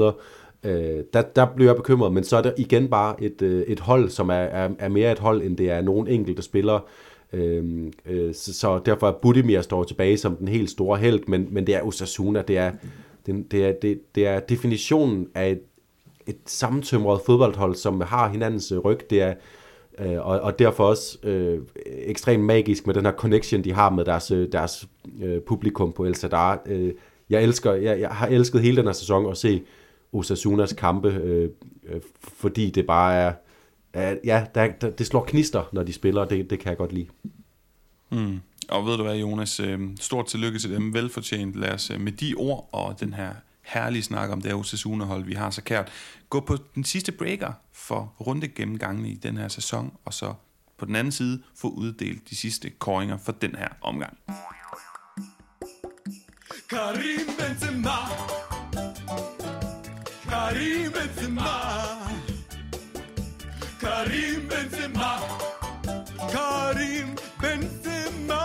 øh, 0.64 1.04
der, 1.14 1.22
der 1.22 1.46
bliver 1.56 1.70
jeg 1.70 1.76
bekymret, 1.76 2.14
men 2.14 2.24
så 2.24 2.38
er 2.38 2.42
det 2.42 2.54
igen 2.58 2.88
bare 2.88 3.24
et, 3.24 3.42
øh, 3.42 3.62
et 3.62 3.80
hold, 3.80 4.10
som 4.10 4.30
er, 4.30 4.34
er, 4.34 4.70
er 4.80 4.90
mere 4.90 5.12
et 5.12 5.20
hold, 5.20 5.42
end 5.42 5.58
det 5.58 5.72
er 5.72 5.82
nogen 5.82 6.08
enkelte 6.08 6.42
spillere. 6.42 6.82
Øh, 7.34 7.92
øh, 8.06 8.34
så, 8.34 8.54
så 8.54 8.80
derfor 8.86 9.08
er 9.08 9.12
Budimir 9.22 9.62
står 9.62 9.84
tilbage 9.84 10.18
som 10.18 10.36
den 10.36 10.48
helt 10.48 10.70
store 10.70 10.98
held, 10.98 11.20
men, 11.28 11.48
men 11.52 11.68
det 11.68 11.76
er 11.76 11.82
Osasuna, 11.82 12.42
det 12.42 12.58
er, 12.58 12.72
det, 13.26 13.52
det 13.52 13.66
er, 13.66 13.74
det, 13.82 14.16
det 14.16 14.28
er 14.28 14.40
definitionen 14.40 15.28
af 15.36 15.52
et, 15.52 15.62
et 16.28 16.38
sammentømret 16.46 17.22
fodboldhold, 17.26 17.76
som 17.76 18.02
har 18.02 18.30
hinandens 18.30 18.74
ryg. 18.86 19.00
Det 19.10 19.22
er, 19.22 19.34
øh, 20.00 20.28
og, 20.28 20.40
og 20.40 20.60
derfor 20.60 20.84
også 20.84 21.18
øh, 21.24 21.60
ekstremt 21.86 22.44
magisk 22.44 22.88
med 22.88 22.94
den 22.94 23.06
her 23.06 23.14
connection, 23.14 23.64
de 23.64 23.74
har 23.74 23.90
med 23.90 24.06
deres, 24.06 24.32
øh, 24.32 24.52
deres 24.52 24.88
øh, 25.24 25.42
publikum 25.42 25.94
på 25.94 26.06
El 26.06 26.16
Sadar. 26.16 26.62
Øh, 26.66 26.94
jeg, 27.30 27.44
elsker, 27.44 27.74
jeg, 27.74 28.00
jeg 28.00 28.10
har 28.10 28.28
elsket 28.28 28.62
hele 28.62 28.78
den 28.78 28.86
her 28.86 28.94
sæson 28.94 29.32
at 29.32 29.38
se 29.38 29.62
Osasunas 30.14 30.74
kampe, 30.74 31.08
øh, 31.08 31.50
øh, 31.90 32.02
fordi 32.22 32.70
det 32.70 32.88
bare 32.88 33.16
er 33.16 33.34
ja, 33.96 34.46
der, 34.56 34.68
der, 34.82 34.90
det 34.90 35.08
slår 35.08 35.26
knister, 35.26 35.70
når 35.74 35.84
de 35.84 35.94
spiller, 35.94 36.22
og 36.22 36.30
det, 36.30 36.50
det 36.50 36.60
kan 36.60 36.70
jeg 36.70 36.78
godt 36.78 36.94
lide. 36.94 37.08
Mm. 38.12 38.40
Og 38.70 38.86
ved 38.86 38.98
du 38.98 39.04
hvad, 39.04 39.16
Jonas, 39.16 39.60
øh, 39.60 39.80
stort 40.00 40.26
tillykke 40.26 40.60
til 40.60 40.72
dem, 40.72 40.94
velfortjent. 40.94 41.56
Lad 41.56 41.74
os 41.74 41.92
øh, 41.92 42.02
med 42.02 42.12
de 42.12 42.34
ord 42.38 42.70
og 42.72 43.00
den 43.00 43.14
her 43.14 43.34
herlige 43.62 44.04
snak 44.04 44.30
om 44.30 44.42
det 44.42 44.52
her 44.52 44.60
Osasuna-hold, 44.60 45.24
vi 45.24 45.34
har 45.34 45.50
så 45.50 45.64
kært, 45.64 45.92
gå 46.30 46.40
på 46.40 46.58
den 46.76 46.84
sidste 46.84 47.12
breaker 47.12 47.54
for 47.74 48.14
runde 48.20 48.48
gennemgangen 48.48 49.06
i 49.06 49.14
den 49.14 49.38
her 49.38 49.48
sæson, 49.48 49.94
og 50.06 50.14
så 50.14 50.34
på 50.78 50.86
den 50.86 50.96
anden 50.96 51.12
side 51.12 51.44
få 51.56 51.70
uddelt 51.70 52.30
de 52.30 52.36
sidste 52.36 52.70
koringer 52.70 53.18
for 53.18 53.32
den 53.32 53.56
her 53.56 53.68
omgang. 53.82 54.18
Karim 56.70 57.28
Benzema 57.40 57.90
Karim 60.30 60.92
Karim 60.92 60.92
Benzema 60.92 61.97
Karim 63.88 64.42
Benzema. 64.50 65.12
Karim 66.32 67.10
Benzema. 67.42 68.44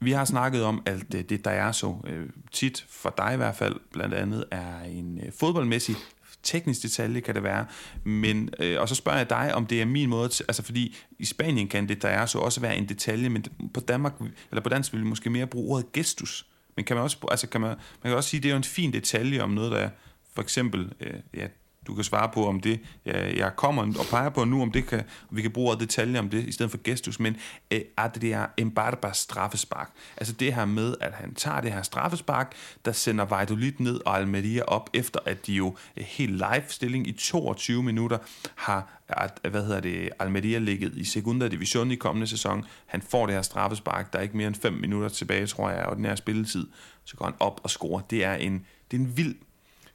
Vi 0.00 0.12
har 0.12 0.24
snakket 0.24 0.62
om, 0.62 0.82
at 0.86 1.12
det, 1.12 1.30
det 1.30 1.44
der 1.44 1.50
er 1.50 1.72
så 1.72 1.96
øh, 2.06 2.26
tit, 2.52 2.86
for 2.90 3.14
dig 3.18 3.34
i 3.34 3.36
hvert 3.36 3.56
fald, 3.56 3.76
blandt 3.92 4.14
andet, 4.14 4.44
er 4.50 4.82
en 4.82 5.20
øh, 5.26 5.32
fodboldmæssig 5.32 5.96
teknisk 6.42 6.82
detalje 6.82 7.20
kan 7.20 7.34
det 7.34 7.42
være, 7.42 7.66
men, 8.04 8.50
øh, 8.58 8.80
og 8.80 8.88
så 8.88 8.94
spørger 8.94 9.18
jeg 9.18 9.30
dig, 9.30 9.54
om 9.54 9.66
det 9.66 9.82
er 9.82 9.86
min 9.86 10.08
måde, 10.08 10.28
til, 10.28 10.44
altså 10.48 10.62
fordi 10.62 10.96
i 11.18 11.24
Spanien 11.24 11.68
kan 11.68 11.88
det 11.88 12.02
der 12.02 12.08
er 12.08 12.26
så 12.26 12.38
også 12.38 12.60
være 12.60 12.76
en 12.76 12.88
detalje, 12.88 13.28
men 13.28 13.44
på 13.74 13.80
Danmark, 13.80 14.12
eller 14.50 14.62
på 14.62 14.68
dansk 14.68 14.92
vil 14.92 15.00
vi 15.00 15.06
måske 15.06 15.30
mere 15.30 15.46
bruge 15.46 15.74
ordet 15.74 15.92
gestus, 15.92 16.46
men 16.76 16.84
kan 16.84 16.96
man 16.96 17.02
også, 17.02 17.18
altså 17.30 17.48
kan 17.48 17.60
man, 17.60 17.68
man 17.68 18.10
kan 18.10 18.14
også 18.14 18.30
sige, 18.30 18.38
at 18.38 18.42
det 18.42 18.48
er 18.48 18.52
jo 18.52 18.56
en 18.56 18.64
fin 18.64 18.92
detalje 18.92 19.40
om 19.40 19.50
noget, 19.50 19.72
der 19.72 19.78
er, 19.78 19.90
for 20.34 20.42
eksempel, 20.42 20.92
øh, 21.00 21.14
ja, 21.34 21.46
du 21.88 21.94
kan 21.94 22.04
svare 22.04 22.30
på, 22.34 22.46
om 22.46 22.60
det, 22.60 22.80
jeg, 23.04 23.52
kommer 23.56 23.82
og 23.82 24.06
peger 24.10 24.28
på 24.28 24.44
nu, 24.44 24.62
om 24.62 24.72
det 24.72 24.86
kan, 24.86 24.98
om 25.30 25.36
vi 25.36 25.42
kan 25.42 25.50
bruge 25.50 25.76
detaljer 25.80 26.20
om 26.20 26.30
det, 26.30 26.44
i 26.44 26.52
stedet 26.52 26.70
for 26.70 26.78
gestus, 26.84 27.20
men 27.20 27.36
øh, 27.70 27.80
at 27.96 28.14
det 28.20 28.32
er 28.32 28.46
Embarbas 28.56 29.16
straffespark. 29.16 29.90
Altså 30.16 30.32
det 30.32 30.54
her 30.54 30.64
med, 30.64 30.94
at 31.00 31.12
han 31.12 31.34
tager 31.34 31.60
det 31.60 31.72
her 31.72 31.82
straffespark, 31.82 32.54
der 32.84 32.92
sender 32.92 33.24
Valladolid 33.24 33.72
ned 33.78 34.00
og 34.06 34.16
Almeria 34.16 34.62
op, 34.62 34.90
efter 34.94 35.20
at 35.26 35.46
de 35.46 35.52
jo 35.52 35.76
øh, 35.96 36.04
helt 36.04 36.32
live-stilling 36.32 37.06
i 37.06 37.12
22 37.12 37.82
minutter 37.82 38.18
har 38.54 38.94
at, 39.08 39.40
øh, 39.44 39.50
hvad 39.50 39.64
hedder 39.64 39.80
det, 39.80 40.10
Almeria 40.18 40.58
ligget 40.58 40.94
i 40.96 41.04
Segunda 41.04 41.48
Division 41.48 41.90
i 41.90 41.94
kommende 41.94 42.26
sæson. 42.26 42.64
Han 42.86 43.02
får 43.02 43.26
det 43.26 43.34
her 43.34 43.42
straffespark, 43.42 44.12
der 44.12 44.18
er 44.18 44.22
ikke 44.22 44.36
mere 44.36 44.46
end 44.46 44.54
5 44.54 44.72
minutter 44.72 45.08
tilbage, 45.08 45.46
tror 45.46 45.70
jeg, 45.70 45.86
og 45.86 45.96
den 45.96 46.04
her 46.04 46.14
spilletid. 46.14 46.66
Så 47.04 47.16
går 47.16 47.24
han 47.24 47.34
op 47.40 47.60
og 47.62 47.70
scorer. 47.70 48.00
Det 48.00 48.24
er 48.24 48.34
en, 48.34 48.66
det 48.90 48.96
er 48.96 49.00
en 49.00 49.16
vild 49.16 49.34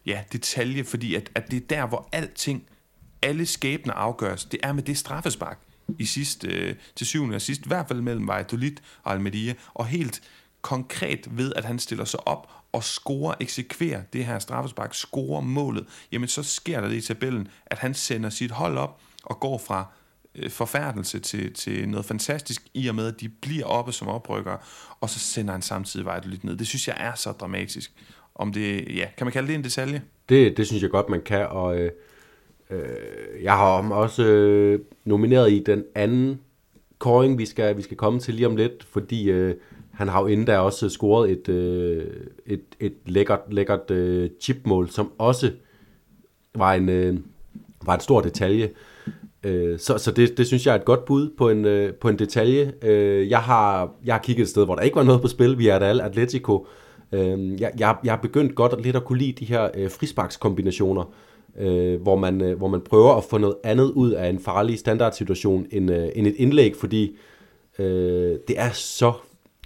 ja, 0.05 0.23
detalje, 0.31 0.83
fordi 0.83 1.15
at, 1.15 1.31
at 1.35 1.51
det 1.51 1.57
er 1.57 1.67
der, 1.67 1.87
hvor 1.87 2.09
alting, 2.11 2.63
alle 3.21 3.45
skæbner 3.45 3.93
afgøres, 3.93 4.45
det 4.45 4.59
er 4.63 4.73
med 4.73 4.83
det 4.83 4.97
straffespark 4.97 5.59
i 5.99 6.05
sidst, 6.05 6.43
øh, 6.43 6.75
til 6.95 7.07
syvende 7.07 7.35
og 7.35 7.41
sidst, 7.41 7.61
i 7.61 7.67
hvert 7.67 7.87
fald 7.87 8.01
mellem 8.01 8.27
Valladolid 8.27 8.75
og 9.03 9.13
Almeria, 9.13 9.53
og 9.73 9.87
helt 9.87 10.21
konkret 10.61 11.37
ved, 11.37 11.53
at 11.55 11.65
han 11.65 11.79
stiller 11.79 12.05
sig 12.05 12.27
op 12.27 12.51
og 12.71 12.83
scorer, 12.83 13.35
eksekverer 13.39 14.01
det 14.13 14.25
her 14.25 14.39
straffespark, 14.39 14.93
scorer 14.93 15.41
målet, 15.41 15.85
jamen 16.11 16.27
så 16.27 16.43
sker 16.43 16.81
der 16.81 16.87
det 16.87 16.95
i 16.95 17.01
tabellen, 17.01 17.47
at 17.65 17.77
han 17.77 17.93
sender 17.93 18.29
sit 18.29 18.51
hold 18.51 18.77
op 18.77 19.01
og 19.23 19.39
går 19.39 19.57
fra 19.57 19.85
øh, 20.35 20.51
forfærdelse 20.51 21.19
til, 21.19 21.53
til 21.53 21.89
noget 21.89 22.05
fantastisk, 22.05 22.67
i 22.73 22.87
og 22.87 22.95
med, 22.95 23.07
at 23.07 23.21
de 23.21 23.29
bliver 23.29 23.65
oppe 23.65 23.91
som 23.91 24.07
oprykkere, 24.07 24.57
og 25.01 25.09
så 25.09 25.19
sender 25.19 25.51
han 25.51 25.61
samtidig 25.61 26.05
Valladolid 26.05 26.39
ned. 26.43 26.57
Det 26.57 26.67
synes 26.67 26.87
jeg 26.87 26.95
er 26.99 27.15
så 27.15 27.31
dramatisk. 27.31 27.93
Om 28.35 28.53
det, 28.53 28.95
ja, 28.95 29.05
kan 29.17 29.25
man 29.25 29.31
kalde 29.31 29.47
det 29.47 29.55
en 29.55 29.63
detalje? 29.63 30.01
Det, 30.29 30.57
det 30.57 30.67
synes 30.67 30.83
jeg 30.83 30.89
godt, 30.91 31.09
man 31.09 31.21
kan, 31.21 31.47
og 31.49 31.79
øh, 31.79 31.91
øh, 32.69 32.79
jeg 33.43 33.53
har 33.53 33.93
også 33.93 34.23
øh, 34.23 34.79
nomineret 35.05 35.51
i 35.51 35.63
den 35.65 35.83
anden 35.95 36.39
koring, 36.99 37.37
vi 37.37 37.45
skal, 37.45 37.77
vi 37.77 37.81
skal 37.81 37.97
komme 37.97 38.19
til 38.19 38.33
lige 38.33 38.47
om 38.47 38.55
lidt, 38.55 38.83
fordi 38.83 39.31
øh, 39.31 39.55
han 39.91 40.07
har 40.07 40.21
jo 40.21 40.27
inden 40.27 40.47
der 40.47 40.57
også 40.57 40.89
scoret 40.89 41.31
et, 41.31 41.49
øh, 41.49 42.05
et, 42.45 42.63
et 42.79 42.93
lækkert, 43.05 43.39
lækkert 43.49 43.91
øh, 43.91 44.29
chipmål, 44.41 44.89
som 44.89 45.11
også 45.17 45.51
var 46.55 46.73
en, 46.73 46.89
øh, 46.89 47.17
var 47.85 47.93
en 47.93 47.99
stor 47.99 48.21
detalje. 48.21 48.69
Øh, 49.43 49.79
så 49.79 49.97
så 49.97 50.11
det, 50.11 50.37
det 50.37 50.47
synes 50.47 50.65
jeg 50.65 50.71
er 50.71 50.79
et 50.79 50.85
godt 50.85 51.05
bud 51.05 51.29
på 51.37 51.49
en, 51.49 51.65
øh, 51.65 51.93
på 51.93 52.09
en 52.09 52.19
detalje. 52.19 52.73
Øh, 52.81 53.29
jeg, 53.29 53.39
har, 53.39 53.91
jeg 54.05 54.15
har 54.15 54.21
kigget 54.21 54.43
et 54.43 54.49
sted, 54.49 54.65
hvor 54.65 54.75
der 54.75 54.81
ikke 54.81 54.95
var 54.95 55.03
noget 55.03 55.21
på 55.21 55.27
spil. 55.27 55.57
Vi 55.57 55.67
er 55.67 55.79
Real 55.79 56.01
Atletico, 56.01 56.57
Øh, 56.57 56.83
Øh, 57.13 57.61
jeg, 57.61 57.71
jeg, 57.79 57.95
jeg 58.03 58.11
har 58.11 58.21
begyndt 58.21 58.55
godt 58.55 58.81
lidt 58.83 58.95
at 58.95 59.03
kunne 59.03 59.19
lide 59.19 59.31
de 59.31 59.45
her 59.45 59.69
øh, 59.75 59.91
frisparkskombinationer, 59.91 61.13
øh, 61.59 62.01
hvor, 62.01 62.15
man, 62.15 62.41
øh, 62.41 62.57
hvor 62.57 62.67
man 62.67 62.81
prøver 62.81 63.13
at 63.13 63.23
få 63.23 63.37
noget 63.37 63.55
andet 63.63 63.91
ud 63.91 64.11
af 64.11 64.29
en 64.29 64.39
farlig 64.39 64.79
standardsituation 64.79 65.65
end, 65.71 65.91
øh, 65.91 66.09
end 66.15 66.27
et 66.27 66.35
indlæg, 66.37 66.75
fordi 66.75 67.17
øh, 67.79 68.37
det 68.47 68.59
er 68.59 68.69
så 68.71 69.13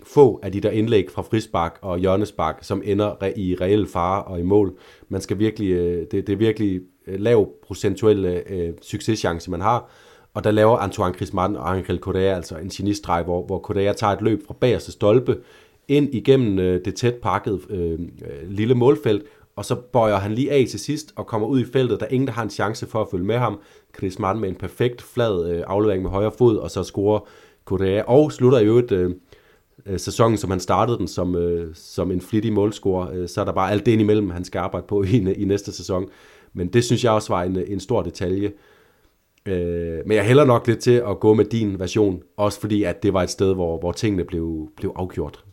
få 0.04 0.40
af 0.44 0.52
de 0.52 0.62
der 0.62 0.70
indlæg 0.70 1.12
fra 1.12 1.22
frispark 1.22 1.80
og 1.82 2.00
hjørnespark, 2.00 2.58
som 2.62 2.82
ender 2.86 3.30
i 3.36 3.56
reel 3.62 3.88
fare 3.88 4.24
og 4.24 4.40
i 4.40 4.44
mål. 4.44 4.78
Man 5.10 5.22
skal 5.22 5.40
virkelig, 5.40 5.72
øh, 5.72 6.06
det, 6.12 6.28
det 6.28 6.30
er 6.30 6.38
virkelig 6.38 6.82
øh, 7.08 7.20
lav 7.20 7.50
procentuel 7.68 8.26
øh, 8.26 8.74
succeschance, 8.82 9.52
man 9.52 9.62
har. 9.62 9.90
Og 10.34 10.44
der 10.44 10.52
laver 10.52 10.78
Antoine 10.78 11.14
Griezmann 11.14 11.56
og 11.56 11.72
Angel 11.72 12.00
Correa 12.00 12.36
altså 12.36 12.58
en 12.58 12.70
genistreg, 12.70 13.24
hvor, 13.24 13.46
hvor 13.46 13.60
Correa 13.60 13.94
tager 13.94 14.14
et 14.14 14.22
løb 14.22 14.48
fra 14.48 14.56
bagerste 14.60 14.92
stolpe, 14.92 15.38
ind 15.88 16.16
igennem 16.16 16.60
øh, 16.60 16.86
det 16.86 16.96
tæt 16.96 17.16
pakket 17.16 17.62
øh, 17.70 18.00
lille 18.50 18.76
målfelt, 18.76 19.24
og 19.56 19.66
så 19.66 19.76
bøjer 19.76 20.16
han 20.16 20.34
lige 20.34 20.52
af 20.52 20.66
til 20.70 20.80
sidst 20.80 21.14
og 21.16 21.28
kommer 21.28 21.48
ud 21.48 21.60
i 21.60 21.66
feltet. 21.66 22.00
Der 22.00 22.06
er 22.06 22.10
ingen, 22.10 22.28
der 22.28 22.34
har 22.34 22.44
en 22.44 22.50
chance 22.50 22.88
for 22.88 23.02
at 23.02 23.08
følge 23.12 23.26
med 23.26 23.38
ham. 23.38 23.60
Chris 23.98 24.20
Martin 24.20 24.42
med 24.42 24.50
en 24.50 24.56
perfekt 24.56 25.02
flad 25.02 25.52
øh, 25.52 25.64
aflevering 25.68 26.04
med 26.04 26.12
højre 26.12 26.32
fod, 26.38 26.58
og 26.58 26.72
så 26.72 26.84
scorer 26.84 27.20
Korea. 27.66 28.04
Og 28.08 28.32
slutter 28.32 28.60
i 28.60 28.66
øvrigt 28.66 28.92
øh, 28.92 29.12
øh, 29.86 30.00
sæsonen, 30.00 30.38
som 30.38 30.50
han 30.50 30.60
startede 30.60 30.98
den, 30.98 31.08
som, 31.08 31.36
øh, 31.36 31.76
som 31.76 32.12
en 32.12 32.22
flittig 32.22 32.54
målscorer. 32.54 33.12
Øh, 33.14 33.28
så 33.28 33.42
er 33.42 33.46
der 33.46 33.52
bare 33.52 33.72
alt 33.72 33.86
det 33.86 33.92
indimellem, 33.92 34.30
han 34.30 34.44
skal 34.44 34.60
arbejde 34.60 34.86
på 34.88 35.04
i, 35.14 35.34
i 35.34 35.46
næste 35.46 35.72
sæson. 35.72 36.06
Men 36.54 36.68
det 36.68 36.84
synes 36.84 37.04
jeg 37.04 37.12
også 37.12 37.34
var 37.34 37.44
en, 37.44 37.58
en 37.68 37.80
stor 37.80 38.02
detalje. 38.02 38.52
Øh, 39.46 40.00
men 40.06 40.18
jeg 40.18 40.26
hælder 40.26 40.46
nok 40.46 40.68
lidt 40.68 40.80
til 40.80 41.04
at 41.10 41.20
gå 41.20 41.34
med 41.34 41.46
din 41.46 41.80
version, 41.80 42.22
også 42.38 42.60
fordi 42.60 42.84
at 42.84 43.04
det 43.04 43.14
var 43.14 43.24
et 43.24 43.30
sted, 43.30 43.54
hvor, 43.54 43.80
hvor 43.80 43.92
tingene 43.92 44.24
blev, 44.24 44.70
blev 44.76 44.92
afgjort. 44.96 45.47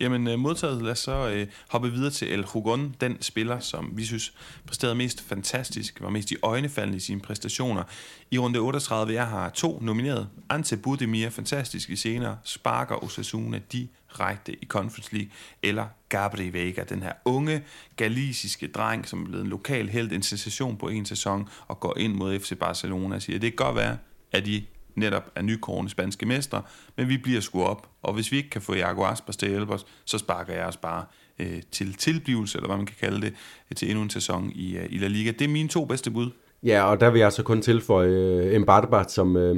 Jamen 0.00 0.28
øh, 0.28 0.38
modtaget, 0.38 0.82
lad 0.82 0.92
os 0.92 0.98
så 0.98 1.30
øh, 1.30 1.46
hoppe 1.68 1.92
videre 1.92 2.10
til 2.10 2.32
El 2.32 2.44
Hugon, 2.44 2.94
den 3.00 3.22
spiller, 3.22 3.60
som 3.60 3.92
vi 3.94 4.04
synes 4.04 4.32
præsterede 4.66 4.94
mest 4.94 5.20
fantastisk, 5.20 6.00
var 6.00 6.10
mest 6.10 6.30
i 6.30 6.36
øjnefaldende 6.42 6.96
i 6.96 7.00
sine 7.00 7.20
præstationer. 7.20 7.82
I 8.30 8.38
runde 8.38 8.58
38, 8.58 9.14
jeg 9.14 9.26
har 9.26 9.50
to 9.50 9.78
nomineret. 9.82 10.28
Ante 10.50 10.76
Budimir, 10.76 11.30
fantastisk 11.30 11.90
i 11.90 11.96
senere, 11.96 12.38
sparker 12.44 13.04
Osasuna 13.04 13.60
direkte 13.72 14.52
i 14.62 14.66
Conference 14.66 15.14
League, 15.14 15.30
eller 15.62 15.86
Gabri 16.08 16.48
Vega, 16.52 16.84
den 16.88 17.02
her 17.02 17.12
unge 17.24 17.64
galisiske 17.96 18.66
dreng, 18.66 19.08
som 19.08 19.22
er 19.22 19.26
blevet 19.26 19.44
en 19.44 19.50
lokal 19.50 19.88
held, 19.88 20.12
en 20.12 20.22
sensation 20.22 20.76
på 20.76 20.88
en 20.88 21.06
sæson, 21.06 21.48
og 21.68 21.80
går 21.80 21.98
ind 21.98 22.14
mod 22.14 22.38
FC 22.40 22.58
Barcelona 22.58 23.14
og 23.16 23.22
siger, 23.22 23.38
det 23.38 23.50
kan 23.50 23.66
godt 23.66 23.76
være, 23.76 23.96
at 24.32 24.46
I 24.46 24.68
netop 24.94 25.30
er 25.34 25.42
nykårende 25.42 25.90
spanske 25.90 26.26
mestre, 26.26 26.62
men 26.96 27.08
vi 27.08 27.16
bliver 27.16 27.40
sgu 27.40 27.62
op. 27.62 27.88
Og 28.02 28.14
hvis 28.14 28.32
vi 28.32 28.36
ikke 28.36 28.50
kan 28.50 28.62
få 28.62 28.74
Iago 28.74 29.04
Aspas 29.04 29.36
til 29.36 29.46
at 29.46 29.52
hjælpe 29.52 29.72
os, 29.72 29.86
så 30.04 30.18
sparker 30.18 30.54
jeg 30.54 30.66
os 30.66 30.76
bare 30.76 31.04
øh, 31.38 31.62
til 31.70 31.94
tilblivelse, 31.94 32.58
eller 32.58 32.68
hvad 32.68 32.76
man 32.76 32.86
kan 32.86 32.96
kalde 33.00 33.20
det, 33.20 33.34
øh, 33.70 33.76
til 33.76 33.88
endnu 33.88 34.02
en 34.02 34.10
sæson 34.10 34.50
i, 34.54 34.76
øh, 34.76 34.86
i 34.90 34.98
La 34.98 35.06
Liga. 35.06 35.30
Det 35.30 35.44
er 35.44 35.48
mine 35.48 35.68
to 35.68 35.84
bedste 35.84 36.10
bud. 36.10 36.30
Ja, 36.62 36.84
og 36.84 37.00
der 37.00 37.10
vil 37.10 37.18
jeg 37.18 37.32
så 37.32 37.42
kun 37.42 37.62
tilføje 37.62 38.08
øh, 38.08 38.60
Mbarba 38.60 39.04
som, 39.08 39.36
øh, 39.36 39.56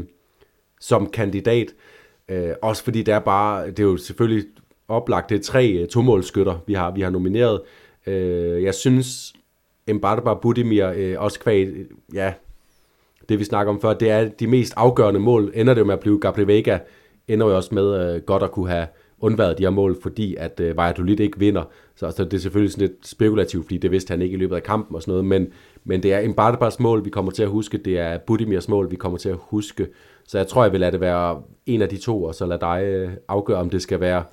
som 0.81 1.11
kandidat. 1.11 1.67
Øh, 2.29 2.51
også 2.63 2.85
fordi 2.85 3.03
det 3.03 3.15
er 3.15 3.19
bare, 3.19 3.67
det 3.67 3.79
er 3.79 3.85
jo 3.85 3.97
selvfølgelig 3.97 4.47
oplagt, 4.89 5.31
det 5.31 5.39
er 5.39 5.43
tre 5.43 5.71
øh, 5.71 5.89
tomålskytter, 5.89 6.59
vi 6.67 6.75
har, 6.75 6.91
vi 6.91 7.01
har 7.01 7.11
nomineret. 7.11 7.61
Øh, 8.07 8.63
jeg 8.63 8.75
synes, 8.75 9.35
Mbarba 9.89 10.35
Budimir, 10.35 10.93
øh, 10.97 11.15
også 11.19 11.41
kvæg, 11.41 11.75
ja, 12.15 12.33
det 13.29 13.39
vi 13.39 13.45
snakker 13.45 13.73
om 13.73 13.81
før, 13.81 13.95
det 13.95 14.11
er 14.11 14.29
de 14.29 14.47
mest 14.47 14.75
afgørende 14.77 15.21
mål, 15.21 15.53
ender 15.55 15.75
det 15.75 15.81
jo 15.81 15.87
med 15.87 15.95
at 15.95 16.01
blive 16.01 16.21
Gabriel 16.21 16.49
Vega, 16.49 16.79
ender 17.29 17.47
jo 17.47 17.57
også 17.57 17.75
med 17.75 18.15
øh, 18.15 18.23
godt 18.23 18.43
at 18.43 18.51
kunne 18.51 18.69
have 18.69 18.87
undværet 19.19 19.59
de 19.59 19.63
her 19.63 19.71
mål, 19.71 20.03
fordi 20.03 20.35
at 20.35 20.61
øh, 20.61 20.77
Valladolid 20.77 21.21
ikke 21.21 21.39
vinder. 21.39 21.65
Så, 21.97 22.11
så 22.11 22.25
det 22.25 22.35
er 22.35 22.39
selvfølgelig 22.39 22.73
sådan 22.73 22.89
lidt 22.89 23.09
spekulativt, 23.09 23.65
fordi 23.65 23.79
det 23.79 23.91
vidste 23.91 24.11
han 24.11 24.23
ikke 24.23 24.35
i 24.35 24.39
løbet 24.39 24.57
af 24.57 24.63
kampen 24.63 24.97
og 24.97 25.03
sådan 25.03 25.13
noget, 25.13 25.25
men, 25.25 25.47
men 25.85 26.03
det 26.03 26.13
er 26.13 26.29
Mbardebars 26.29 26.81
mål, 26.81 27.05
vi 27.05 27.11
kommer 27.11 27.33
til 27.33 27.43
at 27.43 27.49
huske, 27.49 27.79
det 27.79 27.99
er 27.99 28.19
Budimirs 28.19 28.69
mål, 28.69 28.91
vi 28.91 28.97
kommer 28.97 29.19
til 29.19 29.29
at 29.29 29.39
huske. 29.41 29.89
Så 30.29 30.39
jeg 30.39 30.47
tror, 30.47 30.63
jeg 30.63 30.73
vil 30.73 30.81
lade 30.81 30.93
det 30.93 31.01
være 31.01 31.43
en 31.67 31.83
af 31.83 31.89
de 31.89 31.97
to, 31.97 32.25
og 32.25 32.35
så 32.35 32.47
lade 32.47 32.61
dig 32.61 32.83
øh, 32.85 33.13
afgøre, 33.29 33.59
om 33.59 33.71
det 33.71 33.83
skal 33.83 34.01
være 34.01 34.25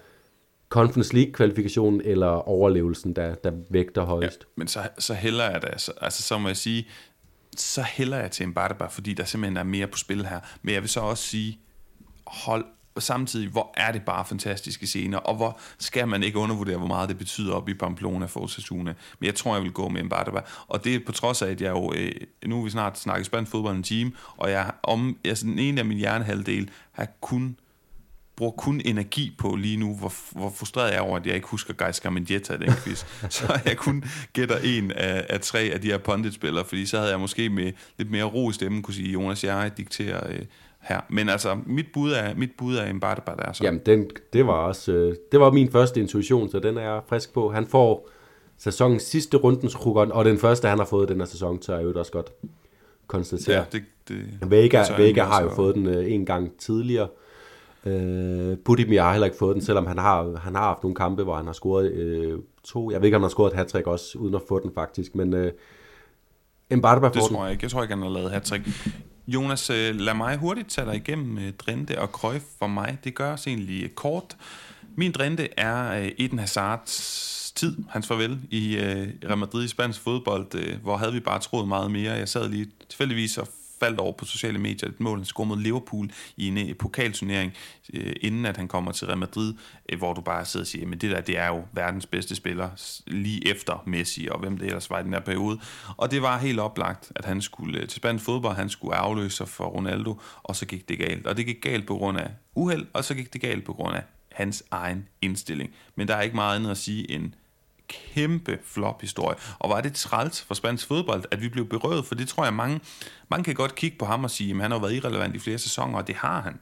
Conference 0.70 1.16
League-kvalifikationen 1.16 2.02
eller 2.06 2.28
overlevelsen, 2.28 3.14
der, 3.14 3.36
der 3.36 3.52
vægter 3.70 4.06
højst. 4.06 4.40
Ja, 4.42 4.46
men 4.56 4.68
så, 4.68 4.80
så 5.00 5.14
heller 5.14 5.44
er 5.44 5.60
det, 5.60 5.70
altså, 5.72 5.92
altså 6.02 6.24
så 6.24 6.38
må 6.38 6.48
jeg 6.48 6.58
sige, 6.58 6.88
så 7.58 7.82
hælder 7.82 8.18
jeg 8.18 8.32
til 8.32 8.46
en 8.46 8.56
fordi 8.90 9.14
der 9.14 9.26
simpelthen 9.26 9.58
er 9.58 9.64
mere 9.64 9.88
på 9.88 9.98
spil 9.98 10.26
her. 10.26 10.40
Men 10.62 10.74
jeg 10.74 10.82
vil 10.82 10.90
så 10.90 11.00
også 11.00 11.24
sige, 11.24 11.60
hold 12.28 12.66
samtidig, 13.00 13.50
hvor 13.50 13.74
er 13.78 13.92
det 13.92 14.02
bare 14.02 14.26
fantastiske 14.26 14.88
scener, 14.88 15.18
og 15.18 15.36
hvor 15.36 15.60
skal 15.78 16.08
man 16.08 16.24
ikke 16.24 16.38
undervurdere, 16.38 16.78
hvor 16.78 16.88
meget 16.88 17.10
det 17.10 17.18
betyder 17.18 17.54
op 17.54 17.70
i 17.70 17.74
Pamplona 17.74 18.26
for 18.26 18.40
Osasuna. 18.40 18.94
Men 19.20 19.26
jeg 19.26 19.36
tror, 19.36 19.56
jeg 19.56 19.64
vil 19.64 19.72
gå 19.72 19.90
med 19.90 20.04
Mbadaba. 20.04 20.40
Og 20.68 20.84
det 20.84 20.96
er 20.96 21.00
på 21.06 21.12
trods 21.12 21.42
af, 21.42 21.48
at 21.50 21.62
jeg 21.62 21.70
jo, 21.70 21.94
øh, 21.94 22.12
nu 22.46 22.60
er 22.60 22.64
vi 22.64 22.70
snart 22.70 23.00
snakket 23.00 23.26
spansk 23.26 23.52
fodbold 23.52 23.76
en 23.76 23.84
time, 23.84 24.12
og 24.38 24.52
jeg, 24.52 24.72
om, 24.84 25.18
altså 25.26 25.46
den 25.46 25.60
ene 25.60 25.82
af 25.82 25.86
min 25.86 25.98
hjernehalvdel 25.98 26.70
har 26.92 27.08
kun 27.22 27.58
bruger 28.42 28.52
kun 28.58 28.82
energi 28.86 29.36
på 29.38 29.56
lige 29.56 29.78
nu, 29.78 29.96
hvor, 29.96 30.14
hvor 30.32 30.50
frustreret 30.56 30.90
jeg 30.92 30.98
er 30.98 31.02
over, 31.02 31.18
at 31.18 31.26
jeg 31.26 31.36
ikke 31.36 31.48
husker 31.48 31.74
Gais 31.74 31.96
Carmendieta 31.96 32.54
i 32.54 32.58
den 32.58 32.74
quiz. 32.84 33.06
så 33.30 33.60
jeg 33.66 33.78
kun 33.78 34.04
gætter 34.34 34.56
en 34.64 34.92
af, 34.92 35.26
af 35.30 35.40
tre 35.40 35.60
af 35.60 35.82
de 35.82 35.88
her 35.88 35.98
pundit-spillere, 35.98 36.66
fordi 36.66 36.86
så 36.86 36.98
havde 36.98 37.12
jeg 37.12 37.20
måske 37.20 37.50
med 37.50 37.72
lidt 37.98 38.12
mere 38.12 38.24
ro 38.24 38.50
i 38.50 38.54
stemmen 38.54 38.82
kunne 38.82 38.94
sige, 38.94 39.12
Jonas, 39.12 39.44
jeg 39.44 39.72
dikterer 39.78 40.30
øh, 40.30 40.40
her. 40.80 41.02
Men 41.10 41.30
altså, 41.30 41.58
mit 41.66 41.86
bud 41.94 42.12
er, 42.12 42.36
mit 42.36 42.50
bud 42.58 42.76
er 42.76 42.86
en 42.86 43.00
Bartaba 43.00 43.32
der. 43.32 43.54
Så. 43.54 43.64
Jamen, 43.64 43.82
den, 43.86 44.10
det 44.34 44.48
var 44.48 44.54
også, 44.54 44.92
øh, 44.92 45.16
det 45.32 45.40
var 45.40 45.52
min 45.52 45.72
første 45.72 46.00
intuition, 46.00 46.50
så 46.50 46.60
den 46.60 46.78
er 46.78 46.82
jeg 46.82 47.02
frisk 47.10 47.34
på. 47.34 47.52
Han 47.52 47.68
får 47.68 48.10
sæsonens 48.58 49.04
sidste 49.04 49.38
rundens 49.38 49.86
Rugon, 49.86 50.12
og 50.12 50.26
den 50.26 50.38
første, 50.38 50.68
han 50.68 50.78
har 50.78 50.86
fået 50.86 51.10
den 51.10 51.20
her 51.20 51.26
sæson, 51.26 51.60
tør 51.60 51.76
jeg 51.76 51.84
jo 51.84 51.94
også 51.96 52.12
godt 52.12 52.32
konstatere. 53.08 53.58
Ja, 53.58 53.64
det, 53.72 53.84
det, 54.08 54.52
Vega, 54.52 54.84
det 54.84 54.98
Vega 54.98 55.24
har 55.24 55.42
jo 55.42 55.50
fået 55.56 55.76
den 55.76 55.88
øh, 55.88 56.12
en 56.12 56.26
gang 56.26 56.52
tidligere. 56.60 57.08
Øh, 57.86 58.58
Budimir 58.58 59.02
har 59.02 59.12
heller 59.12 59.26
ikke 59.26 59.38
fået 59.38 59.56
den, 59.56 59.64
selvom 59.64 59.88
han 59.88 59.98
har, 59.98 60.38
han 60.38 60.56
har 60.56 60.62
haft 60.62 60.84
nogle 60.84 60.96
kampe, 60.96 61.24
hvor 61.24 61.36
han 61.36 61.46
har 61.46 61.54
scoret 61.54 61.92
øh, 61.92 62.40
to. 62.64 62.92
Jeg 62.92 63.02
ved 63.02 63.06
ikke, 63.08 63.16
om 63.16 63.22
han 63.22 63.26
har 63.26 63.30
scoret 63.30 63.52
et 63.52 63.58
hat 63.58 63.88
også, 63.88 64.18
uden 64.18 64.36
at 64.36 64.42
få 64.48 64.60
den 64.60 64.72
faktisk, 64.74 65.16
men 65.16 65.34
øh, 65.34 65.52
Mbarba 66.72 67.08
Det 67.08 67.16
får 67.16 67.22
den. 67.28 67.36
tror 67.36 67.44
jeg 67.44 67.52
ikke. 67.52 67.64
Jeg 67.64 67.72
tror 67.72 67.82
ikke, 67.82 67.94
han 67.94 68.04
har 68.04 68.10
lavet 68.10 68.32
hat 68.32 68.54
Jonas, 69.28 69.70
øh, 69.70 69.96
lad 69.96 70.14
mig 70.14 70.38
hurtigt 70.38 70.70
tage 70.70 70.88
dig 70.88 70.96
igennem 70.96 71.38
øh, 71.38 71.54
Drente 71.54 72.02
og 72.02 72.08
Cruyff 72.08 72.46
for 72.60 72.68
mig. 72.68 72.98
Det 73.04 73.16
gør 73.16 73.34
os 73.34 73.48
egentlig 73.48 73.84
øh, 73.84 73.90
kort. 73.90 74.38
Min 74.96 75.12
Drente 75.12 75.60
er 75.60 76.10
Eden 76.18 76.40
Hazards 76.40 77.54
tid, 77.56 77.78
hans 77.90 78.08
farvel 78.08 78.40
i 78.50 78.78
øh, 78.78 79.08
Real 79.26 79.38
Madrid 79.38 79.64
i 79.64 79.68
spansk 79.68 80.00
fodbold, 80.00 80.56
øh, 80.56 80.76
hvor 80.84 80.98
havde 80.98 81.14
vi 81.14 81.20
bare 81.20 81.40
troet 81.40 81.68
meget 81.68 81.92
mere. 81.92 82.12
Jeg 82.14 82.30
sad 82.30 82.50
lige 82.50 82.68
tilfældigvis 82.90 83.38
og 83.38 83.48
faldt 83.82 84.00
over 84.00 84.14
på 84.14 84.26
sociale 84.26 84.60
medier 84.60 84.90
et 84.90 85.00
mål, 85.00 85.18
han 85.18 85.26
scorede 85.26 85.48
mod 85.48 85.58
Liverpool 85.58 86.12
i 86.38 86.48
en 86.48 86.58
øh, 86.58 86.76
pokalturnering, 86.76 87.54
øh, 87.94 88.14
inden 88.22 88.46
at 88.46 88.58
han 88.58 88.68
kommer 88.68 88.92
til 88.92 89.08
Real 89.08 89.18
Madrid, 89.18 89.54
øh, 89.90 89.98
hvor 89.98 90.14
du 90.14 90.22
bare 90.22 90.46
sidder 90.46 90.64
og 90.64 90.68
siger, 90.68 90.88
men 90.88 91.00
det 91.00 91.12
der, 91.12 91.22
det 91.22 91.38
er 91.38 91.48
jo 91.48 91.64
verdens 91.72 92.06
bedste 92.06 92.36
spiller, 92.36 92.70
lige 93.08 93.48
efter 93.48 93.84
Messi, 93.86 94.28
og 94.32 94.40
hvem 94.40 94.58
det 94.58 94.68
ellers 94.68 94.90
var 94.90 95.00
i 95.00 95.04
den 95.04 95.14
her 95.14 95.20
periode. 95.20 95.60
Og 95.98 96.12
det 96.12 96.22
var 96.22 96.38
helt 96.38 96.60
oplagt, 96.60 97.12
at 97.16 97.26
han 97.26 97.42
skulle 97.42 97.80
til 97.88 97.98
spansk 97.98 98.26
fodbold, 98.26 98.56
han 98.56 98.70
skulle 98.70 98.96
afløse 98.96 99.46
for 99.46 99.66
Ronaldo, 99.66 100.22
og 100.44 100.56
så 100.56 100.66
gik 100.66 100.90
det 100.90 100.98
galt. 100.98 101.28
Og 101.28 101.38
det 101.38 101.46
gik 101.46 101.62
galt 101.62 101.88
på 101.88 101.96
grund 101.96 102.18
af 102.18 102.32
uheld, 102.56 102.88
og 102.94 103.04
så 103.04 103.14
gik 103.14 103.34
det 103.34 103.42
galt 103.42 103.66
på 103.66 103.74
grund 103.74 103.96
af 103.96 104.04
hans 104.32 104.64
egen 104.72 105.08
indstilling. 105.22 105.74
Men 105.96 106.08
der 106.08 106.16
er 106.16 106.22
ikke 106.22 106.36
meget 106.36 106.56
andet 106.56 106.72
at 106.72 106.78
sige 106.78 107.12
end 107.12 107.32
kæmpe 108.14 108.60
flop-historie. 108.64 109.38
Og 109.60 109.70
var 109.70 109.82
det 109.82 109.94
træls 109.94 110.42
for 110.42 110.54
spansk 110.54 110.88
fodbold, 110.88 111.24
at 111.32 111.42
vi 111.42 111.50
blev 111.50 111.66
berøvet, 111.66 112.06
for 112.06 112.16
det 112.16 112.28
tror 112.28 112.44
jeg 112.44 112.54
mange, 112.54 112.80
mange 113.30 113.44
kan 113.44 113.56
godt 113.56 113.76
kigge 113.76 113.98
på 113.98 114.06
ham 114.06 114.24
og 114.24 114.32
sige, 114.32 114.56
at 114.56 114.62
han 114.62 114.72
har 114.72 114.80
været 114.80 114.94
irrelevant 114.94 115.36
i 115.36 115.40
flere 115.40 115.58
sæsoner, 115.58 115.98
og 115.98 116.08
det 116.08 116.16
har 116.16 116.42
han. 116.42 116.60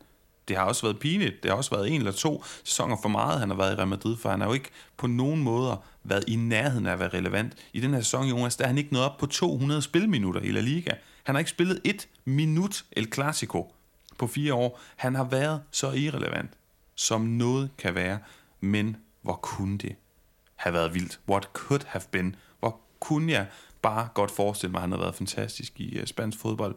Det 0.47 0.57
har 0.57 0.63
også 0.63 0.81
været 0.81 0.99
pinligt. 0.99 1.43
Det 1.43 1.51
har 1.51 1.57
også 1.57 1.71
været 1.71 1.91
en 1.91 1.95
eller 1.95 2.11
to 2.11 2.43
sæsoner 2.63 2.97
for 3.01 3.09
meget, 3.09 3.39
han 3.39 3.49
har 3.49 3.57
været 3.57 3.73
i 3.73 3.75
Real 3.75 3.87
Madrid, 3.87 4.17
for 4.17 4.29
han 4.29 4.41
har 4.41 4.47
jo 4.47 4.53
ikke 4.53 4.69
på 4.97 5.07
nogen 5.07 5.43
måder 5.43 5.83
været 6.03 6.23
i 6.27 6.35
nærheden 6.35 6.85
af 6.85 6.93
at 6.93 6.99
være 6.99 7.09
relevant. 7.09 7.53
I 7.73 7.79
den 7.79 7.93
her 7.93 8.01
sæson, 8.01 8.25
Jonas, 8.25 8.55
der 8.55 8.63
er 8.63 8.67
han 8.67 8.77
ikke 8.77 8.93
nået 8.93 9.05
op 9.05 9.17
på 9.17 9.25
200 9.25 9.81
spilminutter 9.81 10.41
i 10.41 10.51
La 10.51 10.59
Liga. 10.59 10.91
Han 11.23 11.35
har 11.35 11.39
ikke 11.39 11.51
spillet 11.51 11.81
et 11.83 12.07
minut 12.25 12.85
El 12.91 13.13
Clasico 13.13 13.73
på 14.17 14.27
fire 14.27 14.53
år. 14.53 14.79
Han 14.95 15.15
har 15.15 15.23
været 15.23 15.61
så 15.71 15.91
irrelevant, 15.91 16.51
som 16.95 17.21
noget 17.21 17.69
kan 17.77 17.95
være. 17.95 18.19
Men 18.61 18.97
hvor 19.21 19.39
kunne 19.41 19.77
det 19.77 19.95
have 20.59 20.73
været 20.73 20.93
vildt? 20.93 21.19
What 21.29 21.49
could 21.53 21.85
have 21.87 22.03
been? 22.11 22.35
Hvor 22.59 22.81
kunne 22.99 23.31
jeg 23.31 23.47
bare 23.81 24.07
godt 24.13 24.31
forestille 24.31 24.71
mig, 24.71 24.79
at 24.79 24.81
han 24.81 24.91
har 24.91 24.99
været 24.99 25.15
fantastisk 25.15 25.79
i 25.79 25.99
uh, 25.99 26.05
spansk 26.05 26.39
fodbold. 26.39 26.75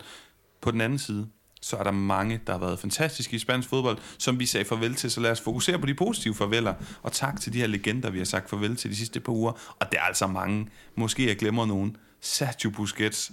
På 0.61 0.71
den 0.71 0.81
anden 0.81 0.99
side, 0.99 1.29
så 1.61 1.77
er 1.77 1.83
der 1.83 1.91
mange, 1.91 2.41
der 2.47 2.53
har 2.53 2.61
været 2.61 2.79
fantastiske 2.79 3.37
i 3.37 3.39
spansk 3.39 3.69
fodbold, 3.69 3.99
som 4.19 4.41
vi 4.41 4.47
sagde 4.47 4.65
farvel 4.65 4.95
til, 4.95 5.11
så 5.11 5.21
lad 5.21 5.31
os 5.31 5.41
fokusere 5.41 5.79
på 5.79 5.87
de 5.87 5.95
positive 5.95 6.35
farveler, 6.35 6.75
og 7.03 7.13
tak 7.13 7.41
til 7.41 7.53
de 7.53 7.59
her 7.59 7.67
legender, 7.67 8.11
vi 8.11 8.19
har 8.19 8.25
sagt 8.25 8.51
farvel 8.51 8.77
til 8.77 8.91
de 8.91 8.97
sidste 8.97 9.21
par 9.21 9.33
uger, 9.33 9.53
og 9.81 9.93
der 9.93 9.99
er 9.99 10.03
altså 10.03 10.27
mange, 10.27 10.69
måske 10.95 11.29
jeg 11.29 11.37
glemmer 11.37 11.67
nogen, 11.67 11.97
Sergio 12.21 12.71
Busquets, 12.71 13.33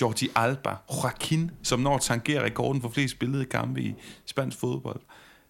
Jordi 0.00 0.28
Alba, 0.36 0.76
Joaquin, 0.92 1.50
som 1.62 1.80
når 1.80 1.98
tangerer 1.98 2.44
rekorden 2.44 2.82
for 2.82 2.88
flest 2.88 3.12
spillede 3.12 3.44
kampe 3.44 3.82
i 3.82 3.94
spansk 4.26 4.58
fodbold. 4.58 5.00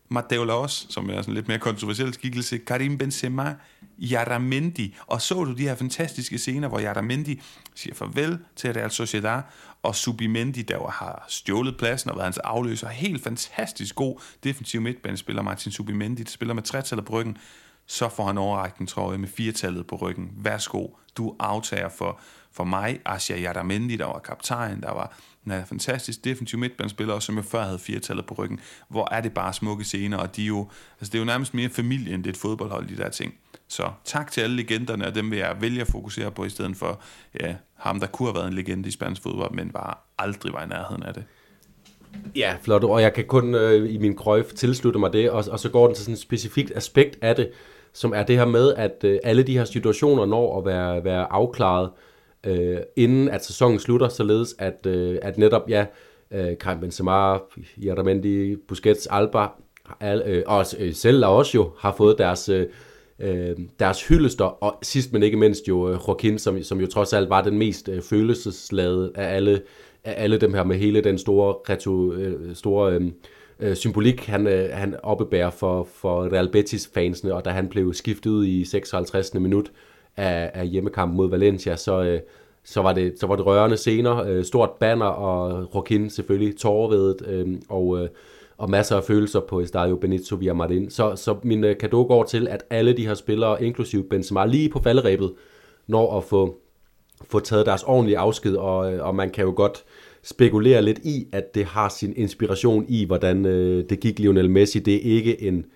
Mateo 0.09 0.45
Laos, 0.45 0.87
som 0.91 1.11
er 1.11 1.23
sådan 1.23 1.35
lidt 1.35 1.49
mere 1.49 1.59
kontroversiel 1.59 2.15
skikkelse, 2.15 2.59
Karim 2.59 2.99
Benzema, 2.99 3.55
Jaramendi. 3.99 4.97
Og 5.07 5.23
så 5.23 5.45
du 5.45 5.53
de 5.53 5.63
her 5.63 5.75
fantastiske 5.75 6.39
scener, 6.39 6.69
hvor 6.69 6.79
Jaramendi 6.79 7.41
siger 7.75 7.95
farvel 7.95 8.39
til 8.57 8.73
Real 8.73 8.91
Sociedad, 8.91 9.43
og 9.83 9.95
Subimendi, 9.95 10.63
der 10.63 10.75
jo 10.75 10.87
har 10.87 11.25
stjålet 11.29 11.77
pladsen 11.77 12.11
og 12.11 12.17
været 12.17 12.27
hans 12.27 12.39
afløser, 12.39 12.89
helt 12.89 13.25
fantastisk 13.25 13.95
god 13.95 14.21
defensiv 14.45 14.81
midtbanespiller, 14.81 15.43
Martin 15.43 15.73
Subimendi, 15.73 16.23
der 16.23 16.31
spiller 16.31 16.55
med 16.55 16.63
tretallet 16.63 17.07
på 17.07 17.13
ryggen, 17.13 17.37
så 17.87 18.09
får 18.09 18.27
han 18.27 18.39
overrækken, 18.39 18.87
tror 18.87 19.11
jeg, 19.11 19.21
med 19.21 19.29
firetallet 19.29 19.87
på 19.87 19.97
ryggen. 19.97 20.31
Værsgo, 20.37 20.87
du 21.17 21.37
aftager 21.39 21.89
for, 21.89 22.21
for 22.55 22.65
mig, 22.65 23.01
Asia 23.07 23.37
Yadamendi, 23.37 23.97
der 23.97 24.05
var 24.05 24.19
kaptajn, 24.19 24.81
der 24.81 24.93
var 24.93 25.17
en 25.47 25.67
fantastisk 25.67 26.25
defensiv 26.25 26.59
midtbanespiller, 26.59 27.19
som 27.19 27.37
jeg 27.37 27.45
før 27.45 27.63
havde 27.63 27.79
firetallet 27.79 28.27
på 28.27 28.35
ryggen. 28.35 28.61
Hvor 28.89 29.09
er 29.15 29.21
det 29.21 29.33
bare 29.33 29.53
smukke 29.53 29.85
scener, 29.85 30.19
og 30.19 30.37
de 30.37 30.43
er 30.43 30.47
jo, 30.47 30.69
altså 31.01 31.13
det 31.13 31.15
er 31.15 31.19
jo 31.19 31.25
nærmest 31.25 31.55
mere 31.55 31.69
familie, 31.69 32.15
end 32.15 32.25
det 32.25 32.31
er 32.31 32.35
et 32.35 32.39
fodboldhold, 32.39 32.89
de 32.89 32.97
der 32.97 33.09
ting. 33.09 33.35
Så 33.69 33.91
tak 34.05 34.31
til 34.31 34.41
alle 34.41 34.57
legenderne, 34.57 35.07
og 35.07 35.15
dem 35.15 35.31
vil 35.31 35.39
jeg 35.39 35.57
vælge 35.61 35.81
at 35.81 35.87
fokusere 35.87 36.31
på, 36.31 36.45
i 36.45 36.49
stedet 36.49 36.77
for 36.77 37.01
ja, 37.41 37.55
ham, 37.75 38.01
der 38.01 38.07
kunne 38.07 38.29
have 38.29 38.35
været 38.35 38.49
en 38.49 38.55
legende 38.55 38.89
i 38.89 38.93
spansk 38.93 39.23
fodbold, 39.23 39.51
men 39.51 39.71
bare 39.71 39.95
aldrig 40.19 40.53
var 40.53 40.65
i 40.65 40.69
nærheden 40.69 41.03
af 41.03 41.15
det. 41.15 41.25
Ja, 42.37 42.57
flot. 42.63 42.85
Og 42.85 43.03
jeg 43.03 43.13
kan 43.13 43.25
kun 43.25 43.55
øh, 43.55 43.95
i 43.95 43.99
min 43.99 44.17
krøjf 44.17 44.53
tilslutte 44.53 44.99
mig 44.99 45.13
det, 45.13 45.31
og, 45.31 45.45
og 45.51 45.59
så 45.61 45.69
går 45.69 45.87
den 45.87 45.95
til 45.95 46.05
sådan 46.05 46.15
et 46.15 46.21
specifikt 46.21 46.73
aspekt 46.77 47.19
af 47.23 47.37
det, 47.37 47.51
som 47.93 48.13
er 48.15 48.23
det 48.23 48.37
her 48.37 48.45
med, 48.45 48.75
at 48.75 49.05
øh, 49.05 49.19
alle 49.25 49.43
de 49.43 49.59
her 49.59 49.65
situationer 49.65 50.27
når 50.27 50.59
at 50.59 50.65
være, 50.67 51.05
være 51.05 51.33
afklaret, 51.33 51.91
øh, 51.91 52.14
Øh, 52.47 52.79
inden 52.97 53.29
at 53.29 53.45
sæsonen 53.45 53.79
slutter, 53.79 54.09
således 54.09 54.55
at, 54.59 54.87
øh, 54.87 55.19
at 55.23 55.39
netop, 55.39 55.63
ja, 55.69 55.87
øh, 56.31 56.59
Karim 56.59 56.81
Benzema, 56.81 57.39
Jaramendi, 57.85 58.57
Busquets, 58.57 59.09
Alba, 59.11 59.47
al, 60.01 60.23
øh, 60.27 60.43
og 60.47 60.65
øh, 60.79 60.95
selv 60.95 61.27
også 61.27 61.53
jo 61.55 61.71
har 61.79 61.95
fået 61.97 62.19
deres, 62.19 62.49
øh, 62.49 62.67
øh, 63.19 63.57
deres 63.79 64.09
hyldester, 64.09 64.45
og 64.45 64.79
sidst 64.83 65.13
men 65.13 65.23
ikke 65.23 65.37
mindst 65.37 65.69
jo 65.69 65.89
øh, 65.89 65.99
Joaquin, 66.09 66.39
som, 66.39 66.63
som 66.63 66.81
jo 66.81 66.87
trods 66.87 67.13
alt 67.13 67.31
var 67.31 67.43
den 67.43 67.59
mest 67.59 67.89
øh, 67.89 68.03
følelsesladede 68.03 69.13
af 69.15 69.37
alle, 69.37 69.63
af 70.05 70.23
alle 70.25 70.39
dem 70.39 70.55
her 70.55 70.65
med 70.65 70.77
hele 70.77 71.01
den 71.01 71.19
store, 71.19 71.55
reto, 71.69 72.13
øh, 72.13 72.57
store 72.57 72.93
øh, 72.93 73.03
øh, 73.61 73.77
symbolik, 73.77 74.27
han, 74.27 74.47
øh, 74.47 74.71
han 74.73 74.97
oppebærer 75.03 75.51
for, 75.51 75.89
for 75.95 76.33
Real 76.33 76.49
Betis-fansene, 76.49 77.35
og 77.35 77.45
da 77.45 77.51
han 77.51 77.69
blev 77.69 77.95
skiftet 77.95 78.31
ud 78.31 78.47
i 78.47 78.65
56. 78.65 79.35
minut 79.35 79.73
af, 80.17 80.51
af 80.55 80.69
hjemmekampen 80.69 81.17
mod 81.17 81.31
Valencia, 81.31 81.77
så, 81.77 82.03
øh, 82.03 82.21
så, 82.65 82.83
var 82.83 82.93
det, 82.93 83.15
så 83.21 83.27
var 83.27 83.37
det 83.37 83.47
rørende 83.47 83.77
scener, 83.77 84.23
øh, 84.25 84.45
stort 84.45 84.71
banner, 84.71 85.07
og 85.07 85.69
Joaquin 85.75 86.11
selvfølgelig 86.11 86.57
tårervedet, 86.57 87.27
øh, 87.27 87.47
og, 87.69 88.01
øh, 88.03 88.09
og 88.59 88.71
masser 88.71 88.97
af 88.97 89.05
følelser 89.05 89.41
på 89.41 89.61
Estadio 89.61 89.97
Benito 89.97 90.37
Villamarin. 90.37 90.91
Så, 90.91 91.17
så 91.17 91.37
min 91.43 91.65
øh, 91.65 91.77
går 91.91 92.25
til, 92.25 92.49
at 92.49 92.65
alle 92.71 92.93
de 92.93 93.07
her 93.07 93.15
spillere, 93.15 93.65
inklusive 93.65 94.05
Benzema, 94.05 94.47
lige 94.47 94.69
på 94.69 94.81
falderæbet, 94.83 95.33
når 95.87 96.19
at 96.19 96.25
få, 96.25 96.57
få 97.31 97.41
taget 97.41 97.67
deres 97.67 97.83
ordentlige 97.83 98.19
afsked, 98.19 98.57
og, 98.57 98.93
øh, 98.93 99.07
og 99.07 99.15
man 99.15 99.31
kan 99.31 99.45
jo 99.45 99.53
godt 99.57 99.85
spekulere 100.23 100.83
lidt 100.83 100.99
i, 100.99 101.27
at 101.33 101.55
det 101.55 101.65
har 101.65 101.89
sin 101.89 102.13
inspiration 102.17 102.85
i, 102.89 103.05
hvordan 103.05 103.47
øh, 103.47 103.85
det 103.91 104.01
gik 104.01 104.19
Lionel 104.19 104.51
Messi. 104.51 104.79
Det 104.79 104.95
er 104.95 105.17
ikke 105.17 105.43
en 105.43 105.67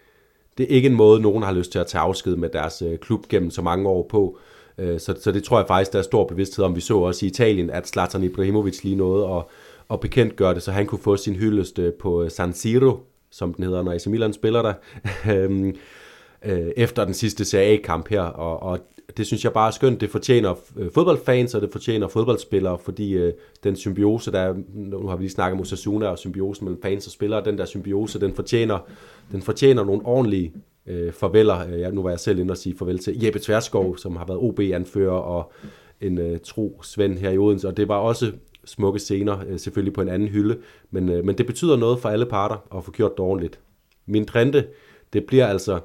det 0.59 0.65
er 0.65 0.77
ikke 0.77 0.89
en 0.89 0.95
måde, 0.95 1.21
nogen 1.21 1.43
har 1.43 1.53
lyst 1.53 1.73
til 1.73 1.79
at 1.79 1.87
tage 1.87 2.03
afsked 2.03 2.37
med 2.37 2.49
deres 2.49 2.83
øh, 2.83 2.99
klub 2.99 3.29
gennem 3.29 3.51
så 3.51 3.63
mange 3.63 3.89
år 3.89 4.07
på. 4.11 4.39
Øh, 4.79 5.01
så, 5.01 5.15
så 5.21 5.33
det 5.33 5.45
tror 5.45 5.59
jeg 5.59 5.67
faktisk, 5.67 5.93
der 5.93 5.99
er 5.99 6.03
stor 6.03 6.27
bevidsthed 6.27 6.65
om. 6.65 6.77
Vi 6.77 6.81
så 6.81 6.99
også 6.99 7.27
i 7.27 7.29
Italien, 7.29 7.71
at 7.71 7.89
Zlatan 7.89 8.25
Ibrahimovic 8.25 8.83
lige 8.83 8.97
nåede 8.97 9.37
at, 9.37 9.43
at 9.93 10.01
bekendtgøre 10.01 10.55
det, 10.55 10.63
så 10.63 10.73
han 10.73 10.87
kunne 10.87 10.99
få 10.99 11.17
sin 11.17 11.37
hyldest 11.37 11.79
øh, 11.79 11.93
på 11.93 12.23
øh, 12.23 12.31
San 12.31 12.53
Siro, 12.53 12.99
som 13.31 13.55
den 13.55 13.65
hedder, 13.65 13.83
når 13.83 13.93
AC 13.93 14.07
Milan 14.07 14.33
spiller 14.33 14.63
der, 14.63 14.75
øhm, 15.33 15.77
øh, 16.45 16.71
efter 16.77 17.05
den 17.05 17.15
sidste 17.15 17.45
Serie 17.45 17.79
A-kamp 17.79 18.09
her. 18.09 18.23
Og, 18.23 18.63
og 18.63 18.79
det 19.17 19.27
synes 19.27 19.45
jeg 19.45 19.53
bare 19.53 19.67
er 19.67 19.71
skønt. 19.71 20.01
Det 20.01 20.11
fortjener 20.11 20.55
øh, 20.77 20.91
fodboldfans, 20.91 21.55
og 21.55 21.63
det 21.63 21.73
fortjener 21.73 22.09
fodboldspillere, 22.09 22.79
fordi 22.79 23.13
øh, 23.13 23.33
den 23.65 23.77
symbiose, 23.77 24.33
der 24.33 24.41
er, 24.41 24.55
nu 24.75 25.09
har 25.09 25.17
vi 25.17 25.23
lige 25.23 25.31
snakket 25.31 25.55
om 25.55 25.61
Osasuna 25.61 26.07
og 26.07 26.19
symbiosen 26.19 26.65
mellem 26.65 26.83
fans 26.83 27.07
og 27.07 27.13
spillere, 27.13 27.45
den 27.45 27.59
der 27.59 27.65
symbiose, 27.65 28.21
den 28.21 28.35
fortjener, 28.35 28.79
den 29.33 29.43
fortjener 29.43 29.85
nogle 29.85 30.03
ordentlige 30.05 30.53
øh, 30.87 31.13
farveler. 31.13 31.69
Øh, 31.69 31.81
ja, 31.81 31.91
nu 31.91 32.03
var 32.03 32.11
jeg 32.11 32.21
selv 32.21 32.39
inde 32.39 32.53
og 32.53 32.59
sige 32.59 32.79
farvel 32.79 32.99
til 32.99 33.25
Jeppe 33.25 33.39
Tverskov, 33.39 33.97
som 33.97 34.17
har 34.17 34.27
været 34.27 34.39
OB-anfører 34.39 35.19
og 35.19 35.53
en 36.01 36.19
øh, 36.19 36.39
tro 36.45 36.81
Svend 36.83 37.19
her 37.19 37.31
i 37.31 37.39
Odense, 37.39 37.69
og 37.69 37.77
det 37.77 37.89
var 37.89 37.97
også 37.97 38.33
smukke 38.65 38.99
scener, 38.99 39.39
øh, 39.49 39.59
selvfølgelig 39.59 39.93
på 39.93 40.03
en 40.03 40.09
anden 40.09 40.29
hylde, 40.29 40.59
men, 40.91 41.09
øh, 41.09 41.25
men 41.25 41.39
det 41.39 41.47
betyder 41.47 41.77
noget 41.77 41.99
for 41.99 42.09
alle 42.09 42.27
parter 42.27 42.77
at 42.77 42.85
få 42.85 42.91
gjort 42.91 43.13
det 43.13 43.21
ordentligt. 43.21 43.61
Min 44.07 44.27
trende, 44.27 44.67
det 45.13 45.25
bliver 45.25 45.47
altså 45.47 45.81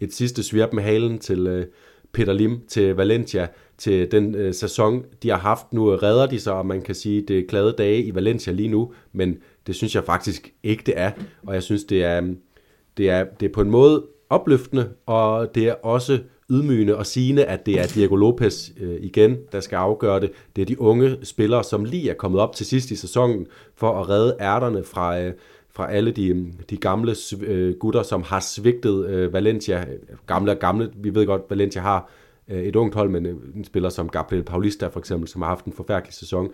et 0.00 0.14
sidste 0.14 0.42
svirp 0.42 0.72
med 0.72 0.82
halen 0.82 1.18
til 1.18 1.46
øh, 1.46 1.66
Peter 2.12 2.32
Lim, 2.32 2.60
til 2.68 2.94
Valencia, 2.94 3.46
til 3.78 4.10
den 4.10 4.34
øh, 4.34 4.54
sæson, 4.54 5.04
de 5.22 5.28
har 5.28 5.38
haft. 5.38 5.72
Nu 5.72 5.96
redder 5.96 6.26
de 6.26 6.40
sig, 6.40 6.52
og 6.52 6.66
man 6.66 6.82
kan 6.82 6.94
sige, 6.94 7.24
det 7.28 7.38
er 7.38 7.46
glade 7.48 7.74
dage 7.78 8.02
i 8.02 8.14
Valencia 8.14 8.52
lige 8.52 8.68
nu, 8.68 8.92
men 9.12 9.38
det 9.66 9.74
synes 9.74 9.94
jeg 9.94 10.04
faktisk 10.04 10.52
ikke, 10.62 10.82
det 10.86 10.94
er. 10.96 11.10
Og 11.46 11.54
jeg 11.54 11.62
synes, 11.62 11.84
det 11.84 12.04
er, 12.04 12.20
mm, 12.20 12.38
det 12.96 13.10
er, 13.10 13.24
det 13.40 13.48
er 13.48 13.52
på 13.52 13.60
en 13.60 13.70
måde 13.70 14.04
opløftende, 14.30 14.88
og 15.06 15.54
det 15.54 15.68
er 15.68 15.74
også 15.74 16.18
ydmygende 16.50 16.96
og 16.96 17.06
sigende, 17.06 17.44
at 17.44 17.66
det 17.66 17.80
er 17.80 17.86
Diego 17.86 18.16
Lopez 18.16 18.70
øh, 18.80 18.96
igen, 19.00 19.36
der 19.52 19.60
skal 19.60 19.76
afgøre 19.76 20.20
det. 20.20 20.30
Det 20.56 20.62
er 20.62 20.66
de 20.66 20.80
unge 20.80 21.16
spillere, 21.22 21.64
som 21.64 21.84
lige 21.84 22.10
er 22.10 22.14
kommet 22.14 22.40
op 22.40 22.54
til 22.54 22.66
sidst 22.66 22.90
i 22.90 22.96
sæsonen 22.96 23.46
for 23.74 24.00
at 24.00 24.08
redde 24.08 24.36
ærterne 24.40 24.84
fra, 24.84 25.20
øh, 25.20 25.32
fra 25.76 25.92
alle 25.92 26.10
de, 26.10 26.28
øhm, 26.28 26.52
de 26.70 26.76
gamle 26.76 27.14
øh, 27.40 27.74
gutter, 27.74 28.02
som 28.02 28.22
har 28.22 28.40
svigtet 28.40 29.06
øh, 29.06 29.32
Valencia. 29.32 29.86
Gamle 30.26 30.52
og 30.52 30.58
gamle, 30.58 30.90
vi 30.94 31.14
ved 31.14 31.26
godt, 31.26 31.42
Valencia 31.50 31.82
har 31.82 32.10
øh, 32.48 32.62
et 32.62 32.76
ungt 32.76 32.94
hold, 32.94 33.10
men 33.10 33.26
øh, 33.26 33.34
en 33.56 33.64
spiller 33.64 33.88
som 33.88 34.08
Gabriel 34.08 34.42
Paulista 34.42 34.86
for 34.86 34.98
eksempel, 34.98 35.28
som 35.28 35.42
har 35.42 35.48
haft 35.48 35.64
en 35.64 35.72
forfærdelig 35.72 36.14
sæson, 36.14 36.50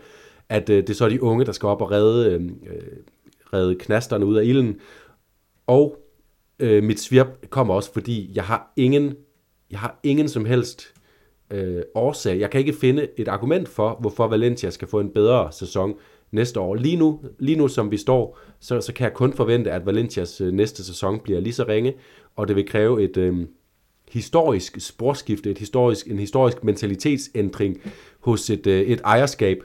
at 0.48 0.70
øh, 0.70 0.76
det 0.76 0.90
er 0.90 0.94
så 0.94 1.08
de 1.08 1.22
unge, 1.22 1.44
der 1.44 1.52
skal 1.52 1.66
op 1.66 1.82
og 1.82 1.90
redde, 1.90 2.32
øhm, 2.32 2.58
øh, 2.66 2.82
redde 3.52 3.74
knasterne 3.74 4.26
ud 4.26 4.36
af 4.36 4.44
ilden. 4.44 4.80
Og 5.66 5.96
øh, 6.58 6.82
mit 6.82 7.00
svirp 7.00 7.50
kommer 7.50 7.74
også, 7.74 7.92
fordi 7.92 8.32
jeg 8.34 8.44
har 8.44 8.72
ingen, 8.76 9.14
jeg 9.70 9.78
har 9.78 10.00
ingen 10.02 10.28
som 10.28 10.44
helst 10.44 10.94
øh, 11.50 11.82
årsag. 11.94 12.40
Jeg 12.40 12.50
kan 12.50 12.60
ikke 12.60 12.72
finde 12.72 13.08
et 13.16 13.28
argument 13.28 13.68
for, 13.68 13.96
hvorfor 14.00 14.26
Valencia 14.26 14.70
skal 14.70 14.88
få 14.88 15.00
en 15.00 15.10
bedre 15.10 15.52
sæson 15.52 15.94
næste 16.32 16.60
år. 16.60 16.74
Lige 16.74 16.96
nu, 16.96 17.20
lige 17.38 17.58
nu 17.58 17.68
som 17.68 17.90
vi 17.90 17.96
står, 17.96 18.38
så, 18.60 18.80
så 18.80 18.92
kan 18.92 19.04
jeg 19.04 19.14
kun 19.14 19.32
forvente, 19.32 19.70
at 19.70 19.86
Valencias 19.86 20.40
øh, 20.40 20.52
næste 20.52 20.84
sæson 20.84 21.20
bliver 21.20 21.40
lige 21.40 21.52
så 21.52 21.64
ringe, 21.68 21.94
og 22.36 22.48
det 22.48 22.56
vil 22.56 22.66
kræve 22.66 23.02
et 23.02 23.16
øh, 23.16 23.46
historisk 24.12 24.80
sporskifte, 24.80 25.50
et 25.50 25.58
historisk, 25.58 26.06
en 26.06 26.18
historisk 26.18 26.64
mentalitetsændring 26.64 27.78
hos 28.20 28.50
et, 28.50 28.66
øh, 28.66 28.80
et 28.80 29.00
ejerskab, 29.04 29.62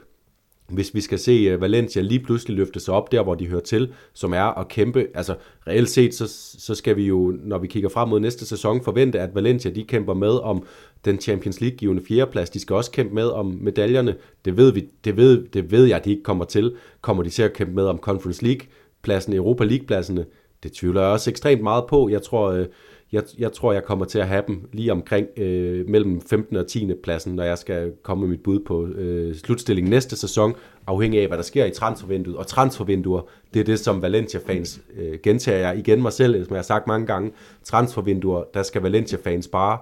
hvis 0.68 0.94
vi 0.94 1.00
skal 1.00 1.18
se 1.18 1.32
øh, 1.32 1.60
Valencia 1.60 2.02
lige 2.02 2.20
pludselig 2.20 2.56
løfte 2.56 2.80
sig 2.80 2.94
op 2.94 3.12
der, 3.12 3.22
hvor 3.22 3.34
de 3.34 3.46
hører 3.46 3.60
til, 3.60 3.92
som 4.12 4.32
er 4.32 4.58
at 4.58 4.68
kæmpe, 4.68 5.06
altså 5.14 5.34
reelt 5.66 5.90
set, 5.90 6.14
så, 6.14 6.26
så 6.58 6.74
skal 6.74 6.96
vi 6.96 7.06
jo, 7.06 7.36
når 7.44 7.58
vi 7.58 7.66
kigger 7.66 7.88
frem 7.88 8.08
mod 8.08 8.20
næste 8.20 8.46
sæson, 8.46 8.82
forvente, 8.82 9.20
at 9.20 9.34
Valencia, 9.34 9.70
de 9.70 9.84
kæmper 9.84 10.14
med 10.14 10.42
om 10.42 10.62
den 11.04 11.20
Champions 11.20 11.60
League-givende 11.60 12.02
fjerdeplads. 12.08 12.50
De 12.50 12.60
skal 12.60 12.76
også 12.76 12.90
kæmpe 12.90 13.14
med 13.14 13.26
om 13.26 13.58
medaljerne. 13.60 14.16
Det 14.44 14.56
ved, 14.56 14.72
vi, 14.72 14.88
det 15.04 15.16
ved, 15.16 15.46
det 15.52 15.70
ved 15.70 15.84
jeg, 15.84 15.96
at 15.96 16.04
de 16.04 16.10
ikke 16.10 16.22
kommer 16.22 16.44
til. 16.44 16.76
Kommer 17.00 17.22
de 17.22 17.30
til 17.30 17.42
at 17.42 17.52
kæmpe 17.52 17.74
med 17.74 17.84
om 17.84 17.98
Conference 17.98 18.44
League-pladsen, 18.44 19.34
Europa 19.34 19.64
League-pladserne? 19.64 20.24
Det 20.62 20.72
tvivler 20.72 21.00
jeg 21.00 21.10
også 21.10 21.30
ekstremt 21.30 21.62
meget 21.62 21.84
på. 21.88 22.08
Jeg 22.08 22.22
tror, 22.22 22.50
øh, 22.50 22.66
jeg, 23.12 23.22
jeg 23.38 23.52
tror, 23.52 23.72
jeg 23.72 23.84
kommer 23.84 24.04
til 24.04 24.18
at 24.18 24.28
have 24.28 24.42
dem 24.46 24.68
lige 24.72 24.92
omkring 24.92 25.26
øh, 25.36 25.88
mellem 25.88 26.20
15. 26.20 26.56
og 26.56 26.66
10. 26.66 26.90
pladsen, 27.02 27.34
når 27.34 27.44
jeg 27.44 27.58
skal 27.58 27.92
komme 28.02 28.20
med 28.20 28.28
mit 28.28 28.42
bud 28.42 28.60
på 28.60 28.86
øh, 28.86 29.34
slutstillingen 29.34 29.90
næste 29.90 30.16
sæson, 30.16 30.54
afhængig 30.86 31.20
af, 31.20 31.26
hvad 31.26 31.36
der 31.38 31.44
sker 31.44 31.64
i 31.64 31.70
transfervinduet. 31.70 32.36
Og 32.36 32.46
transfervinduer, 32.46 33.22
det 33.54 33.60
er 33.60 33.64
det, 33.64 33.78
som 33.78 34.02
Valencia-fans 34.02 34.80
øh, 34.98 35.18
gentager 35.22 35.58
jeg 35.58 35.78
igen 35.78 36.02
mig 36.02 36.12
selv, 36.12 36.44
som 36.44 36.54
jeg 36.54 36.58
har 36.58 36.62
sagt 36.62 36.86
mange 36.86 37.06
gange. 37.06 37.32
Transfervinduer, 37.64 38.44
der 38.54 38.62
skal 38.62 38.82
Valencia-fans 38.82 39.48
bare 39.48 39.78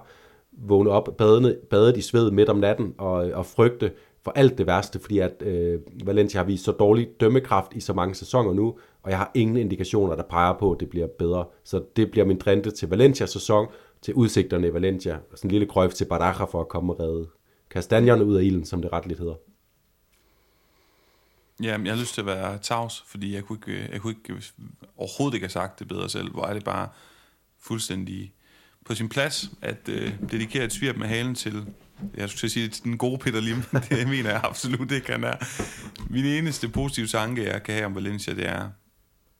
vågne 0.57 0.89
op 0.89 1.09
badende, 1.17 1.57
badet 1.69 1.97
i 1.97 2.01
sved 2.01 2.31
midt 2.31 2.49
om 2.49 2.57
natten 2.57 2.95
og, 2.97 3.13
og 3.13 3.45
frygte 3.45 3.91
for 4.23 4.31
alt 4.31 4.57
det 4.57 4.67
værste, 4.67 4.99
fordi 4.99 5.19
at 5.19 5.41
øh, 5.41 5.79
Valencia 6.05 6.39
har 6.39 6.45
vist 6.45 6.63
så 6.63 6.71
dårlig 6.71 7.09
dømmekraft 7.19 7.73
i 7.75 7.79
så 7.79 7.93
mange 7.93 8.15
sæsoner 8.15 8.53
nu, 8.53 8.77
og 9.03 9.09
jeg 9.09 9.17
har 9.17 9.31
ingen 9.33 9.57
indikationer, 9.57 10.15
der 10.15 10.23
peger 10.23 10.53
på, 10.53 10.71
at 10.71 10.79
det 10.79 10.89
bliver 10.89 11.07
bedre. 11.19 11.45
Så 11.63 11.83
det 11.95 12.11
bliver 12.11 12.25
min 12.25 12.37
drente 12.37 12.71
til 12.71 12.89
Valencia-sæson, 12.89 13.67
til 14.01 14.13
udsigterne 14.13 14.67
i 14.67 14.73
Valencia, 14.73 15.13
og 15.31 15.37
sådan 15.37 15.47
en 15.47 15.51
lille 15.51 15.67
krøjf 15.67 15.93
til 15.93 16.05
Baraja 16.05 16.45
for 16.45 16.61
at 16.61 16.67
komme 16.67 16.93
og 16.93 16.99
redde 16.99 17.27
kastanjerne 17.69 18.25
ud 18.25 18.35
af 18.35 18.43
ilden, 18.43 18.65
som 18.65 18.81
det 18.81 18.93
retligt 18.93 19.19
hedder. 19.19 19.35
Ja, 21.63 21.77
jeg 21.83 21.93
har 21.93 21.99
lyst 21.99 22.13
til 22.13 22.21
at 22.21 22.27
være 22.27 22.57
tavs, 22.57 23.03
fordi 23.07 23.33
jeg 23.33 23.43
kunne, 23.43 23.59
ikke, 23.67 23.83
øh, 23.83 23.89
jeg 23.91 24.01
kunne 24.01 24.11
ikke, 24.11 24.33
øh, 24.33 24.41
overhovedet 24.97 25.35
ikke 25.35 25.43
have 25.43 25.51
sagt 25.51 25.79
det 25.79 25.87
bedre 25.87 26.09
selv. 26.09 26.31
Hvor 26.31 26.45
er 26.45 26.53
det 26.53 26.63
bare 26.63 26.89
fuldstændig 27.59 28.33
på 28.87 28.95
sin 28.95 29.09
plads 29.09 29.51
at 29.61 29.89
øh, 29.89 30.13
dedikere 30.31 30.65
et 30.65 30.73
svirp 30.73 30.95
med 30.95 31.07
halen 31.07 31.35
til, 31.35 31.65
jeg 32.15 32.29
skulle 32.29 32.51
sige, 32.51 32.67
den 32.67 32.97
gode 32.97 33.17
Peter 33.17 33.41
Lim. 33.41 33.61
det 33.89 34.07
mener 34.07 34.29
jeg 34.29 34.41
absolut 34.43 34.91
ikke, 34.91 35.11
han 35.11 35.23
er. 35.23 35.35
Min 36.09 36.25
eneste 36.25 36.69
positive 36.69 37.07
tanke, 37.07 37.45
jeg 37.45 37.63
kan 37.63 37.73
have 37.73 37.85
om 37.85 37.95
Valencia, 37.95 38.33
det 38.33 38.47
er, 38.47 38.69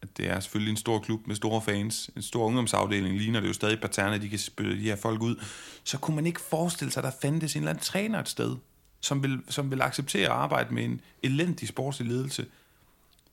at 0.01 0.17
det 0.17 0.29
er 0.29 0.39
selvfølgelig 0.39 0.71
en 0.71 0.77
stor 0.77 0.99
klub 0.99 1.27
med 1.27 1.35
store 1.35 1.61
fans, 1.61 2.09
en 2.15 2.21
stor 2.21 2.45
ungdomsafdeling, 2.45 3.17
ligner 3.17 3.39
det 3.39 3.47
jo 3.47 3.53
stadig 3.53 3.81
Paterna, 3.81 4.17
de 4.17 4.29
kan 4.29 4.39
spille 4.39 4.77
de 4.77 4.81
her 4.81 4.95
folk 4.95 5.21
ud, 5.21 5.35
så 5.83 5.97
kunne 5.97 6.15
man 6.15 6.25
ikke 6.25 6.41
forestille 6.41 6.91
sig, 6.91 7.03
at 7.03 7.05
der 7.05 7.19
fandtes 7.21 7.55
en 7.55 7.61
eller 7.61 7.69
anden 7.69 7.83
træner 7.83 8.19
et 8.19 8.29
sted, 8.29 8.55
som 9.01 9.23
vil, 9.23 9.39
som 9.49 9.71
vil 9.71 9.81
acceptere 9.81 10.25
at 10.25 10.31
arbejde 10.31 10.73
med 10.73 10.83
en 10.83 11.01
elendig 11.23 11.67
sportslig 11.67 12.09
ledelse, 12.09 12.45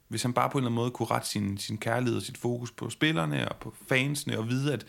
hvis 0.08 0.22
han 0.22 0.32
bare 0.32 0.50
på 0.50 0.58
en 0.58 0.62
eller 0.62 0.68
anden 0.68 0.76
måde 0.76 0.90
kunne 0.90 1.10
rette 1.10 1.28
sin, 1.28 1.58
sin 1.58 1.78
kærlighed 1.78 2.16
og 2.16 2.22
sit 2.22 2.38
fokus 2.38 2.70
på 2.70 2.90
spillerne 2.90 3.48
og 3.48 3.56
på 3.56 3.74
fansene, 3.88 4.38
og 4.38 4.48
vide, 4.48 4.72
at 4.72 4.86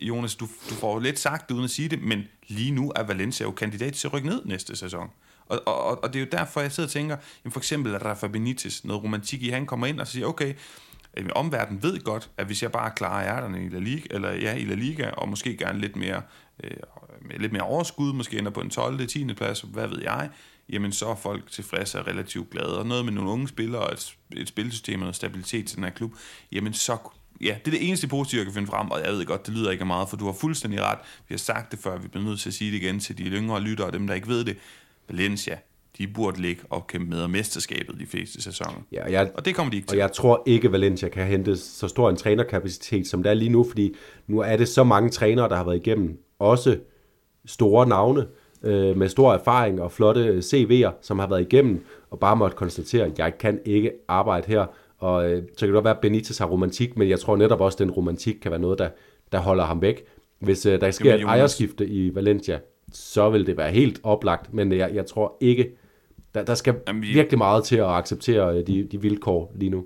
Jonas, 0.00 0.34
du, 0.34 0.48
du 0.70 0.74
får 0.74 1.00
lidt 1.00 1.18
sagt 1.18 1.50
uden 1.50 1.64
at 1.64 1.70
sige 1.70 1.88
det, 1.88 2.02
men 2.02 2.24
lige 2.48 2.70
nu 2.70 2.92
er 2.96 3.02
Valencia 3.02 3.46
jo 3.46 3.50
kandidat 3.50 3.94
til 3.94 4.08
at 4.08 4.12
rykke 4.12 4.28
ned 4.28 4.44
næste 4.44 4.76
sæson. 4.76 5.10
Og, 5.46 5.62
og, 5.66 6.04
og 6.04 6.12
det 6.12 6.16
er 6.16 6.24
jo 6.24 6.30
derfor, 6.32 6.60
jeg 6.60 6.72
sidder 6.72 6.86
og 6.86 6.92
tænker, 6.92 7.16
jamen 7.44 7.52
for 7.52 7.60
eksempel 7.60 7.98
Rafa 7.98 8.26
Benitez, 8.26 8.84
noget 8.84 9.02
romantik 9.02 9.42
i, 9.42 9.48
han 9.48 9.66
kommer 9.66 9.86
ind 9.86 10.00
og 10.00 10.06
siger, 10.06 10.26
okay, 10.26 10.54
omverdenen 11.34 11.82
ved 11.82 12.00
godt, 12.00 12.30
at 12.36 12.46
hvis 12.46 12.62
jeg 12.62 12.72
bare 12.72 12.90
klarer 12.90 13.36
ærterne 13.36 13.64
i 13.64 13.68
La 13.68 13.78
Liga, 13.78 14.06
eller 14.10 14.32
ja, 14.32 14.54
i 14.54 14.64
La 14.64 14.74
Liga, 14.74 15.10
og 15.10 15.28
måske 15.28 15.56
gerne 15.56 15.80
lidt 15.80 15.96
mere, 15.96 16.22
øh, 16.64 16.70
med 17.22 17.38
lidt 17.38 17.52
mere 17.52 17.62
overskud, 17.62 18.12
måske 18.12 18.38
ender 18.38 18.50
på 18.50 18.60
en 18.60 18.70
12. 18.70 19.06
10. 19.06 19.34
plads, 19.34 19.60
hvad 19.60 19.88
ved 19.88 20.02
jeg, 20.02 20.30
jamen 20.68 20.92
så 20.92 21.08
er 21.08 21.14
folk 21.14 21.50
tilfredse 21.50 22.00
og 22.00 22.06
relativt 22.06 22.50
glade. 22.50 22.78
Og 22.78 22.86
noget 22.86 23.04
med 23.04 23.12
nogle 23.12 23.30
unge 23.30 23.48
spillere 23.48 23.82
og 23.82 23.92
et, 23.92 24.16
et 24.36 24.48
spilsystem 24.48 24.94
og 24.94 25.00
noget 25.00 25.16
stabilitet 25.16 25.66
til 25.66 25.76
den 25.76 25.84
her 25.84 25.90
klub, 25.90 26.12
jamen 26.52 26.72
så, 26.72 26.96
ja, 27.40 27.56
det 27.64 27.74
er 27.74 27.78
det 27.78 27.88
eneste 27.88 28.08
positive, 28.08 28.38
jeg 28.38 28.46
kan 28.46 28.54
finde 28.54 28.68
frem, 28.68 28.90
og 28.90 29.00
jeg 29.04 29.12
ved 29.12 29.26
godt, 29.26 29.46
det 29.46 29.54
lyder 29.54 29.70
ikke 29.70 29.84
meget, 29.84 30.08
for 30.08 30.16
du 30.16 30.24
har 30.24 30.32
fuldstændig 30.32 30.82
ret. 30.82 30.98
Vi 31.28 31.32
har 31.32 31.38
sagt 31.38 31.70
det 31.70 31.78
før, 31.78 31.98
vi 31.98 32.08
bliver 32.08 32.24
nødt 32.24 32.40
til 32.40 32.50
at 32.50 32.54
sige 32.54 32.72
det 32.72 32.82
igen 32.82 33.00
til 33.00 33.18
de 33.18 33.22
yngre 33.22 33.60
lyttere 33.60 33.86
og 33.86 33.92
dem, 33.92 34.06
der 34.06 34.14
ikke 34.14 34.28
ved 34.28 34.44
det. 34.44 34.56
Valencia, 35.08 35.58
de 35.98 36.08
burde 36.08 36.40
ligge 36.40 36.62
og 36.70 36.86
kæmpe 36.86 37.10
med 37.10 37.22
om 37.22 37.30
mesterskabet 37.30 38.00
de 38.00 38.06
fleste 38.06 38.42
sæsoner. 38.42 38.82
Ja, 38.92 39.10
jeg, 39.10 39.30
og 39.34 39.44
det 39.44 39.54
kommer 39.54 39.70
de 39.70 39.76
ikke 39.76 39.88
til. 39.88 39.96
Og 39.96 39.98
jeg 39.98 40.12
tror 40.12 40.42
ikke, 40.46 40.72
Valencia 40.72 41.08
kan 41.08 41.26
hente 41.26 41.56
så 41.56 41.88
stor 41.88 42.10
en 42.10 42.16
trænerkapacitet, 42.16 43.06
som 43.06 43.22
det 43.22 43.30
er 43.30 43.34
lige 43.34 43.50
nu, 43.50 43.64
fordi 43.68 43.94
nu 44.26 44.38
er 44.38 44.56
det 44.56 44.68
så 44.68 44.84
mange 44.84 45.10
trænere, 45.10 45.48
der 45.48 45.56
har 45.56 45.64
været 45.64 45.76
igennem, 45.76 46.18
også 46.38 46.78
store 47.46 47.86
navne, 47.86 48.26
øh, 48.62 48.96
med 48.96 49.08
stor 49.08 49.32
erfaring 49.34 49.82
og 49.82 49.92
flotte 49.92 50.38
CV'er, 50.38 50.90
som 51.02 51.18
har 51.18 51.26
været 51.26 51.40
igennem, 51.40 51.84
og 52.10 52.18
bare 52.18 52.36
måtte 52.36 52.56
konstatere, 52.56 53.04
at 53.04 53.18
jeg 53.18 53.38
kan 53.38 53.60
ikke 53.64 53.92
arbejde 54.08 54.46
her. 54.46 54.66
Og 55.00 55.30
øh, 55.30 55.42
så 55.52 55.58
kan 55.58 55.68
det 55.68 55.74
godt 55.74 55.84
være, 55.84 55.94
at 55.94 56.00
Benitez 56.00 56.38
har 56.38 56.46
romantik, 56.46 56.96
men 56.96 57.08
jeg 57.08 57.20
tror 57.20 57.36
netop 57.36 57.60
også, 57.60 57.76
at 57.76 57.78
den 57.78 57.90
romantik 57.90 58.34
kan 58.42 58.50
være 58.50 58.60
noget, 58.60 58.78
der, 58.78 58.88
der 59.32 59.38
holder 59.38 59.64
ham 59.64 59.82
væk. 59.82 60.04
Hvis 60.38 60.66
øh, 60.66 60.80
der 60.80 60.90
sker 60.90 61.14
et 61.14 61.22
ejerskifte 61.22 61.86
i 61.86 62.14
Valencia, 62.14 62.60
så 62.92 63.30
vil 63.30 63.46
det 63.46 63.56
være 63.56 63.70
helt 63.70 64.00
oplagt, 64.02 64.54
men 64.54 64.72
jeg, 64.72 64.90
jeg 64.94 65.06
tror 65.06 65.36
ikke, 65.40 65.70
der, 66.34 66.44
der 66.44 66.54
skal 66.54 66.74
Jamen, 66.88 67.02
vi, 67.02 67.06
virkelig 67.06 67.38
meget 67.38 67.64
til 67.64 67.76
at 67.76 67.86
acceptere 67.86 68.58
øh, 68.58 68.66
de, 68.66 68.88
de 68.92 69.00
vilkår 69.00 69.52
lige 69.54 69.70
nu. 69.70 69.84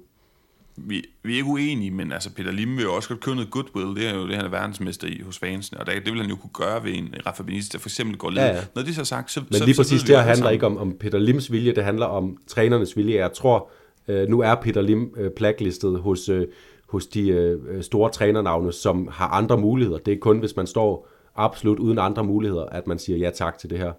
Vi, 0.76 1.04
vi 1.22 1.32
er 1.32 1.36
ikke 1.36 1.48
uenige, 1.48 1.90
men 1.90 2.12
altså 2.12 2.30
Peter 2.34 2.52
Lim 2.52 2.76
vil 2.76 2.82
jo 2.82 2.94
også 2.94 3.08
godt 3.08 3.20
købe 3.20 3.34
noget 3.34 3.50
goodwill. 3.50 3.96
Det 3.96 4.08
er 4.08 4.14
jo 4.14 4.28
det, 4.28 4.36
han 4.36 4.44
er 4.44 4.48
verdensmester 4.48 5.06
i 5.06 5.20
hos 5.24 5.38
fansene, 5.38 5.80
og 5.80 5.86
det, 5.86 5.94
det 5.94 6.12
vil 6.12 6.20
han 6.20 6.30
jo 6.30 6.36
kunne 6.36 6.50
gøre 6.52 6.84
ved 6.84 6.92
en 6.94 7.14
Rafa 7.26 7.42
Benitez, 7.42 7.68
der 7.68 7.78
for 7.78 7.88
eksempel 7.88 8.16
går 8.16 8.30
led. 8.30 8.42
Ja, 8.42 8.48
ja. 8.48 8.60
Når 8.74 8.82
det 8.82 8.94
så 8.94 9.00
er 9.00 9.04
sagt, 9.04 9.30
så 9.30 9.40
Men 9.40 9.60
lige 9.64 9.74
så, 9.74 9.82
præcis 9.82 10.00
så 10.00 10.06
det 10.06 10.16
handler 10.16 10.34
sammen. 10.34 10.52
ikke 10.52 10.66
om, 10.66 10.78
om 10.78 10.96
Peter 11.00 11.18
Lims 11.18 11.52
vilje, 11.52 11.74
det 11.74 11.84
handler 11.84 12.06
om 12.06 12.36
trænernes 12.46 12.96
vilje. 12.96 13.16
Jeg 13.16 13.32
tror, 13.32 13.70
øh, 14.08 14.28
nu 14.28 14.40
er 14.40 14.54
Peter 14.54 14.82
Lim 14.82 15.14
øh, 15.16 15.30
blacklistet 15.36 16.00
hos, 16.00 16.28
øh, 16.28 16.46
hos 16.88 17.06
de 17.06 17.28
øh, 17.28 17.60
øh, 17.68 17.82
store 17.82 18.10
trænernavne, 18.10 18.72
som 18.72 19.08
har 19.12 19.28
andre 19.28 19.58
muligheder. 19.58 19.98
Det 19.98 20.14
er 20.14 20.18
kun, 20.18 20.38
hvis 20.38 20.56
man 20.56 20.66
står 20.66 21.08
absolut 21.36 21.78
uden 21.78 21.98
andre 21.98 22.24
muligheder, 22.24 22.66
at 22.66 22.86
man 22.86 22.98
siger 22.98 23.18
ja 23.18 23.30
tak 23.30 23.58
til 23.58 23.70
det 23.70 23.78
her 23.78 23.92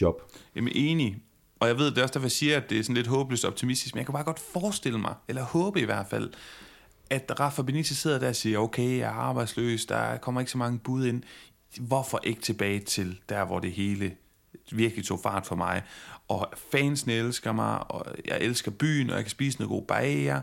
job. 0.00 0.22
Jamen 0.56 0.72
enig, 0.74 1.16
og 1.60 1.68
jeg 1.68 1.78
ved, 1.78 1.90
det 1.90 1.98
er 1.98 2.02
også 2.02 2.12
derfor, 2.12 2.26
jeg 2.26 2.32
siger, 2.32 2.56
at 2.56 2.70
det 2.70 2.78
er 2.78 2.82
sådan 2.82 2.96
lidt 2.96 3.06
håbløst 3.06 3.44
optimistisk, 3.44 3.94
men 3.94 3.98
jeg 3.98 4.06
kan 4.06 4.12
bare 4.12 4.24
godt 4.24 4.38
forestille 4.38 4.98
mig, 4.98 5.14
eller 5.28 5.42
håbe 5.42 5.80
i 5.80 5.84
hvert 5.84 6.06
fald, 6.10 6.30
at 7.10 7.40
Rafa 7.40 7.62
Benitez 7.62 7.98
sidder 7.98 8.18
der 8.18 8.28
og 8.28 8.36
siger, 8.36 8.58
okay, 8.58 8.98
jeg 8.98 9.08
er 9.08 9.10
arbejdsløs, 9.10 9.86
der 9.86 10.16
kommer 10.16 10.40
ikke 10.40 10.50
så 10.50 10.58
mange 10.58 10.78
bud 10.78 11.06
ind. 11.06 11.22
Hvorfor 11.80 12.20
ikke 12.24 12.40
tilbage 12.40 12.80
til 12.80 13.18
der, 13.28 13.44
hvor 13.44 13.58
det 13.58 13.72
hele 13.72 14.12
virkelig 14.72 15.04
tog 15.04 15.20
fart 15.22 15.46
for 15.46 15.56
mig? 15.56 15.82
Og 16.28 16.52
fansene 16.72 17.12
elsker 17.12 17.52
mig, 17.52 17.90
og 17.90 18.06
jeg 18.24 18.38
elsker 18.40 18.70
byen, 18.70 19.10
og 19.10 19.16
jeg 19.16 19.24
kan 19.24 19.30
spise 19.30 19.58
noget 19.58 19.68
god 19.68 19.82
bager, 19.82 20.40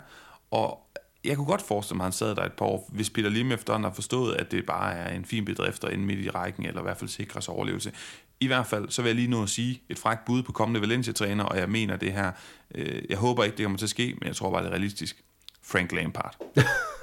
og 0.51 0.79
jeg 1.23 1.35
kunne 1.35 1.47
godt 1.47 1.61
forestille 1.61 1.97
mig, 1.97 2.03
at 2.03 2.05
han 2.05 2.11
sad 2.11 2.35
der 2.35 2.45
et 2.45 2.53
par 2.53 2.65
år, 2.65 2.89
hvis 2.93 3.09
Peter 3.09 3.29
Lim 3.29 3.51
efterhånden 3.51 3.83
har 3.83 3.93
forstået, 3.93 4.35
at 4.35 4.51
det 4.51 4.65
bare 4.65 4.93
er 4.93 5.15
en 5.15 5.25
fin 5.25 5.45
bedrift 5.45 5.83
inde 5.83 6.05
midt 6.05 6.19
i 6.19 6.29
rækken, 6.29 6.65
eller 6.65 6.81
i 6.81 6.83
hvert 6.83 6.97
fald 6.97 7.09
sikre 7.09 7.41
sig 7.41 7.53
overlevelse. 7.53 7.91
I 8.39 8.47
hvert 8.47 8.67
fald, 8.67 8.89
så 8.89 9.01
vil 9.01 9.09
jeg 9.09 9.15
lige 9.15 9.27
nu 9.27 9.43
at 9.43 9.49
sige 9.49 9.81
et 9.89 9.99
frækt 9.99 10.25
bud 10.25 10.43
på 10.43 10.51
kommende 10.51 10.81
Valencia-træner, 10.81 11.43
og 11.43 11.57
jeg 11.57 11.69
mener 11.69 11.95
det 11.95 12.13
her, 12.13 12.31
øh, 12.75 13.01
jeg 13.09 13.17
håber 13.17 13.43
ikke, 13.43 13.57
det 13.57 13.63
kommer 13.63 13.77
til 13.77 13.85
at 13.85 13.89
ske, 13.89 14.15
men 14.19 14.27
jeg 14.27 14.35
tror 14.35 14.51
bare, 14.51 14.61
det 14.61 14.67
er 14.67 14.71
realistisk. 14.71 15.23
Frank 15.61 15.91
Lampard. 15.91 16.35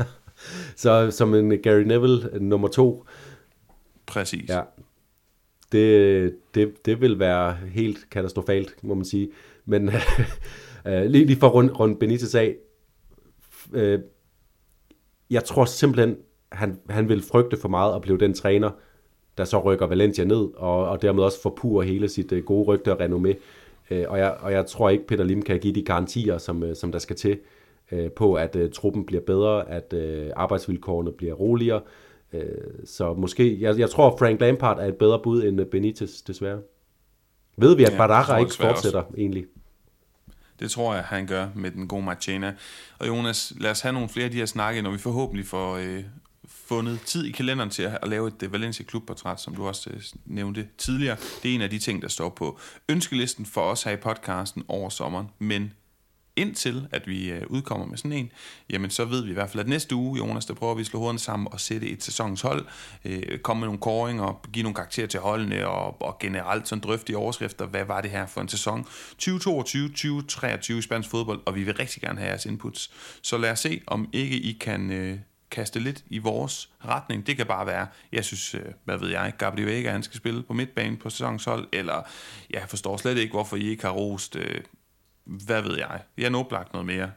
så 0.76 1.10
som 1.10 1.34
en 1.34 1.62
Gary 1.62 1.82
Neville 1.82 2.30
nummer 2.40 2.68
to. 2.68 3.06
Præcis. 4.06 4.48
Ja. 4.48 4.60
Det, 5.72 6.34
det, 6.54 6.86
det 6.86 7.00
vil 7.00 7.18
være 7.18 7.56
helt 7.72 8.10
katastrofalt, 8.10 8.84
må 8.84 8.94
man 8.94 9.04
sige. 9.04 9.30
Men 9.64 9.90
øh, 10.86 11.04
lige, 11.04 11.24
lige 11.24 11.40
for 11.40 11.48
rundt 11.48 11.80
rund 11.80 11.96
Benitez 11.96 12.34
af, 12.34 12.56
øh, 13.72 14.00
jeg 15.30 15.44
tror 15.44 15.64
simpelthen, 15.64 16.16
han, 16.52 16.78
han 16.88 17.08
vil 17.08 17.22
frygte 17.22 17.56
for 17.56 17.68
meget 17.68 17.94
at 17.94 18.02
blive 18.02 18.18
den 18.18 18.34
træner, 18.34 18.70
der 19.38 19.44
så 19.44 19.58
rykker 19.58 19.86
Valencia 19.86 20.24
ned, 20.24 20.48
og, 20.56 20.88
og 20.88 21.02
dermed 21.02 21.22
også 21.22 21.42
forpurer 21.42 21.82
hele 21.82 22.08
sit 22.08 22.32
øh, 22.32 22.44
gode 22.44 22.64
rygte 22.64 22.92
og 22.92 23.00
renommé. 23.00 23.34
Øh, 23.90 24.04
og, 24.08 24.18
jeg, 24.18 24.36
og 24.40 24.52
jeg 24.52 24.66
tror 24.66 24.90
ikke, 24.90 25.06
Peter 25.06 25.24
Lim 25.24 25.42
kan 25.42 25.58
give 25.58 25.74
de 25.74 25.82
garantier, 25.82 26.38
som, 26.38 26.62
øh, 26.62 26.76
som 26.76 26.92
der 26.92 26.98
skal 26.98 27.16
til, 27.16 27.38
øh, 27.92 28.10
på 28.10 28.34
at 28.34 28.56
øh, 28.56 28.70
truppen 28.70 29.06
bliver 29.06 29.22
bedre, 29.22 29.70
at 29.70 29.92
øh, 29.92 30.30
arbejdsvilkårene 30.36 31.12
bliver 31.12 31.34
roligere, 31.34 31.80
Øh, 31.80 32.09
så 32.84 33.14
måske, 33.14 33.60
jeg, 33.60 33.78
jeg 33.78 33.90
tror, 33.90 34.16
Frank 34.18 34.40
Lampard 34.40 34.78
er 34.78 34.84
et 34.84 34.96
bedre 34.96 35.20
bud 35.22 35.42
end 35.42 35.64
Benitez, 35.64 36.22
desværre. 36.22 36.60
Ved 37.56 37.76
vi, 37.76 37.84
at 37.84 37.92
ja, 37.92 37.96
Badara 37.96 38.38
ikke 38.38 38.54
fortsætter 38.54 39.02
også. 39.02 39.14
egentlig? 39.18 39.44
Det 40.60 40.70
tror 40.70 40.94
jeg, 40.94 41.04
han 41.04 41.26
gør 41.26 41.48
med 41.54 41.70
den 41.70 41.88
gode 41.88 42.02
Marchena. 42.02 42.54
Og 42.98 43.08
Jonas, 43.08 43.52
lad 43.60 43.70
os 43.70 43.80
have 43.80 43.92
nogle 43.92 44.08
flere 44.08 44.24
af 44.24 44.30
de 44.30 44.36
her 44.36 44.46
snakke, 44.46 44.82
når 44.82 44.90
vi 44.90 44.98
forhåbentlig 44.98 45.46
får 45.46 45.76
øh, 45.76 46.04
fundet 46.48 47.00
tid 47.00 47.24
i 47.24 47.30
kalenderen 47.30 47.70
til 47.70 47.82
at, 47.82 48.08
lave 48.08 48.28
et 48.28 48.42
uh, 48.42 48.52
Valencia 48.52 48.84
klubportræt, 48.84 49.40
som 49.40 49.54
du 49.54 49.66
også 49.66 49.90
uh, 49.90 50.00
nævnte 50.24 50.68
tidligere. 50.78 51.16
Det 51.42 51.50
er 51.50 51.54
en 51.54 51.62
af 51.62 51.70
de 51.70 51.78
ting, 51.78 52.02
der 52.02 52.08
står 52.08 52.28
på 52.28 52.58
ønskelisten 52.88 53.46
for 53.46 53.60
os 53.60 53.82
her 53.82 53.92
i 53.92 53.96
podcasten 53.96 54.64
over 54.68 54.88
sommeren. 54.88 55.26
Men 55.38 55.72
indtil 56.36 56.88
at 56.92 57.06
vi 57.06 57.30
øh, 57.30 57.42
udkommer 57.46 57.86
med 57.86 57.96
sådan 57.96 58.12
en, 58.12 58.32
jamen 58.70 58.90
så 58.90 59.04
ved 59.04 59.24
vi 59.24 59.30
i 59.30 59.34
hvert 59.34 59.50
fald, 59.50 59.60
at 59.60 59.68
næste 59.68 59.94
uge, 59.94 60.18
Jonas, 60.18 60.46
der 60.46 60.54
prøver 60.54 60.74
vi 60.74 60.80
at 60.80 60.86
slå 60.86 60.98
hovederne 60.98 61.18
sammen 61.18 61.48
og 61.52 61.60
sætte 61.60 61.88
et 61.88 62.02
sæsonens 62.02 62.40
hold, 62.40 62.66
øh, 63.04 63.38
komme 63.38 63.60
med 63.60 63.66
nogle 63.66 63.80
koringer, 63.80 64.40
give 64.52 64.62
nogle 64.62 64.74
karakterer 64.74 65.06
til 65.06 65.20
holdene 65.20 65.68
og, 65.68 66.02
og 66.02 66.18
generelt 66.18 66.68
sådan 66.68 66.82
drøfte 66.82 67.12
i 67.12 67.14
overskrifter, 67.14 67.66
hvad 67.66 67.84
var 67.84 68.00
det 68.00 68.10
her 68.10 68.26
for 68.26 68.40
en 68.40 68.48
sæson 68.48 68.86
2022-2023 69.22 70.72
i 70.72 70.82
spansk 70.82 71.10
fodbold, 71.10 71.40
og 71.46 71.54
vi 71.54 71.62
vil 71.62 71.74
rigtig 71.74 72.02
gerne 72.02 72.18
have 72.18 72.30
jeres 72.30 72.46
inputs. 72.46 72.90
Så 73.22 73.38
lad 73.38 73.50
os 73.50 73.60
se, 73.60 73.80
om 73.86 74.08
ikke 74.12 74.36
I 74.36 74.52
kan 74.52 74.90
Øh, 74.90 75.18
kaste 75.50 75.80
lidt 75.80 76.04
i 76.10 76.18
vores 76.18 76.70
retning. 76.84 77.26
Det 77.26 77.36
kan 77.36 77.46
bare 77.46 77.66
være, 77.66 77.86
jeg 78.12 78.24
synes, 78.24 78.54
øh, 78.54 78.62
hvad 78.84 78.98
ved 78.98 79.08
jeg, 79.08 79.32
Gabriel 79.38 79.66
Vega, 79.66 79.90
han 79.90 80.02
skal 80.02 80.16
spille 80.16 80.42
på 80.42 80.52
midtbanen 80.52 80.96
på 80.96 81.10
sæsonshold, 81.10 81.68
eller 81.72 82.02
jeg 82.50 82.62
forstår 82.68 82.96
slet 82.96 83.18
ikke, 83.18 83.32
hvorfor 83.32 83.56
I 83.56 83.68
ikke 83.68 83.82
har 83.82 83.90
rost, 83.90 84.36
øh, 84.36 84.60
hvad 85.24 85.62
ved 85.62 85.78
jeg, 85.78 86.00
jeg 86.18 86.30
har 86.30 86.38
oplagt 86.38 86.72
noget 86.72 86.86
mere. 86.86 87.10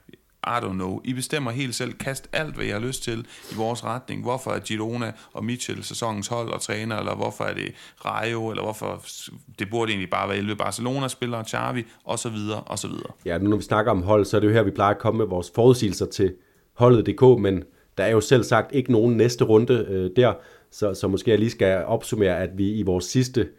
I 0.48 0.60
don't 0.60 0.74
know. 0.74 1.02
I 1.04 1.14
bestemmer 1.14 1.52
helt 1.52 1.76
selv. 1.76 1.94
Kast 1.94 2.30
alt, 2.34 2.56
hvad 2.56 2.66
I 2.66 2.70
har 2.70 2.80
lyst 2.80 3.04
til 3.04 3.26
i 3.52 3.56
vores 3.58 3.84
retning. 3.84 4.22
Hvorfor 4.22 4.52
er 4.52 4.60
Girona 4.60 5.12
og 5.34 5.46
Mitchell 5.46 5.84
sæsonens 5.84 6.28
hold 6.28 6.50
og 6.50 6.62
træner, 6.62 6.98
eller 6.98 7.16
hvorfor 7.16 7.44
er 7.44 7.54
det 7.54 7.74
Rayo, 8.06 8.50
eller 8.50 8.64
hvorfor 8.64 9.04
det 9.60 9.70
burde 9.70 9.92
egentlig 9.92 10.10
bare 10.10 10.30
være 10.30 10.38
11 10.38 10.56
Barcelona-spillere, 10.56 11.44
Xavi, 11.44 11.86
og 12.04 12.20
så 12.20 12.30
videre, 12.30 12.62
og 12.62 12.80
så 12.80 12.88
videre. 12.88 13.12
Ja, 13.26 13.38
nu 13.38 13.50
når 13.50 13.58
vi 13.58 13.64
snakker 13.64 13.92
om 13.92 14.04
hold, 14.04 14.26
så 14.26 14.38
er 14.38 14.42
det 14.42 14.48
jo 14.48 14.54
her, 14.54 14.64
vi 14.64 14.72
plejer 14.72 14.94
at 14.94 15.00
komme 15.00 15.18
med 15.18 15.26
vores 15.26 15.52
forudsigelser 15.56 16.06
til 16.06 16.34
holdet.dk, 16.74 17.42
men 17.42 17.64
der 17.98 18.04
er 18.04 18.12
jo 18.12 18.22
selv 18.22 18.44
sagt 18.44 18.76
ikke 18.76 18.92
nogen 18.92 19.18
næste 19.18 19.44
runde 19.44 19.86
øh, 19.90 20.12
der, 20.16 20.34
så, 20.72 20.94
så 20.94 21.08
måske 21.08 21.32
jeg 21.32 21.40
lige 21.40 21.52
skal 21.52 21.86
opsummere, 21.86 22.38
at 22.38 22.50
vi 22.58 22.74
i 22.74 22.84
vores 22.84 23.06
sidste 23.06 23.50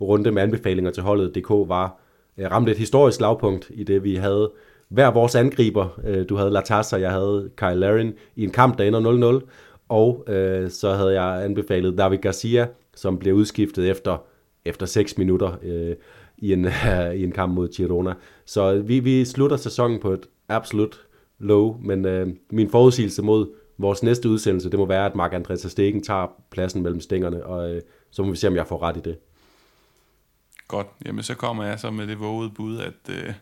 runde 0.00 0.30
med 0.32 0.42
anbefalinger 0.42 0.90
til 0.90 1.02
holdet.dk 1.02 1.50
var 1.50 2.01
Øh, 2.38 2.50
ramte 2.50 2.72
et 2.72 2.78
historisk 2.78 3.20
lavpunkt 3.20 3.70
i 3.74 3.84
det, 3.84 4.04
vi 4.04 4.14
havde 4.14 4.50
hver 4.88 5.10
vores 5.10 5.34
angriber. 5.34 6.00
Øh, 6.04 6.28
du 6.28 6.36
havde 6.36 6.50
Latas, 6.50 6.92
og 6.92 7.00
jeg 7.00 7.10
havde 7.10 7.50
Kyle 7.56 7.74
Larin 7.74 8.12
i 8.36 8.44
en 8.44 8.50
kamp, 8.50 8.78
der 8.78 8.84
ender 8.84 9.40
0-0, 9.40 9.48
og 9.88 10.24
øh, 10.28 10.70
så 10.70 10.92
havde 10.92 11.22
jeg 11.22 11.44
anbefalet 11.44 11.98
David 11.98 12.18
Garcia, 12.18 12.68
som 12.94 13.18
blev 13.18 13.34
udskiftet 13.34 13.90
efter, 13.90 14.24
efter 14.64 14.86
6 14.86 15.18
minutter 15.18 15.52
øh, 15.62 15.96
i, 16.38 16.52
en, 16.52 16.64
øh, 16.64 17.14
i 17.20 17.24
en 17.24 17.32
kamp 17.32 17.54
mod 17.54 17.68
Girona. 17.68 18.14
Så 18.44 18.82
vi, 18.82 19.00
vi 19.00 19.24
slutter 19.24 19.56
sæsonen 19.56 20.00
på 20.00 20.12
et 20.12 20.26
absolut 20.48 21.00
low, 21.38 21.76
men 21.80 22.06
øh, 22.06 22.28
min 22.50 22.70
forudsigelse 22.70 23.22
mod 23.22 23.46
vores 23.78 24.02
næste 24.02 24.28
udsendelse, 24.28 24.70
det 24.70 24.78
må 24.78 24.86
være, 24.86 25.06
at 25.06 25.14
Mark 25.14 25.34
Andreas 25.34 25.60
Stegen 25.60 26.02
tager 26.02 26.26
pladsen 26.50 26.82
mellem 26.82 27.00
stængerne, 27.00 27.46
og 27.46 27.74
øh, 27.74 27.82
så 28.10 28.22
må 28.22 28.30
vi 28.30 28.36
se, 28.36 28.48
om 28.48 28.56
jeg 28.56 28.66
får 28.66 28.82
ret 28.82 28.96
i 28.96 29.00
det. 29.00 29.16
Godt. 30.72 30.86
Jamen, 31.06 31.22
så 31.22 31.34
kommer 31.34 31.64
jeg 31.64 31.80
så 31.80 31.90
med 31.90 32.06
det 32.06 32.20
vågede 32.20 32.50
bud, 32.50 32.78
at 32.78 33.08
øh, 33.08 33.34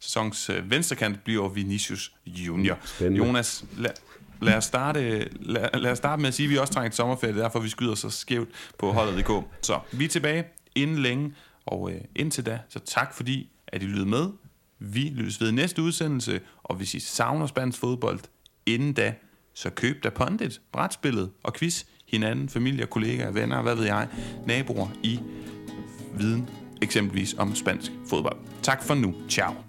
sæsons 0.00 0.50
øh, 0.50 0.70
venstrekant 0.70 1.24
bliver 1.24 1.48
Vinicius 1.48 2.12
Junior. 2.26 2.78
Spændende. 2.84 3.26
Jonas, 3.26 3.64
lad, 3.76 3.90
lad, 4.40 4.54
os 4.54 4.64
starte, 4.64 5.28
lad, 5.40 5.68
lad 5.74 5.92
os 5.92 5.98
starte 5.98 6.22
med 6.22 6.28
at 6.28 6.34
sige, 6.34 6.46
at 6.46 6.50
vi 6.50 6.56
også 6.56 6.72
trænger 6.72 6.90
til 6.90 6.96
sommerferie, 6.96 7.36
derfor 7.36 7.60
vi 7.60 7.68
skyder 7.68 7.94
så 7.94 8.10
skævt 8.10 8.48
på 8.78 8.92
holdet.dk. 8.92 9.44
Så 9.62 9.80
vi 9.92 10.04
er 10.04 10.08
tilbage 10.08 10.44
inden 10.74 10.98
længe, 10.98 11.34
og 11.66 11.92
øh, 11.92 12.00
indtil 12.16 12.46
da, 12.46 12.58
så 12.68 12.78
tak 12.78 13.14
fordi, 13.14 13.50
at 13.66 13.82
I 13.82 13.86
lyttede 13.86 14.08
med. 14.08 14.28
Vi 14.78 15.00
lyttes 15.00 15.40
ved 15.40 15.52
næste 15.52 15.82
udsendelse, 15.82 16.40
og 16.62 16.76
hvis 16.76 16.94
I 16.94 17.00
savner 17.00 17.46
spansk 17.46 17.78
fodbold, 17.78 18.20
inden 18.66 18.92
da, 18.92 19.14
så 19.54 19.70
køb 19.70 20.04
da 20.04 20.10
Pondit, 20.10 20.60
brætspillet 20.72 21.30
og 21.42 21.54
quiz 21.54 21.84
hinanden, 22.06 22.48
familie, 22.48 22.86
kollegaer, 22.86 23.30
venner, 23.30 23.62
hvad 23.62 23.74
ved 23.74 23.84
jeg, 23.84 24.08
naboer 24.46 24.88
i 25.02 25.20
viden, 26.14 26.50
eksempelvis 26.82 27.34
om 27.38 27.54
spansk 27.54 27.92
fodbold. 28.10 28.36
Tak 28.62 28.82
for 28.82 28.94
nu. 28.94 29.14
Ciao. 29.28 29.67